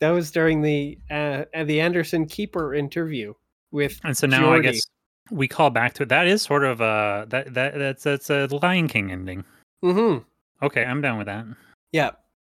That 0.00 0.10
was 0.10 0.32
during 0.32 0.62
the 0.62 0.98
uh, 1.12 1.44
the 1.64 1.80
Anderson 1.80 2.26
Keeper 2.26 2.74
interview 2.74 3.34
with 3.70 4.00
And 4.02 4.18
so 4.18 4.26
now 4.26 4.40
Geordie. 4.40 4.68
I 4.68 4.72
guess 4.72 4.82
we 5.30 5.46
call 5.46 5.70
back 5.70 5.94
to 5.94 6.02
it. 6.02 6.08
That 6.08 6.26
is 6.26 6.42
sort 6.42 6.64
of 6.64 6.80
a 6.80 7.24
that 7.28 7.54
that 7.54 7.78
that's 7.78 8.02
that's 8.02 8.28
a 8.28 8.48
Lion 8.62 8.88
King 8.88 9.12
ending. 9.12 9.44
Mm-hmm. 9.84 10.24
Okay, 10.66 10.84
I'm 10.84 11.02
down 11.02 11.18
with 11.18 11.28
that. 11.28 11.46
Yeah, 11.92 12.10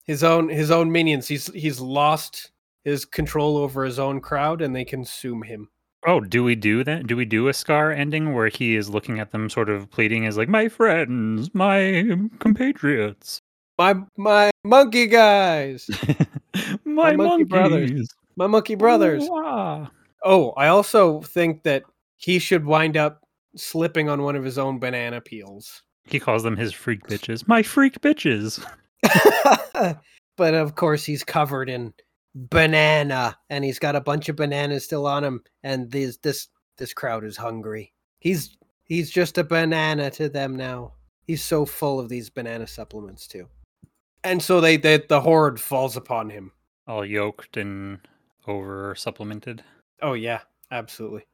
his 0.10 0.24
own 0.24 0.50
his 0.50 0.72
own 0.72 0.92
minions. 0.92 1.28
He's 1.28 1.54
he's 1.54 1.80
lost 1.80 2.50
his 2.84 3.06
control 3.06 3.58
over 3.58 3.86
his 3.86 4.00
own 4.00 4.22
crowd, 4.22 4.60
and 4.60 4.76
they 4.76 4.84
consume 4.84 5.44
him. 5.44 5.70
Oh, 6.08 6.20
do 6.20 6.44
we 6.44 6.56
do 6.56 6.84
that? 6.84 7.06
Do 7.06 7.16
we 7.16 7.26
do 7.26 7.48
a 7.48 7.54
Scar 7.54 7.92
ending 7.92 8.34
where 8.34 8.48
he 8.48 8.76
is 8.76 8.90
looking 8.90 9.20
at 9.20 9.30
them, 9.32 9.52
sort 9.52 9.70
of 9.70 9.92
pleading 9.92 10.26
as 10.26 10.36
like, 10.36 10.50
"My 10.50 10.68
friends, 10.68 11.54
my 11.54 12.18
compatriots, 12.40 13.40
My 13.78 13.94
my 14.18 14.50
monkey 14.64 15.06
guys, 15.06 15.88
my, 16.86 17.16
monkey 17.16 17.44
brothers. 17.44 18.10
my 18.36 18.48
monkey 18.48 18.74
brothers. 18.74 19.28
Wah." 19.30 19.90
Oh, 20.26 20.54
I 20.58 20.70
also 20.70 21.22
think 21.22 21.62
that 21.64 21.84
he 22.18 22.40
should 22.40 22.66
wind 22.66 22.98
up 22.98 23.24
slipping 23.56 24.10
on 24.10 24.24
one 24.24 24.36
of 24.36 24.44
his 24.44 24.58
own 24.58 24.80
banana 24.80 25.22
peels. 25.22 25.84
He 26.06 26.20
calls 26.20 26.42
them 26.42 26.58
his 26.58 26.74
freak 26.74 27.04
bitches. 27.04 27.48
My 27.48 27.62
freak 27.62 28.02
bitches. 28.02 28.66
but 30.38 30.54
of 30.54 30.76
course, 30.76 31.06
he's 31.06 31.24
covered 31.24 31.70
in 31.70 31.94
banana, 32.36 33.38
and 33.50 33.64
he's 33.64 33.80
got 33.80 33.96
a 33.96 34.02
bunch 34.02 34.30
of 34.30 34.36
bananas 34.36 34.86
still 34.86 35.06
on 35.08 35.24
him. 35.24 35.44
And 35.64 35.92
this 35.92 36.18
this 36.18 36.48
this 36.78 36.94
crowd 36.94 37.24
is 37.24 37.38
hungry. 37.38 37.94
He's 38.20 38.58
he's 38.84 39.10
just 39.10 39.38
a 39.38 39.44
banana 39.44 40.10
to 40.12 40.30
them 40.30 40.56
now. 40.56 40.94
He's 41.26 41.44
so 41.44 41.66
full 41.66 42.00
of 42.00 42.10
these 42.10 42.30
banana 42.30 42.68
supplements 42.68 43.28
too. 43.28 43.48
And 44.24 44.42
so 44.42 44.60
they, 44.60 44.78
they 44.78 44.98
the 44.98 45.22
horde 45.22 45.60
falls 45.60 45.96
upon 45.96 46.30
him. 46.30 46.52
All 46.88 47.06
yoked 47.06 47.56
and 47.56 48.00
over 48.48 48.96
supplemented. 48.96 49.64
Oh 50.02 50.14
yeah, 50.14 50.42
absolutely. 50.72 51.26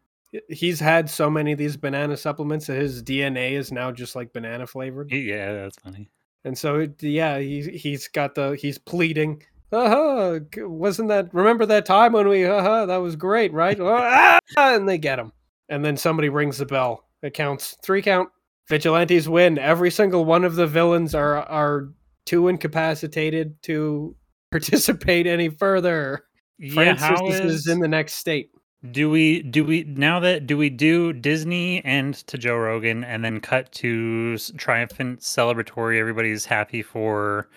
He's 0.50 0.82
had 0.82 1.10
so 1.10 1.30
many 1.30 1.54
of 1.54 1.58
these 1.58 1.78
banana 1.78 2.18
supplements 2.18 2.68
that 2.68 2.76
his 2.76 3.02
DNA 3.02 3.54
is 3.54 3.72
now 3.72 3.92
just 3.92 4.16
like 4.16 4.34
banana 4.34 4.68
flavored. 4.68 5.12
Yeah, 5.12 5.54
that's 5.54 5.78
funny. 5.80 6.10
And 6.46 6.56
so 6.56 6.76
it, 6.76 7.02
yeah, 7.02 7.40
he 7.40 7.64
he's 7.64 8.08
got 8.08 8.36
the 8.36 8.56
he's 8.56 8.78
pleading. 8.78 9.42
Uh-huh, 9.72 10.40
wasn't 10.58 11.10
that 11.10 11.34
remember 11.34 11.66
that 11.66 11.88
time 11.88 12.14
when 12.14 12.30
we 12.30 12.46
uh-huh, 12.46 12.86
that 12.86 12.98
was 12.98 13.16
great, 13.16 13.52
right? 13.52 13.78
ah! 13.82 14.40
And 14.56 14.88
they 14.88 15.00
get 15.00 15.20
him. 15.20 15.34
And 15.68 15.84
then 15.84 15.98
somebody 15.98 16.30
rings 16.30 16.60
the 16.60 16.66
bell. 16.68 17.04
It 17.24 17.34
counts. 17.34 17.76
Three 17.84 18.04
count. 18.04 18.30
Vigilantes 18.70 19.28
win. 19.28 19.58
Every 19.58 19.90
single 19.90 20.24
one 20.24 20.44
of 20.44 20.56
the 20.56 20.68
villains 20.68 21.16
are 21.16 21.38
are 21.38 21.90
too 22.28 22.48
incapacitated 22.48 23.62
to 23.64 24.16
participate 24.52 25.26
any 25.26 25.50
further. 25.50 26.26
Yeah, 26.60 26.96
Francis 26.96 27.40
is 27.40 27.68
in 27.68 27.80
the 27.80 27.88
next 27.88 28.14
state. 28.14 28.52
Do 28.92 29.10
we 29.10 29.42
do 29.42 29.64
we 29.64 29.84
now 29.84 30.20
that 30.20 30.48
do 30.48 30.58
we 30.58 30.70
do 30.70 31.14
Disney 31.14 31.84
and 31.86 32.14
to 32.28 32.38
Joe 32.38 32.58
Rogan 32.58 33.04
and 33.04 33.24
then 33.24 33.40
cut 33.40 33.72
to 33.74 34.38
triumphant 34.58 35.22
celebratory? 35.22 36.00
Everybody's 36.00 36.46
happy 36.46 36.82
for 36.82 37.48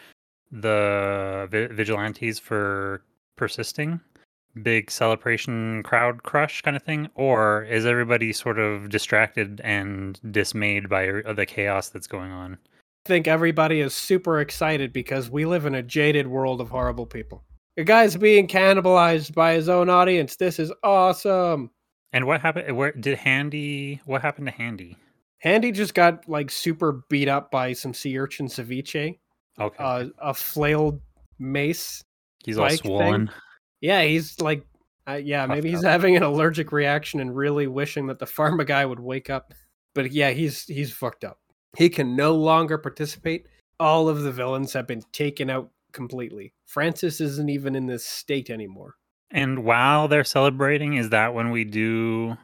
the 0.51 1.49
vi- 1.51 1.67
vigilantes 1.67 2.39
for 2.39 3.03
persisting, 3.37 4.01
big 4.63 4.91
celebration, 4.91 5.83
crowd 5.83 6.23
crush 6.23 6.63
kind 6.63 6.77
of 6.77 6.83
thing, 6.83 7.09
or 7.15 7.65
is 7.65 7.87
everybody 7.87 8.33
sort 8.33 8.59
of 8.59 8.89
distracted 8.89 9.61
and 9.65 10.21
dismayed 10.33 10.89
by 10.89 11.07
the 11.35 11.47
chaos 11.47 11.89
that's 11.89 12.07
going 12.07 12.33
on? 12.33 12.59
I 13.07 13.09
think 13.09 13.27
everybody 13.27 13.81
is 13.81 13.95
super 13.95 14.41
excited 14.41 14.93
because 14.93 15.31
we 15.31 15.47
live 15.47 15.67
in 15.67 15.75
a 15.75 15.83
jaded 15.83 16.27
world 16.27 16.61
of 16.61 16.71
horrible 16.71 17.07
people. 17.07 17.45
A 17.79 17.85
guy's 17.85 18.17
being 18.17 18.49
cannibalized 18.49 19.35
by 19.35 19.55
his 19.55 19.69
own 19.69 19.89
audience. 19.89 20.35
This 20.37 20.59
is 20.59 20.73
awesome. 20.83 21.71
And 22.13 22.27
what 22.27 22.41
happened? 22.41 22.77
Where 22.77 22.91
did 22.93 23.17
Handy? 23.19 24.01
What 24.05 24.21
happened 24.21 24.49
to 24.49 24.53
Handy? 24.53 24.97
Handy 25.39 25.71
just 25.71 25.95
got 25.95 26.29
like 26.29 26.51
super 26.51 27.05
beat 27.09 27.29
up 27.29 27.51
by 27.53 27.73
some 27.73 27.95
sea 27.95 28.19
urchin 28.19 28.47
ceviche, 28.47 29.19
Okay, 29.61 29.77
uh, 29.79 30.07
a 30.19 30.35
flailed 30.35 31.01
mace. 31.39 32.03
he's 32.45 32.59
all 32.59 32.65
bike 32.65 32.81
thing? 32.83 32.89
swollen. 32.91 33.31
Yeah, 33.81 34.03
he's 34.03 34.41
like, 34.41 34.67
uh, 35.09 35.21
yeah, 35.23 35.47
Puffed 35.47 35.55
maybe 35.57 35.71
he's 35.71 35.85
up. 35.85 35.91
having 35.93 36.17
an 36.17 36.25
allergic 36.25 36.73
reaction 36.73 37.21
and 37.21 37.37
really 37.37 37.69
wishing 37.69 38.09
that 38.09 38.19
the 38.19 38.27
pharma 38.27 38.67
guy 38.67 38.85
would 38.85 38.99
wake 39.01 39.31
up. 39.31 39.55
But 39.95 40.11
yeah, 40.11 40.31
he's 40.31 40.65
he's 40.65 40.93
fucked 40.93 41.23
up. 41.23 41.39
He 41.77 41.89
can 41.89 42.17
no 42.17 42.35
longer 42.35 42.77
participate. 42.77 43.47
All 43.79 44.09
of 44.09 44.23
the 44.23 44.33
villains 44.33 44.73
have 44.73 44.89
been 44.89 45.03
taken 45.13 45.49
out 45.51 45.71
completely. 45.93 46.53
Francis 46.67 47.21
isn't 47.21 47.49
even 47.49 47.75
in 47.75 47.87
this 47.87 48.05
state 48.05 48.51
anymore. 48.51 48.95
And 49.31 49.65
while 49.65 50.09
they're 50.09 50.25
celebrating, 50.25 50.95
is 50.95 51.11
that 51.11 51.35
when 51.35 51.51
we 51.51 51.65
do 51.65 52.37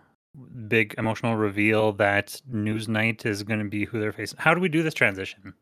big 0.69 0.95
emotional 0.99 1.37
reveal 1.37 1.93
that 1.93 2.41
Newsnight 2.51 3.25
is 3.25 3.43
going 3.43 3.61
to 3.61 3.69
be 3.69 3.85
who 3.85 4.01
they're 4.01 4.13
facing? 4.13 4.39
How 4.39 4.55
do 4.55 4.61
we 4.61 4.69
do 4.69 4.83
this 4.83 4.95
transition? 4.95 5.55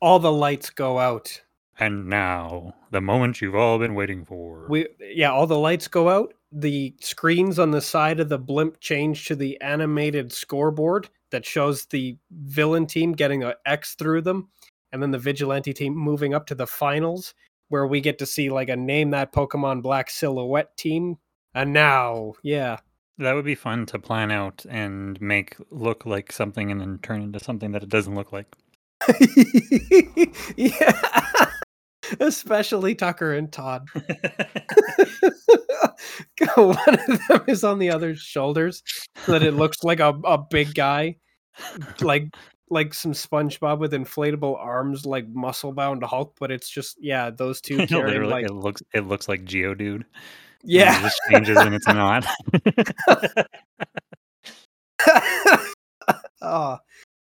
All 0.00 0.18
the 0.18 0.32
lights 0.32 0.70
go 0.70 0.98
out. 0.98 1.42
And 1.78 2.08
now, 2.08 2.74
the 2.90 3.00
moment 3.00 3.40
you've 3.40 3.54
all 3.54 3.78
been 3.78 3.94
waiting 3.94 4.24
for. 4.24 4.66
We 4.68 4.86
yeah, 5.00 5.30
all 5.30 5.46
the 5.46 5.58
lights 5.58 5.88
go 5.88 6.08
out. 6.08 6.32
The 6.50 6.94
screens 7.00 7.58
on 7.58 7.70
the 7.70 7.82
side 7.82 8.18
of 8.18 8.30
the 8.30 8.38
blimp 8.38 8.80
change 8.80 9.26
to 9.26 9.36
the 9.36 9.60
animated 9.60 10.32
scoreboard 10.32 11.10
that 11.30 11.44
shows 11.44 11.84
the 11.86 12.16
villain 12.30 12.86
team 12.86 13.12
getting 13.12 13.42
an 13.42 13.54
X 13.66 13.94
through 13.94 14.22
them, 14.22 14.48
and 14.96 15.02
then 15.02 15.10
the 15.10 15.18
vigilante 15.18 15.74
team 15.74 15.94
moving 15.94 16.32
up 16.32 16.46
to 16.46 16.54
the 16.54 16.66
finals, 16.66 17.34
where 17.68 17.86
we 17.86 18.00
get 18.00 18.18
to 18.18 18.24
see 18.24 18.48
like 18.48 18.70
a 18.70 18.76
name 18.76 19.10
that 19.10 19.30
Pokemon 19.30 19.82
Black 19.82 20.08
silhouette 20.08 20.74
team. 20.78 21.18
And 21.54 21.74
now, 21.74 22.32
yeah, 22.42 22.78
that 23.18 23.34
would 23.34 23.44
be 23.44 23.54
fun 23.54 23.84
to 23.86 23.98
plan 23.98 24.30
out 24.30 24.64
and 24.70 25.20
make 25.20 25.56
look 25.70 26.06
like 26.06 26.32
something 26.32 26.70
and 26.70 26.80
then 26.80 26.98
turn 27.02 27.20
into 27.20 27.38
something 27.38 27.72
that 27.72 27.82
it 27.82 27.90
doesn't 27.90 28.14
look 28.14 28.32
like. 28.32 28.56
yeah, 30.56 31.50
especially 32.20 32.94
Tucker 32.94 33.34
and 33.34 33.52
Todd. 33.52 33.88
One 36.56 36.76
of 36.88 37.28
them 37.28 37.44
is 37.48 37.64
on 37.64 37.78
the 37.78 37.90
other's 37.90 38.20
shoulders, 38.20 38.82
so 39.24 39.32
that 39.32 39.42
it 39.42 39.52
looks 39.52 39.84
like 39.84 40.00
a, 40.00 40.18
a 40.24 40.38
big 40.38 40.74
guy, 40.74 41.16
like 42.00 42.34
like 42.70 42.94
some 42.94 43.12
SpongeBob 43.12 43.78
with 43.78 43.92
inflatable 43.92 44.56
arms, 44.58 45.06
like 45.06 45.28
muscle 45.28 45.72
bound 45.72 46.02
Hulk. 46.02 46.36
But 46.38 46.50
it's 46.50 46.68
just 46.68 46.96
yeah, 47.00 47.30
those 47.30 47.60
two 47.62 47.86
carrying 47.86 48.06
literally, 48.06 48.32
like 48.32 48.46
it 48.46 48.54
looks 48.54 48.82
it 48.92 49.06
looks 49.06 49.28
like 49.28 49.44
Geodude. 49.44 49.94
and 49.94 50.02
it 50.02 50.06
yeah. 50.62 51.00
just 51.02 51.20
changes 51.30 51.56
and 51.56 51.74
it's 51.74 51.86
not. 51.86 52.26
oh, 56.42 56.78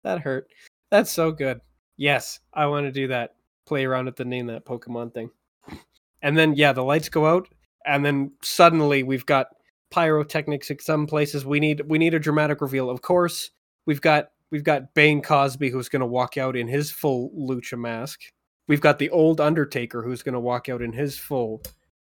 that 0.05 0.20
hurt. 0.20 0.49
That's 0.91 1.12
so 1.12 1.32
good. 1.32 1.61
Yes, 1.97 2.41
I 2.53 2.66
want 2.66 2.86
to 2.86 2.93
do 2.93 3.09
that. 3.09 3.34
Play 3.66 3.84
around 3.84 4.07
with 4.07 4.16
the 4.16 4.24
name 4.24 4.47
that 4.47 4.64
Pokemon 4.64 5.12
thing. 5.12 5.30
And 6.22 6.36
then 6.36 6.55
yeah, 6.55 6.72
the 6.72 6.82
lights 6.82 7.09
go 7.09 7.26
out, 7.26 7.49
and 7.87 8.04
then 8.04 8.33
suddenly 8.42 9.03
we've 9.03 9.26
got 9.26 9.49
pyrotechnics 9.91 10.71
in 10.71 10.79
some 10.80 11.07
places. 11.07 11.46
We 11.46 11.61
need 11.61 11.83
we 11.87 11.99
need 11.99 12.14
a 12.14 12.18
dramatic 12.18 12.61
reveal. 12.61 12.91
Of 12.91 13.03
course, 13.03 13.50
we've 13.87 14.00
got 14.00 14.30
we've 14.50 14.64
got 14.64 14.95
Bane 14.95 15.22
Cosby 15.22 15.70
who's 15.70 15.88
going 15.88 16.00
to 16.00 16.07
walk 16.07 16.37
out 16.37 16.57
in 16.57 16.68
his 16.68 16.91
full 16.91 17.30
lucha 17.30 17.79
mask. 17.79 18.20
We've 18.66 18.80
got 18.80 18.99
the 18.99 19.11
old 19.11 19.41
Undertaker 19.41 20.03
who's 20.03 20.22
going 20.22 20.34
to 20.34 20.41
walk 20.41 20.68
out 20.68 20.83
in 20.83 20.92
his 20.92 21.18
full 21.18 21.62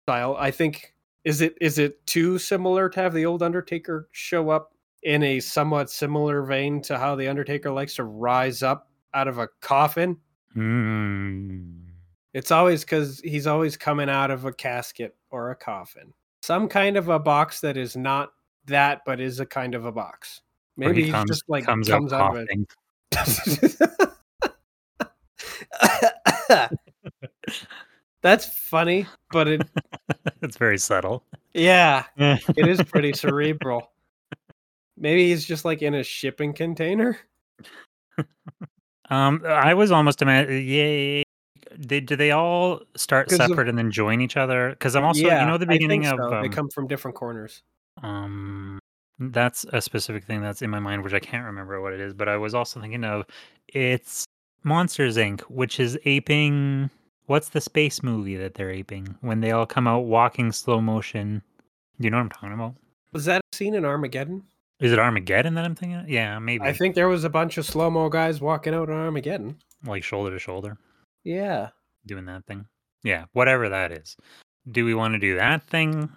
style. 0.05 0.36
I 0.39 0.51
think 0.51 0.94
is 1.24 1.40
it 1.40 1.55
is 1.60 1.78
it 1.78 2.05
too 2.06 2.39
similar 2.39 2.89
to 2.89 3.01
have 3.01 3.15
the 3.15 3.27
old 3.27 3.43
Undertaker 3.43 4.09
show 4.12 4.51
up 4.51 4.74
in 5.02 5.23
a 5.23 5.40
somewhat 5.40 5.90
similar 5.90 6.43
vein 6.43 6.82
to 6.82 6.98
how 6.98 7.15
the 7.15 7.28
Undertaker 7.28 7.70
likes 7.70 7.94
to 7.97 8.05
rise 8.05 8.62
up 8.62 8.89
out 9.15 9.28
of 9.28 9.39
a 9.39 9.48
coffin? 9.60 10.16
Hmm. 10.55 11.78
It's 12.35 12.51
always 12.51 12.85
because 12.85 13.20
he's 13.20 13.47
always 13.47 13.77
coming 13.77 14.09
out 14.09 14.31
of 14.31 14.44
a 14.44 14.52
casket 14.52 15.16
or 15.31 15.51
a 15.51 15.56
coffin. 15.56 16.12
Some 16.43 16.69
kind 16.69 16.97
of 16.97 17.09
a 17.09 17.19
box 17.19 17.60
that 17.60 17.77
is 17.77 17.97
not 17.97 18.31
that, 18.66 19.01
but 19.05 19.20
is 19.20 19.40
a 19.40 19.47
kind 19.47 19.74
of 19.74 19.85
a 19.85 19.93
box. 19.93 20.43
Maybe 20.79 21.05
he 21.05 21.11
comes, 21.11 21.29
just 21.29 21.43
like 21.49 21.65
comes, 21.65 21.89
comes, 21.89 22.13
out 22.13 22.37
out 22.37 22.39
of 22.39 22.49
it. 22.49 22.69
That's 28.23 28.47
funny, 28.47 29.07
but 29.33 29.49
it 29.49 29.63
it's 30.43 30.57
very 30.57 30.79
subtle. 30.79 31.25
yeah, 31.53 32.05
it 32.17 32.69
is 32.69 32.81
pretty 32.83 33.13
cerebral. 33.13 33.91
Maybe 34.97 35.29
he's 35.29 35.45
just 35.45 35.65
like 35.65 35.83
in 35.83 35.95
a 35.95 36.05
shipping 36.05 36.53
container. 36.53 37.19
Um, 39.11 39.43
I 39.47 39.75
was 39.75 39.91
almost 39.91 40.23
imagining. 40.23 40.67
Yeah, 40.67 41.23
they 41.77 42.01
do 42.01 42.15
they 42.15 42.31
all 42.31 42.83
start 42.97 43.29
'Cause 43.29 43.41
of- 43.41 43.49
separate 43.49 43.69
and 43.69 43.77
then 43.79 43.91
join 43.91 44.21
each 44.21 44.37
other? 44.37 44.71
Because 44.71 44.95
I'm 44.95 45.05
also, 45.05 45.27
yeah, 45.27 45.41
you 45.43 45.51
know, 45.51 45.59
the 45.59 45.67
beginning 45.67 46.07
of 46.07 46.19
so. 46.19 46.31
they 46.31 46.37
um, 46.47 46.51
come 46.51 46.71
from 46.71 46.87
different 46.87 47.17
corners. 47.17 47.63
um, 48.03 48.79
that's 49.19 49.65
a 49.73 49.81
specific 49.81 50.24
thing 50.24 50.40
that's 50.40 50.62
in 50.62 50.70
my 50.70 50.78
mind, 50.78 51.03
which 51.03 51.12
I 51.15 51.20
can't 51.20 51.45
remember 51.47 51.81
what 51.81 51.93
it 51.93 52.01
is. 52.01 52.15
But 52.15 52.28
I 52.28 52.36
was 52.36 52.55
also 52.55 52.81
thinking 52.81 53.05
of 53.05 53.24
it's 53.69 54.24
Monsters 54.65 55.16
Inc., 55.16 55.40
which 55.43 55.81
is 55.81 55.99
aping 56.05 56.90
what's 57.27 57.51
the 57.51 57.61
space 57.61 58.03
movie 58.03 58.36
that 58.36 58.55
they're 58.55 58.70
aping 58.70 59.16
when 59.20 59.40
they 59.40 59.51
all 59.53 59.66
come 59.66 59.86
out 59.86 60.01
walking 60.07 60.53
slow 60.53 60.81
motion? 60.81 61.43
Do 62.01 62.05
you 62.05 62.11
know 62.11 62.16
what 62.19 62.23
I'm 62.24 62.28
talking 62.31 62.53
about? 62.53 62.74
Was 63.12 63.24
that 63.24 63.40
a 63.53 63.57
scene 63.57 63.74
in 63.74 63.85
Armageddon? 63.85 64.45
Is 64.81 64.93
it 64.93 64.99
Armageddon 64.99 65.55
that 65.55 65.65
I'm 65.65 65.74
thinking? 65.74 65.99
Of? 65.99 66.09
Yeah, 66.09 66.39
maybe. 66.39 66.62
I 66.65 66.73
think 66.73 66.95
there 66.95 67.09
was 67.09 67.24
a 67.24 67.31
bunch 67.31 67.59
of 67.59 67.66
slow 67.66 67.90
mo 67.90 68.09
guys 68.09 68.40
walking 68.40 68.74
out 68.74 68.89
on 68.89 68.97
Armageddon. 68.97 69.57
like 69.85 70.03
shoulder 70.05 70.31
to 70.32 70.39
shoulder, 70.39 70.77
Yeah. 71.24 71.69
doing 72.07 72.24
that 72.27 72.47
thing. 72.47 72.66
Yeah, 73.05 73.24
whatever 73.32 73.69
that 73.69 73.93
is. 73.93 74.16
Do 74.70 74.85
we 74.85 74.95
want 74.95 75.15
to 75.15 75.19
do 75.19 75.36
that 75.36 75.62
thing? 75.65 76.09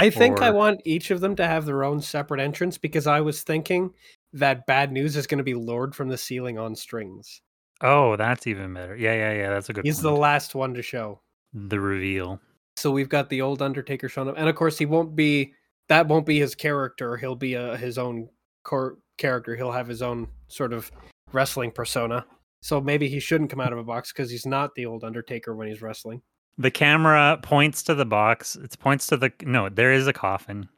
I 0.00 0.10
think 0.10 0.40
I 0.40 0.50
want 0.50 0.80
each 0.84 1.10
of 1.10 1.20
them 1.20 1.36
to 1.36 1.46
have 1.46 1.66
their 1.66 1.84
own 1.84 2.00
separate 2.00 2.40
entrance 2.40 2.78
because 2.78 3.06
I 3.06 3.20
was 3.20 3.42
thinking 3.42 3.92
that 4.32 4.66
bad 4.66 4.92
news 4.92 5.16
is 5.16 5.26
going 5.26 5.38
to 5.38 5.44
be 5.44 5.54
lured 5.54 5.94
from 5.94 6.08
the 6.08 6.18
ceiling 6.18 6.58
on 6.58 6.74
strings. 6.74 7.42
Oh, 7.82 8.16
that's 8.16 8.46
even 8.46 8.74
better. 8.74 8.96
Yeah, 8.96 9.14
yeah, 9.14 9.32
yeah. 9.32 9.48
That's 9.50 9.68
a 9.68 9.72
good. 9.72 9.84
He's 9.84 10.00
the 10.00 10.12
last 10.12 10.54
one 10.54 10.74
to 10.74 10.82
show. 10.82 11.20
the 11.52 11.80
reveal. 11.80 12.40
So 12.76 12.90
we've 12.90 13.08
got 13.08 13.28
the 13.28 13.42
old 13.42 13.62
Undertaker 13.62 14.08
showing 14.08 14.28
up, 14.28 14.36
and 14.38 14.48
of 14.48 14.54
course 14.54 14.78
he 14.78 14.86
won't 14.86 15.14
be. 15.16 15.52
That 15.88 16.06
won't 16.06 16.26
be 16.26 16.38
his 16.38 16.54
character. 16.54 17.16
He'll 17.16 17.34
be 17.34 17.54
a, 17.54 17.76
his 17.76 17.98
own 17.98 18.28
core 18.64 18.98
character. 19.18 19.56
He'll 19.56 19.72
have 19.72 19.88
his 19.88 20.02
own 20.02 20.28
sort 20.48 20.72
of 20.72 20.90
wrestling 21.32 21.72
persona. 21.72 22.24
So 22.62 22.80
maybe 22.80 23.08
he 23.08 23.20
shouldn't 23.20 23.50
come 23.50 23.60
out 23.60 23.72
of 23.72 23.78
a 23.78 23.82
box 23.82 24.12
because 24.12 24.30
he's 24.30 24.46
not 24.46 24.74
the 24.74 24.86
old 24.86 25.02
Undertaker 25.02 25.54
when 25.56 25.66
he's 25.68 25.82
wrestling. 25.82 26.22
The 26.58 26.70
camera 26.70 27.38
points 27.42 27.82
to 27.84 27.94
the 27.94 28.04
box. 28.04 28.56
It 28.56 28.78
points 28.78 29.06
to 29.08 29.16
the 29.16 29.32
no. 29.42 29.68
There 29.68 29.92
is 29.92 30.06
a 30.06 30.12
coffin. 30.12 30.68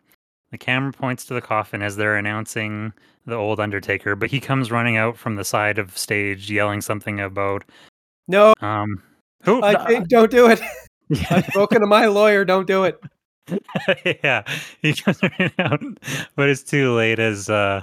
The 0.51 0.59
camera 0.59 0.93
points 0.93 1.25
to 1.27 1.35
the 1.35 1.41
coffin 1.41 1.83
as 1.83 1.97
they're 1.97 2.17
announcing 2.17 2.93
the 3.27 3.35
old 3.37 3.59
Undertaker, 3.59 4.15
but 4.15 4.31
he 4.31 4.41
comes 4.41 4.71
running 4.71 4.97
out 4.97 5.17
from 5.17 5.37
the 5.37 5.45
side 5.45 5.79
of 5.79 5.97
stage, 5.97 6.51
yelling 6.51 6.81
something 6.81 7.21
about 7.21 7.65
No, 8.29 8.55
um. 8.61 9.03
Who? 9.45 9.63
I 9.63 9.87
think 9.87 10.09
don't 10.09 10.31
do 10.31 10.49
it. 10.49 10.61
Yeah. 11.09 11.27
I've 11.31 11.47
spoken 11.47 11.81
to 11.81 11.87
my 11.87 12.07
lawyer. 12.07 12.45
Don't 12.45 12.67
do 12.67 12.85
it. 12.85 13.01
yeah, 14.23 14.45
he 14.83 14.95
comes 14.95 15.21
running 15.39 15.53
out, 15.59 15.83
but 16.37 16.49
it's 16.49 16.63
too 16.63 16.95
late 16.95 17.19
as 17.19 17.51
uh, 17.51 17.83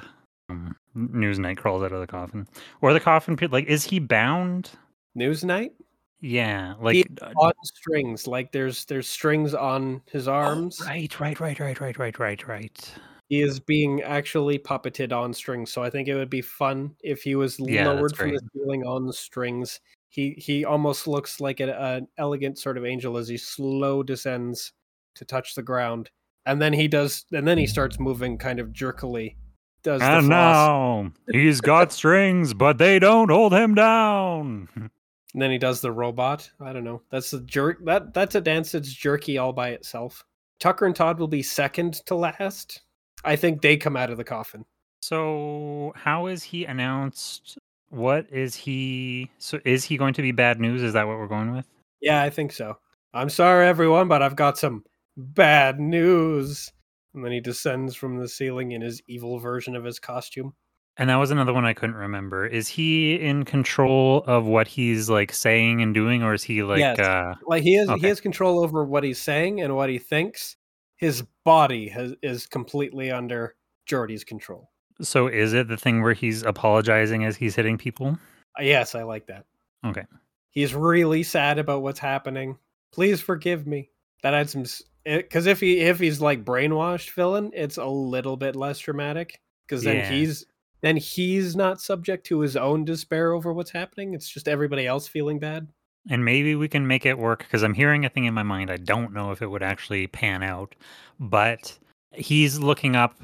um, 0.50 0.76
Newsnight 0.96 1.58
crawls 1.58 1.84
out 1.84 1.92
of 1.92 2.00
the 2.00 2.08
coffin, 2.08 2.48
or 2.82 2.94
the 2.94 3.00
coffin. 3.00 3.38
Like, 3.52 3.66
is 3.66 3.84
he 3.84 4.00
bound? 4.00 4.72
News 5.16 5.44
night 5.44 5.74
Yeah, 6.22 6.74
like 6.82 7.08
uh, 7.22 7.32
on 7.38 7.54
strings. 7.64 8.28
Like 8.28 8.52
there's 8.52 8.86
there's 8.86 9.08
strings 9.08 9.54
on 9.54 10.02
his 10.12 10.28
oh, 10.28 10.34
arms. 10.34 10.82
right, 10.82 11.20
right, 11.20 11.40
right, 11.40 11.60
right, 11.60 11.80
right, 11.80 11.98
right, 11.98 12.20
right, 12.20 12.48
right. 12.48 12.94
He 13.30 13.42
is 13.42 13.60
being 13.60 14.02
actually 14.02 14.58
puppeted 14.58 15.14
on 15.14 15.34
strings. 15.34 15.72
So 15.72 15.84
I 15.84 15.90
think 15.90 16.08
it 16.08 16.16
would 16.16 16.30
be 16.30 16.42
fun 16.42 16.96
if 17.04 17.22
he 17.22 17.36
was 17.36 17.60
Yeah, 17.60 17.90
lowered 17.90 18.18
from 18.18 18.32
the 18.32 18.42
ceiling 18.54 18.84
on 18.84 19.06
the 19.06 19.14
strings. 19.14 19.80
He 20.10 20.32
he 20.38 20.66
almost 20.66 21.08
looks 21.08 21.40
like 21.40 21.60
an, 21.62 21.70
an 21.70 22.08
elegant 22.18 22.58
sort 22.58 22.78
of 22.78 22.86
angel 22.86 23.18
as 23.18 23.30
he 23.30 23.38
slow 23.38 24.04
descends 24.04 24.74
to 25.16 25.26
touch 25.26 25.56
the 25.56 25.62
ground, 25.62 26.10
and 26.46 26.62
then 26.62 26.74
he 26.74 26.88
does, 26.88 27.26
and 27.32 27.48
then 27.48 27.58
he 27.58 27.68
starts 27.68 28.00
moving 28.00 28.38
kind 28.38 28.60
of 28.60 28.74
jerkily. 28.74 29.38
Does 29.84 30.02
the 30.02 30.08
And 30.08 30.28
now 30.28 31.14
he's 31.32 31.62
got 31.62 31.94
strings, 31.94 32.54
but 32.54 32.78
they 32.78 33.00
don't 33.00 33.30
hold 33.30 33.54
him 33.54 33.76
down. 33.76 34.92
and 35.34 35.42
then 35.42 35.52
he 35.52 35.58
does 35.58 35.82
the 35.82 35.92
robot. 35.92 36.50
I 36.60 36.74
don't 36.74 36.84
know. 36.84 37.02
That's 37.10 37.34
a 37.34 37.42
jerk. 37.42 37.84
That 37.86 38.14
that's 38.14 38.36
a 38.36 38.42
dance 38.42 38.72
that's 38.72 38.92
jerky 38.92 39.38
all 39.38 39.54
by 39.54 39.70
itself. 39.70 40.24
Tucker 40.60 40.86
and 40.86 40.96
Todd 40.96 41.20
will 41.20 41.28
be 41.28 41.44
second 41.44 41.94
to 42.06 42.16
last. 42.16 42.82
I 43.24 43.36
think 43.36 43.62
they 43.62 43.78
come 43.78 43.96
out 43.96 44.10
of 44.10 44.18
the 44.18 44.24
coffin. 44.24 44.66
So, 45.02 45.94
how 45.96 46.28
is 46.28 46.44
he 46.44 46.66
announced? 46.66 47.58
What 47.90 48.28
is 48.32 48.56
he? 48.56 49.30
So, 49.38 49.60
is 49.66 49.86
he 49.86 49.98
going 49.98 50.14
to 50.16 50.22
be 50.22 50.32
bad 50.32 50.60
news? 50.60 50.84
Is 50.84 50.94
that 50.94 51.08
what 51.08 51.18
we're 51.18 51.28
going 51.28 51.56
with? 51.56 51.68
Yeah, 52.02 52.22
I 52.22 52.30
think 52.30 52.52
so. 52.52 52.78
I'm 53.14 53.30
sorry, 53.30 53.68
everyone, 53.68 54.08
but 54.08 54.22
I've 54.22 54.36
got 54.36 54.58
some 54.58 54.84
bad 55.18 55.80
news. 55.80 56.72
And 57.14 57.26
then 57.26 57.32
he 57.32 57.40
descends 57.40 57.96
from 57.96 58.18
the 58.18 58.28
ceiling 58.28 58.72
in 58.72 58.82
his 58.82 59.02
evil 59.08 59.40
version 59.40 59.76
of 59.76 59.84
his 59.84 60.00
costume. 60.00 60.54
And 60.98 61.10
that 61.10 61.16
was 61.16 61.32
another 61.32 61.54
one 61.54 61.64
I 61.66 61.74
couldn't 61.74 61.96
remember. 61.96 62.46
Is 62.46 62.68
he 62.68 63.16
in 63.16 63.46
control 63.46 64.24
of 64.28 64.46
what 64.46 64.68
he's 64.68 65.10
like 65.10 65.32
saying 65.34 65.82
and 65.82 65.94
doing, 65.94 66.24
or 66.24 66.34
is 66.34 66.44
he 66.44 66.62
like 66.64 66.80
Yes. 66.80 67.00
uh 67.00 67.36
Like 67.48 67.64
he 67.64 67.76
has, 67.76 67.90
Okay. 67.90 68.02
he 68.02 68.08
has 68.08 68.20
control 68.20 68.60
over 68.60 68.84
what 68.84 69.04
he's 69.04 69.22
saying 69.22 69.62
and 69.62 69.76
what 69.76 69.90
he 69.90 69.98
thinks. 69.98 70.58
His 70.98 71.24
body 71.46 71.88
has, 71.90 72.14
is 72.22 72.46
completely 72.48 73.12
under 73.12 73.56
Jordy's 73.86 74.24
control. 74.26 74.70
so 75.02 75.28
is 75.28 75.54
it 75.54 75.70
the 75.70 75.78
thing 75.78 76.02
where 76.02 76.14
he's 76.14 76.44
apologizing 76.44 77.24
as 77.24 77.38
he's 77.38 77.56
hitting 77.56 77.78
people? 77.78 78.18
Uh, 78.60 78.64
Yes, 78.64 78.96
I 78.96 79.04
like 79.04 79.26
that. 79.28 79.46
Okay. 79.86 80.04
He's 80.52 80.76
really 80.76 81.24
sad 81.24 81.58
about 81.60 81.82
what's 81.84 82.00
happening. 82.00 82.58
Please 82.92 83.22
forgive 83.22 83.66
me. 83.66 83.90
That 84.24 84.34
adds 84.34 84.52
some 84.52 84.66
because 85.06 85.46
if 85.46 85.62
he 85.62 85.80
if 85.80 85.98
he's 86.00 86.20
like 86.20 86.44
brainwashed 86.44 87.12
villain, 87.12 87.52
it's 87.54 87.78
a 87.78 87.86
little 87.86 88.36
bit 88.36 88.58
less 88.58 88.80
dramatic. 88.80 89.40
Because 89.66 89.84
then 89.86 89.98
Yeah. 89.98 90.10
he's 90.10 90.46
then 90.82 90.98
he's 90.98 91.56
not 91.56 91.82
subject 91.82 92.26
to 92.28 92.40
his 92.40 92.56
own 92.56 92.86
despair 92.86 93.34
over 93.34 93.54
what's 93.54 93.72
happening. 93.72 94.14
It's 94.14 94.30
just 94.30 94.48
everybody 94.48 94.88
else 94.88 95.08
feeling 95.08 95.40
bad. 95.40 95.68
And 96.10 96.24
maybe 96.24 96.56
we 96.56 96.68
can 96.68 96.88
make 96.88 97.06
it 97.06 97.18
work 97.18 97.40
because 97.40 97.64
I'm 97.64 97.74
hearing 97.74 98.06
a 98.06 98.10
thing 98.10 98.26
in 98.26 98.34
my 98.34 98.44
mind. 98.44 98.72
I 98.72 98.78
don't 98.78 99.14
know 99.14 99.32
if 99.32 99.42
it 99.42 99.48
would 99.48 99.62
actually 99.62 100.08
pan 100.08 100.42
out, 100.42 100.74
but 101.20 101.78
he's 102.14 102.60
looking 102.60 102.96
up 102.96 103.16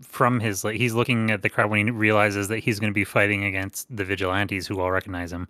from 0.00 0.40
his 0.40 0.64
like 0.64 0.76
he's 0.76 0.94
looking 0.94 1.30
at 1.30 1.42
the 1.42 1.48
crowd 1.48 1.70
when 1.70 1.86
he 1.86 1.90
realizes 1.90 2.48
that 2.48 2.58
he's 2.58 2.80
going 2.80 2.90
to 2.90 2.94
be 2.94 3.04
fighting 3.04 3.44
against 3.44 3.94
the 3.94 4.04
vigilantes 4.04 4.66
who 4.66 4.80
all 4.80 4.90
recognize 4.90 5.32
him. 5.32 5.46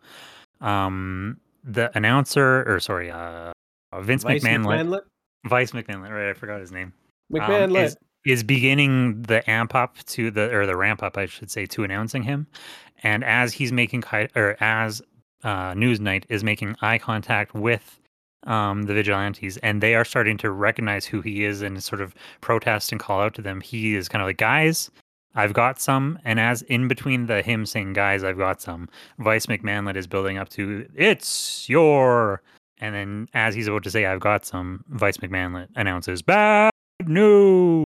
Um, 0.60 1.39
the 1.64 1.97
announcer, 1.97 2.64
or 2.66 2.80
sorry, 2.80 3.10
uh, 3.10 3.52
Vince 4.01 4.24
Vice 4.24 4.43
McMahon, 4.43 4.64
McMahonlet. 4.64 5.01
Vice 5.47 5.70
McMahon, 5.72 6.09
right? 6.09 6.30
I 6.30 6.34
forgot 6.34 6.60
his 6.60 6.72
name. 6.72 6.93
um, 7.40 7.76
is, 7.76 7.97
is 8.24 8.42
beginning 8.42 9.22
the 9.22 9.48
amp 9.50 9.74
up 9.74 9.96
to 10.06 10.30
the 10.30 10.54
or 10.54 10.66
the 10.66 10.76
ramp 10.76 11.02
up, 11.02 11.16
I 11.16 11.26
should 11.26 11.50
say, 11.50 11.66
to 11.66 11.84
announcing 11.84 12.22
him. 12.22 12.46
And 13.02 13.24
as 13.24 13.52
he's 13.52 13.72
making 13.72 14.02
ki- 14.02 14.28
or 14.36 14.56
as 14.60 15.02
uh, 15.42 15.72
Newsnight 15.72 16.24
is 16.28 16.44
making 16.44 16.76
eye 16.80 16.98
contact 16.98 17.54
with 17.54 18.00
um, 18.44 18.84
the 18.84 18.94
vigilantes, 18.94 19.56
and 19.58 19.80
they 19.80 19.94
are 19.94 20.04
starting 20.04 20.36
to 20.38 20.50
recognize 20.50 21.06
who 21.06 21.20
he 21.20 21.44
is 21.44 21.62
and 21.62 21.82
sort 21.82 22.00
of 22.00 22.14
protest 22.40 22.92
and 22.92 23.00
call 23.00 23.20
out 23.20 23.34
to 23.34 23.42
them. 23.42 23.60
He 23.60 23.94
is 23.96 24.08
kind 24.08 24.22
of 24.22 24.28
like, 24.28 24.38
guys. 24.38 24.90
I've 25.34 25.54
got 25.54 25.80
some, 25.80 26.18
and 26.26 26.38
as 26.38 26.60
in 26.60 26.88
between 26.88 27.24
the 27.24 27.40
him 27.40 27.64
saying, 27.64 27.94
"Guys, 27.94 28.22
I've 28.22 28.36
got 28.36 28.60
some," 28.60 28.90
Vice 29.18 29.46
McMahonlet 29.46 29.96
is 29.96 30.06
building 30.06 30.36
up 30.36 30.50
to, 30.50 30.86
"It's 30.94 31.70
your," 31.70 32.42
and 32.78 32.94
then 32.94 33.28
as 33.32 33.54
he's 33.54 33.66
about 33.66 33.82
to 33.84 33.90
say, 33.90 34.04
"I've 34.04 34.20
got 34.20 34.44
some," 34.44 34.84
Vice 34.88 35.16
McMahonlet 35.16 35.68
announces, 35.74 36.20
"Bad 36.20 36.70
news." 37.06 37.86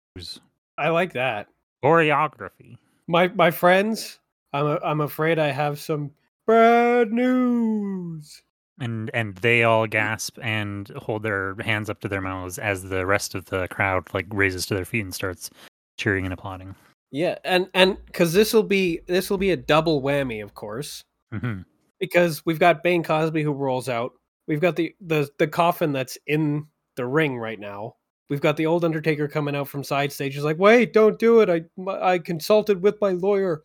I 0.76 0.88
like 0.90 1.12
that. 1.14 1.48
choreography. 1.84 2.78
My 3.06 3.28
my 3.28 3.50
friends, 3.50 4.18
I'm 4.52 4.66
a, 4.66 4.78
I'm 4.84 5.00
afraid 5.00 5.38
I 5.38 5.48
have 5.50 5.80
some 5.80 6.12
bad 6.46 7.12
news. 7.12 8.42
And 8.80 9.10
and 9.12 9.34
they 9.36 9.64
all 9.64 9.86
gasp 9.86 10.38
and 10.40 10.88
hold 10.90 11.22
their 11.24 11.56
hands 11.56 11.90
up 11.90 12.00
to 12.00 12.08
their 12.08 12.20
mouths 12.20 12.58
as 12.58 12.84
the 12.84 13.04
rest 13.06 13.34
of 13.34 13.46
the 13.46 13.66
crowd 13.68 14.06
like 14.14 14.26
raises 14.30 14.66
to 14.66 14.74
their 14.74 14.84
feet 14.84 15.00
and 15.04 15.14
starts 15.14 15.50
cheering 15.96 16.24
and 16.24 16.32
applauding. 16.32 16.74
Yeah, 17.10 17.38
and 17.44 17.68
and 17.74 17.96
because 18.06 18.32
this 18.32 18.52
will 18.52 18.62
be 18.62 19.00
this 19.06 19.30
will 19.30 19.38
be 19.38 19.50
a 19.50 19.56
double 19.56 20.00
whammy, 20.02 20.42
of 20.42 20.54
course. 20.54 21.02
hmm 21.32 21.62
because 21.98 22.46
we've 22.46 22.60
got 22.60 22.84
Bane 22.84 23.02
Cosby 23.02 23.42
who 23.42 23.50
rolls 23.52 23.88
out. 23.88 24.12
We've 24.46 24.60
got 24.60 24.76
the 24.76 24.94
the 25.00 25.28
the 25.38 25.48
coffin 25.48 25.92
that's 25.92 26.16
in 26.26 26.66
the 26.94 27.06
ring 27.06 27.36
right 27.38 27.58
now. 27.58 27.96
We've 28.28 28.40
got 28.40 28.56
the 28.56 28.66
old 28.66 28.84
Undertaker 28.84 29.28
coming 29.28 29.56
out 29.56 29.68
from 29.68 29.82
side 29.84 30.12
stage. 30.12 30.34
He's 30.34 30.44
like, 30.44 30.58
"Wait, 30.58 30.92
don't 30.92 31.18
do 31.18 31.40
it. 31.40 31.48
I 31.48 31.62
I 31.90 32.18
consulted 32.18 32.82
with 32.82 33.00
my 33.00 33.10
lawyer." 33.12 33.62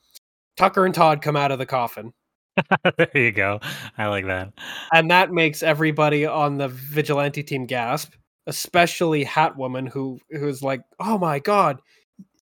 Tucker 0.57 0.85
and 0.85 0.93
Todd 0.95 1.21
come 1.21 1.35
out 1.35 1.51
of 1.51 1.57
the 1.59 1.65
coffin, 1.65 2.13
there 2.97 3.09
you 3.15 3.31
go. 3.31 3.59
I 3.97 4.07
like 4.07 4.25
that. 4.27 4.53
and 4.93 5.09
that 5.11 5.31
makes 5.31 5.63
everybody 5.63 6.25
on 6.25 6.57
the 6.57 6.67
vigilante 6.67 7.41
team 7.43 7.65
gasp, 7.65 8.13
especially 8.47 9.25
Hatwoman, 9.25 9.89
who 9.89 10.19
who's 10.31 10.61
like, 10.61 10.81
"Oh 10.99 11.17
my 11.17 11.39
god, 11.39 11.81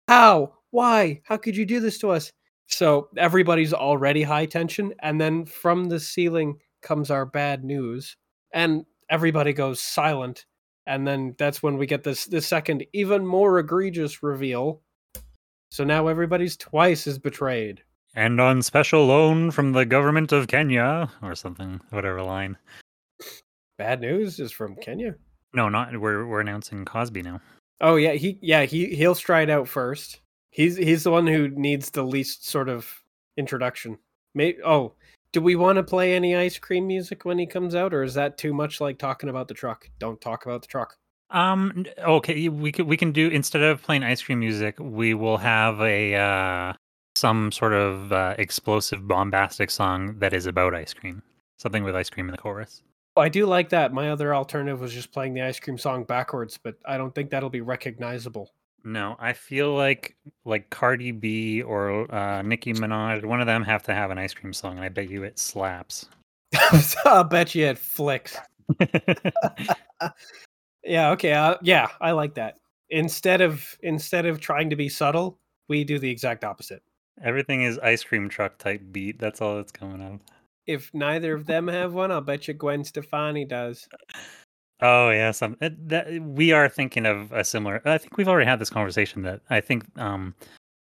how? 0.09 0.55
Why? 0.70 1.20
How 1.24 1.36
could 1.36 1.56
you 1.56 1.64
do 1.66 1.81
this 1.81 1.98
to 1.98 2.10
us?" 2.10 2.32
So 2.66 3.09
everybody's 3.16 3.72
already 3.72 4.22
high 4.22 4.47
tension, 4.47 4.93
and 5.01 5.20
then 5.20 5.44
from 5.47 5.85
the 5.86 6.01
ceiling 6.01 6.59
comes 6.82 7.10
our 7.10 7.26
bad 7.26 7.62
news, 7.64 8.16
and 8.52 8.85
everybody 9.10 9.52
goes 9.52 9.81
silent. 9.81 10.47
And 10.86 11.06
then 11.06 11.35
that's 11.39 11.62
when 11.62 11.78
we 11.78 11.86
get 11.86 12.05
this 12.05 12.27
the 12.27 12.40
second, 12.40 12.85
even 12.93 13.27
more 13.27 13.59
egregious 13.59 14.23
reveal. 14.23 14.82
So 15.70 15.82
now 15.82 16.09
everybody's 16.09 16.56
twice 16.56 17.06
as 17.06 17.19
betrayed. 17.19 17.82
And 18.15 18.40
on 18.40 18.62
special 18.62 19.06
loan 19.06 19.51
from 19.51 19.73
the 19.73 19.85
government 19.85 20.31
of 20.31 20.47
Kenya 20.47 21.11
or 21.23 21.35
something, 21.35 21.81
whatever 21.90 22.23
line. 22.23 22.56
Bad 23.77 24.01
news 24.01 24.39
is 24.39 24.52
from 24.52 24.77
Kenya. 24.77 25.16
No, 25.52 25.69
not 25.69 25.98
we're 25.98 26.27
we're 26.27 26.40
announcing 26.40 26.85
Cosby 26.85 27.23
now. 27.23 27.40
Oh 27.81 27.97
yeah, 27.97 28.12
he 28.12 28.39
yeah 28.40 28.65
he 28.65 28.94
he'll 28.94 29.15
stride 29.15 29.51
out 29.51 29.66
first. 29.66 30.20
He's 30.51 30.77
he's 30.77 31.02
the 31.02 31.11
one 31.11 31.27
who 31.27 31.48
needs 31.48 31.90
the 31.90 32.05
least 32.05 32.47
sort 32.47 32.69
of 32.69 32.89
introduction. 33.36 33.98
May 34.35 34.56
oh 34.65 34.94
do 35.35 35.40
we 35.40 35.56
want 35.56 35.77
to 35.77 35.82
play 35.82 36.15
any 36.15 36.36
ice 36.36 36.59
cream 36.59 36.86
music 36.86 37.24
when 37.24 37.39
he 37.39 37.47
comes 37.47 37.74
out, 37.74 37.93
or 37.93 38.05
is 38.05 38.15
that 38.15 38.39
too 38.39 38.55
much 38.55 38.81
like 38.81 38.98
talking 38.98 39.28
about 39.28 39.48
the 39.48 39.55
truck? 39.55 39.90
Don't 39.98 40.20
talk 40.20 40.47
about 40.47 40.62
the 40.62 40.69
truck. 40.69 40.97
Um. 41.31 41.85
Okay. 41.98 42.48
We 42.48 42.70
can 42.70 42.86
we 42.86 42.97
can 42.97 43.11
do 43.12 43.28
instead 43.28 43.62
of 43.62 43.82
playing 43.82 44.05
ice 44.05 44.23
cream 44.23 44.39
music, 44.39 44.77
we 44.78 45.12
will 45.12 45.39
have 45.39 45.81
a 45.81 46.15
uh, 46.15 46.73
some 47.16 47.51
sort 47.51 47.73
of 47.73 48.12
uh, 48.12 48.36
explosive, 48.39 49.06
bombastic 49.09 49.70
song 49.70 50.19
that 50.20 50.32
is 50.32 50.47
about 50.47 50.74
ice 50.74 50.94
cream. 50.94 51.23
Something 51.59 51.82
with 51.82 51.97
ice 51.97 52.09
cream 52.09 52.27
in 52.28 52.32
the 52.32 52.39
chorus. 52.39 52.82
I 53.16 53.28
do 53.28 53.47
like 53.47 53.70
that. 53.70 53.93
My 53.93 54.11
other 54.11 54.35
alternative 54.35 54.81
was 54.81 54.93
just 54.93 55.12
playing 55.12 55.35
the 55.35 55.43
ice 55.43 55.59
cream 55.59 55.78
song 55.78 56.05
backwards, 56.05 56.59
but 56.62 56.77
I 56.85 56.97
don't 56.97 57.15
think 57.15 57.31
that'll 57.31 57.51
be 57.51 57.61
recognizable. 57.61 58.52
No, 58.85 59.16
I 59.19 59.32
feel 59.32 59.74
like 59.74 60.16
like 60.44 60.70
Cardi 60.70 61.11
B 61.11 61.62
or 61.62 62.12
uh, 62.15 62.43
Nicki 62.43 62.74
Minaj, 62.74 63.24
one 63.24 63.40
of 63.40 63.47
them 63.47 63.65
have 63.65 63.82
to 63.85 63.94
have 63.94 64.11
an 64.11 64.19
ice 64.19 64.35
cream 64.35 64.52
song, 64.52 64.77
and 64.77 64.85
I 64.85 64.90
bet 64.90 65.09
you 65.09 65.23
it 65.23 65.39
slaps. 65.39 66.06
I'll 67.05 67.24
bet 67.24 67.55
you 67.55 67.66
it 67.66 67.78
flicks. 67.78 68.36
Yeah, 70.85 71.11
okay. 71.12 71.32
Uh, 71.32 71.56
yeah, 71.62 71.89
I 72.01 72.12
like 72.12 72.35
that. 72.35 72.59
Instead 72.90 73.40
of 73.40 73.77
instead 73.82 74.27
of 74.27 74.40
trying 74.40 74.70
to 74.70 74.77
be 74.77 74.89
subtle, 74.89 75.39
we 75.69 75.85
do 75.85 75.98
the 75.98 76.11
exact 76.11 76.44
opposite. 76.44 76.82
Everything 77.23 77.62
is 77.62 77.78
ice 77.78 78.05
cream 78.05 78.28
truck 78.28 78.59
type 78.59 78.82
beat. 78.93 79.19
That's 79.19 79.40
all 79.40 79.56
that's 79.56 79.73
coming 79.73 80.02
out. 80.02 80.20
If 80.66 80.93
neither 80.94 81.35
of 81.35 81.47
them 81.47 81.69
have 81.69 81.94
one, 81.94 82.11
I'll 82.11 82.20
bet 82.20 82.48
you 82.48 82.55
Gwen 82.55 82.85
Stefani 82.85 83.44
does. 83.44 83.89
Oh 84.81 85.11
yeah, 85.11 85.31
some 85.31 85.57
uh, 85.63 85.71
that 85.87 86.13
we 86.23 86.53
are 86.53 86.69
thinking 86.69 87.07
of 87.07 87.33
a 87.33 87.45
similar. 87.45 87.81
I 87.85 87.99
think 87.99 88.17
we've 88.17 88.29
already 88.29 88.49
had 88.49 88.59
this 88.59 88.71
conversation. 88.71 89.23
That 89.23 89.41
I 89.51 89.61
think 89.61 89.85
um, 89.99 90.35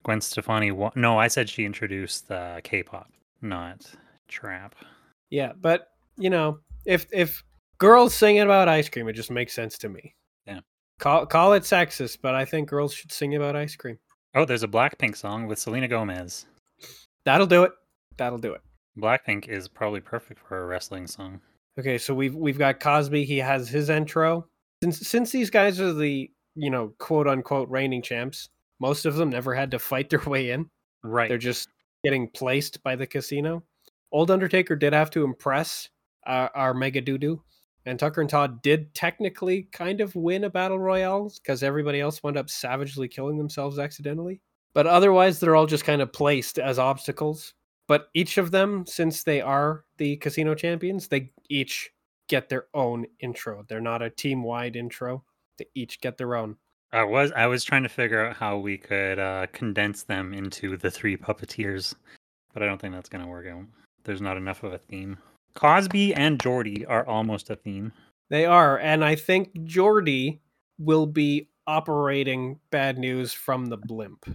Gwen 0.03 0.21
Stefani. 0.21 0.71
wa- 0.71 0.91
No, 0.95 1.17
I 1.19 1.27
said 1.27 1.49
she 1.49 1.65
introduced 1.65 2.31
uh, 2.31 2.61
K-pop, 2.63 3.11
not 3.41 3.85
trap. 4.27 4.75
Yeah, 5.31 5.53
but 5.59 5.87
you 6.17 6.29
know, 6.29 6.59
if 6.85 7.07
if 7.11 7.43
girls 7.79 8.13
singing 8.13 8.43
about 8.43 8.67
ice 8.69 8.87
cream, 8.89 9.07
it 9.09 9.13
just 9.13 9.31
makes 9.31 9.53
sense 9.53 9.77
to 9.79 9.89
me. 9.89 10.13
Yeah. 10.45 10.59
Call 10.99 11.25
call 11.25 11.53
it 11.53 11.63
sexist, 11.63 12.19
but 12.21 12.35
I 12.35 12.45
think 12.45 12.69
girls 12.69 12.93
should 12.93 13.11
sing 13.11 13.35
about 13.35 13.55
ice 13.55 13.75
cream. 13.75 13.97
Oh, 14.35 14.45
there's 14.45 14.63
a 14.63 14.67
Blackpink 14.67 15.17
song 15.17 15.47
with 15.47 15.57
Selena 15.57 15.87
Gomez. 15.87 16.45
That'll 17.25 17.47
do 17.47 17.63
it. 17.63 17.71
That'll 18.17 18.37
do 18.37 18.53
it. 18.53 18.61
Blackpink 18.97 19.47
is 19.47 19.67
probably 19.67 20.01
perfect 20.01 20.39
for 20.47 20.61
a 20.61 20.65
wrestling 20.67 21.07
song. 21.07 21.41
Okay, 21.77 21.97
so 21.97 22.13
we've 22.13 22.35
we've 22.35 22.57
got 22.57 22.79
Cosby. 22.79 23.25
He 23.25 23.37
has 23.37 23.69
his 23.69 23.89
intro. 23.89 24.47
Since 24.83 25.07
since 25.07 25.31
these 25.31 25.49
guys 25.49 25.79
are 25.79 25.93
the 25.93 26.29
you 26.55 26.69
know 26.69 26.93
quote 26.97 27.27
unquote 27.27 27.69
reigning 27.69 28.01
champs, 28.01 28.49
most 28.79 29.05
of 29.05 29.15
them 29.15 29.29
never 29.29 29.53
had 29.53 29.71
to 29.71 29.79
fight 29.79 30.09
their 30.09 30.19
way 30.21 30.51
in. 30.51 30.69
Right. 31.03 31.29
They're 31.29 31.37
just 31.37 31.69
getting 32.03 32.29
placed 32.29 32.81
by 32.83 32.95
the 32.95 33.07
casino. 33.07 33.63
Old 34.11 34.31
Undertaker 34.31 34.75
did 34.75 34.93
have 34.93 35.11
to 35.11 35.23
impress 35.23 35.89
uh, 36.25 36.49
our 36.55 36.73
Mega 36.73 37.01
Doodoo, 37.01 37.39
and 37.85 37.99
Tucker 37.99 38.21
and 38.21 38.29
Todd 38.29 38.61
did 38.61 38.93
technically 38.93 39.67
kind 39.71 40.01
of 40.01 40.15
win 40.15 40.43
a 40.45 40.49
battle 40.49 40.79
royale 40.79 41.31
because 41.41 41.63
everybody 41.63 42.01
else 42.01 42.21
wound 42.23 42.37
up 42.37 42.49
savagely 42.49 43.07
killing 43.07 43.37
themselves 43.37 43.79
accidentally. 43.79 44.41
But 44.73 44.87
otherwise, 44.87 45.39
they're 45.39 45.55
all 45.55 45.65
just 45.65 45.85
kind 45.85 46.01
of 46.01 46.13
placed 46.13 46.59
as 46.59 46.79
obstacles. 46.79 47.53
But 47.89 48.09
each 48.13 48.37
of 48.37 48.51
them, 48.51 48.85
since 48.85 49.23
they 49.23 49.41
are 49.41 49.83
the 49.97 50.15
casino 50.17 50.53
champions, 50.53 51.07
they 51.07 51.31
each 51.49 51.89
get 52.27 52.47
their 52.47 52.67
own 52.75 53.07
intro. 53.19 53.65
They're 53.67 53.81
not 53.81 54.03
a 54.03 54.11
team 54.11 54.43
wide 54.43 54.75
intro. 54.75 55.23
They 55.57 55.65
each 55.73 55.99
get 55.99 56.15
their 56.15 56.35
own. 56.35 56.55
I 56.93 57.03
was 57.03 57.31
I 57.31 57.47
was 57.47 57.63
trying 57.63 57.81
to 57.81 57.89
figure 57.89 58.23
out 58.23 58.35
how 58.35 58.59
we 58.59 58.77
could 58.77 59.17
uh, 59.17 59.47
condense 59.53 60.03
them 60.03 60.35
into 60.35 60.77
the 60.77 60.91
three 60.91 61.17
puppeteers, 61.17 61.95
but 62.53 62.61
I 62.61 62.67
don't 62.67 62.79
think 62.79 62.93
that's 62.93 63.09
gonna 63.09 63.27
work 63.27 63.47
out. 63.47 63.65
There's 64.03 64.21
not 64.21 64.37
enough 64.37 64.61
of 64.61 64.71
a 64.71 64.77
theme. 64.77 65.17
Cosby 65.55 66.13
and 66.13 66.39
Jordy 66.39 66.85
are 66.85 67.07
almost 67.07 67.49
a 67.49 67.55
theme. 67.55 67.91
They 68.29 68.45
are, 68.45 68.77
and 68.77 69.03
I 69.03 69.15
think 69.15 69.63
Jordy 69.63 70.41
will 70.77 71.07
be 71.07 71.49
operating 71.65 72.59
bad 72.69 72.99
news 72.99 73.33
from 73.33 73.65
the 73.65 73.77
blimp. 73.77 74.25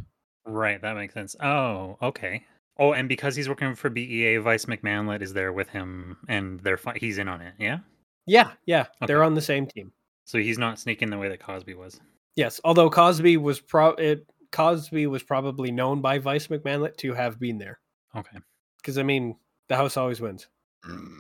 Right, 0.44 0.82
that 0.82 0.96
makes 0.96 1.14
sense. 1.14 1.36
Oh, 1.40 1.96
okay. 2.02 2.44
Oh, 2.78 2.92
and 2.92 3.08
because 3.08 3.36
he's 3.36 3.48
working 3.48 3.74
for 3.74 3.88
BEA, 3.90 4.38
Vice 4.38 4.64
McManlet 4.64 5.22
is 5.22 5.32
there 5.32 5.52
with 5.52 5.68
him, 5.68 6.16
and 6.28 6.58
they're 6.60 6.76
fi- 6.76 6.98
he's 6.98 7.18
in 7.18 7.28
on 7.28 7.40
it. 7.40 7.54
Yeah, 7.58 7.78
Yeah, 8.26 8.50
yeah, 8.66 8.86
they're 9.06 9.22
on 9.22 9.34
the 9.34 9.40
same 9.42 9.66
team. 9.66 9.92
so 10.24 10.38
he's 10.38 10.58
not 10.58 10.78
sneaking 10.80 11.10
the 11.10 11.18
way 11.18 11.28
that 11.28 11.40
Cosby 11.40 11.74
was. 11.74 12.00
Yes, 12.36 12.60
although 12.64 12.90
Cosby 12.90 13.36
was 13.36 13.60
pro 13.60 13.90
it 13.90 14.26
Cosby 14.50 15.06
was 15.06 15.22
probably 15.22 15.70
known 15.70 16.00
by 16.00 16.18
Vice 16.18 16.48
McManlet 16.48 16.96
to 16.98 17.12
have 17.14 17.38
been 17.38 17.58
there. 17.58 17.78
Okay. 18.16 18.38
Because 18.78 18.98
I 18.98 19.02
mean, 19.04 19.36
the 19.68 19.76
house 19.76 19.96
always 19.96 20.20
wins. 20.20 20.48
Mm, 20.84 21.16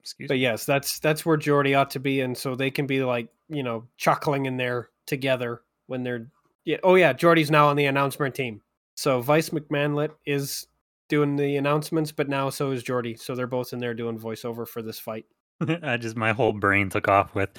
excuse 0.00 0.28
But 0.28 0.34
me. 0.34 0.40
yes, 0.40 0.66
that's 0.66 0.98
that's 0.98 1.24
where 1.24 1.36
Jordy 1.38 1.74
ought 1.74 1.90
to 1.92 2.00
be, 2.00 2.20
and 2.20 2.36
so 2.36 2.54
they 2.54 2.70
can 2.70 2.86
be 2.86 3.02
like, 3.02 3.28
you 3.48 3.62
know, 3.62 3.86
chuckling 3.96 4.46
in 4.46 4.56
there 4.58 4.90
together 5.06 5.62
when 5.86 6.02
they're 6.02 6.26
yeah. 6.66 6.76
Oh 6.82 6.94
yeah, 6.94 7.12
Jordy's 7.14 7.50
now 7.50 7.68
on 7.68 7.76
the 7.76 7.86
announcement 7.86 8.34
team. 8.34 8.60
So 8.96 9.20
Vice 9.22 9.48
McManlet 9.50 10.10
is 10.26 10.66
doing 11.10 11.36
the 11.36 11.56
announcements, 11.56 12.10
but 12.12 12.28
now 12.28 12.48
so 12.48 12.70
is 12.70 12.82
Jordy. 12.82 13.14
So 13.16 13.34
they're 13.34 13.46
both 13.46 13.74
in 13.74 13.78
there 13.78 13.92
doing 13.92 14.18
voiceover 14.18 14.66
for 14.66 14.80
this 14.80 14.98
fight. 14.98 15.26
I 15.82 15.98
just 15.98 16.16
my 16.16 16.32
whole 16.32 16.54
brain 16.54 16.88
took 16.88 17.08
off 17.08 17.34
with 17.34 17.50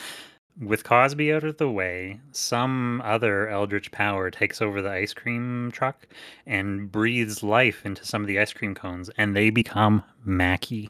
with 0.60 0.84
Cosby 0.84 1.32
out 1.34 1.44
of 1.44 1.58
the 1.58 1.70
way, 1.70 2.20
some 2.32 3.02
other 3.06 3.48
eldritch 3.48 3.92
power 3.92 4.30
takes 4.30 4.62
over 4.62 4.82
the 4.82 4.92
ice 4.92 5.14
cream 5.14 5.72
truck 5.72 6.08
and 6.46 6.92
breathes 6.92 7.42
life 7.42 7.86
into 7.86 8.06
some 8.06 8.22
of 8.22 8.28
the 8.28 8.40
ice 8.40 8.52
cream 8.54 8.76
cones 8.76 9.10
and 9.18 9.36
they 9.36 9.50
become 9.50 10.04
Mackie. 10.26 10.90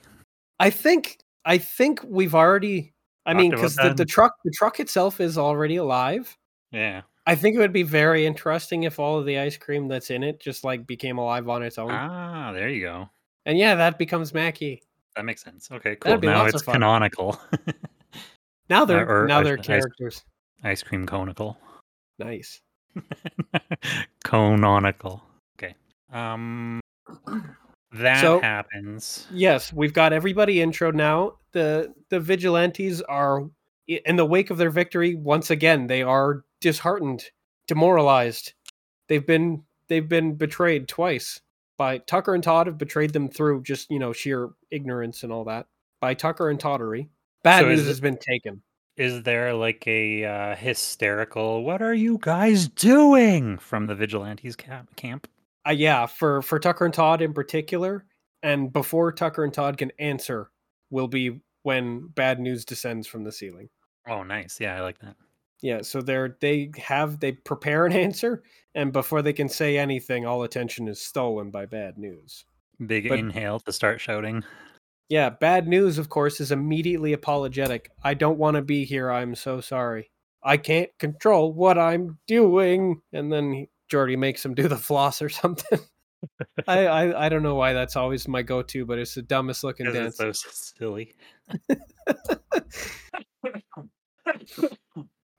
I 0.60 0.70
think 0.70 1.20
I 1.46 1.58
think 1.58 2.02
we've 2.06 2.36
already. 2.36 2.94
I 3.26 3.34
Talked 3.34 3.42
mean, 3.42 3.52
because 3.52 3.76
the, 3.76 3.94
the 3.94 4.06
truck 4.06 4.34
the 4.44 4.52
truck 4.52 4.80
itself 4.80 5.20
is 5.20 5.38
already 5.38 5.76
alive. 5.76 6.38
Yeah. 6.72 7.02
I 7.32 7.36
think 7.36 7.56
it 7.56 7.60
would 7.60 7.72
be 7.72 7.84
very 7.84 8.26
interesting 8.26 8.84
if 8.84 9.00
all 9.00 9.18
of 9.18 9.26
the 9.26 9.40
ice 9.40 9.56
cream 9.56 9.88
that's 9.88 10.10
in 10.10 10.22
it 10.22 10.40
just 10.42 10.64
like 10.66 10.86
became 10.86 11.18
alive 11.18 11.48
on 11.48 11.64
its 11.64 11.78
own. 11.78 11.90
Ah, 11.92 12.52
there 12.52 12.68
you 12.70 12.82
go. 12.82 13.10
And 13.46 13.58
yeah, 13.58 13.74
that 13.76 13.98
becomes 13.98 14.34
Mackie. 14.34 14.84
That 15.16 15.24
makes 15.26 15.42
sense. 15.44 15.70
Okay, 15.72 15.96
cool. 15.96 16.10
That'd 16.10 16.22
be 16.22 16.28
Now 16.28 16.40
lots 16.40 16.50
of 16.50 16.56
it's 16.56 16.64
fun. 16.64 16.74
canonical. 16.76 17.40
Now 18.70 18.86
they're 18.86 19.06
or 19.24 19.28
now 19.28 19.44
they're 19.44 19.60
ice- 19.60 19.66
characters. 19.66 20.24
ice 20.64 20.82
cream 20.84 21.06
conical. 21.06 21.58
Nice. 22.20 22.62
Canonical. 24.24 25.24
Okay. 25.58 25.76
Um 26.14 26.80
that 27.94 28.22
So- 28.22 28.40
happens. 28.40 29.28
Yes, 29.32 29.74
we've 29.74 29.94
got 29.94 30.14
everybody 30.14 30.62
intro 30.62 30.92
now. 30.92 31.34
The 31.52 31.94
the 32.10 32.20
vigilantes 32.20 33.02
are 33.02 33.42
in 33.88 34.16
the 34.16 34.26
wake 34.26 34.50
of 34.52 34.58
their 34.58 34.70
victory 34.70 35.16
once 35.16 35.50
again. 35.50 35.88
They 35.88 36.02
are 36.02 36.44
disheartened, 36.62 37.26
demoralized. 37.68 38.54
They've 39.08 39.26
been 39.26 39.64
they've 39.88 40.08
been 40.08 40.36
betrayed 40.36 40.88
twice. 40.88 41.42
By 41.78 41.98
Tucker 41.98 42.36
and 42.36 42.44
Todd 42.44 42.68
have 42.68 42.78
betrayed 42.78 43.12
them 43.12 43.28
through 43.28 43.64
just, 43.64 43.90
you 43.90 43.98
know, 43.98 44.14
sheer 44.14 44.52
ignorance 44.70 45.24
and 45.24 45.34
all 45.34 45.44
that. 45.46 45.66
By 46.00 46.14
Tucker 46.14 46.50
and 46.50 46.60
Toddery. 46.60 47.10
Bad 47.44 47.62
So 47.62 47.70
news 47.70 47.88
has 47.88 48.00
been 48.00 48.18
taken. 48.18 48.62
Is 48.98 49.24
there 49.24 49.54
like 49.54 49.88
a 49.88 50.24
uh, 50.24 50.56
hysterical 50.56 51.64
"What 51.64 51.82
are 51.82 51.94
you 51.94 52.20
guys 52.22 52.68
doing?" 52.68 53.58
from 53.58 53.88
the 53.88 53.96
vigilantes 53.96 54.56
camp? 54.56 54.96
Camp. 54.96 55.28
Uh, 55.68 55.72
yeah, 55.72 56.06
for 56.06 56.42
for 56.42 56.60
Tucker 56.60 56.86
and 56.86 56.94
Todd 56.94 57.22
in 57.22 57.34
particular, 57.34 58.06
and 58.44 58.72
before 58.72 59.12
Tucker 59.12 59.44
and 59.44 59.54
Todd 59.54 59.78
can 59.78 59.92
answer, 59.98 60.52
will 60.90 61.08
be 61.08 61.42
when 61.64 62.08
bad 62.08 62.40
news 62.40 62.66
descends 62.66 63.08
from 63.08 63.24
the 63.24 63.32
ceiling. 63.32 63.70
Oh, 64.08 64.24
nice. 64.24 64.60
Yeah, 64.60 64.76
I 64.76 64.82
like 64.82 65.00
that. 65.00 65.16
Yeah, 65.62 65.82
so 65.82 66.02
they're 66.02 66.38
they 66.42 66.72
have 66.78 67.20
they 67.20 67.34
prepare 67.34 67.86
an 67.86 67.94
answer, 68.08 68.44
and 68.76 68.92
before 68.92 69.22
they 69.22 69.34
can 69.34 69.50
say 69.50 69.78
anything, 69.78 70.26
all 70.26 70.44
attention 70.44 70.88
is 70.88 71.00
stolen 71.02 71.52
by 71.52 71.66
bad 71.66 71.98
news. 71.98 72.46
Big 72.86 73.10
But- 73.10 73.20
inhale 73.20 73.60
to 73.62 73.72
start 73.72 74.02
shouting. 74.02 74.44
Yeah, 75.10 75.30
bad 75.30 75.68
news, 75.68 75.98
of 75.98 76.08
course, 76.08 76.40
is 76.40 76.54
immediately 76.54 77.12
apologetic. 77.12 77.92
I 78.02 78.14
don't 78.14 78.38
want 78.38 78.56
to 78.56 78.62
be 78.62 78.86
here. 78.86 79.12
I'm 79.12 79.36
so 79.36 79.60
sorry. 79.60 80.10
I 80.42 80.56
can't 80.56 80.90
control 81.00 81.52
what 81.52 81.78
I'm 81.78 82.18
doing. 82.28 83.02
And 83.12 83.30
then 83.32 83.52
he, 83.52 83.70
Jordy 83.90 84.16
makes 84.16 84.44
him 84.46 84.54
do 84.56 84.70
the 84.70 84.78
floss 84.88 85.22
or 85.22 85.28
something. 85.28 85.80
I, 86.66 86.86
I 86.88 87.26
I 87.26 87.30
don't 87.30 87.44
know 87.44 87.56
why 87.56 87.74
that's 87.74 87.98
always 87.98 88.26
my 88.30 88.42
go-to, 88.42 88.86
but 88.86 89.00
it's 89.00 89.14
the 89.16 89.22
dumbest 89.22 89.66
looking 89.66 89.92
dance. 89.92 90.18
it's 90.18 90.44
so 90.44 90.50
silly. 90.80 91.14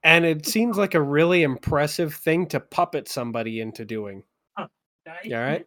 And 0.03 0.25
it 0.25 0.47
seems 0.47 0.77
like 0.77 0.95
a 0.95 1.03
really 1.03 1.43
impressive 1.43 2.15
thing 2.15 2.47
to 2.49 2.61
puppet 2.61 3.09
somebody 3.09 3.61
into 3.61 3.85
doing. 3.85 4.25
You 5.25 5.37
all 5.37 5.43
right? 5.43 5.67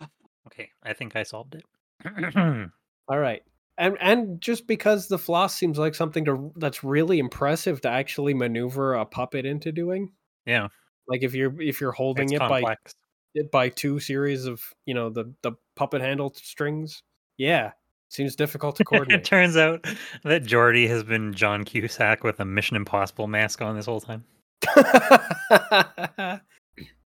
Okay, 0.48 0.70
I 0.84 0.92
think 0.92 1.16
I 1.16 1.22
solved 1.24 1.56
it. 1.56 1.64
All 3.08 3.18
right. 3.18 3.42
And 3.78 3.98
and 4.00 4.40
just 4.40 4.66
because 4.66 5.08
the 5.08 5.18
floss 5.18 5.54
seems 5.54 5.78
like 5.78 5.94
something 5.94 6.24
to 6.24 6.52
that's 6.56 6.82
really 6.82 7.18
impressive 7.18 7.80
to 7.82 7.88
actually 7.88 8.32
maneuver 8.32 8.94
a 8.94 9.04
puppet 9.04 9.44
into 9.44 9.70
doing. 9.72 10.12
yeah, 10.46 10.68
Like 11.08 11.22
if 11.22 11.34
you're 11.34 11.60
if 11.60 11.80
you're 11.80 11.92
holding 11.92 12.32
it's 12.32 12.34
it 12.34 12.38
by 12.38 12.76
it 13.34 13.50
by 13.50 13.68
two 13.68 14.00
series 14.00 14.46
of, 14.46 14.62
you 14.86 14.94
know, 14.94 15.10
the 15.10 15.34
the 15.42 15.52
puppet 15.74 16.00
handle 16.00 16.32
strings. 16.34 17.02
Yeah, 17.36 17.72
seems 18.08 18.36
difficult 18.36 18.76
to 18.76 18.84
coordinate. 18.86 19.20
it 19.20 19.24
turns 19.24 19.56
out 19.56 19.84
that 20.24 20.44
Jordy 20.44 20.86
has 20.86 21.02
been 21.02 21.32
John 21.34 21.64
Cusack 21.64 22.24
with 22.24 22.40
a 22.40 22.44
Mission 22.44 22.76
Impossible 22.76 23.26
mask 23.26 23.62
on 23.62 23.76
this 23.76 23.86
whole 23.86 24.00
time. 24.00 24.24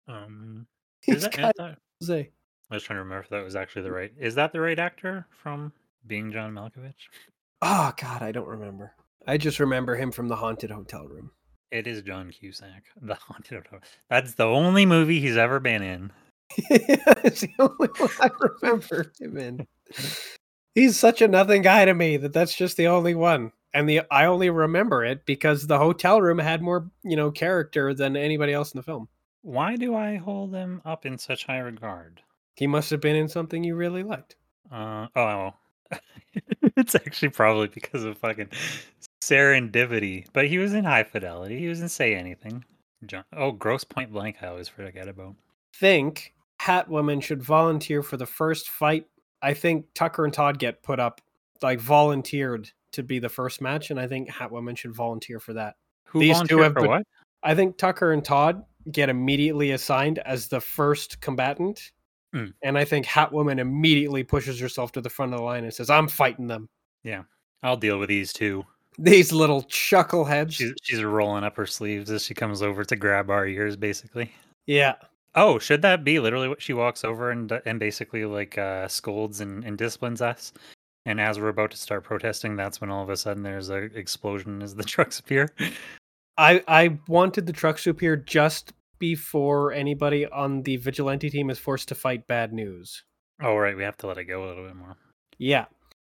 Um, 0.08 0.66
is 1.06 1.22
that, 1.22 1.36
got 1.36 1.54
is 2.00 2.08
Jose. 2.08 2.30
I 2.70 2.74
was 2.74 2.82
trying 2.82 2.96
to 2.96 3.02
remember 3.02 3.22
if 3.22 3.28
that 3.28 3.44
was 3.44 3.56
actually 3.56 3.82
the 3.82 3.92
right. 3.92 4.10
Is 4.18 4.34
that 4.36 4.52
the 4.52 4.60
right 4.60 4.78
actor 4.78 5.26
from 5.30 5.72
being 6.06 6.32
John 6.32 6.54
Malkovich? 6.54 6.94
Oh 7.62 7.92
God, 8.00 8.22
I 8.22 8.32
don't 8.32 8.48
remember. 8.48 8.92
I 9.26 9.36
just 9.36 9.60
remember 9.60 9.96
him 9.96 10.10
from 10.10 10.28
the 10.28 10.36
haunted 10.36 10.70
hotel 10.70 11.06
room. 11.06 11.30
It 11.70 11.86
is 11.86 12.02
John 12.02 12.30
Cusack, 12.30 12.84
the 13.02 13.14
Haunted 13.14 13.58
Hotel. 13.64 13.80
That's 14.08 14.34
the 14.34 14.46
only 14.46 14.86
movie 14.86 15.20
he's 15.20 15.36
ever 15.36 15.60
been 15.60 15.82
in. 15.82 16.12
it's 16.56 17.42
the 17.42 17.50
only 17.58 17.88
one 17.98 18.10
I 18.20 18.30
remember 18.62 19.12
him 19.20 19.36
in. 19.36 19.66
He's 20.78 20.96
such 20.96 21.20
a 21.20 21.26
nothing 21.26 21.62
guy 21.62 21.84
to 21.86 21.92
me 21.92 22.18
that 22.18 22.32
that's 22.32 22.54
just 22.54 22.76
the 22.76 22.86
only 22.86 23.16
one. 23.16 23.50
And 23.74 23.88
the 23.88 24.02
I 24.12 24.26
only 24.26 24.48
remember 24.48 25.04
it 25.04 25.26
because 25.26 25.66
the 25.66 25.76
hotel 25.76 26.22
room 26.22 26.38
had 26.38 26.62
more, 26.62 26.88
you 27.02 27.16
know, 27.16 27.32
character 27.32 27.92
than 27.94 28.16
anybody 28.16 28.52
else 28.52 28.72
in 28.72 28.78
the 28.78 28.84
film. 28.84 29.08
Why 29.42 29.74
do 29.74 29.96
I 29.96 30.18
hold 30.18 30.54
him 30.54 30.80
up 30.84 31.04
in 31.04 31.18
such 31.18 31.46
high 31.46 31.58
regard? 31.58 32.22
He 32.54 32.68
must 32.68 32.90
have 32.90 33.00
been 33.00 33.16
in 33.16 33.28
something 33.28 33.64
you 33.64 33.74
really 33.74 34.04
liked. 34.04 34.36
Uh 34.70 35.08
oh, 35.16 35.54
it's 36.76 36.94
actually 36.94 37.30
probably 37.30 37.66
because 37.66 38.04
of 38.04 38.16
fucking 38.18 38.50
serendipity. 39.20 40.26
But 40.32 40.46
he 40.46 40.58
was 40.58 40.74
in 40.74 40.84
High 40.84 41.02
Fidelity. 41.02 41.58
He 41.58 41.66
was 41.66 41.80
in 41.80 41.88
Say 41.88 42.14
Anything. 42.14 42.64
John. 43.04 43.24
Oh, 43.32 43.50
Grosse 43.50 43.82
Pointe 43.82 44.12
Blank. 44.12 44.36
I 44.42 44.46
always 44.46 44.68
forget 44.68 45.08
about. 45.08 45.34
Think 45.74 46.34
Hat 46.60 46.88
Woman 46.88 47.20
should 47.20 47.42
volunteer 47.42 48.04
for 48.04 48.16
the 48.16 48.26
first 48.26 48.68
fight. 48.68 49.06
I 49.42 49.54
think 49.54 49.86
Tucker 49.94 50.24
and 50.24 50.32
Todd 50.34 50.58
get 50.58 50.82
put 50.82 50.98
up, 51.00 51.20
like 51.62 51.80
volunteered 51.80 52.70
to 52.92 53.02
be 53.02 53.18
the 53.18 53.28
first 53.28 53.60
match, 53.60 53.90
and 53.90 54.00
I 54.00 54.06
think 54.06 54.28
Hat 54.30 54.50
Hatwoman 54.50 54.76
should 54.76 54.94
volunteer 54.94 55.38
for 55.40 55.52
that. 55.54 55.76
Who 56.06 56.20
These 56.20 56.42
two 56.42 56.58
have 56.58 56.72
for 56.72 56.80
been- 56.82 56.90
what? 56.90 57.06
I 57.42 57.54
think 57.54 57.76
Tucker 57.78 58.12
and 58.12 58.24
Todd 58.24 58.64
get 58.90 59.08
immediately 59.08 59.70
assigned 59.72 60.18
as 60.20 60.48
the 60.48 60.60
first 60.60 61.20
combatant. 61.20 61.92
Hmm. 62.32 62.46
And 62.62 62.76
I 62.76 62.84
think 62.84 63.06
Hatwoman 63.06 63.58
immediately 63.58 64.22
pushes 64.24 64.58
herself 64.58 64.92
to 64.92 65.00
the 65.00 65.08
front 65.10 65.32
of 65.34 65.38
the 65.38 65.44
line 65.44 65.64
and 65.64 65.72
says, 65.72 65.88
I'm 65.88 66.08
fighting 66.08 66.46
them. 66.46 66.68
Yeah, 67.04 67.22
I'll 67.62 67.76
deal 67.76 67.98
with 67.98 68.08
these 68.08 68.32
two. 68.32 68.64
These 68.98 69.32
little 69.32 69.62
chuckleheads. 69.62 70.52
She's 70.52 70.72
she's 70.82 71.02
rolling 71.04 71.44
up 71.44 71.56
her 71.56 71.66
sleeves 71.66 72.10
as 72.10 72.24
she 72.24 72.34
comes 72.34 72.60
over 72.62 72.84
to 72.84 72.96
grab 72.96 73.30
our 73.30 73.46
ears, 73.46 73.76
basically. 73.76 74.32
yeah. 74.66 74.94
Oh, 75.38 75.60
should 75.60 75.82
that 75.82 76.02
be 76.02 76.18
literally 76.18 76.48
what 76.48 76.60
she 76.60 76.72
walks 76.72 77.04
over 77.04 77.30
and 77.30 77.52
and 77.64 77.78
basically 77.78 78.24
like 78.24 78.58
uh, 78.58 78.88
scolds 78.88 79.40
and, 79.40 79.64
and 79.64 79.78
disciplines 79.78 80.20
us? 80.20 80.52
And 81.06 81.20
as 81.20 81.38
we're 81.38 81.48
about 81.48 81.70
to 81.70 81.76
start 81.76 82.02
protesting, 82.02 82.56
that's 82.56 82.80
when 82.80 82.90
all 82.90 83.04
of 83.04 83.08
a 83.08 83.16
sudden 83.16 83.44
there's 83.44 83.68
an 83.68 83.92
explosion 83.94 84.60
as 84.62 84.74
the 84.74 84.82
trucks 84.94 85.20
appear. 85.20 85.54
I, 86.36 86.62
I 86.66 86.98
wanted 87.06 87.46
the 87.46 87.52
truck 87.52 87.78
soup 87.78 88.00
here 88.00 88.16
just 88.16 88.72
before 88.98 89.72
anybody 89.72 90.26
on 90.26 90.62
the 90.62 90.76
vigilante 90.76 91.30
team 91.30 91.50
is 91.50 91.58
forced 91.58 91.86
to 91.88 91.94
fight 91.94 92.26
bad 92.26 92.52
news. 92.52 93.04
Oh 93.40 93.56
right, 93.56 93.76
we 93.76 93.84
have 93.84 93.96
to 93.98 94.08
let 94.08 94.18
it 94.18 94.24
go 94.24 94.44
a 94.44 94.48
little 94.48 94.66
bit 94.66 94.76
more. 94.76 94.96
Yeah. 95.38 95.66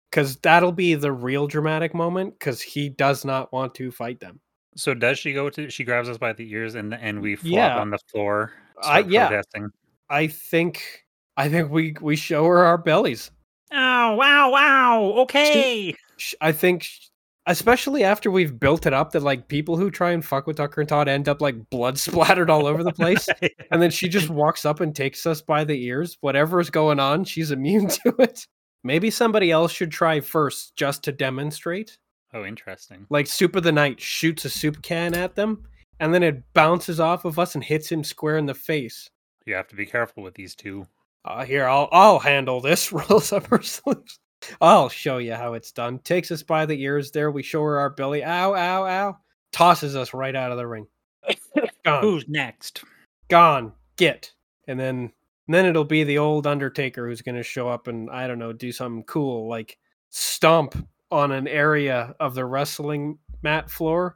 Because 0.10 0.38
that'll 0.38 0.72
be 0.72 0.96
the 0.96 1.12
real 1.12 1.46
dramatic 1.46 1.94
moment 1.94 2.40
because 2.40 2.62
he 2.62 2.88
does 2.88 3.26
not 3.26 3.52
want 3.52 3.76
to 3.76 3.92
fight 3.92 4.22
them. 4.22 4.40
So 4.80 4.94
does 4.94 5.20
she 5.20 5.34
go 5.34 5.50
to? 5.50 5.70
She 5.70 5.84
grabs 5.84 6.10
us 6.10 6.18
by 6.18 6.34
the 6.34 6.50
ears 6.52 6.76
and 6.76 6.94
and 6.94 7.22
we 7.22 7.36
flop 7.36 7.52
Yeah. 7.54 7.80
on 7.80 7.90
the 7.90 8.00
floor. 8.12 8.54
I- 8.82 9.02
start 9.02 9.08
yeah. 9.12 9.28
protesting. 9.28 9.70
I 10.10 10.28
think 10.28 11.06
I 11.38 11.50
think 11.50 11.70
we 11.72 11.96
we 12.02 12.16
show 12.16 12.46
her 12.46 12.64
our 12.66 12.78
bellies. 12.78 13.32
Oh 13.72 14.16
Wow! 14.16 14.50
Wow! 14.52 15.04
Okay. 15.24 15.94
sh- 16.18 16.34
I 16.42 16.52
think, 16.52 16.84
sh- 16.84 17.08
especially 17.46 18.04
after 18.04 18.32
we've 18.32 18.60
built 18.60 18.86
it 18.88 18.94
up, 18.94 19.12
that 19.12 19.22
like 19.22 19.48
people 19.48 19.78
who 19.78 19.92
try 19.92 20.12
and 20.12 20.26
fuck 20.26 20.48
with 20.48 20.58
Tucker 20.58 20.82
and 20.82 20.90
Todd 20.90 21.08
end 21.08 21.30
up 21.30 21.40
like 21.42 21.70
blood 21.70 21.98
splattered 22.00 22.50
all 22.50 22.66
over 22.66 22.84
the 22.84 22.92
place, 22.92 23.28
and 23.72 23.82
then 23.82 23.92
she 23.92 24.10
just 24.10 24.30
walks 24.30 24.66
up 24.66 24.80
and 24.80 24.96
takes 24.96 25.26
us 25.28 25.42
by 25.42 25.64
the 25.64 25.84
ears. 25.86 26.18
Whatever's 26.22 26.70
going 26.72 27.00
on, 27.00 27.24
she's 27.26 27.52
immune 27.52 27.88
to 28.06 28.16
it. 28.20 28.48
Maybe 28.84 29.12
somebody 29.12 29.52
else 29.52 29.72
should 29.72 29.92
try 29.92 30.20
first, 30.22 30.76
just 30.76 31.04
to 31.04 31.12
demonstrate. 31.12 31.98
Oh, 32.34 32.46
interesting. 32.46 33.06
Like 33.10 33.28
Soup 33.28 33.56
of 33.56 33.64
the 33.64 33.72
Night 33.72 34.00
shoots 34.00 34.46
a 34.46 34.50
soup 34.50 34.82
can 34.82 35.14
at 35.16 35.36
them, 35.36 35.66
and 36.00 36.14
then 36.14 36.24
it 36.24 36.44
bounces 36.54 37.00
off 37.00 37.26
of 37.26 37.40
us 37.40 37.56
and 37.56 37.64
hits 37.64 37.92
him 37.92 38.04
square 38.04 38.38
in 38.38 38.46
the 38.46 38.54
face. 38.54 39.10
You 39.46 39.56
have 39.56 39.68
to 39.70 39.76
be 39.76 39.86
careful 39.86 40.24
with 40.24 40.36
these 40.36 40.56
two. 40.56 40.86
Uh, 41.26 41.44
here, 41.44 41.68
I'll 41.68 41.90
I'll 41.92 42.20
handle 42.20 42.62
this. 42.62 42.92
Rolls 42.94 43.34
up 43.34 43.48
her 43.48 43.62
sleeves. 43.62 44.20
I'll 44.62 44.90
show 44.90 45.18
you 45.18 45.34
how 45.34 45.54
it's 45.54 45.72
done. 45.72 46.00
Takes 46.00 46.32
us 46.32 46.44
by 46.44 46.66
the 46.66 46.82
ears. 46.82 47.12
There, 47.12 47.30
we 47.32 47.44
show 47.44 47.62
her 47.64 47.78
our 47.80 47.90
belly. 47.90 48.24
Ow, 48.24 48.56
ow, 48.56 48.86
ow. 48.86 49.18
Tosses 49.52 49.96
us 49.96 50.14
right 50.14 50.36
out 50.36 50.52
of 50.52 50.58
the 50.58 50.68
ring. 50.68 50.88
Gone, 51.86 52.02
Who's 52.02 52.26
next? 52.28 52.84
gone. 53.30 53.74
Get. 53.98 54.32
And 54.68 54.80
then, 54.80 55.12
and 55.48 55.54
then 55.54 55.66
it'll 55.66 55.84
be 55.84 56.04
the 56.04 56.18
old 56.18 56.48
Undertaker 56.48 57.08
who's 57.08 57.22
going 57.22 57.36
to 57.36 57.44
show 57.44 57.68
up 57.68 57.88
and 57.88 58.10
I 58.10 58.28
don't 58.28 58.40
know, 58.40 58.54
do 58.54 58.72
something 58.72 59.04
cool 59.04 59.48
like 59.48 59.78
stomp 60.10 60.76
on 61.12 61.32
an 61.32 61.48
area 61.48 62.16
of 62.20 62.36
the 62.36 62.46
wrestling 62.46 63.18
mat 63.42 63.70
floor. 63.70 64.16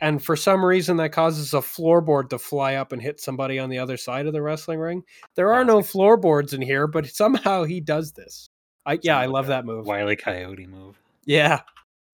And 0.00 0.22
for 0.22 0.34
some 0.34 0.64
reason, 0.64 0.96
that 0.96 1.12
causes 1.12 1.54
a 1.54 1.58
floorboard 1.58 2.28
to 2.30 2.38
fly 2.38 2.74
up 2.74 2.92
and 2.92 3.00
hit 3.00 3.20
somebody 3.20 3.60
on 3.60 3.70
the 3.70 3.78
other 3.78 3.96
side 3.96 4.26
of 4.26 4.32
the 4.32 4.42
wrestling 4.42 4.80
ring. 4.80 5.04
There 5.36 5.52
are 5.52 5.64
no 5.64 5.80
floorboards 5.80 6.54
in 6.54 6.60
here, 6.60 6.88
but 6.88 7.06
somehow 7.14 7.64
he 7.64 7.80
does 7.80 8.12
this. 8.12 8.48
I 8.84 8.98
yeah, 9.02 9.18
I 9.18 9.26
love 9.26 9.46
that 9.46 9.64
move. 9.64 9.86
Wily 9.86 10.16
Coyote 10.16 10.66
move. 10.66 11.00
Yeah. 11.24 11.60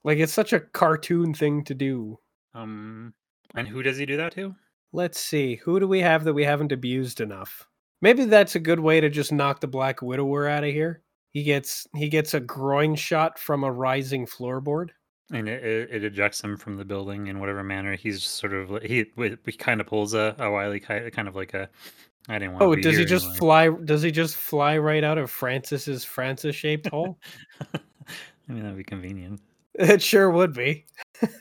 Like 0.05 0.19
it's 0.19 0.35
such 0.35 0.53
a 0.53 0.61
cartoon 0.61 1.33
thing 1.33 1.65
to 1.65 1.75
do. 1.75 2.19
Um, 2.55 3.15
and 3.55 3.67
who 3.67 3.83
does 3.83 3.97
he 3.97 4.05
do 4.05 4.19
that 4.19 4.35
to? 4.35 4.55
Let's 4.93 5.19
see. 5.19 5.57
Who 5.57 5.81
do 5.81 5.89
we 5.89 6.01
have 6.01 6.25
that 6.25 6.35
we 6.35 6.45
haven't 6.45 6.73
abused 6.73 7.21
enough? 7.21 7.67
Maybe 8.01 8.25
that's 8.27 8.55
a 8.55 8.61
good 8.61 8.81
way 8.81 9.01
to 9.01 9.09
just 9.09 9.33
knock 9.33 9.61
the 9.61 9.67
Black 9.67 10.03
Widower 10.03 10.47
out 10.49 10.65
of 10.65 10.73
here. 10.73 11.03
He 11.39 11.45
gets 11.45 11.87
he 11.95 12.09
gets 12.09 12.35
a 12.35 12.41
groin 12.41 12.97
shot 12.97 13.39
from 13.39 13.63
a 13.63 13.71
rising 13.71 14.27
floorboard. 14.27 14.89
And 15.31 15.49
it, 15.49 15.63
it, 15.63 15.91
it 15.93 16.05
ejects 16.05 16.41
him 16.41 16.57
from 16.57 16.77
the 16.77 16.85
building 16.85 17.29
in 17.29 17.39
whatever 17.39 17.63
manner. 17.63 17.95
He's 17.95 18.25
sort 18.25 18.53
of 18.53 18.83
he 18.83 19.05
he 19.17 19.53
kind 19.53 19.81
of 19.81 19.87
pulls 19.87 20.15
a, 20.15 20.35
a 20.41 20.51
Wily 20.51 20.81
kind 20.81 21.29
of 21.29 21.37
like 21.37 21.55
a. 21.55 21.71
I 22.29 22.41
didn't 22.41 22.55
want. 22.55 22.65
Oh, 22.65 22.75
does 22.75 22.97
he 22.97 23.05
just 23.05 23.37
fly 23.37 23.69
does 23.69 24.03
he 24.03 24.11
just 24.11 24.35
fly 24.35 24.79
right 24.79 25.05
out 25.05 25.17
of 25.17 25.31
Francis's 25.31 26.05
Francis 26.05 26.57
shaped 26.57 26.89
hole? 26.91 27.21
I 27.63 28.53
mean, 28.53 28.65
that'd 28.65 28.77
be 28.77 28.83
convenient. 28.83 29.41
It 29.75 30.03
sure 30.03 30.29
would 30.29 30.55
be. 30.55 30.87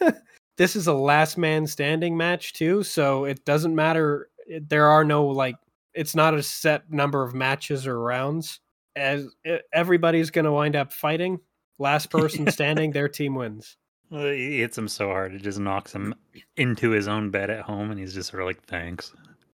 this 0.57 0.76
is 0.76 0.86
a 0.86 0.94
last 0.94 1.40
man 1.40 1.65
standing 1.65 2.15
match 2.15 2.53
too, 2.53 2.84
so 2.84 3.26
it 3.26 3.44
doesn't 3.45 3.74
matter. 3.74 4.30
There 4.61 4.86
are 4.86 5.03
no 5.03 5.26
like, 5.26 5.56
it's 5.95 6.14
not 6.14 6.36
a 6.36 6.44
set 6.44 6.91
number 6.91 7.24
of 7.24 7.34
matches 7.34 7.88
or 7.88 7.99
rounds. 7.99 8.60
As 8.98 9.28
everybody's 9.74 10.30
going 10.32 10.45
to 10.45 10.52
wind 10.52 10.76
up 10.76 10.91
fighting, 10.91 11.40
last 11.80 12.10
person 12.11 12.49
standing, 12.52 12.91
their 12.91 13.07
team 13.07 13.36
wins. 13.36 13.78
Well, 14.10 14.28
he 14.32 14.60
hits 14.60 14.78
him 14.78 14.88
so 14.88 15.07
hard 15.07 15.34
it 15.36 15.41
just 15.44 15.60
knocks 15.60 15.94
him 15.94 16.15
into 16.56 16.91
his 16.91 17.07
own 17.07 17.30
bed 17.30 17.49
at 17.49 17.61
home, 17.64 17.91
and 17.91 17.99
he's 17.99 18.14
just 18.14 18.30
sort 18.32 18.41
of 18.41 18.48
like, 18.48 18.64
"Thanks." 18.64 19.14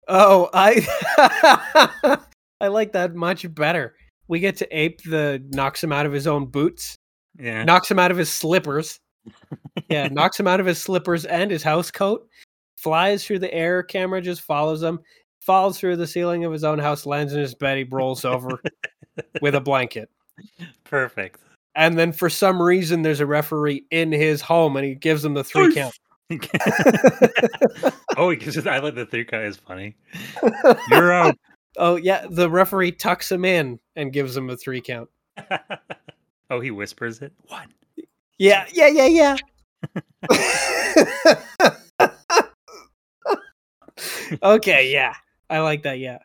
Oh, 0.09 0.51
I 0.53 0.87
I 2.61 2.69
like 2.69 2.93
that 2.93 3.15
much 3.15 3.53
better. 3.55 3.95
We 4.29 4.41
get 4.41 4.57
to 4.57 4.69
ape 4.79 5.03
the 5.03 5.43
knocks 5.51 5.83
him 5.83 5.93
out 5.93 6.07
of 6.07 6.13
his 6.13 6.27
own 6.27 6.47
boots, 6.47 6.97
Yeah. 7.39 7.65
knocks 7.65 7.91
him 7.91 7.99
out 7.99 8.11
of 8.11 8.17
his 8.17 8.31
slippers. 8.33 8.99
Yeah, 9.89 10.09
knocks 10.09 10.39
him 10.41 10.47
out 10.49 10.59
of 10.61 10.65
his 10.67 10.81
slippers 10.81 11.25
and 11.27 11.51
his 11.51 11.63
house 11.63 11.91
coat. 11.91 12.27
Flies 12.79 13.25
through 13.27 13.41
the 13.41 13.53
air. 13.53 13.83
Camera 13.83 14.21
just 14.23 14.41
follows 14.41 14.83
him. 14.83 15.01
Falls 15.43 15.77
through 15.77 15.97
the 15.97 16.07
ceiling 16.07 16.45
of 16.45 16.53
his 16.53 16.63
own 16.63 16.79
house. 16.79 17.05
Lands 17.05 17.33
in 17.33 17.41
his 17.41 17.53
bed. 17.53 17.77
He 17.77 17.83
rolls 17.83 18.25
over 18.25 18.63
with 19.43 19.57
a 19.57 19.61
blanket. 19.61 20.09
Perfect. 20.85 21.41
And 21.75 21.99
then 21.99 22.13
for 22.13 22.31
some 22.31 22.63
reason, 22.63 23.03
there's 23.03 23.19
a 23.19 23.27
referee 23.27 23.85
in 23.91 24.13
his 24.13 24.41
home, 24.41 24.77
and 24.77 24.87
he 24.87 24.95
gives 24.95 25.25
him 25.25 25.35
the 25.35 25.43
three 25.43 25.75
count. 25.75 25.99
oh, 28.17 28.31
because 28.31 28.65
I 28.69 28.79
like 28.79 28.95
the 28.95 29.05
three 29.11 29.25
count 29.25 29.43
is 29.43 29.57
funny. 29.57 29.97
You're 30.91 31.13
out. 31.13 31.37
oh 31.77 31.97
yeah, 31.97 32.25
the 32.31 32.49
referee 32.49 32.93
tucks 32.93 33.33
him 33.33 33.45
in 33.45 33.81
and 33.97 34.13
gives 34.13 34.37
him 34.37 34.49
a 34.49 34.57
three 34.57 34.81
count. 34.81 35.11
oh, 36.51 36.61
he 36.61 36.71
whispers 36.71 37.21
it. 37.21 37.33
One. 37.49 37.75
Yeah, 38.39 38.67
yeah, 38.73 38.87
yeah, 38.87 39.07
yeah. 39.07 39.37
okay, 44.43 44.93
yeah. 44.93 45.15
I 45.53 45.61
like 45.61 45.83
that, 45.85 45.99
yeah. 45.99 46.19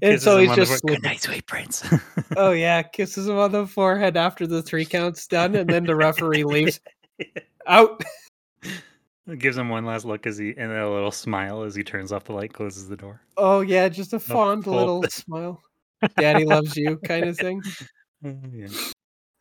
Kisses 0.00 0.22
so 0.24 0.38
he's 0.38 0.54
just 0.54 0.82
Good 0.84 1.02
night, 1.02 1.20
sweet 1.22 1.46
prince. 1.46 1.84
Oh 2.36 2.52
yeah, 2.52 2.82
kisses 2.82 3.28
him 3.28 3.36
on 3.36 3.52
the 3.52 3.66
forehead 3.66 4.16
after 4.16 4.46
the 4.46 4.62
three 4.62 4.86
counts 4.86 5.26
done, 5.26 5.54
and 5.54 5.68
then 5.68 5.84
the 5.84 5.94
referee 5.94 6.44
leaves. 6.54 6.80
Out. 7.66 8.02
Gives 9.38 9.56
him 9.56 9.68
one 9.68 9.84
last 9.84 10.04
look 10.04 10.26
as 10.26 10.36
he 10.38 10.54
and 10.56 10.72
a 10.72 10.90
little 10.90 11.10
smile 11.12 11.62
as 11.62 11.74
he 11.74 11.84
turns 11.84 12.10
off 12.10 12.24
the 12.24 12.32
light, 12.32 12.52
closes 12.52 12.88
the 12.88 12.96
door. 12.96 13.20
Oh 13.36 13.60
yeah, 13.60 13.88
just 13.88 14.12
a 14.14 14.18
fond 14.18 14.64
full- 14.64 14.74
little 14.74 15.02
smile. 15.10 15.62
Daddy 16.16 16.44
loves 16.44 16.76
you 16.76 16.96
kind 17.04 17.26
of 17.26 17.36
thing. 17.38 17.62
Yeah. 18.22 18.68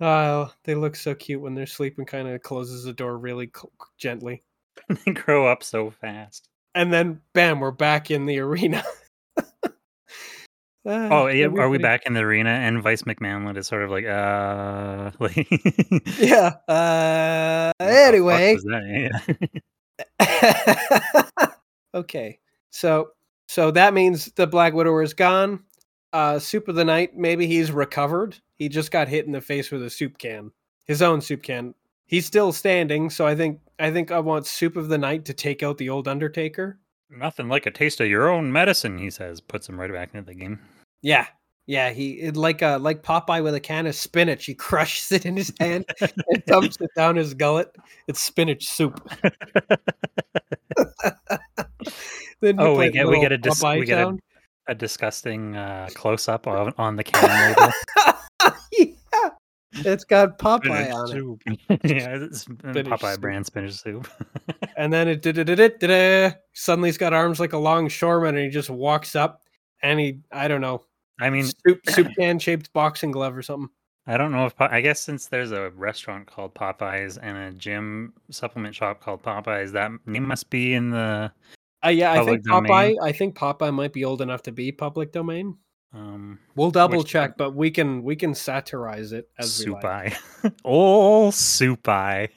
Oh, 0.02 0.52
they 0.66 0.76
look 0.76 0.96
so 0.96 1.16
cute 1.16 1.42
when 1.42 1.56
they're 1.56 1.66
sleeping. 1.66 2.06
Kind 2.06 2.28
of 2.28 2.42
closes 2.44 2.84
the 2.84 2.94
door 2.94 3.18
really 3.18 3.50
cl- 3.56 3.72
gently, 3.98 4.44
they 5.06 5.14
grow 5.14 5.48
up 5.48 5.64
so 5.64 5.90
fast. 5.92 6.48
and 6.76 6.92
then 6.94 7.22
bam, 7.34 7.60
we're 7.62 7.72
back 7.72 8.12
in 8.12 8.26
the 8.26 8.40
arena. 8.40 8.84
Ah, 10.86 11.08
Oh 11.12 11.28
yeah, 11.28 11.48
are 11.48 11.70
we 11.70 11.78
back 11.78 12.04
in 12.06 12.14
the 12.14 12.22
arena? 12.22 12.50
And 12.50 12.82
Vice 12.82 13.04
McMahon 13.04 13.56
is 13.58 13.68
sort 13.68 13.84
of 13.84 13.92
like, 13.92 14.06
uh, 14.06 15.12
like. 15.20 15.48
Yeah. 16.20 16.54
Uh, 16.68 17.72
what 17.78 17.88
the 18.14 18.22
fuck 18.30 18.72
anyway. 18.74 19.10
Yeah. 20.20 21.48
okay. 21.94 22.40
So 22.72 23.10
so 23.48 23.72
that 23.72 23.94
means 23.94 24.32
the 24.36 24.48
Black 24.48 24.74
Widower 24.74 25.04
is 25.04 25.14
gone. 25.14 25.64
Uh 26.14 26.40
Soup 26.40 26.68
of 26.68 26.76
the 26.76 26.86
Night, 26.86 27.16
maybe 27.16 27.48
he's 27.48 27.72
recovered. 27.72 28.38
He 28.56 28.70
just 28.70 28.92
got 28.92 29.08
hit 29.08 29.26
in 29.26 29.32
the 29.32 29.42
face 29.42 29.72
with 29.72 29.84
a 29.84 29.90
soup 29.90 30.18
can. 30.18 30.52
His 30.86 31.02
own 31.02 31.22
soup 31.22 31.44
can. 31.44 31.74
He's 32.06 32.26
still 32.26 32.52
standing, 32.52 33.10
so 33.10 33.26
I 33.26 33.36
think 33.36 33.60
I 33.80 33.92
think 33.92 34.12
I 34.12 34.20
want 34.20 34.46
Soup 34.46 34.76
of 34.76 34.90
the 34.90 34.98
Night 34.98 35.26
to 35.26 35.34
take 35.34 35.64
out 35.64 35.78
the 35.78 35.90
old 35.90 36.08
Undertaker. 36.08 36.80
Nothing 37.10 37.50
like 37.50 37.66
a 37.66 37.72
taste 37.72 38.00
of 38.02 38.08
your 38.08 38.30
own 38.30 38.52
medicine, 38.52 38.98
he 38.98 39.10
says. 39.10 39.42
Puts 39.42 39.70
him 39.70 39.80
right 39.80 39.92
back 39.92 40.14
into 40.14 40.26
the 40.26 40.34
game. 40.36 40.60
Yeah. 41.02 41.26
Yeah, 41.68 41.92
he 41.92 42.14
it, 42.14 42.36
like 42.36 42.62
uh 42.64 42.80
like 42.80 43.02
Popeye 43.04 43.42
with 43.44 43.54
a 43.56 43.60
can 43.60 43.86
of 43.88 43.96
spinach. 43.96 44.46
He 44.46 44.54
crushes 44.56 45.12
it 45.12 45.26
in 45.26 45.38
his 45.38 45.54
hand 45.60 45.86
and 46.00 46.44
dumps 46.46 46.78
it 46.82 46.90
down 46.96 47.16
his 47.16 47.34
gullet. 47.34 47.74
It's 48.08 48.22
spinach 48.22 48.68
soup. 48.68 49.00
Then 52.42 52.60
Oh, 52.60 52.78
we 52.78 52.90
get- 52.90 53.08
we 53.08 53.20
get 53.22 53.32
a 53.32 53.38
dis- 53.38 53.64
we 53.64 53.86
get 53.86 54.00
a- 54.00 54.18
a 54.68 54.76
disgusting 54.76 55.56
uh, 55.56 55.88
close 55.94 56.28
up 56.28 56.48
on, 56.48 56.74
on 56.78 56.96
the 56.96 57.04
can 57.04 57.30
label. 57.50 57.72
yeah, 58.72 59.30
it's 59.74 60.04
got 60.04 60.38
Popeye 60.40 60.92
on 60.94 61.10
it, 61.10 61.12
soup. 61.12 61.42
yeah, 61.84 62.18
it's 62.22 62.42
Spinach 62.42 62.86
Popeye 62.88 63.12
soup. 63.14 63.22
brand 63.22 63.46
spinach 63.46 63.74
soup. 63.74 64.08
and 64.78 64.92
then 64.92 65.08
it 65.08 65.22
did 65.22 65.38
it, 65.38 65.50
it, 65.50 65.82
it, 65.84 66.36
suddenly 66.54 66.90
he's 66.90 66.98
got 66.98 67.14
arms 67.14 67.40
like 67.40 67.54
a 67.54 67.58
longshoreman, 67.58 68.36
and 68.36 68.44
he 68.46 68.50
just 68.50 68.70
walks 68.70 69.16
up, 69.16 69.42
and 69.84 70.00
he 70.00 70.20
I 70.32 70.48
don't 70.48 70.62
know 70.62 70.84
I 71.22 71.30
mean, 71.30 71.46
soup 71.66 71.80
soup 71.90 72.08
can 72.18 72.40
shaped 72.40 72.74
boxing 72.74 73.12
glove 73.12 73.38
or 73.38 73.42
something. 73.42 73.70
I 74.08 74.18
don't 74.18 74.32
know 74.32 74.48
if 74.48 74.60
I 74.60 74.82
guess 74.82 75.00
since 75.00 75.28
there's 75.28 75.52
a 75.52 75.70
restaurant 75.72 76.26
called 76.26 76.56
Popeyes 76.56 77.20
and 77.22 77.38
a 77.38 77.52
gym 77.52 78.14
supplement 78.32 78.74
shop 78.76 79.00
called 79.00 79.22
Popeyes, 79.22 79.72
that 79.74 79.92
name 80.08 80.28
must 80.28 80.50
be 80.50 80.74
in 80.74 80.90
the 80.90 81.32
Uh, 81.86 81.90
yeah, 81.90 82.12
I 82.12 82.26
think 82.26 82.46
Public 82.48 82.70
Popeye. 82.72 82.96
I 83.02 83.12
think 83.12 83.36
Popeye 83.36 83.74
might 83.74 83.94
be 83.94 84.04
old 84.04 84.22
enough 84.22 84.42
to 84.44 84.52
be 84.52 84.72
public 84.72 85.12
domain. 85.12 85.56
um, 85.94 86.40
We'll 86.56 86.72
double 86.72 87.00
Which- 87.00 87.10
check, 87.10 87.38
but 87.38 87.54
we 87.54 87.70
can 87.70 88.02
we 88.02 88.16
can 88.16 88.34
satirize 88.34 89.12
it 89.12 89.30
as 89.38 89.60
we 89.60 89.66
soup 89.66 89.84
like. 89.84 90.14
eye. 90.44 90.52
oh, 90.66 91.30
soup 91.30 91.88
eye. 91.88 92.30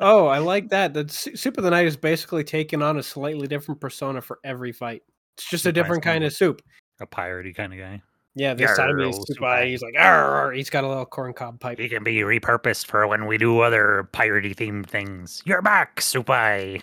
Oh, 0.00 0.26
I 0.26 0.38
like 0.38 0.68
that. 0.70 0.94
The 0.94 1.06
Soup 1.08 1.56
of 1.58 1.64
the 1.64 1.70
Night 1.70 1.86
is 1.86 1.96
basically 1.96 2.44
taking 2.44 2.82
on 2.82 2.98
a 2.98 3.02
slightly 3.02 3.46
different 3.46 3.80
persona 3.80 4.20
for 4.22 4.38
every 4.42 4.72
fight. 4.72 5.02
It's 5.36 5.48
just 5.48 5.66
a 5.66 5.72
different 5.72 6.02
kind 6.02 6.24
of 6.24 6.32
soup. 6.32 6.60
A 7.02 7.06
piratey 7.06 7.54
kind 7.54 7.72
of 7.72 7.78
guy. 7.78 8.02
Yeah, 8.34 8.54
this 8.54 8.76
time 8.76 8.98
he's 8.98 9.14
old 9.14 9.26
Soup 9.26 9.36
Soup 9.36 9.44
Eye. 9.44 9.62
Eye. 9.62 9.66
He's 9.66 9.82
like, 9.82 9.94
"Arr!" 9.98 10.52
he's 10.52 10.70
got 10.70 10.84
a 10.84 10.88
little 10.88 11.04
corncob 11.04 11.60
pipe. 11.60 11.78
He 11.78 11.88
can 11.88 12.02
be 12.02 12.16
repurposed 12.18 12.86
for 12.86 13.06
when 13.06 13.26
we 13.26 13.36
do 13.36 13.60
other 13.60 14.08
piratey 14.12 14.54
themed 14.54 14.86
things. 14.86 15.42
You're 15.44 15.60
back, 15.60 16.00
Supai. 16.00 16.82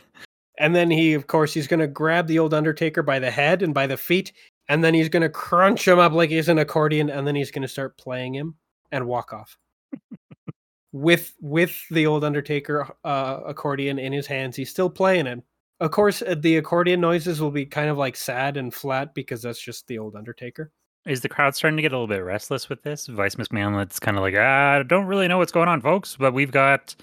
And 0.59 0.75
then 0.75 0.91
he, 0.91 1.13
of 1.13 1.27
course, 1.27 1.53
he's 1.53 1.67
going 1.67 1.79
to 1.79 1.87
grab 1.87 2.27
the 2.27 2.37
old 2.37 2.53
Undertaker 2.53 3.01
by 3.01 3.17
the 3.17 3.31
head 3.31 3.63
and 3.63 3.73
by 3.73 3.87
the 3.87 3.97
feet, 3.97 4.31
and 4.67 4.83
then 4.83 4.93
he's 4.93 5.09
going 5.09 5.23
to 5.23 5.29
crunch 5.29 5.87
him 5.87 5.97
up 5.97 6.11
like 6.11 6.29
he's 6.29 6.49
an 6.49 6.59
accordion, 6.59 7.09
and 7.09 7.25
then 7.25 7.35
he's 7.35 7.49
going 7.51 7.63
to 7.63 7.67
start 7.67 7.97
playing 7.97 8.35
him 8.35 8.55
and 8.91 9.07
walk 9.07 9.33
off. 9.33 9.57
with 10.91 11.33
with 11.41 11.79
the 11.89 12.05
old 12.05 12.23
Undertaker 12.23 12.87
uh, 13.03 13.39
accordion 13.45 13.97
in 13.97 14.13
his 14.13 14.27
hands, 14.27 14.55
he's 14.55 14.69
still 14.69 14.89
playing 14.89 15.25
it. 15.25 15.39
Of 15.79 15.91
course, 15.91 16.21
uh, 16.21 16.35
the 16.37 16.57
accordion 16.57 16.99
noises 16.99 17.39
will 17.41 17.51
be 17.51 17.65
kind 17.65 17.89
of 17.89 17.97
like 17.97 18.15
sad 18.15 18.57
and 18.57 18.73
flat 18.73 19.13
because 19.13 19.41
that's 19.41 19.61
just 19.61 19.87
the 19.87 19.97
old 19.97 20.15
Undertaker. 20.15 20.71
Is 21.05 21.21
the 21.21 21.29
crowd 21.29 21.55
starting 21.55 21.77
to 21.77 21.81
get 21.81 21.93
a 21.93 21.95
little 21.95 22.07
bit 22.07 22.23
restless 22.23 22.67
with 22.67 22.83
this? 22.83 23.07
Vice 23.07 23.35
McMahon's 23.35 23.99
kind 23.99 24.17
of 24.17 24.21
like, 24.23 24.35
ah, 24.37 24.79
I 24.79 24.83
don't 24.83 25.05
really 25.05 25.27
know 25.29 25.37
what's 25.37 25.51
going 25.53 25.69
on, 25.69 25.79
folks, 25.81 26.17
but 26.19 26.33
we've 26.33 26.51
got 26.51 26.93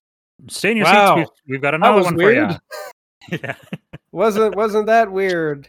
stay 0.49 0.73
in 0.73 0.77
your 0.77 0.85
Wow. 0.85 1.17
seats. 1.17 1.31
We've, 1.47 1.55
we've 1.55 1.63
got 1.63 1.75
another 1.75 2.03
one 2.03 2.15
weird. 2.17 2.53
for 2.53 2.61
you. 3.33 3.39
yeah. 3.43 3.55
wasn't 4.13 4.55
wasn't 4.55 4.87
that 4.87 5.11
weird? 5.11 5.69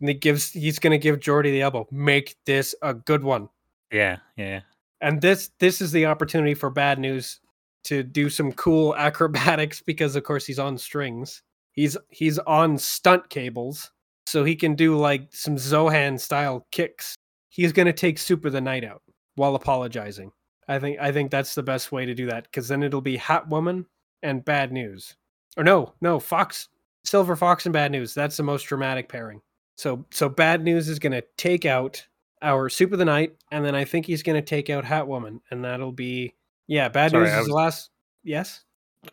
And 0.00 0.08
he 0.08 0.14
gives 0.14 0.50
he's 0.52 0.78
going 0.78 0.92
to 0.92 0.98
give 0.98 1.20
Jordy 1.20 1.50
the 1.50 1.60
elbow. 1.62 1.86
Make 1.90 2.36
this 2.46 2.74
a 2.82 2.94
good 2.94 3.22
one. 3.22 3.48
Yeah, 3.92 4.16
yeah. 4.36 4.60
and 5.02 5.20
this 5.20 5.50
this 5.60 5.80
is 5.82 5.92
the 5.92 6.06
opportunity 6.06 6.54
for 6.54 6.70
bad 6.70 6.98
news 6.98 7.40
to 7.84 8.02
do 8.02 8.30
some 8.30 8.52
cool 8.52 8.96
acrobatics 8.98 9.80
because 9.82 10.16
of 10.16 10.24
course 10.24 10.46
he's 10.46 10.58
on 10.58 10.76
strings 10.78 11.42
he's 11.76 11.96
he's 12.10 12.38
on 12.40 12.76
stunt 12.76 13.28
cables 13.30 13.90
so 14.26 14.44
he 14.44 14.56
can 14.56 14.74
do 14.74 14.96
like 14.96 15.28
some 15.30 15.56
zohan 15.56 16.18
style 16.18 16.66
kicks 16.72 17.16
he's 17.48 17.72
going 17.72 17.86
to 17.86 17.92
take 17.92 18.18
soup 18.18 18.44
of 18.44 18.52
the 18.52 18.60
night 18.60 18.84
out 18.84 19.02
while 19.36 19.54
apologizing 19.54 20.32
i 20.68 20.78
think 20.78 20.98
i 21.00 21.12
think 21.12 21.30
that's 21.30 21.54
the 21.54 21.62
best 21.62 21.92
way 21.92 22.04
to 22.04 22.14
do 22.14 22.26
that 22.26 22.44
because 22.44 22.66
then 22.66 22.82
it'll 22.82 23.00
be 23.00 23.16
Hat 23.16 23.48
Woman 23.48 23.86
and 24.22 24.44
bad 24.44 24.72
news 24.72 25.16
or 25.56 25.62
no 25.62 25.94
no 26.00 26.18
fox 26.18 26.68
silver 27.04 27.36
fox 27.36 27.66
and 27.66 27.72
bad 27.72 27.92
news 27.92 28.12
that's 28.12 28.36
the 28.36 28.42
most 28.42 28.64
dramatic 28.64 29.08
pairing 29.08 29.40
so 29.76 30.04
so 30.10 30.28
bad 30.28 30.64
news 30.64 30.88
is 30.88 30.98
going 30.98 31.12
to 31.12 31.22
take 31.36 31.64
out 31.64 32.04
our 32.42 32.68
soup 32.68 32.92
of 32.92 32.98
the 32.98 33.04
night, 33.04 33.36
and 33.50 33.64
then 33.64 33.74
I 33.74 33.84
think 33.84 34.06
he's 34.06 34.22
going 34.22 34.40
to 34.40 34.46
take 34.46 34.70
out 34.70 34.84
Hat 34.84 35.06
Woman, 35.06 35.40
and 35.50 35.64
that'll 35.64 35.92
be 35.92 36.34
yeah. 36.66 36.88
Bad 36.88 37.12
Sorry, 37.12 37.24
news 37.24 37.34
I 37.34 37.40
is 37.40 37.46
the 37.46 37.54
last. 37.54 37.90
Yes, 38.24 38.64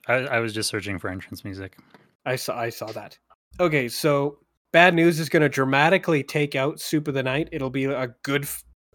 I, 0.07 0.13
I 0.13 0.39
was 0.39 0.53
just 0.53 0.69
searching 0.69 0.99
for 0.99 1.09
entrance 1.09 1.43
music. 1.43 1.77
I 2.25 2.35
saw. 2.35 2.57
I 2.57 2.69
saw 2.69 2.87
that. 2.93 3.17
Okay, 3.59 3.87
so 3.87 4.39
bad 4.71 4.93
news 4.93 5.19
is 5.19 5.29
going 5.29 5.41
to 5.43 5.49
dramatically 5.49 6.23
take 6.23 6.55
out 6.55 6.79
soup 6.79 7.07
of 7.07 7.13
the 7.13 7.23
night. 7.23 7.49
It'll 7.51 7.69
be 7.69 7.85
a 7.85 8.15
good, 8.23 8.47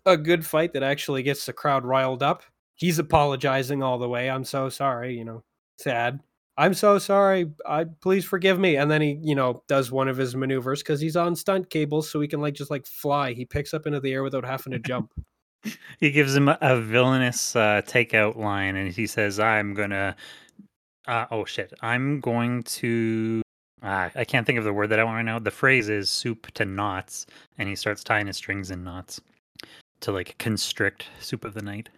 a 0.06 0.16
good 0.16 0.44
fight 0.44 0.72
that 0.72 0.82
actually 0.82 1.22
gets 1.22 1.46
the 1.46 1.52
crowd 1.52 1.84
riled 1.84 2.22
up. 2.22 2.42
He's 2.74 2.98
apologizing 2.98 3.82
all 3.82 3.98
the 3.98 4.09
way. 4.09 4.30
I'm 4.30 4.44
so 4.44 4.68
sorry. 4.68 5.16
You 5.16 5.24
know, 5.24 5.44
sad. 5.78 6.20
I'm 6.59 6.74
so 6.74 6.98
sorry. 6.98 7.52
I 7.66 7.84
please 7.84 8.24
forgive 8.24 8.59
me. 8.59 8.76
And 8.76 8.90
then 8.90 9.00
he, 9.00 9.18
you 9.22 9.36
know, 9.36 9.62
does 9.68 9.92
one 9.92 10.09
of 10.09 10.16
his 10.16 10.34
maneuvers 10.34 10.82
because 10.82 11.00
he's 11.00 11.16
on 11.16 11.36
stunt 11.36 11.70
cables, 11.70 12.10
so 12.10 12.20
he 12.20 12.26
can 12.26 12.40
like 12.40 12.55
just 12.55 12.70
like 12.70 12.86
fly. 12.86 13.32
He 13.32 13.44
picks 13.44 13.72
up 13.72 13.86
into 13.86 14.00
the 14.00 14.12
air 14.12 14.24
without 14.24 14.44
having 14.44 14.72
to 14.72 14.78
jump. 14.78 15.12
He 15.98 16.12
gives 16.12 16.36
him 16.36 16.48
a, 16.48 16.56
a 16.60 16.80
villainous 16.80 17.56
uh, 17.56 17.82
takeout 17.84 18.36
line, 18.36 18.76
and 18.76 18.92
he 18.92 19.09
says, 19.09 19.40
"I'm 19.40 19.74
gonna." 19.74 20.14
Uh, 21.09 21.26
oh 21.30 21.44
shit! 21.44 21.72
I'm 21.80 22.20
going 22.20 22.62
to. 22.64 23.43
Uh, 23.82 24.10
I 24.14 24.24
can't 24.24 24.47
think 24.47 24.59
of 24.59 24.64
the 24.64 24.72
word 24.72 24.89
that 24.89 25.01
I 25.01 25.05
want 25.05 25.16
right 25.16 25.24
now. 25.24 25.39
The 25.39 25.51
phrase 25.51 25.89
is 25.89 26.10
"soup 26.10 26.52
to 26.55 26.64
knots," 26.64 27.26
and 27.59 27.68
he 27.68 27.74
starts 27.74 28.05
tying 28.05 28.26
his 28.26 28.36
strings 28.36 28.70
in 28.70 28.85
knots 28.85 29.20
to 30.01 30.12
like 30.12 30.36
constrict 30.39 31.06
soup 31.18 31.44
of 31.44 31.55
the 31.55 31.62
night. 31.62 31.89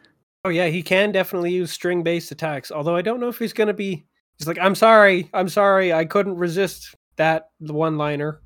Oh 0.44 0.48
yeah, 0.50 0.68
he 0.68 0.82
can 0.82 1.12
definitely 1.12 1.52
use 1.52 1.70
string-based 1.70 2.32
attacks. 2.32 2.70
Although 2.72 2.96
I 2.96 3.02
don't 3.02 3.20
know 3.20 3.28
if 3.28 3.38
he's 3.38 3.52
going 3.52 3.68
to 3.68 3.74
be. 3.74 4.06
He's 4.38 4.46
like, 4.46 4.58
I'm 4.58 4.74
sorry, 4.74 5.28
I'm 5.34 5.50
sorry, 5.50 5.92
I 5.92 6.06
couldn't 6.06 6.36
resist 6.36 6.94
that 7.16 7.50
one-liner. 7.58 8.40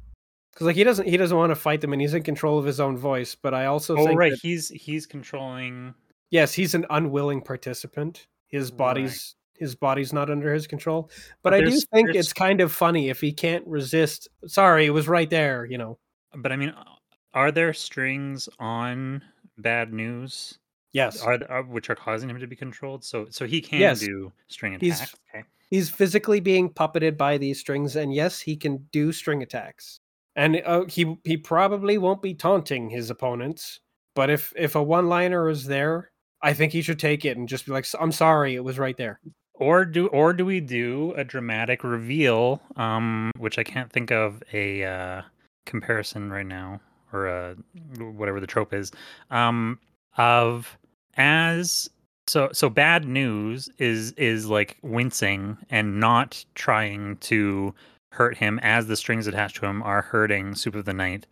Because 0.53 0.67
like 0.67 0.75
he 0.75 0.83
doesn't, 0.83 1.07
he 1.07 1.17
doesn't 1.17 1.37
want 1.37 1.51
to 1.51 1.55
fight 1.57 1.81
them, 1.81 1.93
and 1.93 2.01
he's 2.03 2.15
in 2.15 2.23
control 2.25 2.59
of 2.59 2.65
his 2.65 2.81
own 2.81 2.97
voice. 2.97 3.35
But 3.35 3.55
I 3.55 3.67
also 3.67 3.97
Oh 3.97 4.07
think 4.07 4.19
right, 4.19 4.33
that, 4.33 4.41
he's 4.41 4.71
he's 4.71 5.07
controlling. 5.07 5.95
yes, 6.31 6.53
he's 6.53 6.75
an 6.75 6.87
unwilling 6.91 7.43
participant. 7.43 8.27
His 8.49 8.71
body's 8.71 9.35
his 9.59 9.75
body's 9.75 10.13
not 10.13 10.31
under 10.31 10.53
his 10.53 10.67
control. 10.67 11.11
But, 11.43 11.51
But 11.51 11.55
I 11.55 11.61
do 11.61 11.71
think 11.93 12.15
it's 12.15 12.33
kind 12.33 12.61
of 12.61 12.73
funny 12.73 13.09
if 13.09 13.21
he 13.21 13.33
can't 13.33 13.67
resist. 13.67 14.29
Sorry, 14.47 14.87
it 14.87 14.91
was 14.91 15.09
right 15.09 15.31
there. 15.31 15.65
You 15.65 15.79
know. 15.79 15.99
But 16.37 16.53
I 16.53 16.57
mean, 16.57 16.71
uh, 16.71 16.85
are 17.33 17.53
there 17.53 17.73
strings 17.73 18.49
on 18.59 19.23
bad 19.59 19.93
news? 19.93 20.59
Yes, 20.93 21.23
Are, 21.23 21.39
are 21.49 21.63
which 21.65 21.91
are 21.91 21.97
causing 21.97 22.31
him 22.31 22.39
to 22.39 22.47
be 22.47 22.55
controlled? 22.57 23.05
So 23.05 23.27
so 23.31 23.47
he 23.47 23.61
can 23.61 23.81
Yes. 23.81 24.01
do 24.01 24.33
string 24.49 24.79
He's- 24.81 24.99
attacks. 25.01 25.15
Okay. 25.35 25.45
he's 25.71 25.91
physically 25.91 26.39
being 26.41 26.71
puppeted 26.71 27.17
by 27.17 27.37
these 27.39 27.59
strings 27.59 27.97
and 27.97 28.15
yes 28.15 28.39
he 28.41 28.55
can 28.55 28.77
do 28.93 29.11
string 29.11 29.43
attacks 29.43 29.99
and 30.37 30.63
uh, 30.65 30.85
he 30.85 31.17
he 31.25 31.37
probably 31.37 31.99
won't 31.99 32.23
be 32.23 32.33
taunting 32.35 32.89
his 32.91 33.11
opponents 33.11 33.81
but 34.15 34.31
if 34.31 34.53
if 34.57 34.77
a 34.77 34.83
one 34.83 35.09
liner 35.09 35.49
is 35.49 35.65
there 35.65 36.13
i 36.43 36.53
think 36.53 36.71
he 36.71 36.83
should 36.83 36.99
take 36.99 37.25
it 37.25 37.37
and 37.39 37.49
just 37.49 37.67
be 37.67 37.73
like 37.73 37.87
i'm 37.99 38.13
sorry 38.13 38.55
it 38.55 38.63
was 38.63 38.79
right 38.79 38.97
there 38.99 39.19
Or 39.55 39.85
do 39.85 40.09
or 40.09 40.33
do 40.33 40.45
we 40.45 40.61
do 40.61 41.13
a 41.17 41.25
dramatic 41.25 41.85
reveal? 41.85 42.61
Um, 42.77 43.31
which 43.39 43.59
I 43.59 43.65
can't 43.65 43.91
think 43.93 44.11
of 44.11 44.43
a 44.53 44.85
uh, 44.85 45.23
comparison 45.65 46.31
right 46.31 46.47
now, 46.47 46.81
or 47.13 47.29
a, 47.29 47.57
whatever 47.99 48.41
the 48.41 48.47
trope 48.47 48.75
is. 48.75 48.91
Um, 49.31 49.79
of 50.17 50.77
as 51.17 51.89
so 52.27 52.49
so 52.53 52.69
bad 52.69 53.07
news 53.07 53.69
is 53.79 54.13
is 54.13 54.47
like 54.47 54.77
wincing 54.83 55.57
and 55.71 56.01
not 56.01 56.45
trying 56.55 57.17
to 57.19 57.75
hurt 58.13 58.37
him 58.37 58.59
as 58.63 58.87
the 58.87 58.97
strings 58.97 59.27
attached 59.27 59.57
to 59.57 59.67
him 59.67 59.83
are 59.83 60.03
hurting 60.03 60.55
Soup 60.55 60.75
of 60.75 60.85
the 60.85 60.95
Night, 60.95 61.27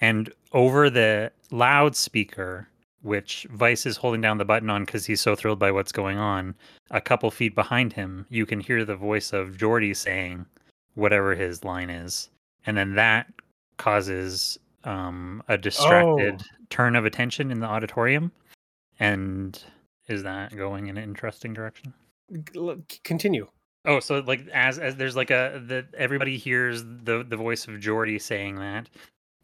and 0.00 0.32
over 0.52 0.90
the 0.90 1.32
loudspeaker 1.50 2.68
which 3.02 3.46
Vice 3.50 3.84
is 3.86 3.96
holding 3.96 4.20
down 4.20 4.38
the 4.38 4.44
button 4.44 4.70
on 4.70 4.84
because 4.84 5.04
he's 5.06 5.20
so 5.20 5.34
thrilled 5.34 5.58
by 5.58 5.70
what's 5.70 5.92
going 5.92 6.18
on. 6.18 6.54
A 6.90 7.00
couple 7.00 7.30
feet 7.30 7.54
behind 7.54 7.92
him, 7.92 8.26
you 8.30 8.46
can 8.46 8.60
hear 8.60 8.84
the 8.84 8.96
voice 8.96 9.32
of 9.32 9.56
Geordi 9.56 9.94
saying 9.96 10.46
whatever 10.94 11.34
his 11.34 11.64
line 11.64 11.90
is, 11.90 12.28
and 12.66 12.76
then 12.76 12.94
that 12.94 13.26
causes 13.78 14.58
um, 14.84 15.42
a 15.48 15.56
distracted 15.58 16.40
Oh. 16.42 16.64
turn 16.70 16.96
of 16.96 17.04
attention 17.04 17.50
in 17.50 17.60
the 17.60 17.66
auditorium. 17.66 18.30
And 19.00 19.62
is 20.08 20.22
that 20.22 20.54
going 20.56 20.88
in 20.88 20.96
an 20.96 21.02
interesting 21.02 21.52
direction? 21.54 21.92
Continue. 23.04 23.46
Oh, 23.84 23.98
so 24.00 24.20
like 24.20 24.46
as 24.52 24.78
as 24.78 24.96
there's 24.96 25.16
like 25.16 25.30
a 25.30 25.60
the 25.66 25.86
everybody 25.96 26.36
hears 26.38 26.84
the 26.84 27.24
the 27.28 27.36
voice 27.36 27.66
of 27.66 27.74
Geordi 27.80 28.20
saying 28.20 28.56
that. 28.56 28.88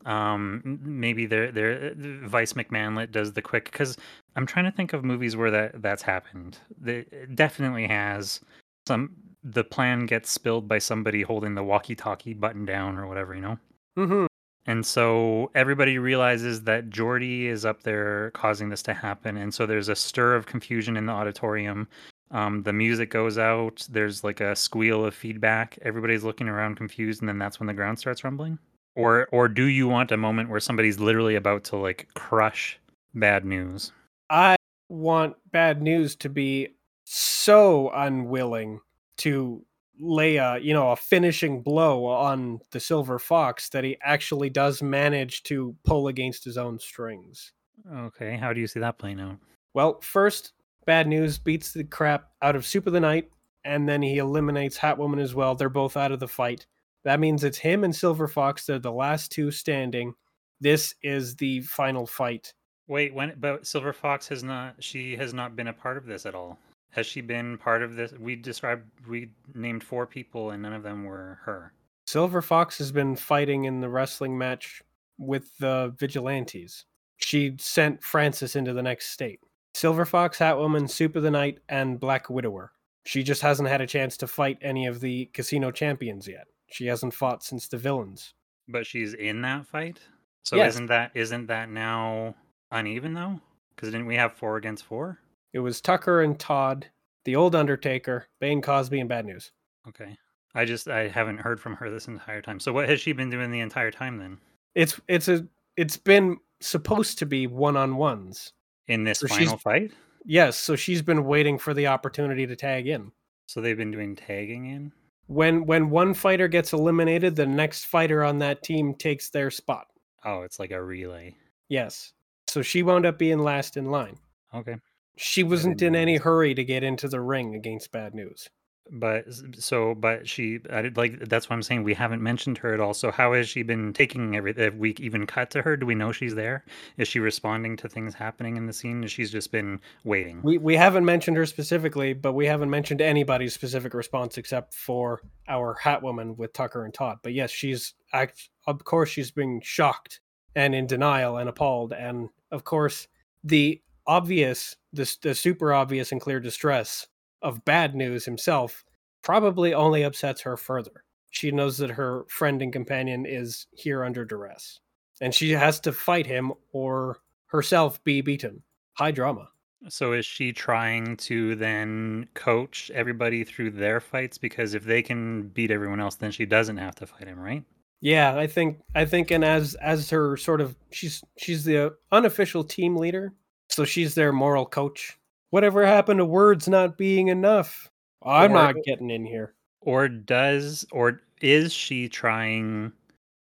Um, 0.07 0.79
maybe 0.83 1.27
there 1.27 1.51
there 1.51 1.93
Vice 2.25 2.53
McManlet 2.53 3.11
does 3.11 3.33
the 3.33 3.43
quick 3.43 3.65
because 3.66 3.97
I'm 4.37 4.47
trying 4.47 4.65
to 4.65 4.70
think 4.70 4.93
of 4.93 5.05
movies 5.05 5.37
where 5.37 5.51
that 5.51 5.83
that's 5.83 6.03
happened. 6.03 6.59
It 6.85 7.35
definitely 7.35 7.87
has 7.87 8.41
some. 8.87 9.11
The 9.45 9.65
plan 9.65 10.07
gets 10.07 10.31
spilled 10.31 10.69
by 10.69 10.79
somebody 10.79 11.23
holding 11.23 11.55
the 11.55 11.62
walkie-talkie 11.62 12.35
button 12.35 12.65
down 12.65 12.99
or 12.99 13.07
whatever, 13.07 13.35
you 13.35 13.41
know. 13.41 13.59
mm-hmm. 13.97 14.27
And 14.66 14.85
so 14.85 15.51
everybody 15.55 15.99
realizes 15.99 16.62
that 16.65 16.91
Jordy 16.91 17.47
is 17.47 17.65
up 17.65 17.85
there 17.85 18.31
causing 18.33 18.69
this 18.69 18.83
to 18.83 18.93
happen. 18.93 19.39
And 19.39 19.55
so 19.55 19.65
there's 19.65 19.89
a 19.89 19.97
stir 19.97 20.35
of 20.35 20.45
confusion 20.45 20.97
in 20.97 21.07
the 21.07 21.12
auditorium. 21.12 21.89
Um, 22.31 22.62
the 22.65 22.73
music 22.75 23.11
goes 23.11 23.39
out. 23.39 23.87
There's 23.91 24.23
like 24.23 24.41
a 24.41 24.55
squeal 24.55 25.07
of 25.07 25.15
feedback. 25.15 25.79
Everybody's 25.83 26.25
looking 26.25 26.49
around 26.49 26.77
confused, 26.77 27.23
and 27.23 27.29
then 27.29 27.39
that's 27.39 27.59
when 27.59 27.66
the 27.66 27.73
ground 27.73 27.99
starts 27.99 28.25
rumbling. 28.25 28.59
Or, 28.94 29.28
or 29.31 29.48
do 29.48 29.65
you 29.65 29.86
want 29.86 30.10
a 30.10 30.16
moment 30.16 30.51
where 30.51 30.60
somebody's 30.60 30.98
literally 30.98 31.36
about 31.36 31.65
to 31.65 31.77
like 31.77 32.09
crush 32.15 32.81
bad 33.15 33.44
news? 33.44 33.93
I 34.28 34.56
want 34.89 35.36
bad 35.51 35.82
news 35.82 36.16
to 36.16 36.28
be 36.28 36.69
so 37.05 37.90
unwilling 37.90 38.81
to 39.19 39.65
lay 40.01 40.36
a 40.36 40.59
you 40.59 40.73
know 40.73 40.93
a 40.93 40.97
finishing 40.97 41.62
blow 41.62 42.05
on 42.05 42.60
the 42.70 42.81
silver 42.81 43.19
fox 43.19 43.69
that 43.70 43.85
he 43.85 43.97
actually 44.02 44.51
does 44.51 44.82
manage 44.82 45.43
to 45.44 45.74
pull 45.85 46.09
against 46.09 46.44
his 46.44 46.56
own 46.56 46.78
strings. 46.78 47.52
Okay, 47.93 48.36
how 48.36 48.52
do 48.52 48.60
you 48.60 48.66
see 48.66 48.81
that 48.81 48.98
playing 48.98 49.20
out? 49.20 49.39
Well, 49.74 50.01
first, 50.01 50.52
bad 50.86 51.06
news 51.06 51.39
beats 51.39 51.73
the 51.73 51.85
crap 51.85 52.31
out 52.43 52.56
of 52.56 52.66
Soup 52.66 52.86
of 52.86 52.93
the 52.93 53.01
Night, 53.01 53.31
and 53.65 53.89
then 53.89 54.02
he 54.02 54.19
eliminates 54.19 54.77
Hat 54.77 54.98
Woman 54.98 55.20
as 55.20 55.35
well. 55.35 55.55
They're 55.55 55.69
both 55.69 55.97
out 55.97 56.12
of 56.12 56.20
the 56.20 56.28
fight. 56.28 56.66
That 57.05 57.20
means 57.20 57.45
it's 57.45 57.59
him 57.59 57.85
and 57.85 57.95
Silver 57.95 58.29
Fox. 58.29 58.66
They're 58.66 58.79
the 58.79 58.93
last 58.93 59.33
two 59.33 59.51
standing. 59.51 60.15
This 60.61 60.95
is 61.03 61.37
the 61.37 61.61
final 61.61 62.07
fight. 62.07 62.53
Wait, 62.89 63.15
when 63.15 63.35
but 63.39 63.66
Silver 63.66 63.93
Fox 63.93 64.27
has 64.29 64.43
not 64.43 64.75
she 64.83 65.16
has 65.16 65.35
not 65.35 65.55
been 65.55 65.69
a 65.69 65.73
part 65.73 65.97
of 65.97 66.07
this 66.07 66.27
at 66.27 66.35
all. 66.35 66.59
Has 66.91 67.07
she 67.07 67.20
been 67.20 67.59
part 67.59 67.83
of 67.83 67.97
this? 67.97 68.12
We 68.19 68.35
described 68.35 68.85
we 69.07 69.31
named 69.55 69.85
four 69.85 70.07
people 70.07 70.51
and 70.51 70.62
none 70.62 70.73
of 70.73 70.83
them 70.83 71.05
were 71.05 71.39
her. 71.43 71.73
Silver 72.07 72.41
Fox 72.41 72.79
has 72.79 72.91
been 72.91 73.15
fighting 73.15 73.65
in 73.65 73.81
the 73.81 73.89
wrestling 73.89 74.37
match 74.37 74.83
with 75.19 75.57
the 75.59 75.95
vigilantes. 75.99 76.87
She 77.19 77.57
sent 77.59 78.03
Francis 78.03 78.57
into 78.57 78.73
the 78.73 78.83
next 78.83 79.11
state. 79.11 79.41
Silver 79.75 80.07
Fox, 80.07 80.39
Hat 80.39 80.57
Woman, 80.57 80.89
Soup 80.89 81.15
of 81.15 81.23
the 81.23 81.31
Night, 81.31 81.59
and 81.69 82.01
Black 82.01 82.31
Widower. 82.31 82.73
She 83.05 83.23
just 83.23 83.43
hasn't 83.43 83.69
had 83.69 83.81
a 83.81 83.87
chance 83.87 84.16
to 84.19 84.27
fight 84.27 84.59
any 84.62 84.87
of 84.87 85.01
the 85.01 85.27
casino 85.27 85.70
champions 85.70 86.27
yet. 86.27 86.47
She 86.70 86.86
hasn't 86.86 87.15
fought 87.15 87.43
since 87.43 87.69
the 87.69 87.78
villains. 87.78 88.35
But 88.69 88.86
she's 88.86 89.15
in 89.15 89.40
that 89.43 89.66
fight. 89.66 89.99
So 90.45 90.57
Yes. 90.57 90.74
isn't 90.74 90.86
that 90.86 91.11
isn't 91.15 91.47
that 91.47 91.69
now 91.70 92.35
uneven 92.70 93.15
though? 93.15 93.40
Because 93.74 93.90
didn't 93.90 94.07
we 94.07 94.16
have 94.16 94.32
four 94.35 94.57
against 94.57 94.85
four? 94.85 95.19
It 95.53 95.61
was 95.61 95.81
Tucker 95.81 96.23
and 96.23 96.39
Todd, 96.39 96.86
the 97.24 97.36
old 97.36 97.55
Undertaker, 97.55 98.27
Bane 98.40 98.61
Cosby, 98.61 99.01
and 99.01 99.09
Bad 99.09 99.24
News. 99.27 99.53
Okay. 99.89 100.16
I 100.55 100.65
just 100.65 100.89
I 100.89 101.09
haven't 101.09 101.39
heard 101.39 101.61
from 101.61 101.77
her 101.77 101.90
this 101.90 102.09
entire 102.09 102.43
time. 102.43 102.61
So 102.61 102.73
what 102.73 102.89
has 102.89 103.01
she 103.01 103.12
been 103.12 103.31
doing 103.31 103.51
the 103.51 103.61
entire 103.61 103.90
time 103.90 104.19
then? 104.19 104.39
It's 104.74 105.01
it's 105.09 105.28
a 105.28 105.47
it's 105.77 105.97
been 105.97 106.39
supposed 106.61 107.19
to 107.19 107.27
be 107.27 107.47
one 107.47 107.77
on 107.77 107.97
ones. 107.97 108.53
In 108.89 109.05
this 109.05 109.20
So 109.20 109.28
final 109.28 109.59
fight? 109.59 109.93
Yes, 110.24 110.57
so 110.57 110.77
she's 110.77 111.03
been 111.03 111.24
waiting 111.24 111.59
for 111.59 111.73
the 111.74 111.86
opportunity 111.86 112.47
to 112.47 112.57
tag 112.57 112.89
in. 112.89 113.12
So 113.47 113.61
they've 113.61 113.77
been 113.77 113.90
doing 113.90 114.16
tagging 114.16 114.66
in? 114.66 114.93
When 115.29 115.67
when 115.67 115.91
one 115.91 116.15
fighter 116.15 116.49
gets 116.49 116.73
eliminated, 116.73 117.37
the 117.37 117.47
next 117.47 117.85
fighter 117.85 118.25
on 118.25 118.39
that 118.39 118.63
team 118.63 118.95
takes 118.95 119.31
their 119.31 119.51
spot. 119.51 119.87
Oh, 120.25 120.43
it's 120.43 120.59
like 120.59 120.71
a 120.71 120.83
relay. 120.83 121.37
Yes. 121.69 122.13
So 122.47 122.63
she 122.63 122.83
wound 122.83 123.07
up 123.07 123.19
being 123.19 123.39
last 123.39 123.77
in 123.77 123.91
line. 123.91 124.19
Okay. 124.55 124.77
She 125.17 125.43
wasn't 125.43 125.83
in 125.83 125.95
any 125.95 126.17
hurry 126.17 126.55
to 126.55 126.65
get 126.65 126.83
into 126.83 127.09
the 127.09 127.21
ring 127.21 127.55
against 127.55 127.93
Bad 127.93 128.15
News. 128.15 128.49
But 128.90 129.27
so, 129.59 129.94
but 129.94 130.28
she, 130.28 130.60
I 130.70 130.82
did 130.82 130.97
like 130.97 131.28
that's 131.28 131.48
why 131.48 131.55
I'm 131.55 131.62
saying 131.62 131.82
we 131.82 131.94
haven't 131.94 132.23
mentioned 132.23 132.59
her 132.59 132.73
at 132.73 132.81
all. 132.81 132.94
So 132.94 133.10
how 133.10 133.35
has 133.35 133.48
she 133.48 133.62
been 133.62 133.93
taking 133.93 134.36
everything? 134.36 134.65
Have 134.65 134.77
we 134.77 134.94
even 134.98 135.27
cut 135.27 135.51
to 135.51 135.62
her? 135.62 135.77
Do 135.77 135.86
we 135.86 135.94
know 135.94 136.12
she's 136.12 136.35
there? 136.35 136.65
Is 136.97 137.09
she 137.09 137.19
responding 137.19 137.77
to 137.78 137.89
things 137.89 138.15
happening 138.15 138.56
in 138.56 138.66
the 138.66 138.73
scene? 138.73 139.06
She's 139.06 139.31
just 139.31 139.52
been 139.52 139.81
waiting. 140.05 140.40
We 140.43 140.59
we 140.59 140.77
haven't 140.77 141.05
mentioned 141.05 141.36
her 141.36 141.47
specifically, 141.47 142.15
but 142.15 142.32
we 142.32 142.47
haven't 142.47 142.70
mentioned 142.70 143.01
anybody's 143.01 143.55
specific 143.55 143.94
response 143.94 144.39
except 144.39 144.74
for 144.74 145.20
our 145.48 145.74
hat 145.74 146.02
woman 146.02 146.36
with 146.36 146.52
Tucker 146.52 146.85
and 146.85 146.94
Todd. 146.94 147.19
But 147.23 147.35
yes, 147.35 147.51
she's 147.51 147.94
act 148.12 148.48
of 148.66 148.85
course 148.85 149.10
she's 149.10 149.31
being 149.31 149.60
shocked 149.62 150.20
and 150.55 150.74
in 150.74 150.86
denial 150.86 151.36
and 151.36 151.48
appalled, 151.48 151.93
and 151.93 152.31
of 152.51 152.65
course 152.65 153.06
the 153.44 153.82
obvious, 154.06 154.77
the 154.93 155.16
the 155.23 155.35
super 155.35 155.73
obvious 155.73 156.10
and 156.10 156.20
clear 156.20 156.40
distress 156.40 157.06
of 157.43 157.65
bad 157.65 157.94
news 157.94 158.24
himself 158.24 158.85
probably 159.23 159.74
only 159.74 160.02
upsets 160.02 160.40
her 160.43 160.56
further. 160.56 161.05
She 161.31 161.51
knows 161.51 161.78
that 161.78 161.90
her 161.90 162.24
friend 162.28 162.62
and 162.62 162.73
companion 162.73 163.27
is 163.27 163.66
here 163.73 164.05
under 164.05 164.24
duress, 164.24 164.81
and 165.20 165.35
she 165.35 165.51
has 165.51 165.81
to 165.81 165.93
fight 165.93 166.27
him 166.27 166.52
or 166.73 167.19
herself 167.47 168.02
be 168.05 168.20
beaten. 168.20 168.62
High 168.94 169.10
drama. 169.10 169.48
So 169.89 170.12
is 170.12 170.27
she 170.27 170.52
trying 170.52 171.16
to 171.19 171.55
then 171.55 172.27
coach 172.35 172.90
everybody 172.93 173.44
through 173.44 173.70
their 173.73 174.01
fights? 174.01 174.36
Because 174.36 174.74
if 174.74 174.85
they 174.85 175.02
can 175.02 175.48
beat 175.48 175.70
everyone 175.70 176.01
else, 176.01 176.16
then 176.16 176.32
she 176.32 176.47
doesn't 176.47 176.78
have 176.78 176.97
to 176.97 177.06
fight 177.06 177.28
him, 177.28 177.39
right? 177.39 177.62
Yeah, 178.01 178.36
I 178.36 178.47
think 178.47 178.81
I 178.94 179.05
think 179.05 179.31
and 179.31 179.44
as 179.44 179.74
as 179.77 180.10
her 180.10 180.36
sort 180.36 180.60
of 180.60 180.77
she's 180.90 181.23
she's 181.36 181.65
the 181.65 181.94
unofficial 182.12 182.65
team 182.65 182.97
leader, 182.97 183.32
so 183.69 183.85
she's 183.85 184.15
their 184.15 184.32
moral 184.32 184.66
coach. 184.66 185.19
Whatever 185.51 185.87
happened 185.87 186.19
to 186.19 186.25
words 186.25 186.69
not 186.69 186.99
being 186.99 187.29
enough? 187.29 187.89
I'm 188.23 188.53
Or- 188.53 188.55
not 188.55 188.75
getting 188.85 189.11
in 189.11 189.25
here. 189.25 189.55
Or 189.81 190.09
does 190.09 190.85
or 190.93 191.20
is 191.41 191.73
she 191.73 192.09
trying 192.09 192.93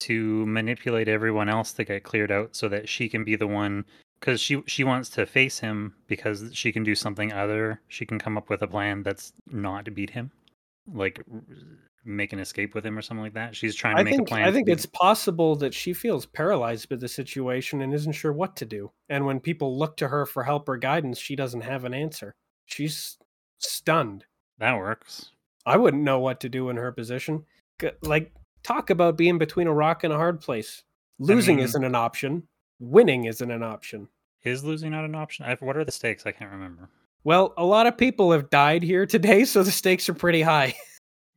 to 0.01 0.45
manipulate 0.45 1.07
everyone 1.07 1.49
else 1.49 1.73
to 1.73 1.83
get 1.83 2.03
cleared 2.03 2.31
out 2.31 2.55
so 2.55 2.69
that 2.69 2.87
she 2.87 3.09
can 3.09 3.23
be 3.23 3.35
the 3.35 3.47
one 3.47 3.83
because 4.19 4.39
she 4.39 4.61
she 4.67 4.83
wants 4.83 5.09
to 5.09 5.25
face 5.25 5.59
him 5.59 5.93
because 6.07 6.51
she 6.53 6.71
can 6.71 6.83
do 6.83 6.95
something 6.95 7.33
other 7.33 7.81
she 7.89 8.05
can 8.05 8.19
come 8.19 8.37
up 8.37 8.49
with 8.49 8.61
a 8.61 8.67
plan 8.67 9.03
that's 9.03 9.33
not 9.47 9.83
to 9.85 9.91
beat 9.91 10.11
him 10.11 10.31
like 10.93 11.21
make 12.09 12.33
an 12.33 12.39
escape 12.39 12.73
with 12.75 12.85
him 12.85 12.97
or 12.97 13.01
something 13.01 13.23
like 13.23 13.33
that 13.33 13.55
she's 13.55 13.75
trying 13.75 13.95
to 13.95 14.01
I 14.01 14.03
make 14.03 14.13
think 14.15 14.27
a 14.27 14.29
plan 14.31 14.47
I 14.47 14.51
think 14.51 14.67
it's 14.67 14.85
possible 14.85 15.55
that 15.57 15.73
she 15.73 15.93
feels 15.93 16.25
paralyzed 16.25 16.89
by 16.89 16.95
the 16.95 17.07
situation 17.07 17.81
and 17.81 17.93
isn't 17.93 18.13
sure 18.13 18.33
what 18.33 18.55
to 18.57 18.65
do. 18.65 18.91
And 19.09 19.25
when 19.25 19.39
people 19.39 19.77
look 19.77 19.95
to 19.97 20.07
her 20.07 20.25
for 20.25 20.43
help 20.43 20.67
or 20.67 20.77
guidance, 20.77 21.19
she 21.19 21.35
doesn't 21.35 21.61
have 21.61 21.85
an 21.85 21.93
answer. 21.93 22.35
She's 22.65 23.17
stunned. 23.59 24.25
that 24.57 24.75
works 24.77 25.31
I 25.65 25.77
wouldn't 25.77 26.03
know 26.03 26.19
what 26.19 26.39
to 26.41 26.49
do 26.49 26.69
in 26.69 26.77
her 26.77 26.91
position. 26.91 27.45
Like, 28.01 28.33
talk 28.63 28.89
about 28.89 29.17
being 29.17 29.37
between 29.37 29.67
a 29.67 29.73
rock 29.73 30.03
and 30.03 30.11
a 30.11 30.17
hard 30.17 30.41
place. 30.41 30.83
Losing 31.19 31.57
mean- 31.57 31.65
isn't 31.65 31.83
an 31.83 31.95
option. 31.95 32.47
Winning 32.79 33.25
isn't 33.25 33.51
an 33.51 33.61
option. 33.61 34.07
is 34.43 34.63
losing 34.63 34.91
not 34.91 35.03
an 35.05 35.13
option 35.15 35.45
I, 35.45 35.55
what 35.55 35.75
are 35.75 35.83
the 35.83 35.91
stakes 35.91 36.25
i 36.25 36.31
can't 36.31 36.51
remember 36.51 36.89
Well, 37.25 37.53
a 37.57 37.65
lot 37.65 37.87
of 37.87 37.97
people 37.97 38.31
have 38.31 38.49
died 38.49 38.81
here 38.83 39.05
today, 39.05 39.43
so 39.43 39.61
the 39.63 39.71
stakes 39.71 40.07
are 40.07 40.13
pretty 40.13 40.41
high. 40.41 40.73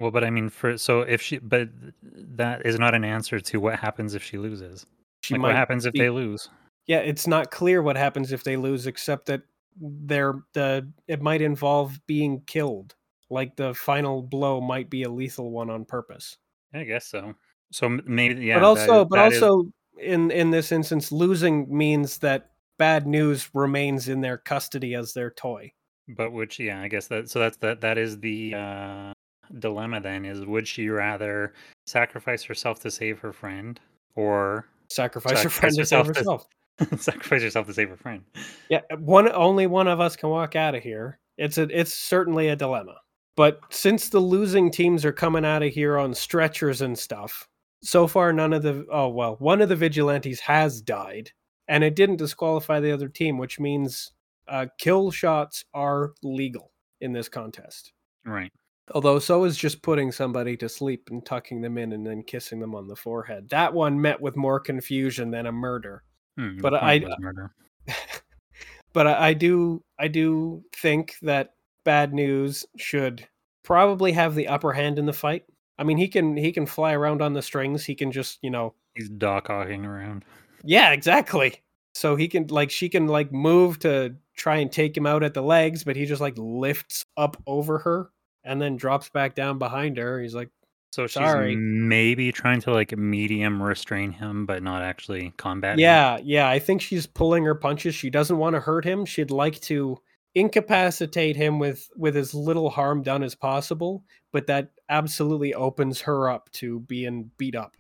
well 0.03 0.11
but 0.11 0.25
i 0.25 0.29
mean 0.31 0.49
for 0.51 0.77
so 0.77 1.01
if 1.01 1.23
she 1.23 1.39
but 1.39 1.69
that 2.03 2.67
is 2.67 2.79
not 2.79 2.95
an 2.95 3.05
answer 3.05 3.41
to 3.41 3.59
what 3.61 3.79
happens 3.79 4.15
if 4.15 4.23
she 4.23 4.37
loses 4.37 4.85
She 5.23 5.35
like 5.35 5.43
what 5.43 5.55
happens 5.55 5.87
if 5.87 5.93
be- 5.95 6.01
they 6.01 6.11
lose 6.11 6.49
Yeah, 6.87 6.99
it's 6.99 7.27
not 7.29 7.51
clear 7.53 7.81
what 7.81 7.97
happens 7.97 8.33
if 8.33 8.43
they 8.43 8.57
lose, 8.57 8.89
except 8.89 9.27
that 9.27 9.43
they're 9.81 10.35
the 10.53 10.91
it 11.07 11.23
might 11.23 11.41
involve 11.41 11.99
being 12.09 12.43
killed. 12.47 12.95
Like 13.31 13.55
the 13.57 13.73
final 13.73 14.21
blow 14.21 14.61
might 14.61 14.91
be 14.91 15.05
a 15.05 15.09
lethal 15.11 15.51
one 15.53 15.71
on 15.71 15.85
purpose. 15.85 16.37
i 16.75 16.83
guess 16.85 17.07
so 17.07 17.35
so 17.71 17.89
maybe 18.05 18.47
yeah 18.47 18.59
but 18.59 18.65
also, 18.67 19.03
is- 19.03 19.07
but 19.11 19.17
that 19.17 19.33
is- 19.33 19.43
also, 19.43 19.71
in 19.99 20.31
in 20.33 20.51
this 20.51 20.73
instance, 20.73 21.13
losing 21.13 21.67
means 21.75 22.19
that 22.19 22.51
bad 22.79 23.07
news 23.07 23.49
remains 23.55 24.09
in 24.09 24.21
their 24.21 24.39
custody 24.39 24.95
as 24.97 25.13
their 25.13 25.31
toy. 25.31 25.71
But 26.09 26.33
which, 26.33 26.59
yeah, 26.59 26.83
I 26.83 26.89
guess 26.89 27.07
that. 27.09 27.31
So 27.31 27.39
that's 27.39 27.57
that. 27.59 27.81
That 27.83 27.97
is 27.97 28.19
the 28.19 28.55
uh, 28.57 29.12
dilemma. 29.59 30.01
Then 30.01 30.25
is 30.25 30.45
would 30.45 30.67
she 30.67 30.89
rather 30.89 31.55
sacrifice 31.87 32.43
herself 32.43 32.81
to 32.81 32.91
save 32.91 33.19
her 33.21 33.33
friend, 33.33 33.79
or 34.15 34.67
Sacrifice 34.89 35.43
her 35.43 35.49
Sacrifice 35.49 35.59
friend 35.59 35.77
to 35.77 35.87
save 35.87 36.07
herself 36.07 36.15
to- 36.15 36.85
herself. 36.85 37.01
Sacrifice 37.03 37.43
yourself 37.43 37.67
to 37.67 37.75
save 37.75 37.89
her 37.91 37.97
friend. 37.97 38.23
Yeah, 38.69 38.81
one 38.99 39.31
only 39.33 39.67
one 39.67 39.89
of 39.89 40.01
us 40.01 40.17
can 40.17 40.31
walk 40.31 40.57
out 40.57 40.75
of 40.75 40.83
here. 40.83 41.19
It's 41.39 41.59
a 41.59 41.63
it's 41.79 41.95
certainly 41.95 42.49
a 42.49 42.57
dilemma. 42.57 42.97
But 43.37 43.61
since 43.71 44.09
the 44.09 44.21
losing 44.21 44.71
teams 44.71 45.05
are 45.05 45.13
coming 45.13 45.45
out 45.45 45.63
of 45.63 45.73
here 45.73 45.99
on 45.99 46.15
stretchers 46.15 46.83
and 46.83 46.99
stuff, 46.99 47.49
so 47.83 48.07
far 48.07 48.33
none 48.33 48.53
of 48.53 48.63
the 48.63 48.87
oh 48.93 49.09
well, 49.09 49.37
one 49.39 49.61
of 49.61 49.69
the 49.69 49.77
vigilantes 49.77 50.41
has 50.41 50.81
died, 50.81 51.31
and 51.69 51.83
it 51.85 51.97
didn't 51.97 52.17
disqualify 52.17 52.81
the 52.81 52.93
other 52.93 53.09
team, 53.09 53.39
which 53.39 53.59
means 53.61 54.13
uh, 54.49 54.67
kill 54.79 55.11
shots 55.11 55.65
are 55.73 56.13
legal 56.23 56.73
in 57.01 57.13
this 57.13 57.29
contest. 57.29 57.93
Right. 58.25 58.53
Although 58.91 59.21
so 59.21 59.45
is 59.45 59.57
just 59.57 59.81
putting 59.83 60.11
somebody 60.11 60.57
to 60.57 60.69
sleep 60.69 61.09
and 61.11 61.25
tucking 61.25 61.61
them 61.61 61.79
in 61.79 61.93
and 61.93 62.05
then 62.07 62.23
kissing 62.23 62.59
them 62.59 62.75
on 62.75 62.89
the 62.89 62.97
forehead. 62.97 63.49
That 63.51 63.73
one 63.73 64.01
met 64.01 64.21
with 64.21 64.37
more 64.37 64.59
confusion 64.59 65.31
than 65.31 65.47
a 65.47 65.53
murder. 65.53 66.03
Hmm, 66.37 66.59
But 66.61 66.75
I- 66.75 67.05
murder. 67.21 67.53
but 68.93 69.07
I, 69.07 69.29
I 69.29 69.33
do 69.35 69.83
I 69.99 70.09
do 70.09 70.63
think 70.77 71.15
that 71.23 71.55
bad 71.85 72.13
news 72.13 72.65
should 72.77 73.27
probably 73.65 74.13
have 74.13 74.35
the 74.35 74.49
upper 74.49 74.73
hand 74.73 74.99
in 74.99 75.07
the 75.07 75.13
fight. 75.13 75.45
I 75.79 75.85
mean, 75.85 75.97
he 75.99 76.09
can 76.09 76.37
he 76.37 76.53
can 76.53 76.67
fly 76.67 76.93
around 76.93 77.23
on 77.23 77.33
the 77.33 77.43
strings. 77.43 77.85
He 77.85 77.95
can 77.95 78.13
just 78.13 78.39
you 78.43 78.51
know 78.51 78.75
He's 78.95 79.09
Doc 79.09 79.47
Hawking 79.49 79.87
around. 79.87 80.25
yeah 80.65 80.91
exactly. 80.93 81.55
So 81.95 82.17
he 82.17 82.29
can 82.29 82.47
like 82.49 82.71
she 82.71 82.89
can 82.89 83.07
like 83.07 83.33
move 83.33 83.79
to 83.81 84.15
try 84.37 84.57
and 84.57 84.71
take 84.73 84.97
him 84.97 85.07
out 85.07 85.23
at 85.23 85.35
the 85.35 85.43
legs, 85.43 85.85
but 85.85 85.97
he 85.97 86.05
just 86.07 86.21
like 86.21 86.35
lifts 86.37 87.05
up 87.17 87.37
over 87.47 87.79
her 87.79 88.11
and 88.45 88.61
then 88.61 88.77
drops 88.77 89.09
back 89.09 89.35
down 89.35 89.59
behind 89.59 89.97
her. 89.99 90.21
He's 90.21 90.35
like, 90.35 90.51
So 90.91 91.07
she's 91.07 91.15
Sorry. 91.15 91.57
maybe 91.57 92.33
trying 92.33 92.61
to 92.63 92.73
like 92.73 92.97
medium 92.97 93.63
restrain 93.63 94.13
him, 94.13 94.47
but 94.47 94.63
not 94.63 94.83
actually 94.83 95.33
combat. 95.37 95.75
him. 95.75 95.81
Yeah, 95.81 96.19
yeah. 96.23 96.49
I 96.49 96.59
think 96.59 96.83
she's 96.83 97.07
pulling 97.07 97.45
her 97.45 97.55
punches. 97.55 97.95
She 97.95 98.11
doesn't 98.11 98.39
want 98.39 98.55
to 98.55 98.61
hurt 98.61 98.85
him. 98.85 99.05
She'd 99.05 99.31
like 99.31 99.61
to 99.63 99.99
incapacitate 100.35 101.37
him 101.37 101.59
with 101.59 101.89
with 101.97 102.17
as 102.17 102.35
little 102.35 102.71
harm 102.71 103.03
done 103.03 103.23
as 103.23 103.35
possible, 103.35 104.03
but 104.33 104.47
that 104.47 104.71
absolutely 104.89 105.55
opens 105.55 106.01
her 106.01 106.29
up 106.29 106.51
to 106.53 106.81
being 106.81 107.31
beat 107.39 107.55
up. 107.55 107.75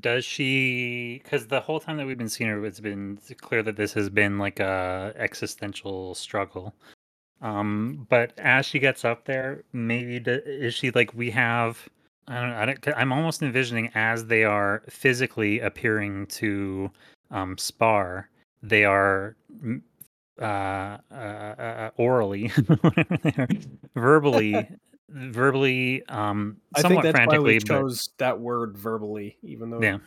Does 0.00 0.24
she? 0.24 1.20
Because 1.22 1.46
the 1.48 1.60
whole 1.60 1.78
time 1.78 1.98
that 1.98 2.06
we've 2.06 2.16
been 2.18 2.28
seeing 2.28 2.48
her, 2.48 2.64
it's 2.64 2.80
been 2.80 3.18
clear 3.40 3.62
that 3.62 3.76
this 3.76 3.92
has 3.92 4.08
been 4.08 4.38
like 4.38 4.58
a 4.58 5.12
existential 5.16 6.14
struggle. 6.14 6.74
Um, 7.42 8.06
but 8.08 8.32
as 8.38 8.64
she 8.66 8.78
gets 8.78 9.04
up 9.04 9.24
there, 9.24 9.64
maybe 9.72 10.16
is 10.30 10.74
she 10.74 10.90
like 10.92 11.12
we 11.14 11.30
have? 11.30 11.88
I 12.28 12.40
don't. 12.40 12.52
I 12.52 12.64
don't. 12.66 12.88
I'm 12.96 13.12
almost 13.12 13.42
envisioning 13.42 13.90
as 13.94 14.26
they 14.26 14.44
are 14.44 14.82
physically 14.88 15.60
appearing 15.60 16.26
to 16.28 16.90
um, 17.32 17.58
spar, 17.58 18.28
they 18.62 18.84
are 18.84 19.34
mm, 19.62 19.82
uh, 20.40 20.98
uh, 21.10 21.14
uh, 21.14 21.90
orally, 21.96 22.48
whatever 22.80 23.16
they 23.22 23.34
are, 23.36 23.48
verbally, 23.96 24.68
verbally, 25.08 26.06
um, 26.08 26.56
I 26.74 26.82
think 26.82 26.90
somewhat 26.90 27.02
that's 27.02 27.14
why 27.14 27.24
frantically, 27.24 27.54
we 27.54 27.58
but 27.58 27.66
chose 27.66 28.10
that 28.18 28.38
word 28.38 28.78
verbally, 28.78 29.36
even 29.42 29.70
though 29.70 29.82
yeah, 29.82 29.98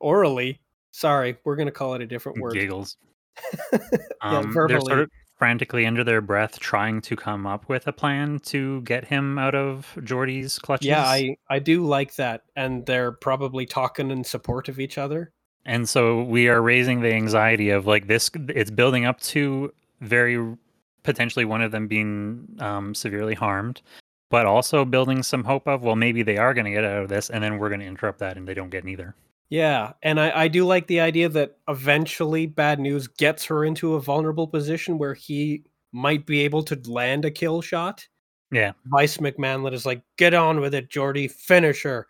orally. 0.00 0.60
Sorry, 0.92 1.36
we're 1.44 1.56
gonna 1.56 1.72
call 1.72 1.94
it 1.94 2.02
a 2.02 2.06
different 2.06 2.38
word. 2.38 2.54
giggles. 2.54 2.96
yeah, 3.72 3.78
Um, 4.20 4.52
they're 4.52 4.68
verbally. 4.68 4.86
sort 4.86 5.00
of 5.00 5.10
frantically 5.44 5.84
under 5.84 6.02
their 6.02 6.22
breath 6.22 6.58
trying 6.58 7.02
to 7.02 7.14
come 7.14 7.46
up 7.46 7.68
with 7.68 7.86
a 7.86 7.92
plan 7.92 8.38
to 8.38 8.80
get 8.80 9.04
him 9.04 9.38
out 9.38 9.54
of 9.54 9.94
Jordy's 10.02 10.58
clutches. 10.58 10.86
Yeah, 10.86 11.04
I 11.04 11.36
I 11.50 11.58
do 11.58 11.84
like 11.84 12.14
that, 12.14 12.44
and 12.56 12.86
they're 12.86 13.12
probably 13.12 13.66
talking 13.66 14.10
in 14.10 14.24
support 14.24 14.70
of 14.70 14.80
each 14.80 14.96
other. 14.96 15.34
and 15.66 15.86
so 15.86 16.22
we 16.22 16.48
are 16.48 16.62
raising 16.62 17.02
the 17.02 17.12
anxiety 17.12 17.68
of 17.68 17.86
like 17.86 18.06
this. 18.06 18.30
It's 18.48 18.70
building 18.70 19.04
up 19.04 19.20
to 19.20 19.70
very 20.00 20.56
potentially 21.02 21.44
one 21.44 21.60
of 21.60 21.72
them 21.72 21.88
being 21.88 22.48
um, 22.60 22.94
severely 22.94 23.34
harmed, 23.34 23.82
but 24.30 24.46
also 24.46 24.86
building 24.86 25.22
some 25.22 25.44
hope 25.44 25.68
of 25.68 25.82
well, 25.82 25.94
maybe 25.94 26.22
they 26.22 26.38
are 26.38 26.54
going 26.54 26.64
to 26.64 26.70
get 26.70 26.84
out 26.84 27.02
of 27.02 27.10
this, 27.10 27.28
and 27.28 27.44
then 27.44 27.58
we're 27.58 27.68
going 27.68 27.80
to 27.80 27.86
interrupt 27.86 28.18
that, 28.20 28.38
and 28.38 28.48
they 28.48 28.54
don't 28.54 28.70
get 28.70 28.82
neither. 28.82 29.14
Yeah, 29.54 29.92
and 30.02 30.18
I, 30.18 30.32
I 30.36 30.48
do 30.48 30.66
like 30.66 30.88
the 30.88 30.98
idea 30.98 31.28
that 31.28 31.58
eventually 31.68 32.44
Bad 32.44 32.80
News 32.80 33.06
gets 33.06 33.44
her 33.44 33.64
into 33.64 33.94
a 33.94 34.00
vulnerable 34.00 34.48
position 34.48 34.98
where 34.98 35.14
he 35.14 35.62
might 35.92 36.26
be 36.26 36.40
able 36.40 36.64
to 36.64 36.90
land 36.90 37.24
a 37.24 37.30
kill 37.30 37.60
shot. 37.60 38.04
Yeah. 38.50 38.72
Vice 38.86 39.18
McManlet 39.18 39.72
is 39.72 39.86
like, 39.86 40.02
"Get 40.16 40.34
on 40.34 40.58
with 40.58 40.74
it, 40.74 40.90
Jordy, 40.90 41.28
finish 41.28 41.84
her," 41.84 42.08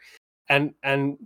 and 0.49 0.73
and 0.83 1.19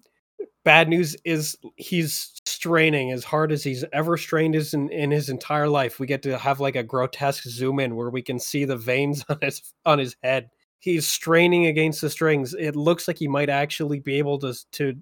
Bad 0.64 0.88
News 0.88 1.16
is 1.24 1.56
he's 1.76 2.32
straining 2.44 3.12
as 3.12 3.22
hard 3.22 3.52
as 3.52 3.62
he's 3.62 3.84
ever 3.92 4.16
strained 4.16 4.54
his 4.54 4.74
in, 4.74 4.90
in 4.90 5.12
his 5.12 5.28
entire 5.28 5.68
life. 5.68 6.00
We 6.00 6.08
get 6.08 6.24
to 6.24 6.36
have 6.36 6.58
like 6.58 6.74
a 6.74 6.82
grotesque 6.82 7.44
zoom 7.44 7.78
in 7.78 7.94
where 7.94 8.10
we 8.10 8.22
can 8.22 8.40
see 8.40 8.64
the 8.64 8.76
veins 8.76 9.24
on 9.28 9.38
his 9.40 9.62
on 9.86 10.00
his 10.00 10.16
head. 10.24 10.50
He's 10.80 11.06
straining 11.06 11.66
against 11.66 12.00
the 12.00 12.10
strings. 12.10 12.54
It 12.54 12.74
looks 12.74 13.06
like 13.06 13.18
he 13.18 13.28
might 13.28 13.50
actually 13.50 14.00
be 14.00 14.18
able 14.18 14.40
to 14.40 14.52
to 14.72 15.00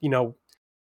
you 0.00 0.08
know 0.08 0.34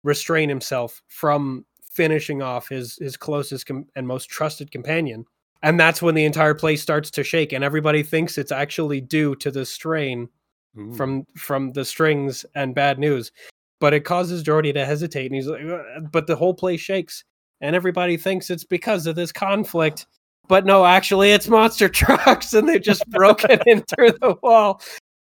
restrain 0.04 0.50
himself 0.50 1.02
from 1.08 1.66
finishing 1.91 2.41
off 2.41 2.70
his 2.70 2.98
his 2.98 3.18
closest 3.18 3.66
com- 3.66 3.88
and 3.96 4.08
most 4.08 4.30
trusted 4.30 4.72
companion. 4.72 5.26
And 5.62 5.78
that's 5.78 6.02
when 6.02 6.16
the 6.16 6.24
entire 6.24 6.54
place 6.54 6.82
starts 6.82 7.12
to 7.12 7.24
shake 7.24 7.52
and 7.52 7.64
everybody 7.64 8.04
thinks 8.04 8.38
it's 8.38 8.52
actually 8.52 9.02
due 9.02 9.36
to 9.36 9.52
the 9.52 9.66
strain 9.66 10.30
Ooh. 10.78 10.94
from 10.94 11.26
from 11.36 11.74
the 11.74 11.84
strings 11.84 12.46
and 12.56 12.74
bad 12.74 13.00
news. 13.00 13.32
But 13.80 13.94
it 13.94 14.06
causes 14.06 14.44
jordy 14.44 14.74
to 14.74 14.86
hesitate 14.86 15.26
and 15.26 15.36
he's 15.36 15.48
like 15.48 15.66
uh, 15.66 16.00
but 16.12 16.28
the 16.28 16.36
whole 16.36 16.54
place 16.54 16.80
shakes 16.80 17.26
and 17.62 17.76
everybody 17.76 18.16
thinks 18.16 18.50
it's 18.50 18.64
because 18.64 19.06
of 19.06 19.16
this 19.16 19.32
conflict. 19.32 20.06
But 20.48 20.66
no 20.66 20.86
actually 20.86 21.32
it's 21.32 21.50
monster 21.50 21.90
trucks 22.02 22.54
and 22.54 22.70
they 22.70 22.80
just 22.80 23.06
broke 23.10 23.44
it 23.44 23.62
in 23.66 23.82
through 23.82 24.14
the 24.22 24.36
wall 24.41 24.82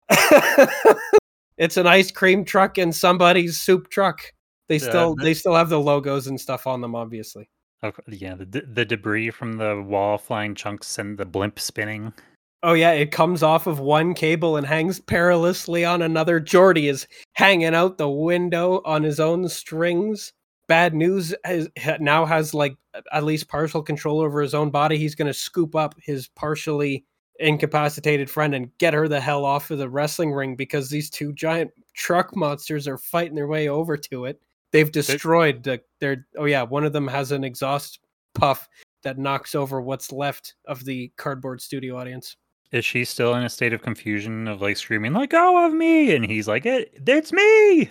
it's 1.61 1.77
an 1.77 1.87
ice 1.87 2.11
cream 2.11 2.43
truck 2.43 2.77
and 2.77 2.93
somebody's 2.93 3.61
soup 3.61 3.89
truck 3.89 4.21
they 4.67 4.77
still 4.79 5.15
they 5.15 5.33
still 5.33 5.55
have 5.55 5.69
the 5.69 5.79
logos 5.79 6.27
and 6.27 6.39
stuff 6.39 6.67
on 6.67 6.81
them 6.81 6.95
obviously 6.95 7.49
Of- 7.83 7.99
yeah, 8.07 8.35
the 8.35 8.63
the 8.67 8.85
debris 8.85 9.31
from 9.31 9.53
the 9.53 9.81
wall 9.81 10.17
flying 10.17 10.53
chunks 10.55 10.99
and 10.99 11.17
the 11.17 11.25
blimp 11.25 11.59
spinning. 11.59 12.13
Oh 12.61 12.73
yeah, 12.73 12.91
it 12.91 13.11
comes 13.11 13.41
off 13.41 13.65
of 13.65 13.79
one 13.79 14.13
cable 14.13 14.55
and 14.55 14.67
hangs 14.67 14.99
perilously 14.99 15.83
on 15.83 16.03
another. 16.03 16.39
Jordy 16.39 16.89
is 16.89 17.07
hanging 17.33 17.73
out 17.73 17.97
the 17.97 18.07
window 18.07 18.83
on 18.85 19.01
his 19.01 19.19
own 19.19 19.49
strings. 19.49 20.31
Bad 20.67 20.93
news 20.93 21.33
has, 21.43 21.67
now 21.99 22.23
has 22.23 22.53
like 22.53 22.75
at 23.11 23.23
least 23.23 23.47
partial 23.47 23.81
control 23.81 24.19
over 24.21 24.41
his 24.41 24.53
own 24.53 24.69
body. 24.69 24.97
He's 24.99 25.15
going 25.15 25.27
to 25.27 25.33
scoop 25.33 25.75
up 25.75 25.95
his 25.99 26.27
partially 26.27 27.03
incapacitated 27.47 28.29
friend 28.29 28.53
and 28.55 28.75
get 28.77 28.93
her 28.93 29.07
the 29.07 29.19
hell 29.19 29.45
off 29.45 29.71
of 29.71 29.77
the 29.77 29.89
wrestling 29.89 30.31
ring 30.31 30.55
because 30.55 30.89
these 30.89 31.09
two 31.09 31.33
giant 31.33 31.71
truck 31.93 32.35
monsters 32.35 32.87
are 32.87 32.97
fighting 32.97 33.35
their 33.35 33.47
way 33.47 33.67
over 33.67 33.97
to 33.97 34.25
it. 34.25 34.41
They've 34.71 34.91
destroyed 34.91 35.63
the, 35.63 35.81
their. 35.99 36.25
Oh 36.37 36.45
yeah, 36.45 36.63
one 36.63 36.85
of 36.85 36.93
them 36.93 37.07
has 37.07 37.31
an 37.31 37.43
exhaust 37.43 37.99
puff 38.33 38.69
that 39.03 39.17
knocks 39.17 39.55
over 39.55 39.81
what's 39.81 40.11
left 40.11 40.55
of 40.65 40.85
the 40.85 41.11
cardboard 41.17 41.59
studio 41.61 41.97
audience. 41.97 42.37
Is 42.71 42.85
she 42.85 43.03
still 43.03 43.35
in 43.35 43.43
a 43.43 43.49
state 43.49 43.73
of 43.73 43.81
confusion 43.81 44.47
of 44.47 44.61
like 44.61 44.77
screaming, 44.77 45.11
like 45.13 45.31
go 45.31 45.65
of 45.65 45.73
me!" 45.73 46.15
And 46.15 46.25
he's 46.25 46.47
like, 46.47 46.65
"It, 46.65 46.93
it's 47.05 47.33
me." 47.33 47.89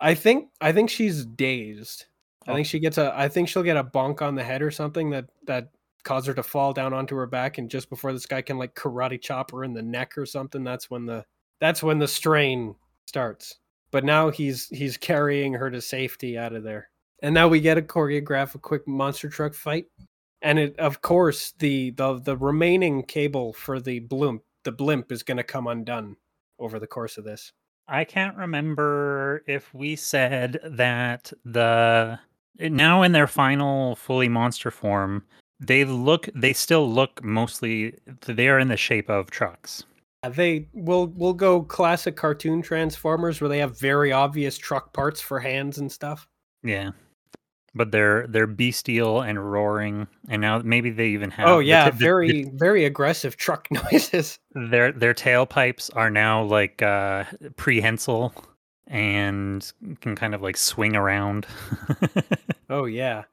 I 0.00 0.14
think 0.14 0.48
I 0.60 0.72
think 0.72 0.88
she's 0.88 1.26
dazed. 1.26 2.06
I 2.46 2.52
Oh. 2.52 2.54
think 2.54 2.66
she 2.66 2.80
gets 2.80 2.96
a 2.98 3.12
I 3.14 3.28
think 3.28 3.48
she'll 3.48 3.62
get 3.62 3.76
a 3.76 3.84
bonk 3.84 4.22
on 4.22 4.34
the 4.34 4.42
head 4.42 4.62
or 4.62 4.70
something 4.70 5.10
that 5.10 5.26
that 5.46 5.68
cause 6.04 6.26
her 6.26 6.34
to 6.34 6.42
fall 6.42 6.72
down 6.72 6.92
onto 6.92 7.16
her 7.16 7.26
back 7.26 7.58
and 7.58 7.70
just 7.70 7.88
before 7.88 8.12
this 8.12 8.26
guy 8.26 8.42
can 8.42 8.58
like 8.58 8.74
karate 8.74 9.20
chop 9.20 9.50
her 9.50 9.64
in 9.64 9.72
the 9.72 9.82
neck 9.82 10.16
or 10.18 10.26
something 10.26 10.64
that's 10.64 10.90
when 10.90 11.06
the 11.06 11.24
that's 11.60 11.82
when 11.82 11.98
the 11.98 12.08
strain 12.08 12.74
starts. 13.06 13.58
But 13.90 14.04
now 14.04 14.30
he's 14.30 14.68
he's 14.68 14.96
carrying 14.96 15.52
her 15.52 15.70
to 15.70 15.80
safety 15.80 16.36
out 16.36 16.54
of 16.54 16.64
there. 16.64 16.88
And 17.22 17.34
now 17.34 17.46
we 17.48 17.60
get 17.60 17.78
a 17.78 17.82
choreograph 17.82 18.54
a 18.54 18.58
quick 18.58 18.86
monster 18.88 19.28
truck 19.28 19.54
fight. 19.54 19.86
And 20.40 20.58
it 20.58 20.78
of 20.78 21.02
course 21.02 21.52
the 21.58 21.90
the 21.90 22.20
the 22.20 22.36
remaining 22.36 23.04
cable 23.04 23.52
for 23.52 23.80
the 23.80 24.00
blimp 24.00 24.42
the 24.64 24.72
blimp 24.72 25.12
is 25.12 25.22
going 25.22 25.36
to 25.36 25.42
come 25.44 25.66
undone 25.66 26.16
over 26.58 26.78
the 26.78 26.86
course 26.86 27.18
of 27.18 27.24
this. 27.24 27.52
I 27.88 28.04
can't 28.04 28.36
remember 28.36 29.42
if 29.46 29.72
we 29.74 29.96
said 29.96 30.60
that 30.64 31.32
the 31.44 32.18
now 32.58 33.02
in 33.02 33.12
their 33.12 33.26
final 33.26 33.96
fully 33.96 34.28
monster 34.28 34.70
form, 34.70 35.24
they 35.64 35.84
look 35.84 36.28
they 36.34 36.52
still 36.52 36.90
look 36.92 37.22
mostly 37.24 37.94
they 38.26 38.48
are 38.48 38.58
in 38.58 38.68
the 38.68 38.76
shape 38.76 39.08
of 39.08 39.30
trucks. 39.30 39.84
They 40.28 40.68
will 40.72 41.06
will 41.08 41.32
go 41.34 41.62
classic 41.62 42.16
cartoon 42.16 42.62
Transformers 42.62 43.40
where 43.40 43.48
they 43.48 43.58
have 43.58 43.78
very 43.78 44.12
obvious 44.12 44.58
truck 44.58 44.92
parts 44.92 45.20
for 45.20 45.40
hands 45.40 45.78
and 45.78 45.90
stuff. 45.90 46.28
Yeah. 46.62 46.90
But 47.74 47.90
they're 47.90 48.26
they're 48.26 48.46
bestial 48.46 49.22
and 49.22 49.50
roaring, 49.50 50.06
and 50.28 50.42
now 50.42 50.58
maybe 50.58 50.90
they 50.90 51.08
even 51.08 51.30
have. 51.30 51.48
oh 51.48 51.58
yeah, 51.58 51.86
the- 51.86 51.92
the- 51.92 52.04
very 52.04 52.44
very 52.52 52.84
aggressive 52.84 53.36
truck 53.36 53.66
noises. 53.92 54.38
their 54.54 54.92
their 54.92 55.14
tailpipes 55.14 55.90
are 55.96 56.10
now 56.10 56.42
like 56.44 56.82
uh 56.82 57.24
prehensile 57.56 58.34
and 58.88 59.72
can 60.00 60.14
kind 60.14 60.34
of 60.34 60.42
like 60.42 60.56
swing 60.56 60.94
around. 60.96 61.46
Oh 62.70 62.84
yeah. 62.86 63.24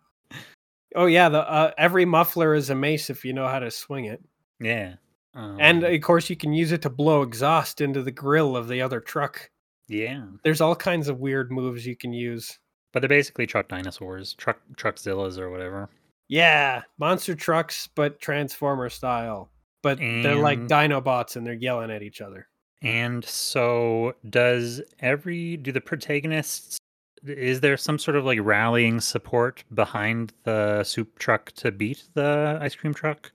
Oh 0.95 1.05
yeah, 1.05 1.29
the 1.29 1.39
uh, 1.49 1.71
every 1.77 2.05
muffler 2.05 2.53
is 2.55 2.69
a 2.69 2.75
mace 2.75 3.09
if 3.09 3.23
you 3.23 3.33
know 3.33 3.47
how 3.47 3.59
to 3.59 3.69
swing 3.71 4.05
it, 4.05 4.21
Yeah. 4.59 4.95
Um, 5.35 5.57
and 5.59 5.83
of 5.83 6.01
course 6.01 6.29
you 6.29 6.35
can 6.35 6.53
use 6.53 6.71
it 6.71 6.81
to 6.81 6.89
blow 6.89 7.21
exhaust 7.21 7.81
into 7.81 8.01
the 8.01 8.11
grill 8.11 8.57
of 8.57 8.67
the 8.67 8.81
other 8.81 8.99
truck. 8.99 9.49
yeah, 9.87 10.25
There's 10.43 10.61
all 10.61 10.75
kinds 10.75 11.07
of 11.07 11.19
weird 11.19 11.51
moves 11.51 11.85
you 11.85 11.95
can 11.95 12.11
use. 12.13 12.57
but 12.91 13.01
they're 13.01 13.07
basically 13.09 13.45
truck 13.45 13.67
dinosaurs, 13.67 14.33
truck 14.33 14.59
truckzillas 14.75 15.37
or 15.37 15.51
whatever. 15.51 15.89
Yeah, 16.27 16.81
monster 16.97 17.35
trucks, 17.35 17.87
but 17.93 18.19
Transformer 18.19 18.89
style. 18.89 19.51
But 19.83 19.99
they're 19.99 20.35
like 20.35 20.59
Dinobots, 20.67 21.35
and 21.35 21.45
they're 21.47 21.53
yelling 21.53 21.89
at 21.91 22.01
each 22.03 22.19
other. 22.21 22.47
And 22.81 23.23
so, 23.23 24.13
does 24.29 24.81
every 24.99 25.55
do 25.57 25.71
the 25.71 25.79
protagonists? 25.81 26.78
Is 27.25 27.61
there 27.61 27.77
some 27.77 27.99
sort 27.99 28.15
of 28.17 28.25
like 28.25 28.39
rallying 28.41 29.01
support 29.01 29.63
behind 29.73 30.33
the 30.43 30.83
soup 30.83 31.19
truck 31.19 31.51
to 31.53 31.71
beat 31.71 32.03
the 32.13 32.57
ice 32.61 32.75
cream 32.75 32.93
truck? 32.93 33.31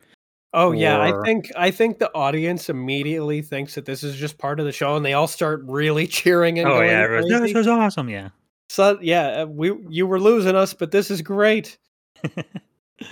Oh 0.52 0.70
yeah, 0.70 1.01
I 1.01 1.12
think 1.24 1.51
I 1.56 1.73
think 1.73 1.98
the 1.98 2.15
audience 2.15 2.69
immediately 2.69 3.43
thinks 3.43 3.74
that 3.74 3.86
this 3.86 4.05
is 4.05 4.15
just 4.15 4.39
part 4.39 4.61
of 4.61 4.66
the 4.66 4.73
show, 4.73 4.94
and 4.94 5.05
they 5.05 5.12
all 5.12 5.27
start 5.27 5.62
really 5.65 6.06
cheering 6.09 6.61
and 6.61 6.69
oh 6.69 6.74
going 6.74 6.90
yeah, 6.90 7.06
crazy. 7.06 7.28
this 7.28 7.56
is 7.56 7.66
awesome. 7.66 8.09
Yeah. 8.09 8.28
So 8.69 8.98
yeah, 9.02 9.43
uh, 9.43 9.47
we 9.47 9.73
you 9.89 10.06
were 10.06 10.20
losing 10.20 10.55
us, 10.55 10.73
but 10.73 10.93
this 10.93 11.11
is 11.11 11.23
great. 11.23 11.77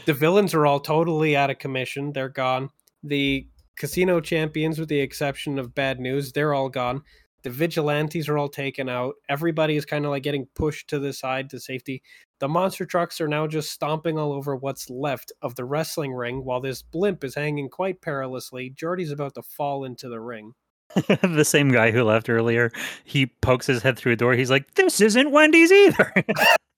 the 0.06 0.14
villains 0.14 0.54
are 0.54 0.66
all 0.66 0.78
totally 0.78 1.36
out 1.36 1.50
of 1.50 1.58
commission. 1.58 2.12
They're 2.12 2.28
gone. 2.28 2.70
The 3.02 3.48
casino 3.76 4.20
champions, 4.20 4.78
with 4.78 4.88
the 4.88 5.00
exception 5.00 5.58
of 5.58 5.74
Bad 5.74 5.98
News, 5.98 6.32
they're 6.32 6.54
all 6.54 6.68
gone. 6.68 7.02
The 7.42 7.50
vigilantes 7.50 8.28
are 8.28 8.38
all 8.38 8.48
taken 8.48 8.88
out. 8.88 9.14
Everybody 9.28 9.76
is 9.76 9.84
kind 9.84 10.04
of 10.04 10.10
like 10.10 10.22
getting 10.22 10.46
pushed 10.54 10.88
to 10.88 10.98
the 10.98 11.12
side 11.12 11.50
to 11.50 11.60
safety. 11.60 12.02
The 12.38 12.48
monster 12.48 12.84
trucks 12.84 13.20
are 13.20 13.28
now 13.28 13.46
just 13.46 13.70
stomping 13.70 14.18
all 14.18 14.32
over 14.32 14.56
what's 14.56 14.90
left 14.90 15.32
of 15.42 15.54
the 15.54 15.64
wrestling 15.64 16.12
ring 16.12 16.44
while 16.44 16.60
this 16.60 16.82
blimp 16.82 17.24
is 17.24 17.34
hanging 17.34 17.68
quite 17.68 18.00
perilously. 18.00 18.70
Jordy's 18.70 19.10
about 19.10 19.34
to 19.34 19.42
fall 19.42 19.84
into 19.84 20.08
the 20.08 20.20
ring. 20.20 20.54
the 21.22 21.44
same 21.44 21.70
guy 21.70 21.90
who 21.90 22.04
left 22.04 22.28
earlier, 22.28 22.70
he 23.04 23.26
pokes 23.26 23.66
his 23.66 23.82
head 23.82 23.98
through 23.98 24.12
a 24.12 24.16
door. 24.16 24.34
He's 24.34 24.50
like, 24.50 24.74
"This 24.74 25.00
isn't 25.00 25.30
Wendy's 25.30 25.72
either." 25.72 26.12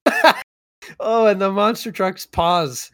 Oh, 1.00 1.26
and 1.26 1.40
the 1.40 1.50
monster 1.50 1.92
trucks 1.92 2.26
pause. 2.26 2.90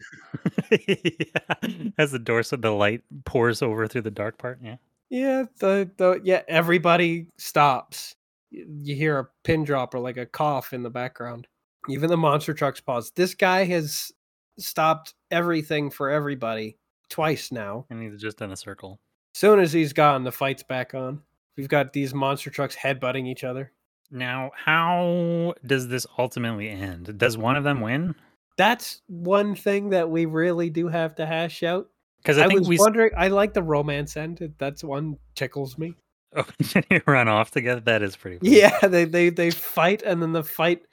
yeah. 0.71 1.91
As 1.97 2.11
the 2.11 2.19
door, 2.19 2.43
so 2.43 2.55
the 2.55 2.71
light 2.71 3.01
pours 3.25 3.61
over 3.61 3.87
through 3.87 4.01
the 4.01 4.11
dark 4.11 4.37
part. 4.37 4.59
Yeah. 4.61 4.77
Yeah, 5.11 5.43
the 5.59 5.91
the 5.97 6.21
yeah, 6.23 6.41
everybody 6.47 7.27
stops. 7.37 8.15
You 8.49 8.95
hear 8.95 9.19
a 9.19 9.27
pin 9.43 9.65
drop 9.65 9.93
or 9.93 9.99
like 9.99 10.17
a 10.17 10.25
cough 10.25 10.73
in 10.73 10.83
the 10.83 10.89
background. 10.89 11.47
Even 11.89 12.09
the 12.09 12.17
monster 12.17 12.53
trucks 12.53 12.79
pause. 12.79 13.11
This 13.15 13.35
guy 13.35 13.65
has 13.65 14.11
stopped 14.57 15.13
everything 15.29 15.89
for 15.89 16.09
everybody 16.09 16.77
twice 17.09 17.51
now. 17.51 17.85
And 17.89 18.01
he's 18.01 18.21
just 18.21 18.41
in 18.41 18.51
a 18.51 18.55
circle. 18.55 18.99
Soon 19.33 19.59
as 19.59 19.73
he's 19.73 19.93
gone, 19.93 20.23
the 20.23 20.31
fight's 20.31 20.63
back 20.63 20.93
on. 20.93 21.21
We've 21.57 21.67
got 21.67 21.93
these 21.93 22.13
monster 22.13 22.49
trucks 22.49 22.75
headbutting 22.75 23.27
each 23.27 23.43
other. 23.43 23.71
Now, 24.11 24.51
how 24.55 25.55
does 25.65 25.87
this 25.87 26.07
ultimately 26.17 26.69
end? 26.69 27.17
Does 27.17 27.37
one 27.37 27.55
of 27.55 27.63
them 27.63 27.81
win? 27.81 28.15
That's 28.57 29.01
one 29.07 29.55
thing 29.55 29.89
that 29.89 30.09
we 30.09 30.25
really 30.25 30.69
do 30.69 30.87
have 30.87 31.15
to 31.15 31.25
hash 31.25 31.63
out. 31.63 31.89
Because 32.21 32.37
I, 32.37 32.45
I, 32.45 32.47
think 32.47 32.59
was 32.59 32.69
we 32.69 32.77
wondering. 32.77 33.11
I 33.17 33.29
like 33.29 33.53
the 33.53 33.63
romance 33.63 34.15
end. 34.15 34.53
That's 34.57 34.83
one 34.83 35.17
tickles 35.35 35.77
me. 35.77 35.95
oh, 36.35 36.45
they 36.89 37.01
run 37.05 37.27
off 37.27 37.51
together. 37.51 37.81
That 37.81 38.01
is 38.01 38.15
pretty. 38.15 38.37
Funny. 38.37 38.59
Yeah, 38.59 38.87
they 38.87 39.05
they 39.05 39.29
they 39.29 39.51
fight, 39.51 40.03
and 40.03 40.21
then 40.21 40.31
the 40.31 40.43
fight, 40.43 40.83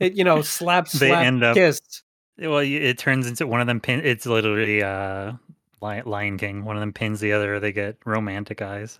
it 0.00 0.14
you 0.14 0.24
know, 0.24 0.42
slap 0.42 0.88
They 0.90 1.08
slap 1.08 1.24
end 1.24 1.42
up- 1.42 1.54
kiss. 1.54 1.80
Well, 2.38 2.58
it 2.58 2.98
turns 2.98 3.26
into 3.26 3.46
one 3.46 3.62
of 3.62 3.66
them 3.66 3.80
pin. 3.80 4.02
It's 4.04 4.26
literally 4.26 4.82
uh, 4.82 5.32
Lion 5.80 6.36
King. 6.36 6.64
One 6.64 6.76
of 6.76 6.80
them 6.80 6.92
pins 6.92 7.20
the 7.20 7.32
other. 7.32 7.58
They 7.58 7.72
get 7.72 7.96
romantic 8.04 8.60
eyes. 8.60 8.98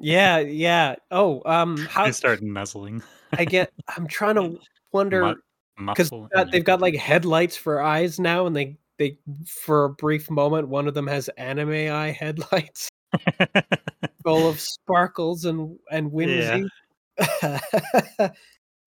Yeah, 0.00 0.38
yeah. 0.38 0.96
Oh, 1.10 1.42
um, 1.46 1.76
how 1.88 2.06
They 2.06 2.12
start 2.12 2.42
nuzzling. 2.42 3.02
I 3.32 3.44
get? 3.44 3.72
I'm 3.96 4.06
trying 4.06 4.36
to 4.36 4.58
wonder 4.92 5.36
because 5.76 6.10
they've 6.50 6.64
got 6.64 6.80
like 6.80 6.96
headlights 6.96 7.56
for 7.56 7.80
eyes 7.80 8.18
now, 8.18 8.46
and 8.46 8.54
they 8.54 8.76
they 8.98 9.18
for 9.46 9.84
a 9.84 9.90
brief 9.90 10.30
moment, 10.30 10.68
one 10.68 10.88
of 10.88 10.94
them 10.94 11.06
has 11.06 11.28
anime 11.30 11.92
eye 11.92 12.16
headlights 12.18 12.88
full 14.24 14.48
of 14.48 14.60
sparkles 14.60 15.44
and 15.44 15.78
and 15.90 16.10
whimsy. 16.10 16.68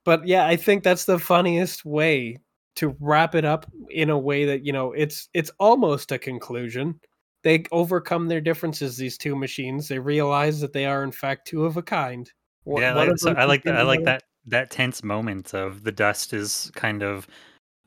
but 0.06 0.28
yeah, 0.28 0.46
I 0.46 0.56
think 0.56 0.84
that's 0.84 1.06
the 1.06 1.20
funniest 1.20 1.86
way 1.86 2.38
to 2.76 2.96
wrap 3.00 3.34
it 3.34 3.44
up 3.44 3.66
in 3.90 4.10
a 4.10 4.18
way 4.18 4.46
that 4.46 4.66
you 4.66 4.72
know 4.72 4.94
it's 4.94 5.30
it's 5.34 5.52
almost 5.60 6.12
a 6.12 6.20
conclusion. 6.20 7.00
They 7.44 7.64
overcome 7.72 8.28
their 8.28 8.42
differences. 8.42 8.98
These 8.98 9.18
two 9.18 9.36
machines. 9.36 9.88
They 9.88 10.00
realize 10.00 10.60
that 10.62 10.74
they 10.74 10.86
are 10.86 11.04
in 11.04 11.12
fact 11.12 11.48
two 11.48 11.66
of 11.66 11.78
a 11.78 11.84
kind. 11.84 12.32
One- 12.64 12.82
yeah, 12.82 12.96
one 12.96 13.18
so 13.18 13.34
I 13.34 13.46
like 13.46 13.64
that. 13.64 13.76
I 13.78 13.84
like 13.84 14.04
that 14.04 14.24
that 14.48 14.72
tense 14.72 15.04
moment 15.04 15.54
of 15.54 15.84
the 15.84 15.92
dust 15.92 16.34
is 16.34 16.72
kind 16.74 17.04
of, 17.04 17.28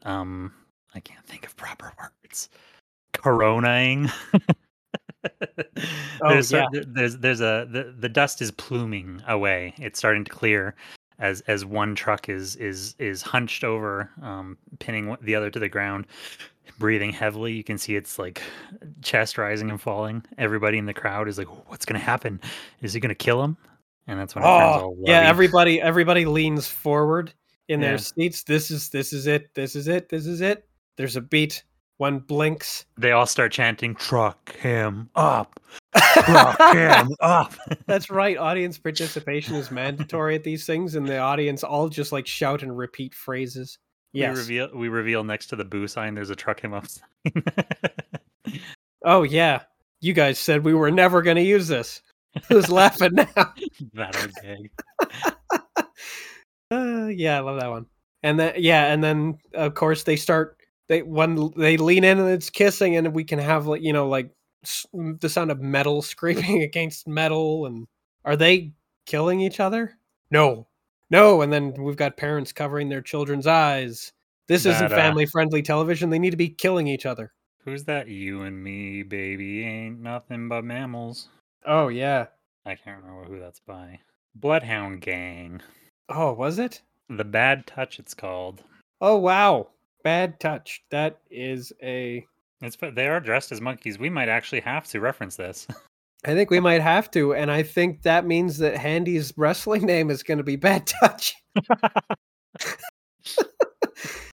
um, 0.03 0.53
I 0.95 1.01
can't 1.01 1.25
think 1.27 1.47
of 1.47 1.57
proper 1.57 1.93
words. 2.01 2.49
Coronaing. 3.15 4.11
Oh, 6.23 6.31
there's, 6.31 6.49
cer- 6.49 6.67
there's 6.87 7.19
there's 7.19 7.41
a 7.43 7.67
the, 7.71 7.95
the 7.99 8.09
dust 8.09 8.41
is 8.41 8.51
pluming 8.53 9.23
away. 9.29 9.75
It's 9.79 9.99
starting 9.99 10.25
to 10.25 10.31
clear 10.31 10.75
as 11.19 11.43
as 11.43 11.65
one 11.67 11.95
truck 11.95 12.31
is 12.31 12.57
is 12.57 12.95
is 12.99 13.21
hunched 13.21 13.63
over, 13.65 14.11
um, 14.23 14.57
pinning 14.79 15.15
the 15.21 15.35
other 15.35 15.51
to 15.51 15.59
the 15.59 15.69
ground, 15.69 16.07
breathing 16.79 17.13
heavily. 17.13 17.53
You 17.53 17.63
can 17.65 17.77
see 17.77 17.97
it's 17.97 18.19
like 18.19 18.41
chest 19.03 19.37
rising 19.37 19.69
and 19.71 19.79
falling. 19.81 20.25
Everybody 20.39 20.79
in 20.79 20.87
the 20.87 20.95
crowd 20.95 21.29
is 21.29 21.37
like, 21.37 21.49
"What's 21.69 21.85
gonna 21.85 21.99
happen? 21.99 22.41
Is 22.81 22.95
he 22.95 23.01
gonna 23.01 23.15
kill 23.15 23.43
him?" 23.45 23.59
And 24.07 24.19
that's 24.19 24.35
when 24.35 24.43
Oh, 24.45 24.47
all 24.49 24.97
yeah. 25.01 25.29
Everybody, 25.29 25.83
everybody 25.83 26.25
leans 26.25 26.67
forward 26.67 27.35
in 27.69 27.81
Yeah. 27.81 27.89
their 27.89 27.99
seats. 27.99 28.43
This 28.43 28.71
is 28.71 28.89
this 28.89 29.13
is 29.13 29.27
it. 29.27 29.55
This 29.55 29.77
is 29.77 29.87
it. 29.87 30.09
This 30.09 30.27
is 30.27 30.41
it. 30.41 30.67
There's 31.01 31.17
a 31.17 31.23
beat. 31.23 31.65
One 31.97 32.19
blinks. 32.19 32.85
they 32.99 33.13
all 33.13 33.25
start 33.25 33.53
chanting, 33.53 33.95
"Truck 33.95 34.55
him 34.57 35.09
up! 35.15 35.59
Truck 35.97 36.61
him 36.75 37.09
up!" 37.21 37.55
That's 37.87 38.11
right. 38.11 38.37
Audience 38.37 38.77
participation 38.89 39.55
is 39.55 39.71
mandatory 39.71 40.35
at 40.35 40.45
these 40.45 40.67
things, 40.67 40.95
and 40.95 41.09
the 41.09 41.17
audience 41.17 41.65
all 41.65 41.89
just 41.89 42.13
like 42.13 42.27
shout 42.27 42.63
and 42.63 42.77
repeat 42.77 43.15
phrases. 43.15 43.79
Yes. 44.13 44.35
We 44.35 44.41
reveal 44.41 44.69
we 44.75 44.89
reveal 44.91 45.25
next 45.25 45.47
to 45.47 45.57
the 45.57 45.65
boo 45.65 45.89
sign. 45.89 46.15
There's 46.15 46.29
a 46.29 46.37
truck 46.37 46.61
him 46.61 46.75
up 46.75 46.87
sign. 46.87 47.43
Oh 49.03 49.23
yeah. 49.23 49.63
You 50.03 50.13
guys 50.13 50.39
said 50.39 50.63
we 50.63 50.75
were 50.75 50.91
never 50.91 51.23
going 51.23 51.39
to 51.39 51.43
use 51.43 51.67
this. 51.69 52.03
Who's 52.49 52.71
laughing 52.71 53.15
now? 53.15 53.55
that 53.95 54.15
old 54.21 54.33
gag. 54.43 54.71
Uh, 56.71 57.07
yeah, 57.07 57.39
I 57.39 57.41
love 57.41 57.59
that 57.59 57.71
one. 57.71 57.87
And 58.23 58.39
then 58.39 58.55
yeah, 58.59 58.93
and 58.93 59.03
then 59.03 59.39
of 59.55 59.73
course 59.75 60.03
they 60.03 60.17
start 60.17 60.60
they 60.91 61.03
when 61.03 61.53
they 61.57 61.77
lean 61.77 62.03
in 62.03 62.19
and 62.19 62.29
it's 62.29 62.51
kissing, 62.51 62.97
and 62.97 63.15
we 63.15 63.23
can 63.23 63.39
have 63.39 63.69
like 63.69 63.81
you 63.81 63.93
know 63.93 64.09
like 64.09 64.29
s- 64.65 64.87
the 64.93 65.29
sound 65.29 65.53
of 65.53 65.61
metal 65.61 66.03
scraping 66.13 66.63
against 66.65 67.07
metal. 67.07 67.67
And 67.67 67.87
are 68.25 68.37
they 68.37 68.73
killing 69.07 69.41
each 69.41 69.61
other? 69.61 69.97
No, 70.33 70.67
no. 71.09 71.43
And 71.43 71.53
then 71.53 71.73
we've 71.79 71.97
got 71.97 72.17
parents 72.17 72.53
covering 72.53 72.89
their 72.89 73.01
children's 73.03 73.47
eyes. 73.47 74.13
This 74.49 74.67
isn't 74.67 74.93
uh, 74.93 74.97
family 74.97 75.27
friendly 75.27 75.63
television. 75.63 76.11
They 76.11 76.19
need 76.19 76.31
to 76.33 76.37
be 76.37 76.49
killing 76.49 76.89
each 76.89 77.07
other. 77.07 77.33
Who's 77.65 77.85
that? 77.85 78.09
You 78.09 78.43
and 78.43 78.61
me, 78.61 79.05
baby, 79.05 79.65
ain't 79.65 80.01
nothing 80.01 80.49
but 80.49 80.65
mammals. 80.65 81.29
Oh 81.67 81.87
yeah. 81.87 82.27
I 82.67 82.75
can't 82.75 83.01
remember 83.01 83.25
who 83.25 83.39
that's 83.39 83.61
by. 83.61 84.01
Bloodhound 84.35 85.03
Gang. 85.03 85.61
Oh, 86.09 86.33
was 86.33 86.59
it? 86.59 86.83
The 87.09 87.25
Bad 87.25 87.67
Touch. 87.69 88.01
It's 88.01 88.13
called. 88.15 88.65
Oh 89.01 89.17
wow. 89.19 89.69
Bad 90.03 90.41
touch. 90.41 90.83
That 90.91 91.19
is 91.31 91.73
a 91.83 92.27
It's 92.61 92.77
but 92.77 92.95
they 92.95 93.09
are 93.09 93.21
dressed 93.21 93.53
as 93.53 93.61
monkeys. 93.61 93.99
We 93.99 94.11
might 94.11 94.29
actually 94.29 94.61
have 94.61 94.87
to 94.89 95.01
reference 95.01 95.37
this. 95.37 95.67
I 96.25 96.35
think 96.35 96.51
we 96.51 96.61
might 96.61 96.83
have 96.83 97.11
to, 97.13 97.33
and 97.35 97.51
I 97.51 97.63
think 97.63 98.03
that 98.03 98.27
means 98.27 98.59
that 98.59 98.77
Handy's 98.77 99.33
wrestling 99.39 99.87
name 99.87 100.11
is 100.11 100.23
going 100.23 100.37
to 100.37 100.45
be 100.45 100.57
Bad 100.57 100.87
Touch. 100.87 101.35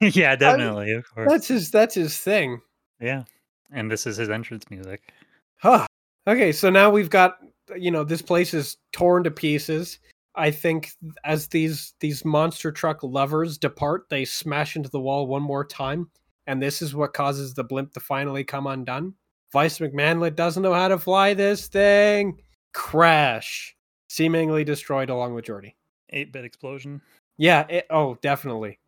yeah, 0.02 0.35
definitely, 0.35 0.91
of 0.91 1.10
course. 1.10 1.30
That's 1.31 1.48
his. 1.48 1.72
That's 1.72 1.95
his 1.95 2.19
thing. 2.19 2.60
Yeah, 2.99 3.23
and 3.72 3.89
this 3.89 4.06
is 4.06 4.18
his 4.18 4.30
entrance 4.30 4.65
music. 4.69 5.14
Huh. 5.61 5.85
Okay, 6.27 6.52
so 6.52 6.69
now 6.69 6.89
we've 6.89 7.10
got 7.10 7.38
you 7.77 7.89
know 7.91 8.03
this 8.03 8.22
place 8.22 8.53
is 8.53 8.76
torn 8.91 9.23
to 9.23 9.31
pieces. 9.31 9.99
I 10.38 10.51
think 10.51 10.91
as 11.26 11.47
these 11.47 11.93
these 11.99 12.23
monster 12.23 12.72
truck 12.72 13.03
lovers 13.03 13.57
depart, 13.57 14.05
they 14.09 14.23
smash 14.23 14.76
into 14.76 14.89
the 14.89 14.99
wall 14.99 15.27
one 15.27 15.41
more 15.41 15.65
time, 15.65 16.09
and 16.45 16.61
this 16.61 16.81
is 16.81 16.95
what 16.95 17.14
causes 17.14 17.53
the 17.53 17.64
blimp 17.64 17.93
to 17.93 17.99
finally 17.99 18.43
come 18.43 18.68
undone. 18.68 19.15
Vice 19.51 19.80
McManlet 19.80 20.35
doesn't 20.35 20.64
know 20.64 20.73
how 20.73 20.88
to 20.88 20.97
fly 20.97 21.34
this 21.34 21.68
thing. 21.68 22.39
Crash, 22.73 23.76
seemingly 24.09 24.64
destroyed 24.64 25.09
along 25.09 25.34
with 25.34 25.45
Jordy. 25.45 25.76
Eight 26.09 26.31
bit 26.31 26.45
explosion. 26.45 27.01
Yeah. 27.38 27.65
It, 27.69 27.88
oh, 27.89 28.18
definitely. 28.22 28.80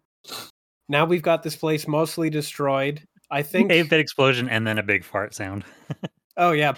Now 0.87 1.05
we've 1.05 1.21
got 1.21 1.43
this 1.43 1.55
place 1.55 1.87
mostly 1.87 2.29
destroyed. 2.29 3.01
I 3.31 3.43
think. 3.43 3.71
eight 3.71 3.89
bit 3.89 3.99
explosion 3.99 4.49
and 4.49 4.65
then 4.65 4.77
a 4.77 4.83
big 4.83 5.03
fart 5.03 5.33
sound. 5.33 5.63
Oh 6.37 6.53
yeah, 6.53 6.73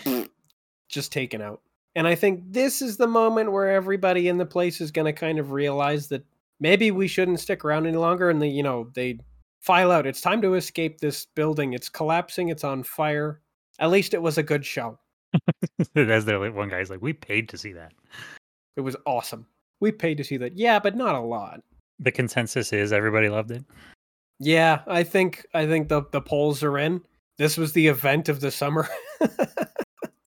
just 0.90 1.12
taken 1.12 1.40
out. 1.40 1.62
And 1.96 2.08
I 2.08 2.16
think 2.16 2.42
this 2.48 2.82
is 2.82 2.98
the 2.98 3.08
moment 3.08 3.52
where 3.52 3.70
everybody 3.70 4.28
in 4.28 4.38
the 4.38 4.46
place 4.46 4.80
is 4.80 4.92
going 4.92 5.06
to 5.06 5.14
kind 5.14 5.40
of 5.40 5.52
realize 5.52 6.08
that 6.08 6.26
maybe 6.60 6.92
we 6.92 7.08
shouldn't 7.08 7.40
stick 7.40 7.66
around 7.66 7.86
any 7.86 7.98
longer. 7.98 8.30
And 8.30 8.42
they, 8.42 8.48
you 8.48 8.64
know, 8.64 8.90
they 8.94 9.20
file 9.60 9.92
out. 9.92 10.08
It's 10.08 10.22
time 10.22 10.42
to 10.42 10.56
escape 10.56 11.00
this 11.00 11.26
building. 11.36 11.74
It's 11.74 11.90
collapsing. 11.90 12.50
It's 12.50 12.64
on 12.64 12.84
fire. 12.84 13.42
At 13.80 13.90
least 13.90 14.14
it 14.14 14.22
was 14.22 14.38
a 14.38 14.44
good 14.44 14.66
show. 14.66 14.98
As 15.96 16.28
like, 16.28 16.56
one 16.56 16.70
guy's 16.70 16.90
like, 16.90 17.02
we 17.02 17.14
paid 17.14 17.50
to 17.50 17.58
see 17.58 17.74
that. 17.74 17.94
It 18.78 18.82
was 18.82 18.96
awesome. 19.06 19.46
We 19.80 19.92
paid 19.92 20.18
to 20.18 20.24
see 20.24 20.38
that. 20.38 20.58
Yeah, 20.58 20.80
but 20.80 20.96
not 20.96 21.16
a 21.16 21.20
lot. 21.20 21.62
The 22.00 22.12
consensus 22.12 22.72
is 22.74 22.94
everybody 22.94 23.30
loved 23.30 23.52
it. 23.52 23.64
Yeah, 24.40 24.82
I 24.88 25.04
think 25.04 25.46
I 25.54 25.68
think 25.68 25.88
the 25.88 26.04
the 26.12 26.22
polls 26.22 26.64
are 26.64 26.80
in. 26.80 27.02
This 27.38 27.58
was 27.58 27.74
the 27.74 27.88
event 27.88 28.28
of 28.28 28.40
the 28.40 28.52
summer. 28.52 28.90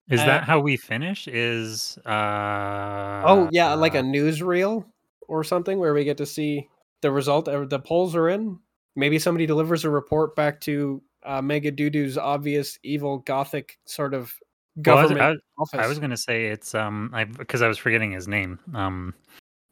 Is 0.10 0.20
Uh, 0.22 0.26
that 0.26 0.44
how 0.44 0.60
we 0.60 0.76
finish? 0.78 1.28
Is 1.28 1.98
uh 2.06 3.24
oh 3.26 3.50
yeah, 3.52 3.74
like 3.74 3.96
a 3.96 4.00
uh, 4.00 4.04
newsreel 4.04 4.86
or 5.28 5.44
something 5.44 5.80
where 5.80 5.94
we 5.94 6.04
get 6.04 6.18
to 6.18 6.26
see 6.26 6.68
the 7.02 7.12
result. 7.12 7.46
The 7.46 7.80
polls 7.80 8.16
are 8.16 8.30
in. 8.30 8.60
Maybe 8.96 9.18
somebody 9.18 9.46
delivers 9.46 9.86
a 9.86 9.90
report 9.90 10.36
back 10.36 10.60
to 10.62 11.02
uh, 11.24 11.42
Mega 11.42 11.72
Doodoo's 11.72 12.18
obvious 12.18 12.78
evil 12.84 13.20
gothic 13.20 13.78
sort 13.86 14.14
of 14.14 14.34
well, 14.76 14.98
I 14.98 15.02
was- 15.04 15.12
government 15.12 15.42
I, 15.58 15.62
office. 15.62 15.80
I 15.80 15.88
was 15.88 16.00
gonna 16.00 16.18
say 16.18 16.48
it's 16.48 16.76
um 16.76 17.10
I 17.14 17.24
because 17.24 17.62
I 17.62 17.68
was 17.68 17.78
forgetting 17.78 18.12
his 18.12 18.28
name. 18.28 18.60
Um 18.76 19.14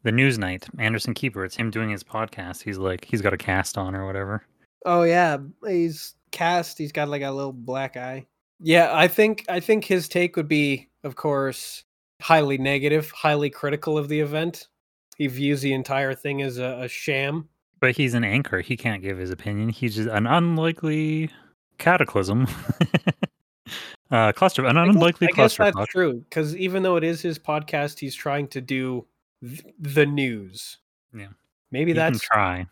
the 0.04 0.12
news 0.12 0.40
night, 0.40 0.66
Anderson 0.80 1.14
Keeper, 1.14 1.46
it's 1.46 1.56
him 1.56 1.70
doing 1.70 1.90
his 1.90 2.04
podcast. 2.04 2.64
He's 2.64 2.78
like 2.78 3.06
he's 3.06 3.22
got 3.22 3.34
a 3.34 3.38
cast 3.38 3.78
on 3.78 3.96
or 3.96 4.06
whatever. 4.08 4.46
Oh 4.86 5.04
yeah, 5.04 5.38
he's 5.68 6.16
cast. 6.32 6.78
He's 6.78 6.92
got 6.94 7.10
like 7.10 7.22
a 7.22 7.30
little 7.32 7.54
black 7.54 7.98
eye. 7.98 8.26
Yeah, 8.62 8.90
I 8.94 9.08
think 9.08 9.46
I 9.50 9.60
think 9.60 9.86
his 9.86 10.08
take 10.08 10.36
would 10.36 10.48
be, 10.48 10.90
of 11.04 11.16
course, 11.16 11.84
highly 12.22 12.58
negative, 12.58 13.10
highly 13.12 13.50
critical 13.50 13.98
of 13.98 14.08
the 14.08 14.20
event. 14.20 14.68
He 15.18 15.28
views 15.28 15.62
the 15.62 15.74
entire 15.74 16.14
thing 16.14 16.42
as 16.42 16.58
a, 16.58 16.82
a 16.84 16.88
sham. 16.88 17.50
But 17.80 17.96
he's 17.96 18.14
an 18.14 18.24
anchor. 18.24 18.62
He 18.62 18.78
can't 18.78 19.02
give 19.02 19.18
his 19.18 19.32
opinion. 19.32 19.70
He's 19.70 19.96
just 19.96 20.10
an 20.10 20.28
unlikely 20.28 21.30
cataclysm. 21.80 22.48
uh 24.12 24.32
cluster 24.34 24.66
an 24.66 24.78
I 24.78 24.86
guess- 24.86 24.96
unlikely 24.96 25.28
I 25.28 25.30
guess 25.30 25.56
cluster 25.58 25.72
that's 25.78 25.92
true 25.92 26.20
because 26.30 26.56
even 26.58 26.84
though 26.84 26.98
it 26.98 27.04
is 27.04 27.22
his 27.22 27.40
podcast, 27.40 27.98
he's 28.00 28.14
trying 28.16 28.48
to 28.50 28.62
do 28.62 29.06
th- 29.44 29.64
the 29.80 30.06
news. 30.06 30.78
Yeah. 31.18 31.28
maybe 31.72 31.92
He 31.92 31.96
that's 31.96 32.20
try. 32.22 32.68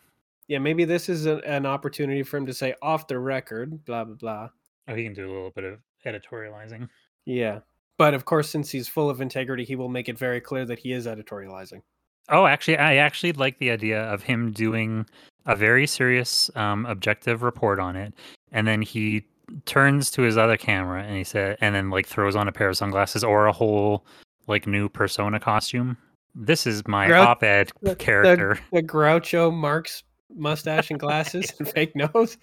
yeah. 0.47 0.59
Maybe 0.59 0.85
this 0.85 1.09
is 1.09 1.25
a, 1.25 1.37
an 1.47 1.65
opportunity 1.65 2.23
for 2.23 2.37
him 2.37 2.45
to 2.45 2.53
say 2.53 2.75
off 2.81 3.07
the 3.07 3.17
record, 3.19 3.83
blah 3.85 4.03
blah 4.03 4.15
blah. 4.15 4.49
Oh, 4.89 4.95
he 4.95 5.03
can 5.03 5.13
do 5.13 5.25
a 5.25 5.31
little 5.31 5.51
bit 5.51 5.63
of 5.63 5.79
editorializing. 6.05 6.89
Yeah, 7.25 7.59
but 7.97 8.13
of 8.13 8.25
course, 8.25 8.49
since 8.49 8.69
he's 8.71 8.87
full 8.87 9.09
of 9.09 9.21
integrity, 9.21 9.63
he 9.63 9.75
will 9.75 9.89
make 9.89 10.09
it 10.09 10.17
very 10.17 10.41
clear 10.41 10.65
that 10.65 10.79
he 10.79 10.91
is 10.93 11.05
editorializing. 11.05 11.81
Oh, 12.29 12.45
actually, 12.45 12.77
I 12.77 12.95
actually 12.95 13.33
like 13.33 13.59
the 13.59 13.71
idea 13.71 14.03
of 14.03 14.23
him 14.23 14.51
doing 14.51 15.05
a 15.45 15.55
very 15.55 15.87
serious, 15.87 16.49
um, 16.55 16.85
objective 16.85 17.43
report 17.43 17.79
on 17.79 17.95
it, 17.95 18.13
and 18.51 18.67
then 18.67 18.81
he 18.81 19.25
turns 19.65 20.11
to 20.11 20.21
his 20.21 20.37
other 20.37 20.57
camera 20.57 21.01
and 21.03 21.15
he 21.17 21.23
said, 21.23 21.57
and 21.59 21.73
then 21.73 21.89
like 21.89 22.05
throws 22.07 22.35
on 22.35 22.47
a 22.47 22.51
pair 22.51 22.69
of 22.69 22.77
sunglasses 22.77 23.23
or 23.23 23.47
a 23.47 23.51
whole 23.51 24.05
like 24.47 24.67
new 24.67 24.87
persona 24.87 25.39
costume. 25.39 25.97
This 26.35 26.67
is 26.67 26.87
my 26.87 27.07
Grou- 27.07 27.25
op-ed 27.25 27.71
the- 27.81 27.95
character. 27.95 28.59
The 28.71 28.83
Groucho 28.83 29.51
Marx 29.53 30.03
mustache 30.35 30.91
and 30.91 30.99
glasses 30.99 31.51
and 31.57 31.67
fake 31.73 31.95
nose. 31.95 32.37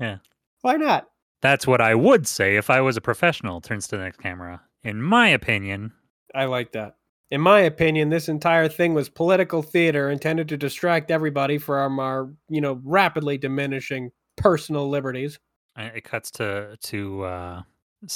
Yeah. 0.00 0.18
Why 0.62 0.74
not? 0.74 1.08
That's 1.44 1.66
what 1.66 1.82
I 1.82 1.94
would 1.94 2.26
say 2.26 2.56
if 2.56 2.70
I 2.70 2.80
was 2.80 2.96
a 2.96 3.02
professional. 3.02 3.60
Turns 3.60 3.86
to 3.88 3.96
the 3.98 4.02
next 4.02 4.16
camera. 4.18 4.62
In 4.82 5.00
my 5.02 5.28
opinion, 5.28 5.92
I 6.34 6.46
like 6.46 6.72
that. 6.72 6.96
In 7.30 7.40
my 7.42 7.60
opinion, 7.60 8.08
this 8.08 8.28
entire 8.30 8.66
thing 8.68 8.94
was 8.94 9.08
political 9.10 9.62
theater 9.62 10.10
intended 10.10 10.48
to 10.48 10.56
distract 10.56 11.10
everybody 11.10 11.58
from 11.58 12.00
our, 12.00 12.30
you 12.48 12.60
know, 12.62 12.80
rapidly 12.82 13.36
diminishing 13.38 14.10
personal 14.36 14.88
liberties. 14.88 15.38
it 15.76 16.04
cuts 16.04 16.30
to 16.32 16.78
to 16.80 17.22
uh, 17.24 17.62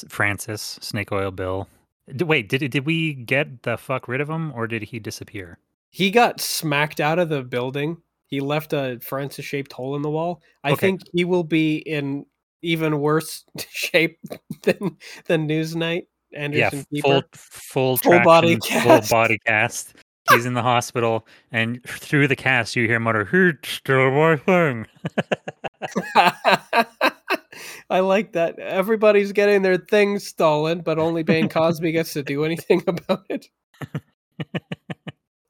Francis 0.09 0.79
Snake 0.81 1.13
Oil 1.13 1.31
Bill. 1.31 1.69
D- 2.17 2.25
Wait, 2.25 2.49
did 2.49 2.71
did 2.71 2.87
we 2.87 3.13
get 3.13 3.63
the 3.63 3.77
fuck 3.77 4.09
rid 4.09 4.21
of 4.23 4.31
him 4.31 4.53
or 4.55 4.67
did 4.67 4.83
he 4.85 4.99
disappear? 4.99 5.59
He 5.91 6.11
got 6.11 6.41
smacked 6.41 7.01
out 7.01 7.19
of 7.19 7.29
the 7.29 7.43
building. 7.43 7.99
He 8.27 8.41
left 8.41 8.73
a 8.73 8.99
Francis 9.03 9.45
shaped 9.45 9.73
hole 9.73 9.97
in 9.97 10.03
the 10.03 10.11
wall. 10.11 10.43
I 10.65 10.73
Okay. 10.73 10.87
think 10.89 11.01
he 11.13 11.25
will 11.25 11.45
be 11.45 11.77
in 11.79 12.25
even 12.63 13.01
worse 13.01 13.45
shape 13.71 14.19
than 14.63 14.97
than 15.27 15.49
Newsnight. 15.49 16.07
yeah, 16.33 16.39
Anderson 16.41 16.85
Keeper. 16.93 17.09
full 17.09 17.23
full 17.33 17.97
Full 17.99 18.21
body 18.25 18.57
cast. 18.59 19.09
full 19.11 19.19
body 19.19 19.39
cast. 19.47 19.95
He's 20.31 20.45
in 20.45 20.53
the 20.53 20.63
hospital, 20.63 21.27
and 21.53 21.83
through 21.87 22.29
the 22.29 22.37
cast, 22.37 22.77
you 22.77 22.87
hear 22.87 23.01
mutter, 23.01 23.25
"He'd 23.25 23.65
steal 23.65 24.11
my 24.11 24.37
thing." 24.37 24.87
I 27.91 28.01
like 28.01 28.33
that. 28.33 28.59
Everybody's 28.59 29.33
getting 29.33 29.63
their 29.63 29.79
things 29.79 30.27
stolen, 30.27 30.81
but 30.81 30.99
only 30.99 31.23
Bane 31.23 31.49
Cosby 31.51 31.93
gets 31.93 32.13
to 32.13 32.23
do 32.23 32.45
anything 32.45 32.83
about 32.87 33.25
it. 33.31 33.49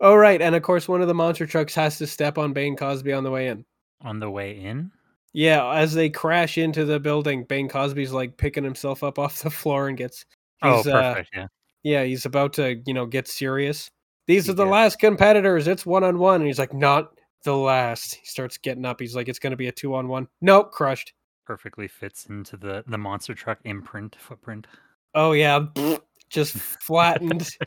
oh, 0.00 0.14
right. 0.14 0.40
And 0.40 0.54
of 0.54 0.62
course, 0.62 0.86
one 0.88 1.02
of 1.02 1.08
the 1.08 1.14
monster 1.14 1.46
trucks 1.46 1.74
has 1.74 1.98
to 1.98 2.06
step 2.06 2.38
on 2.38 2.52
Bane 2.52 2.76
Cosby 2.76 3.12
on 3.12 3.24
the 3.24 3.30
way 3.30 3.48
in. 3.48 3.64
On 4.02 4.20
the 4.20 4.30
way 4.30 4.52
in, 4.60 4.92
Yeah, 5.38 5.70
as 5.72 5.94
they 5.94 6.10
crash 6.10 6.58
into 6.58 6.84
the 6.84 6.98
building, 6.98 7.44
Bane 7.44 7.68
Cosby's 7.68 8.10
like 8.10 8.36
picking 8.36 8.64
himself 8.64 9.04
up 9.04 9.18
off 9.20 9.40
the 9.40 9.50
floor 9.50 9.86
and 9.86 9.96
gets. 9.96 10.24
oh, 10.62 10.78
he's, 10.78 10.88
uh, 10.88 11.14
perfect. 11.14 11.30
yeah, 11.32 11.46
yeah, 11.84 12.02
he's 12.02 12.24
about 12.26 12.52
to, 12.54 12.82
you 12.86 12.92
know, 12.92 13.06
get 13.06 13.28
serious. 13.28 13.88
These 14.26 14.46
He 14.46 14.50
are 14.50 14.54
the 14.54 14.64
gets- 14.64 14.72
last 14.72 14.98
competitors. 14.98 15.68
It's 15.68 15.86
one 15.86 16.02
on 16.02 16.18
one. 16.18 16.40
And 16.40 16.46
he's 16.48 16.58
like, 16.58 16.74
not 16.74 17.12
the 17.44 17.54
last. 17.54 18.14
He 18.14 18.26
starts 18.26 18.58
getting 18.58 18.84
up. 18.84 18.98
He's 18.98 19.14
like, 19.14 19.28
it's 19.28 19.38
going 19.38 19.52
to 19.52 19.56
be 19.56 19.68
a 19.68 19.72
two 19.72 19.94
on 19.94 20.08
one. 20.08 20.26
Nope, 20.40 20.72
crushed. 20.72 21.12
perfectly 21.46 21.86
fits 21.86 22.26
into 22.26 22.56
the 22.56 22.82
the 22.88 22.98
monster 22.98 23.32
truck 23.32 23.60
imprint 23.64 24.16
footprint. 24.18 24.66
Oh 25.14 25.30
yeah, 25.32 25.66
just 26.30 26.54
flattened. 26.54 27.48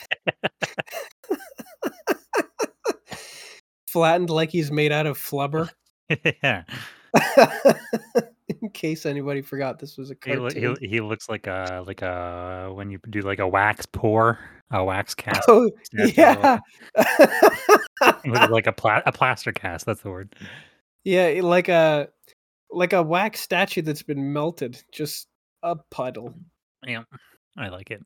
flattened 3.88 4.30
like 4.30 4.50
he's 4.52 4.72
made 4.74 4.92
out 4.92 5.06
of 5.08 5.18
flubber. 5.18 5.70
yeah, 6.44 6.64
In 8.62 8.70
case 8.70 9.06
anybody 9.06 9.42
forgot, 9.42 9.80
this 9.80 9.98
was 9.98 10.12
a 10.12 10.14
he, 10.26 10.36
cartoon. 10.36 10.76
he 10.80 10.88
he 10.88 11.02
looks 11.02 11.30
like 11.30 11.48
a 11.48 11.84
like 11.88 12.02
a 12.02 12.72
when 12.74 12.90
you 12.92 13.00
do 13.10 13.22
like 13.22 13.40
a 13.40 13.48
wax 13.48 13.86
pour, 13.86 14.40
a 14.72 14.84
wax 14.84 15.16
cast. 15.16 15.44
oh 15.48 15.70
yeah, 15.94 16.60
He 18.24 18.30
looks 18.30 18.50
like 18.50 18.68
a 18.68 18.74
pla- 18.74 19.02
a 19.06 19.12
plaster 19.12 19.52
cast. 19.52 19.86
That's 19.86 20.02
the 20.02 20.10
word. 20.10 20.36
yeah, 21.04 21.40
like 21.42 21.70
a 21.70 22.10
like 22.70 22.94
a 22.94 23.02
wax 23.02 23.42
statue 23.42 23.82
that's 23.82 24.04
been 24.04 24.34
melted, 24.34 24.82
just 24.94 25.28
a 25.64 25.76
puddle. 25.90 26.34
Yeah, 26.86 27.04
I 27.58 27.70
like 27.70 27.92
it. 27.92 28.04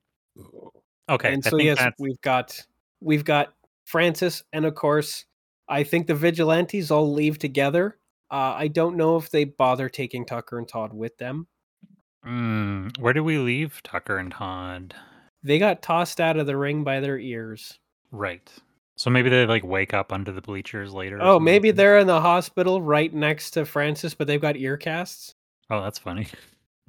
Okay, 1.09 1.33
and 1.33 1.45
I 1.45 1.49
so 1.49 1.57
think 1.57 1.67
yes, 1.67 1.79
that's 1.79 1.99
we've 1.99 2.21
got 2.21 2.65
we've 3.01 3.25
got 3.25 3.53
Francis, 3.85 4.43
and 4.53 4.65
of 4.65 4.75
course, 4.75 5.25
I 5.69 5.83
think 5.83 6.07
the 6.07 6.15
vigilantes 6.15 6.91
all 6.91 7.11
leave 7.11 7.39
together. 7.39 7.97
Uh, 8.31 8.53
I 8.57 8.67
don't 8.67 8.97
know 8.97 9.17
if 9.17 9.29
they 9.29 9.43
bother 9.43 9.89
taking 9.89 10.25
Tucker 10.25 10.57
and 10.57 10.67
Todd 10.67 10.93
with 10.93 11.17
them. 11.17 11.47
Mm, 12.25 12.97
where 12.97 13.13
do 13.13 13.23
we 13.23 13.37
leave 13.37 13.81
Tucker 13.83 14.17
and 14.17 14.31
Todd? 14.31 14.95
They 15.43 15.59
got 15.59 15.83
tossed 15.83 16.19
out 16.19 16.37
of 16.37 16.47
the 16.47 16.57
ring 16.57 16.83
by 16.83 16.99
their 16.99 17.19
ears. 17.19 17.77
Right. 18.11 18.51
So 18.97 19.09
maybe 19.09 19.29
they 19.29 19.45
like 19.45 19.63
wake 19.63 19.93
up 19.93 20.11
under 20.11 20.31
the 20.31 20.41
bleachers 20.41 20.93
later. 20.93 21.19
Oh, 21.21 21.39
maybe 21.39 21.71
they're 21.71 21.99
in 21.99 22.07
the 22.07 22.21
hospital 22.21 22.81
right 22.81 23.13
next 23.13 23.51
to 23.51 23.65
Francis, 23.65 24.15
but 24.15 24.25
they've 24.25 24.41
got 24.41 24.55
ear 24.55 24.77
casts. 24.77 25.35
Oh, 25.69 25.81
that's 25.81 25.99
funny. 25.99 26.27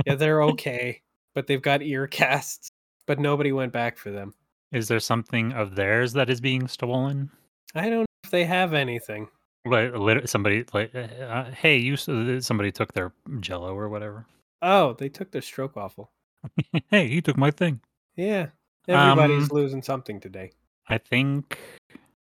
Yeah, 0.06 0.14
they're 0.14 0.42
okay, 0.52 1.02
but 1.34 1.46
they've 1.46 1.60
got 1.60 1.82
ear 1.82 2.06
casts. 2.06 2.70
But 3.06 3.18
nobody 3.18 3.52
went 3.52 3.72
back 3.72 3.98
for 3.98 4.10
them. 4.10 4.34
Is 4.72 4.88
there 4.88 5.00
something 5.00 5.52
of 5.52 5.74
theirs 5.74 6.12
that 6.14 6.30
is 6.30 6.40
being 6.40 6.66
stolen? 6.66 7.30
I 7.74 7.82
don't 7.82 8.00
know 8.00 8.06
if 8.24 8.30
they 8.30 8.44
have 8.44 8.74
anything. 8.74 9.28
Like 9.66 9.94
lit- 9.96 10.28
somebody 10.28 10.64
like, 10.72 10.94
uh, 10.94 11.00
uh, 11.22 11.50
hey, 11.50 11.76
you 11.78 11.94
uh, 11.94 12.40
somebody 12.40 12.72
took 12.72 12.92
their 12.92 13.12
Jello 13.40 13.74
or 13.74 13.88
whatever. 13.88 14.26
Oh, 14.62 14.94
they 14.94 15.08
took 15.08 15.30
their 15.30 15.42
stroopwafel. 15.42 16.08
hey, 16.90 17.08
he 17.08 17.20
took 17.20 17.36
my 17.36 17.50
thing. 17.50 17.80
Yeah, 18.16 18.46
everybody's 18.88 19.50
Um, 19.50 19.56
losing 19.56 19.82
something 19.82 20.20
today. 20.20 20.52
I 20.88 20.98
think, 20.98 21.58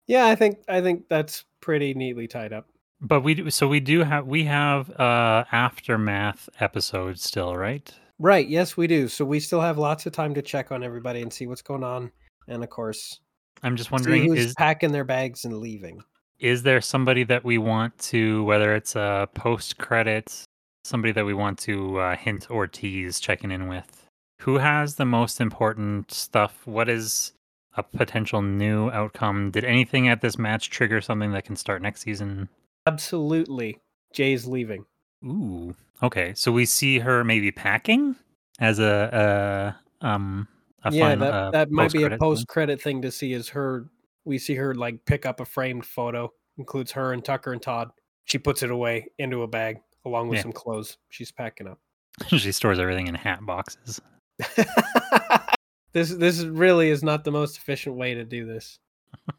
Yeah, 0.06 0.26
I 0.26 0.34
think 0.34 0.58
I 0.68 0.80
think 0.80 1.08
that's 1.08 1.44
pretty 1.60 1.94
neatly 1.94 2.28
tied 2.28 2.52
up. 2.52 2.68
but 3.00 3.22
we 3.22 3.34
do, 3.34 3.50
so 3.50 3.66
we 3.66 3.80
do 3.80 4.02
have 4.04 4.26
we 4.26 4.44
have 4.44 4.90
uh 5.00 5.44
aftermath 5.50 6.48
episodes 6.60 7.22
still, 7.24 7.56
right? 7.56 7.92
Right. 8.18 8.46
Yes, 8.46 8.76
we 8.76 8.86
do. 8.86 9.08
So 9.08 9.24
we 9.24 9.40
still 9.40 9.60
have 9.60 9.78
lots 9.78 10.06
of 10.06 10.12
time 10.12 10.34
to 10.34 10.42
check 10.42 10.70
on 10.70 10.84
everybody 10.84 11.22
and 11.22 11.32
see 11.32 11.46
what's 11.46 11.62
going 11.62 11.82
on, 11.82 12.12
and 12.46 12.62
of 12.62 12.70
course, 12.70 13.18
I'm 13.64 13.76
just 13.76 13.90
wondering 13.90 14.24
who's 14.24 14.46
is 14.46 14.54
packing 14.54 14.92
their 14.92 15.04
bags 15.04 15.44
and 15.44 15.56
leaving. 15.58 16.00
Is 16.42 16.62
there 16.64 16.80
somebody 16.80 17.24
that 17.24 17.44
we 17.44 17.56
want 17.56 17.96
to 17.98 18.44
whether 18.44 18.74
it's 18.74 18.94
a 18.96 19.28
post 19.34 19.78
credits 19.78 20.46
somebody 20.84 21.12
that 21.12 21.24
we 21.24 21.34
want 21.34 21.58
to 21.60 21.98
uh, 21.98 22.16
hint 22.16 22.50
or 22.50 22.66
tease 22.66 23.20
checking 23.20 23.50
in 23.50 23.68
with. 23.68 24.06
Who 24.40 24.58
has 24.58 24.96
the 24.96 25.04
most 25.04 25.40
important 25.40 26.10
stuff? 26.10 26.66
What 26.66 26.88
is 26.88 27.32
a 27.76 27.82
potential 27.82 28.42
new 28.42 28.90
outcome? 28.90 29.50
Did 29.50 29.64
anything 29.64 30.08
at 30.08 30.20
this 30.20 30.38
match 30.38 30.70
trigger 30.70 31.00
something 31.00 31.32
that 31.32 31.44
can 31.44 31.56
start 31.56 31.80
next 31.82 32.02
season? 32.02 32.48
Absolutely. 32.86 33.78
Jay's 34.12 34.46
leaving. 34.46 34.84
Ooh. 35.24 35.74
Okay. 36.02 36.34
So 36.34 36.50
we 36.50 36.66
see 36.66 36.98
her 36.98 37.22
maybe 37.22 37.52
packing 37.52 38.16
as 38.58 38.80
a, 38.80 39.76
a 40.02 40.06
um 40.06 40.48
a 40.84 40.92
yeah, 40.92 41.10
final, 41.10 41.24
that 41.24 41.32
uh, 41.32 41.50
that 41.52 41.70
might 41.70 41.92
be 41.92 42.02
a 42.02 42.18
post 42.18 42.48
credit 42.48 42.82
thing 42.82 43.02
to 43.02 43.12
see 43.12 43.32
is 43.32 43.50
her 43.50 43.86
we 44.24 44.38
see 44.38 44.54
her 44.54 44.74
like 44.74 45.04
pick 45.04 45.26
up 45.26 45.40
a 45.40 45.44
framed 45.44 45.84
photo, 45.86 46.32
includes 46.58 46.92
her 46.92 47.12
and 47.12 47.24
Tucker 47.24 47.52
and 47.52 47.62
Todd. 47.62 47.90
She 48.24 48.38
puts 48.38 48.62
it 48.62 48.70
away 48.70 49.06
into 49.18 49.42
a 49.42 49.48
bag 49.48 49.78
along 50.04 50.28
with 50.28 50.36
Yeah. 50.38 50.42
some 50.42 50.52
clothes. 50.52 50.98
She's 51.10 51.32
packing 51.32 51.66
up. 51.68 51.78
she 52.28 52.52
stores 52.52 52.78
everything 52.78 53.06
in 53.08 53.14
hat 53.14 53.40
boxes. 53.44 54.00
this 55.92 56.10
this 56.14 56.42
really 56.42 56.88
is 56.90 57.02
not 57.02 57.24
the 57.24 57.30
most 57.32 57.56
efficient 57.58 57.96
way 57.96 58.14
to 58.14 58.24
do 58.24 58.46
this. 58.46 58.78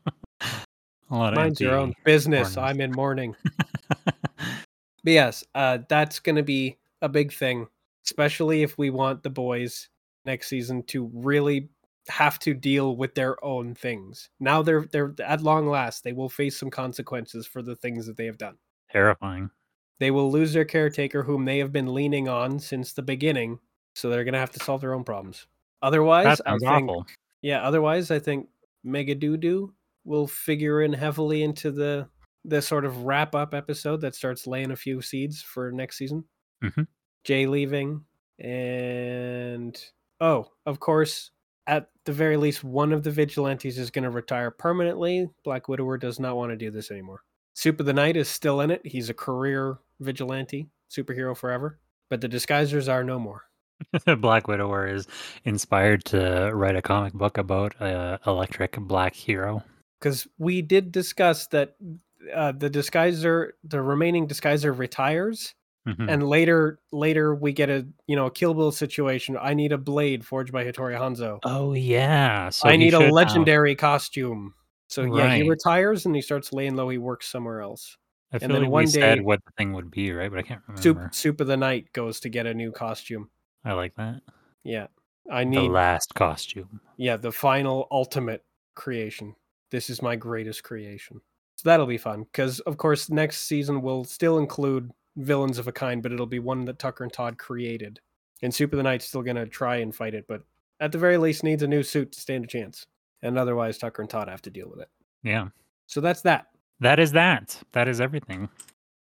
A 1.10 1.16
lot 1.16 1.34
of 1.34 1.38
Mind 1.38 1.60
your 1.60 1.76
own 1.76 1.94
business. 2.06 2.56
corners. 2.56 2.72
I'm 2.72 2.82
in 2.82 2.92
mourning. 2.92 3.36
But 5.06 5.12
yes, 5.12 5.44
uh, 5.54 5.80
that's 5.90 6.20
going 6.20 6.38
to 6.38 6.44
be 6.44 6.78
a 7.02 7.10
big 7.10 7.32
thing, 7.34 7.68
especially 8.06 8.64
if 8.64 8.78
we 8.78 8.90
want 8.90 9.22
the 9.22 9.30
boys 9.30 9.90
next 10.26 10.48
season 10.48 10.82
to 10.84 11.12
really 11.14 11.70
have 12.10 12.38
to 12.40 12.54
deal 12.54 12.96
with 12.98 13.16
their 13.16 13.44
own 13.44 13.74
things. 13.76 14.30
Now 14.40 14.62
they're 14.62 14.86
they're 14.92 15.14
at 15.24 15.42
long 15.42 15.68
last 15.68 16.04
they 16.04 16.14
will 16.14 16.30
face 16.30 16.58
some 16.60 16.70
consequences 16.70 17.48
for 17.48 17.62
the 17.62 17.76
things 17.76 18.06
that 18.08 18.18
they 18.18 18.26
have 18.26 18.38
done. 18.38 18.58
Terrifying. 18.92 19.50
They 20.00 20.12
will 20.12 20.32
lose 20.32 20.52
their 20.54 20.66
caretaker, 20.66 21.24
whom 21.24 21.46
they 21.46 21.60
have 21.60 21.72
been 21.72 21.94
leaning 21.94 22.28
on 22.28 22.60
since 22.60 22.94
the 22.94 23.02
beginning. 23.02 23.60
So 23.96 24.10
they're 24.10 24.24
going 24.24 24.34
to 24.34 24.40
have 24.40 24.52
to 24.54 24.60
solve 24.64 24.82
their 24.82 24.94
own 24.96 25.04
problems. 25.04 25.48
Otherwise, 25.82 26.26
That 26.40 26.42
I 26.46 26.50
sounds 26.52 26.64
think 26.64 26.90
awful. 26.90 27.06
yeah. 27.42 27.62
Otherwise, 27.62 28.10
I 28.12 28.20
think 28.20 28.50
Mega 28.84 29.16
Doodoo 29.16 29.70
will 30.04 30.28
figure 30.28 30.82
in 30.82 30.92
heavily 30.94 31.44
into 31.44 31.72
the 31.72 32.10
the 32.46 32.62
sort 32.62 32.84
of 32.84 33.04
wrap 33.04 33.34
up 33.36 33.54
episode 33.54 34.02
that 34.02 34.16
starts 34.16 34.46
laying 34.48 34.72
a 34.72 34.76
few 34.76 35.02
seeds 35.02 35.42
for 35.42 35.72
next 35.72 35.98
season. 35.98 36.26
Mhm. 36.62 36.88
Jay 37.24 37.46
leaving, 37.48 38.04
and 38.40 39.82
oh, 40.20 40.52
of 40.66 40.80
course, 40.80 41.32
at 41.68 41.90
the 42.06 42.11
very 42.14 42.38
least, 42.38 42.64
one 42.64 42.91
of 42.91 43.03
the 43.03 43.11
vigilantes 43.11 43.77
is 43.77 43.91
going 43.91 44.03
to 44.03 44.10
retire 44.10 44.52
permanently. 44.52 45.30
Black 45.44 45.68
Widower 45.68 45.98
does 45.98 46.19
not 46.19 46.35
want 46.35 46.52
to 46.52 46.57
do 46.57 46.72
this 46.72 46.91
anymore. 46.91 47.22
Soup 47.53 47.80
of 47.80 47.85
the 47.85 47.94
Night 47.94 48.18
is 48.18 48.27
still 48.27 48.61
in 48.61 48.72
it. 48.72 48.81
He's 48.85 49.10
a 49.10 49.14
career 49.14 49.77
vigilante, 49.99 50.68
superhero 50.91 51.35
forever. 51.38 51.80
But 52.10 52.22
the 52.22 52.30
disguisers 52.30 52.91
are 52.91 53.03
no 53.03 53.19
more. 53.19 53.44
Black 54.19 54.48
Widower 54.48 54.88
is 54.88 55.07
inspired 55.45 56.06
to 56.06 56.52
write 56.53 56.76
a 56.76 56.81
comic 56.81 57.14
book 57.14 57.38
about 57.38 57.76
a 57.80 58.19
electric 58.26 58.77
black 58.77 59.14
hero. 59.14 59.64
because 59.99 60.27
we 60.38 60.61
did 60.61 60.91
discuss 60.91 61.48
that 61.48 61.76
uh, 62.34 62.52
the 62.52 62.69
disguiser, 62.69 63.52
the 63.64 63.81
remaining 63.81 64.27
disguiser, 64.27 64.77
retires, 64.77 65.56
Mhm. 65.88 66.10
and 66.10 66.24
later, 66.28 66.80
later 66.92 67.36
we 67.36 67.52
get 67.52 67.70
a 67.70 67.86
you 68.08 68.16
know 68.16 68.28
a 68.28 68.32
Kill 68.32 68.54
Bill 68.54 68.72
situation. 68.72 69.38
I 69.40 69.54
need 69.54 69.72
a 69.74 69.78
blade 69.78 70.26
forged 70.26 70.52
by 70.54 70.64
Hattori 70.64 70.98
Hanzo. 70.98 71.40
oh 71.44 71.74
yeah, 71.74 72.50
so 72.50 72.70
I 72.70 72.76
need 72.78 72.94
a 72.94 73.02
have- 73.02 73.12
legendary 73.12 73.76
costume. 73.76 74.54
So 74.88 75.04
yeah, 75.16 75.36
he 75.36 75.50
retires 75.50 76.06
and 76.06 76.16
he 76.16 76.22
starts 76.22 76.54
laying 76.54 76.76
low. 76.76 76.88
He 76.90 76.98
works 77.00 77.28
somewhere 77.28 77.62
else. 77.62 77.98
I 78.32 78.40
feel 78.40 78.50
then 78.50 78.62
like 78.64 78.72
one 78.72 78.84
we 78.84 78.88
said 78.88 79.16
day- 79.16 79.22
what 79.22 79.44
the 79.46 79.52
thing 79.58 79.74
would 79.74 79.92
be, 79.92 80.12
right? 80.12 80.30
But 80.30 80.40
I 80.40 80.44
can't 80.44 80.62
remember. 80.68 80.82
Soup, 80.82 81.14
Soup 81.14 81.42
of 81.42 81.48
the 81.48 81.58
Night 81.58 81.92
goes 81.94 82.20
to 82.22 82.30
get 82.30 82.46
a 82.46 82.54
new 82.54 82.72
costume. 82.72 83.30
I 83.66 83.74
like 83.74 83.96
that. 83.96 84.22
Yeah, 84.64 84.88
I 85.32 85.44
need 85.44 85.58
The 85.58 85.74
last 85.74 86.14
costume. 86.16 86.80
yeah 86.98 87.18
the 87.18 87.32
final 87.32 87.88
ultimate 87.92 88.44
creation. 88.76 89.36
This 89.72 89.90
is 89.90 90.02
my 90.02 90.16
greatest 90.16 90.64
creation. 90.64 91.20
So 91.56 91.70
that'll 91.70 91.86
be 91.86 91.98
fun 91.98 92.24
because 92.24 92.60
of 92.62 92.78
course 92.78 93.10
next 93.10 93.42
season 93.48 93.82
will 93.82 94.04
still 94.04 94.38
include 94.38 94.92
villains 95.15 95.57
of 95.57 95.68
a 95.68 95.72
kind, 95.72 96.02
but 96.03 96.11
it'll 96.11 96.26
be 96.26 96.40
one 96.40 96.65
that 96.65 96.80
Tucker 96.80 97.03
and 97.03 97.14
Todd 97.14 97.38
created. 97.38 97.99
And 98.41 98.53
Soup 98.53 98.72
of 98.73 98.77
the 98.77 98.84
Night's 98.84 99.06
still 99.06 99.22
gonna 99.22 99.45
try 99.45 99.77
and 99.77 99.94
fight 99.95 100.14
it, 100.14 100.26
but 100.27 100.44
at 100.80 100.91
the 100.91 100.98
very 100.98 101.18
least 101.18 101.44
needs 101.44 101.64
a 101.64 101.68
new 101.68 101.84
suit 101.84 102.11
to 102.14 102.19
stand 102.22 102.44
a 102.44 102.48
chance. 102.48 102.85
And 103.22 103.38
otherwise 103.38 103.77
Tucker 103.77 104.02
and 104.02 104.10
Todd 104.10 104.27
have 104.27 104.41
to 104.44 104.49
deal 104.49 104.69
with 104.69 104.80
it. 104.81 104.90
Yeah, 105.23 105.48
So 105.88 106.02
that's 106.02 106.22
that. 106.23 106.48
that 106.81 106.99
is 106.99 107.14
that. 107.14 107.61
That 107.72 107.88
is 107.88 108.02
everything. 108.02 108.49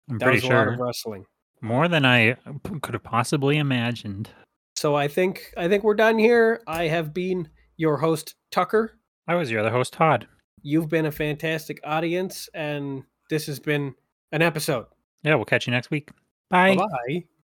I'm 0.08 0.18
That 0.18 0.26
pretty 0.26 0.38
was 0.46 0.50
a 0.50 0.54
lot 0.54 0.68
of 0.68 0.78
wrestling. 0.78 1.24
more 1.60 1.88
than 1.88 2.04
I 2.04 2.36
could 2.82 2.94
have 2.94 3.02
possibly 3.02 3.56
imagined. 3.58 4.30
So 4.76 4.94
I 4.94 5.08
think 5.08 5.52
I 5.56 5.68
think 5.68 5.82
we're 5.82 5.94
done 5.94 6.18
here. 6.18 6.62
I 6.68 6.84
have 6.88 7.12
been 7.12 7.48
your 7.76 7.96
host, 7.96 8.34
Tucker. 8.52 8.98
I 9.26 9.34
was 9.34 9.50
your 9.50 9.60
other 9.60 9.70
host, 9.70 9.92
Todd. 9.92 10.28
You've 10.62 10.88
been 10.88 11.06
a 11.06 11.10
fantastic 11.12 11.80
audience, 11.82 12.48
and 12.54 13.02
this 13.30 13.46
has 13.46 13.58
been 13.58 13.94
an 14.30 14.42
episode. 14.42 14.86
Yeah, 15.22 15.36
we'll 15.36 15.44
catch 15.44 15.66
you 15.66 15.70
next 15.72 15.90
week. 15.90 16.10
Bye. 16.50 16.76
Bye 16.76 16.86
bye. 17.08 17.24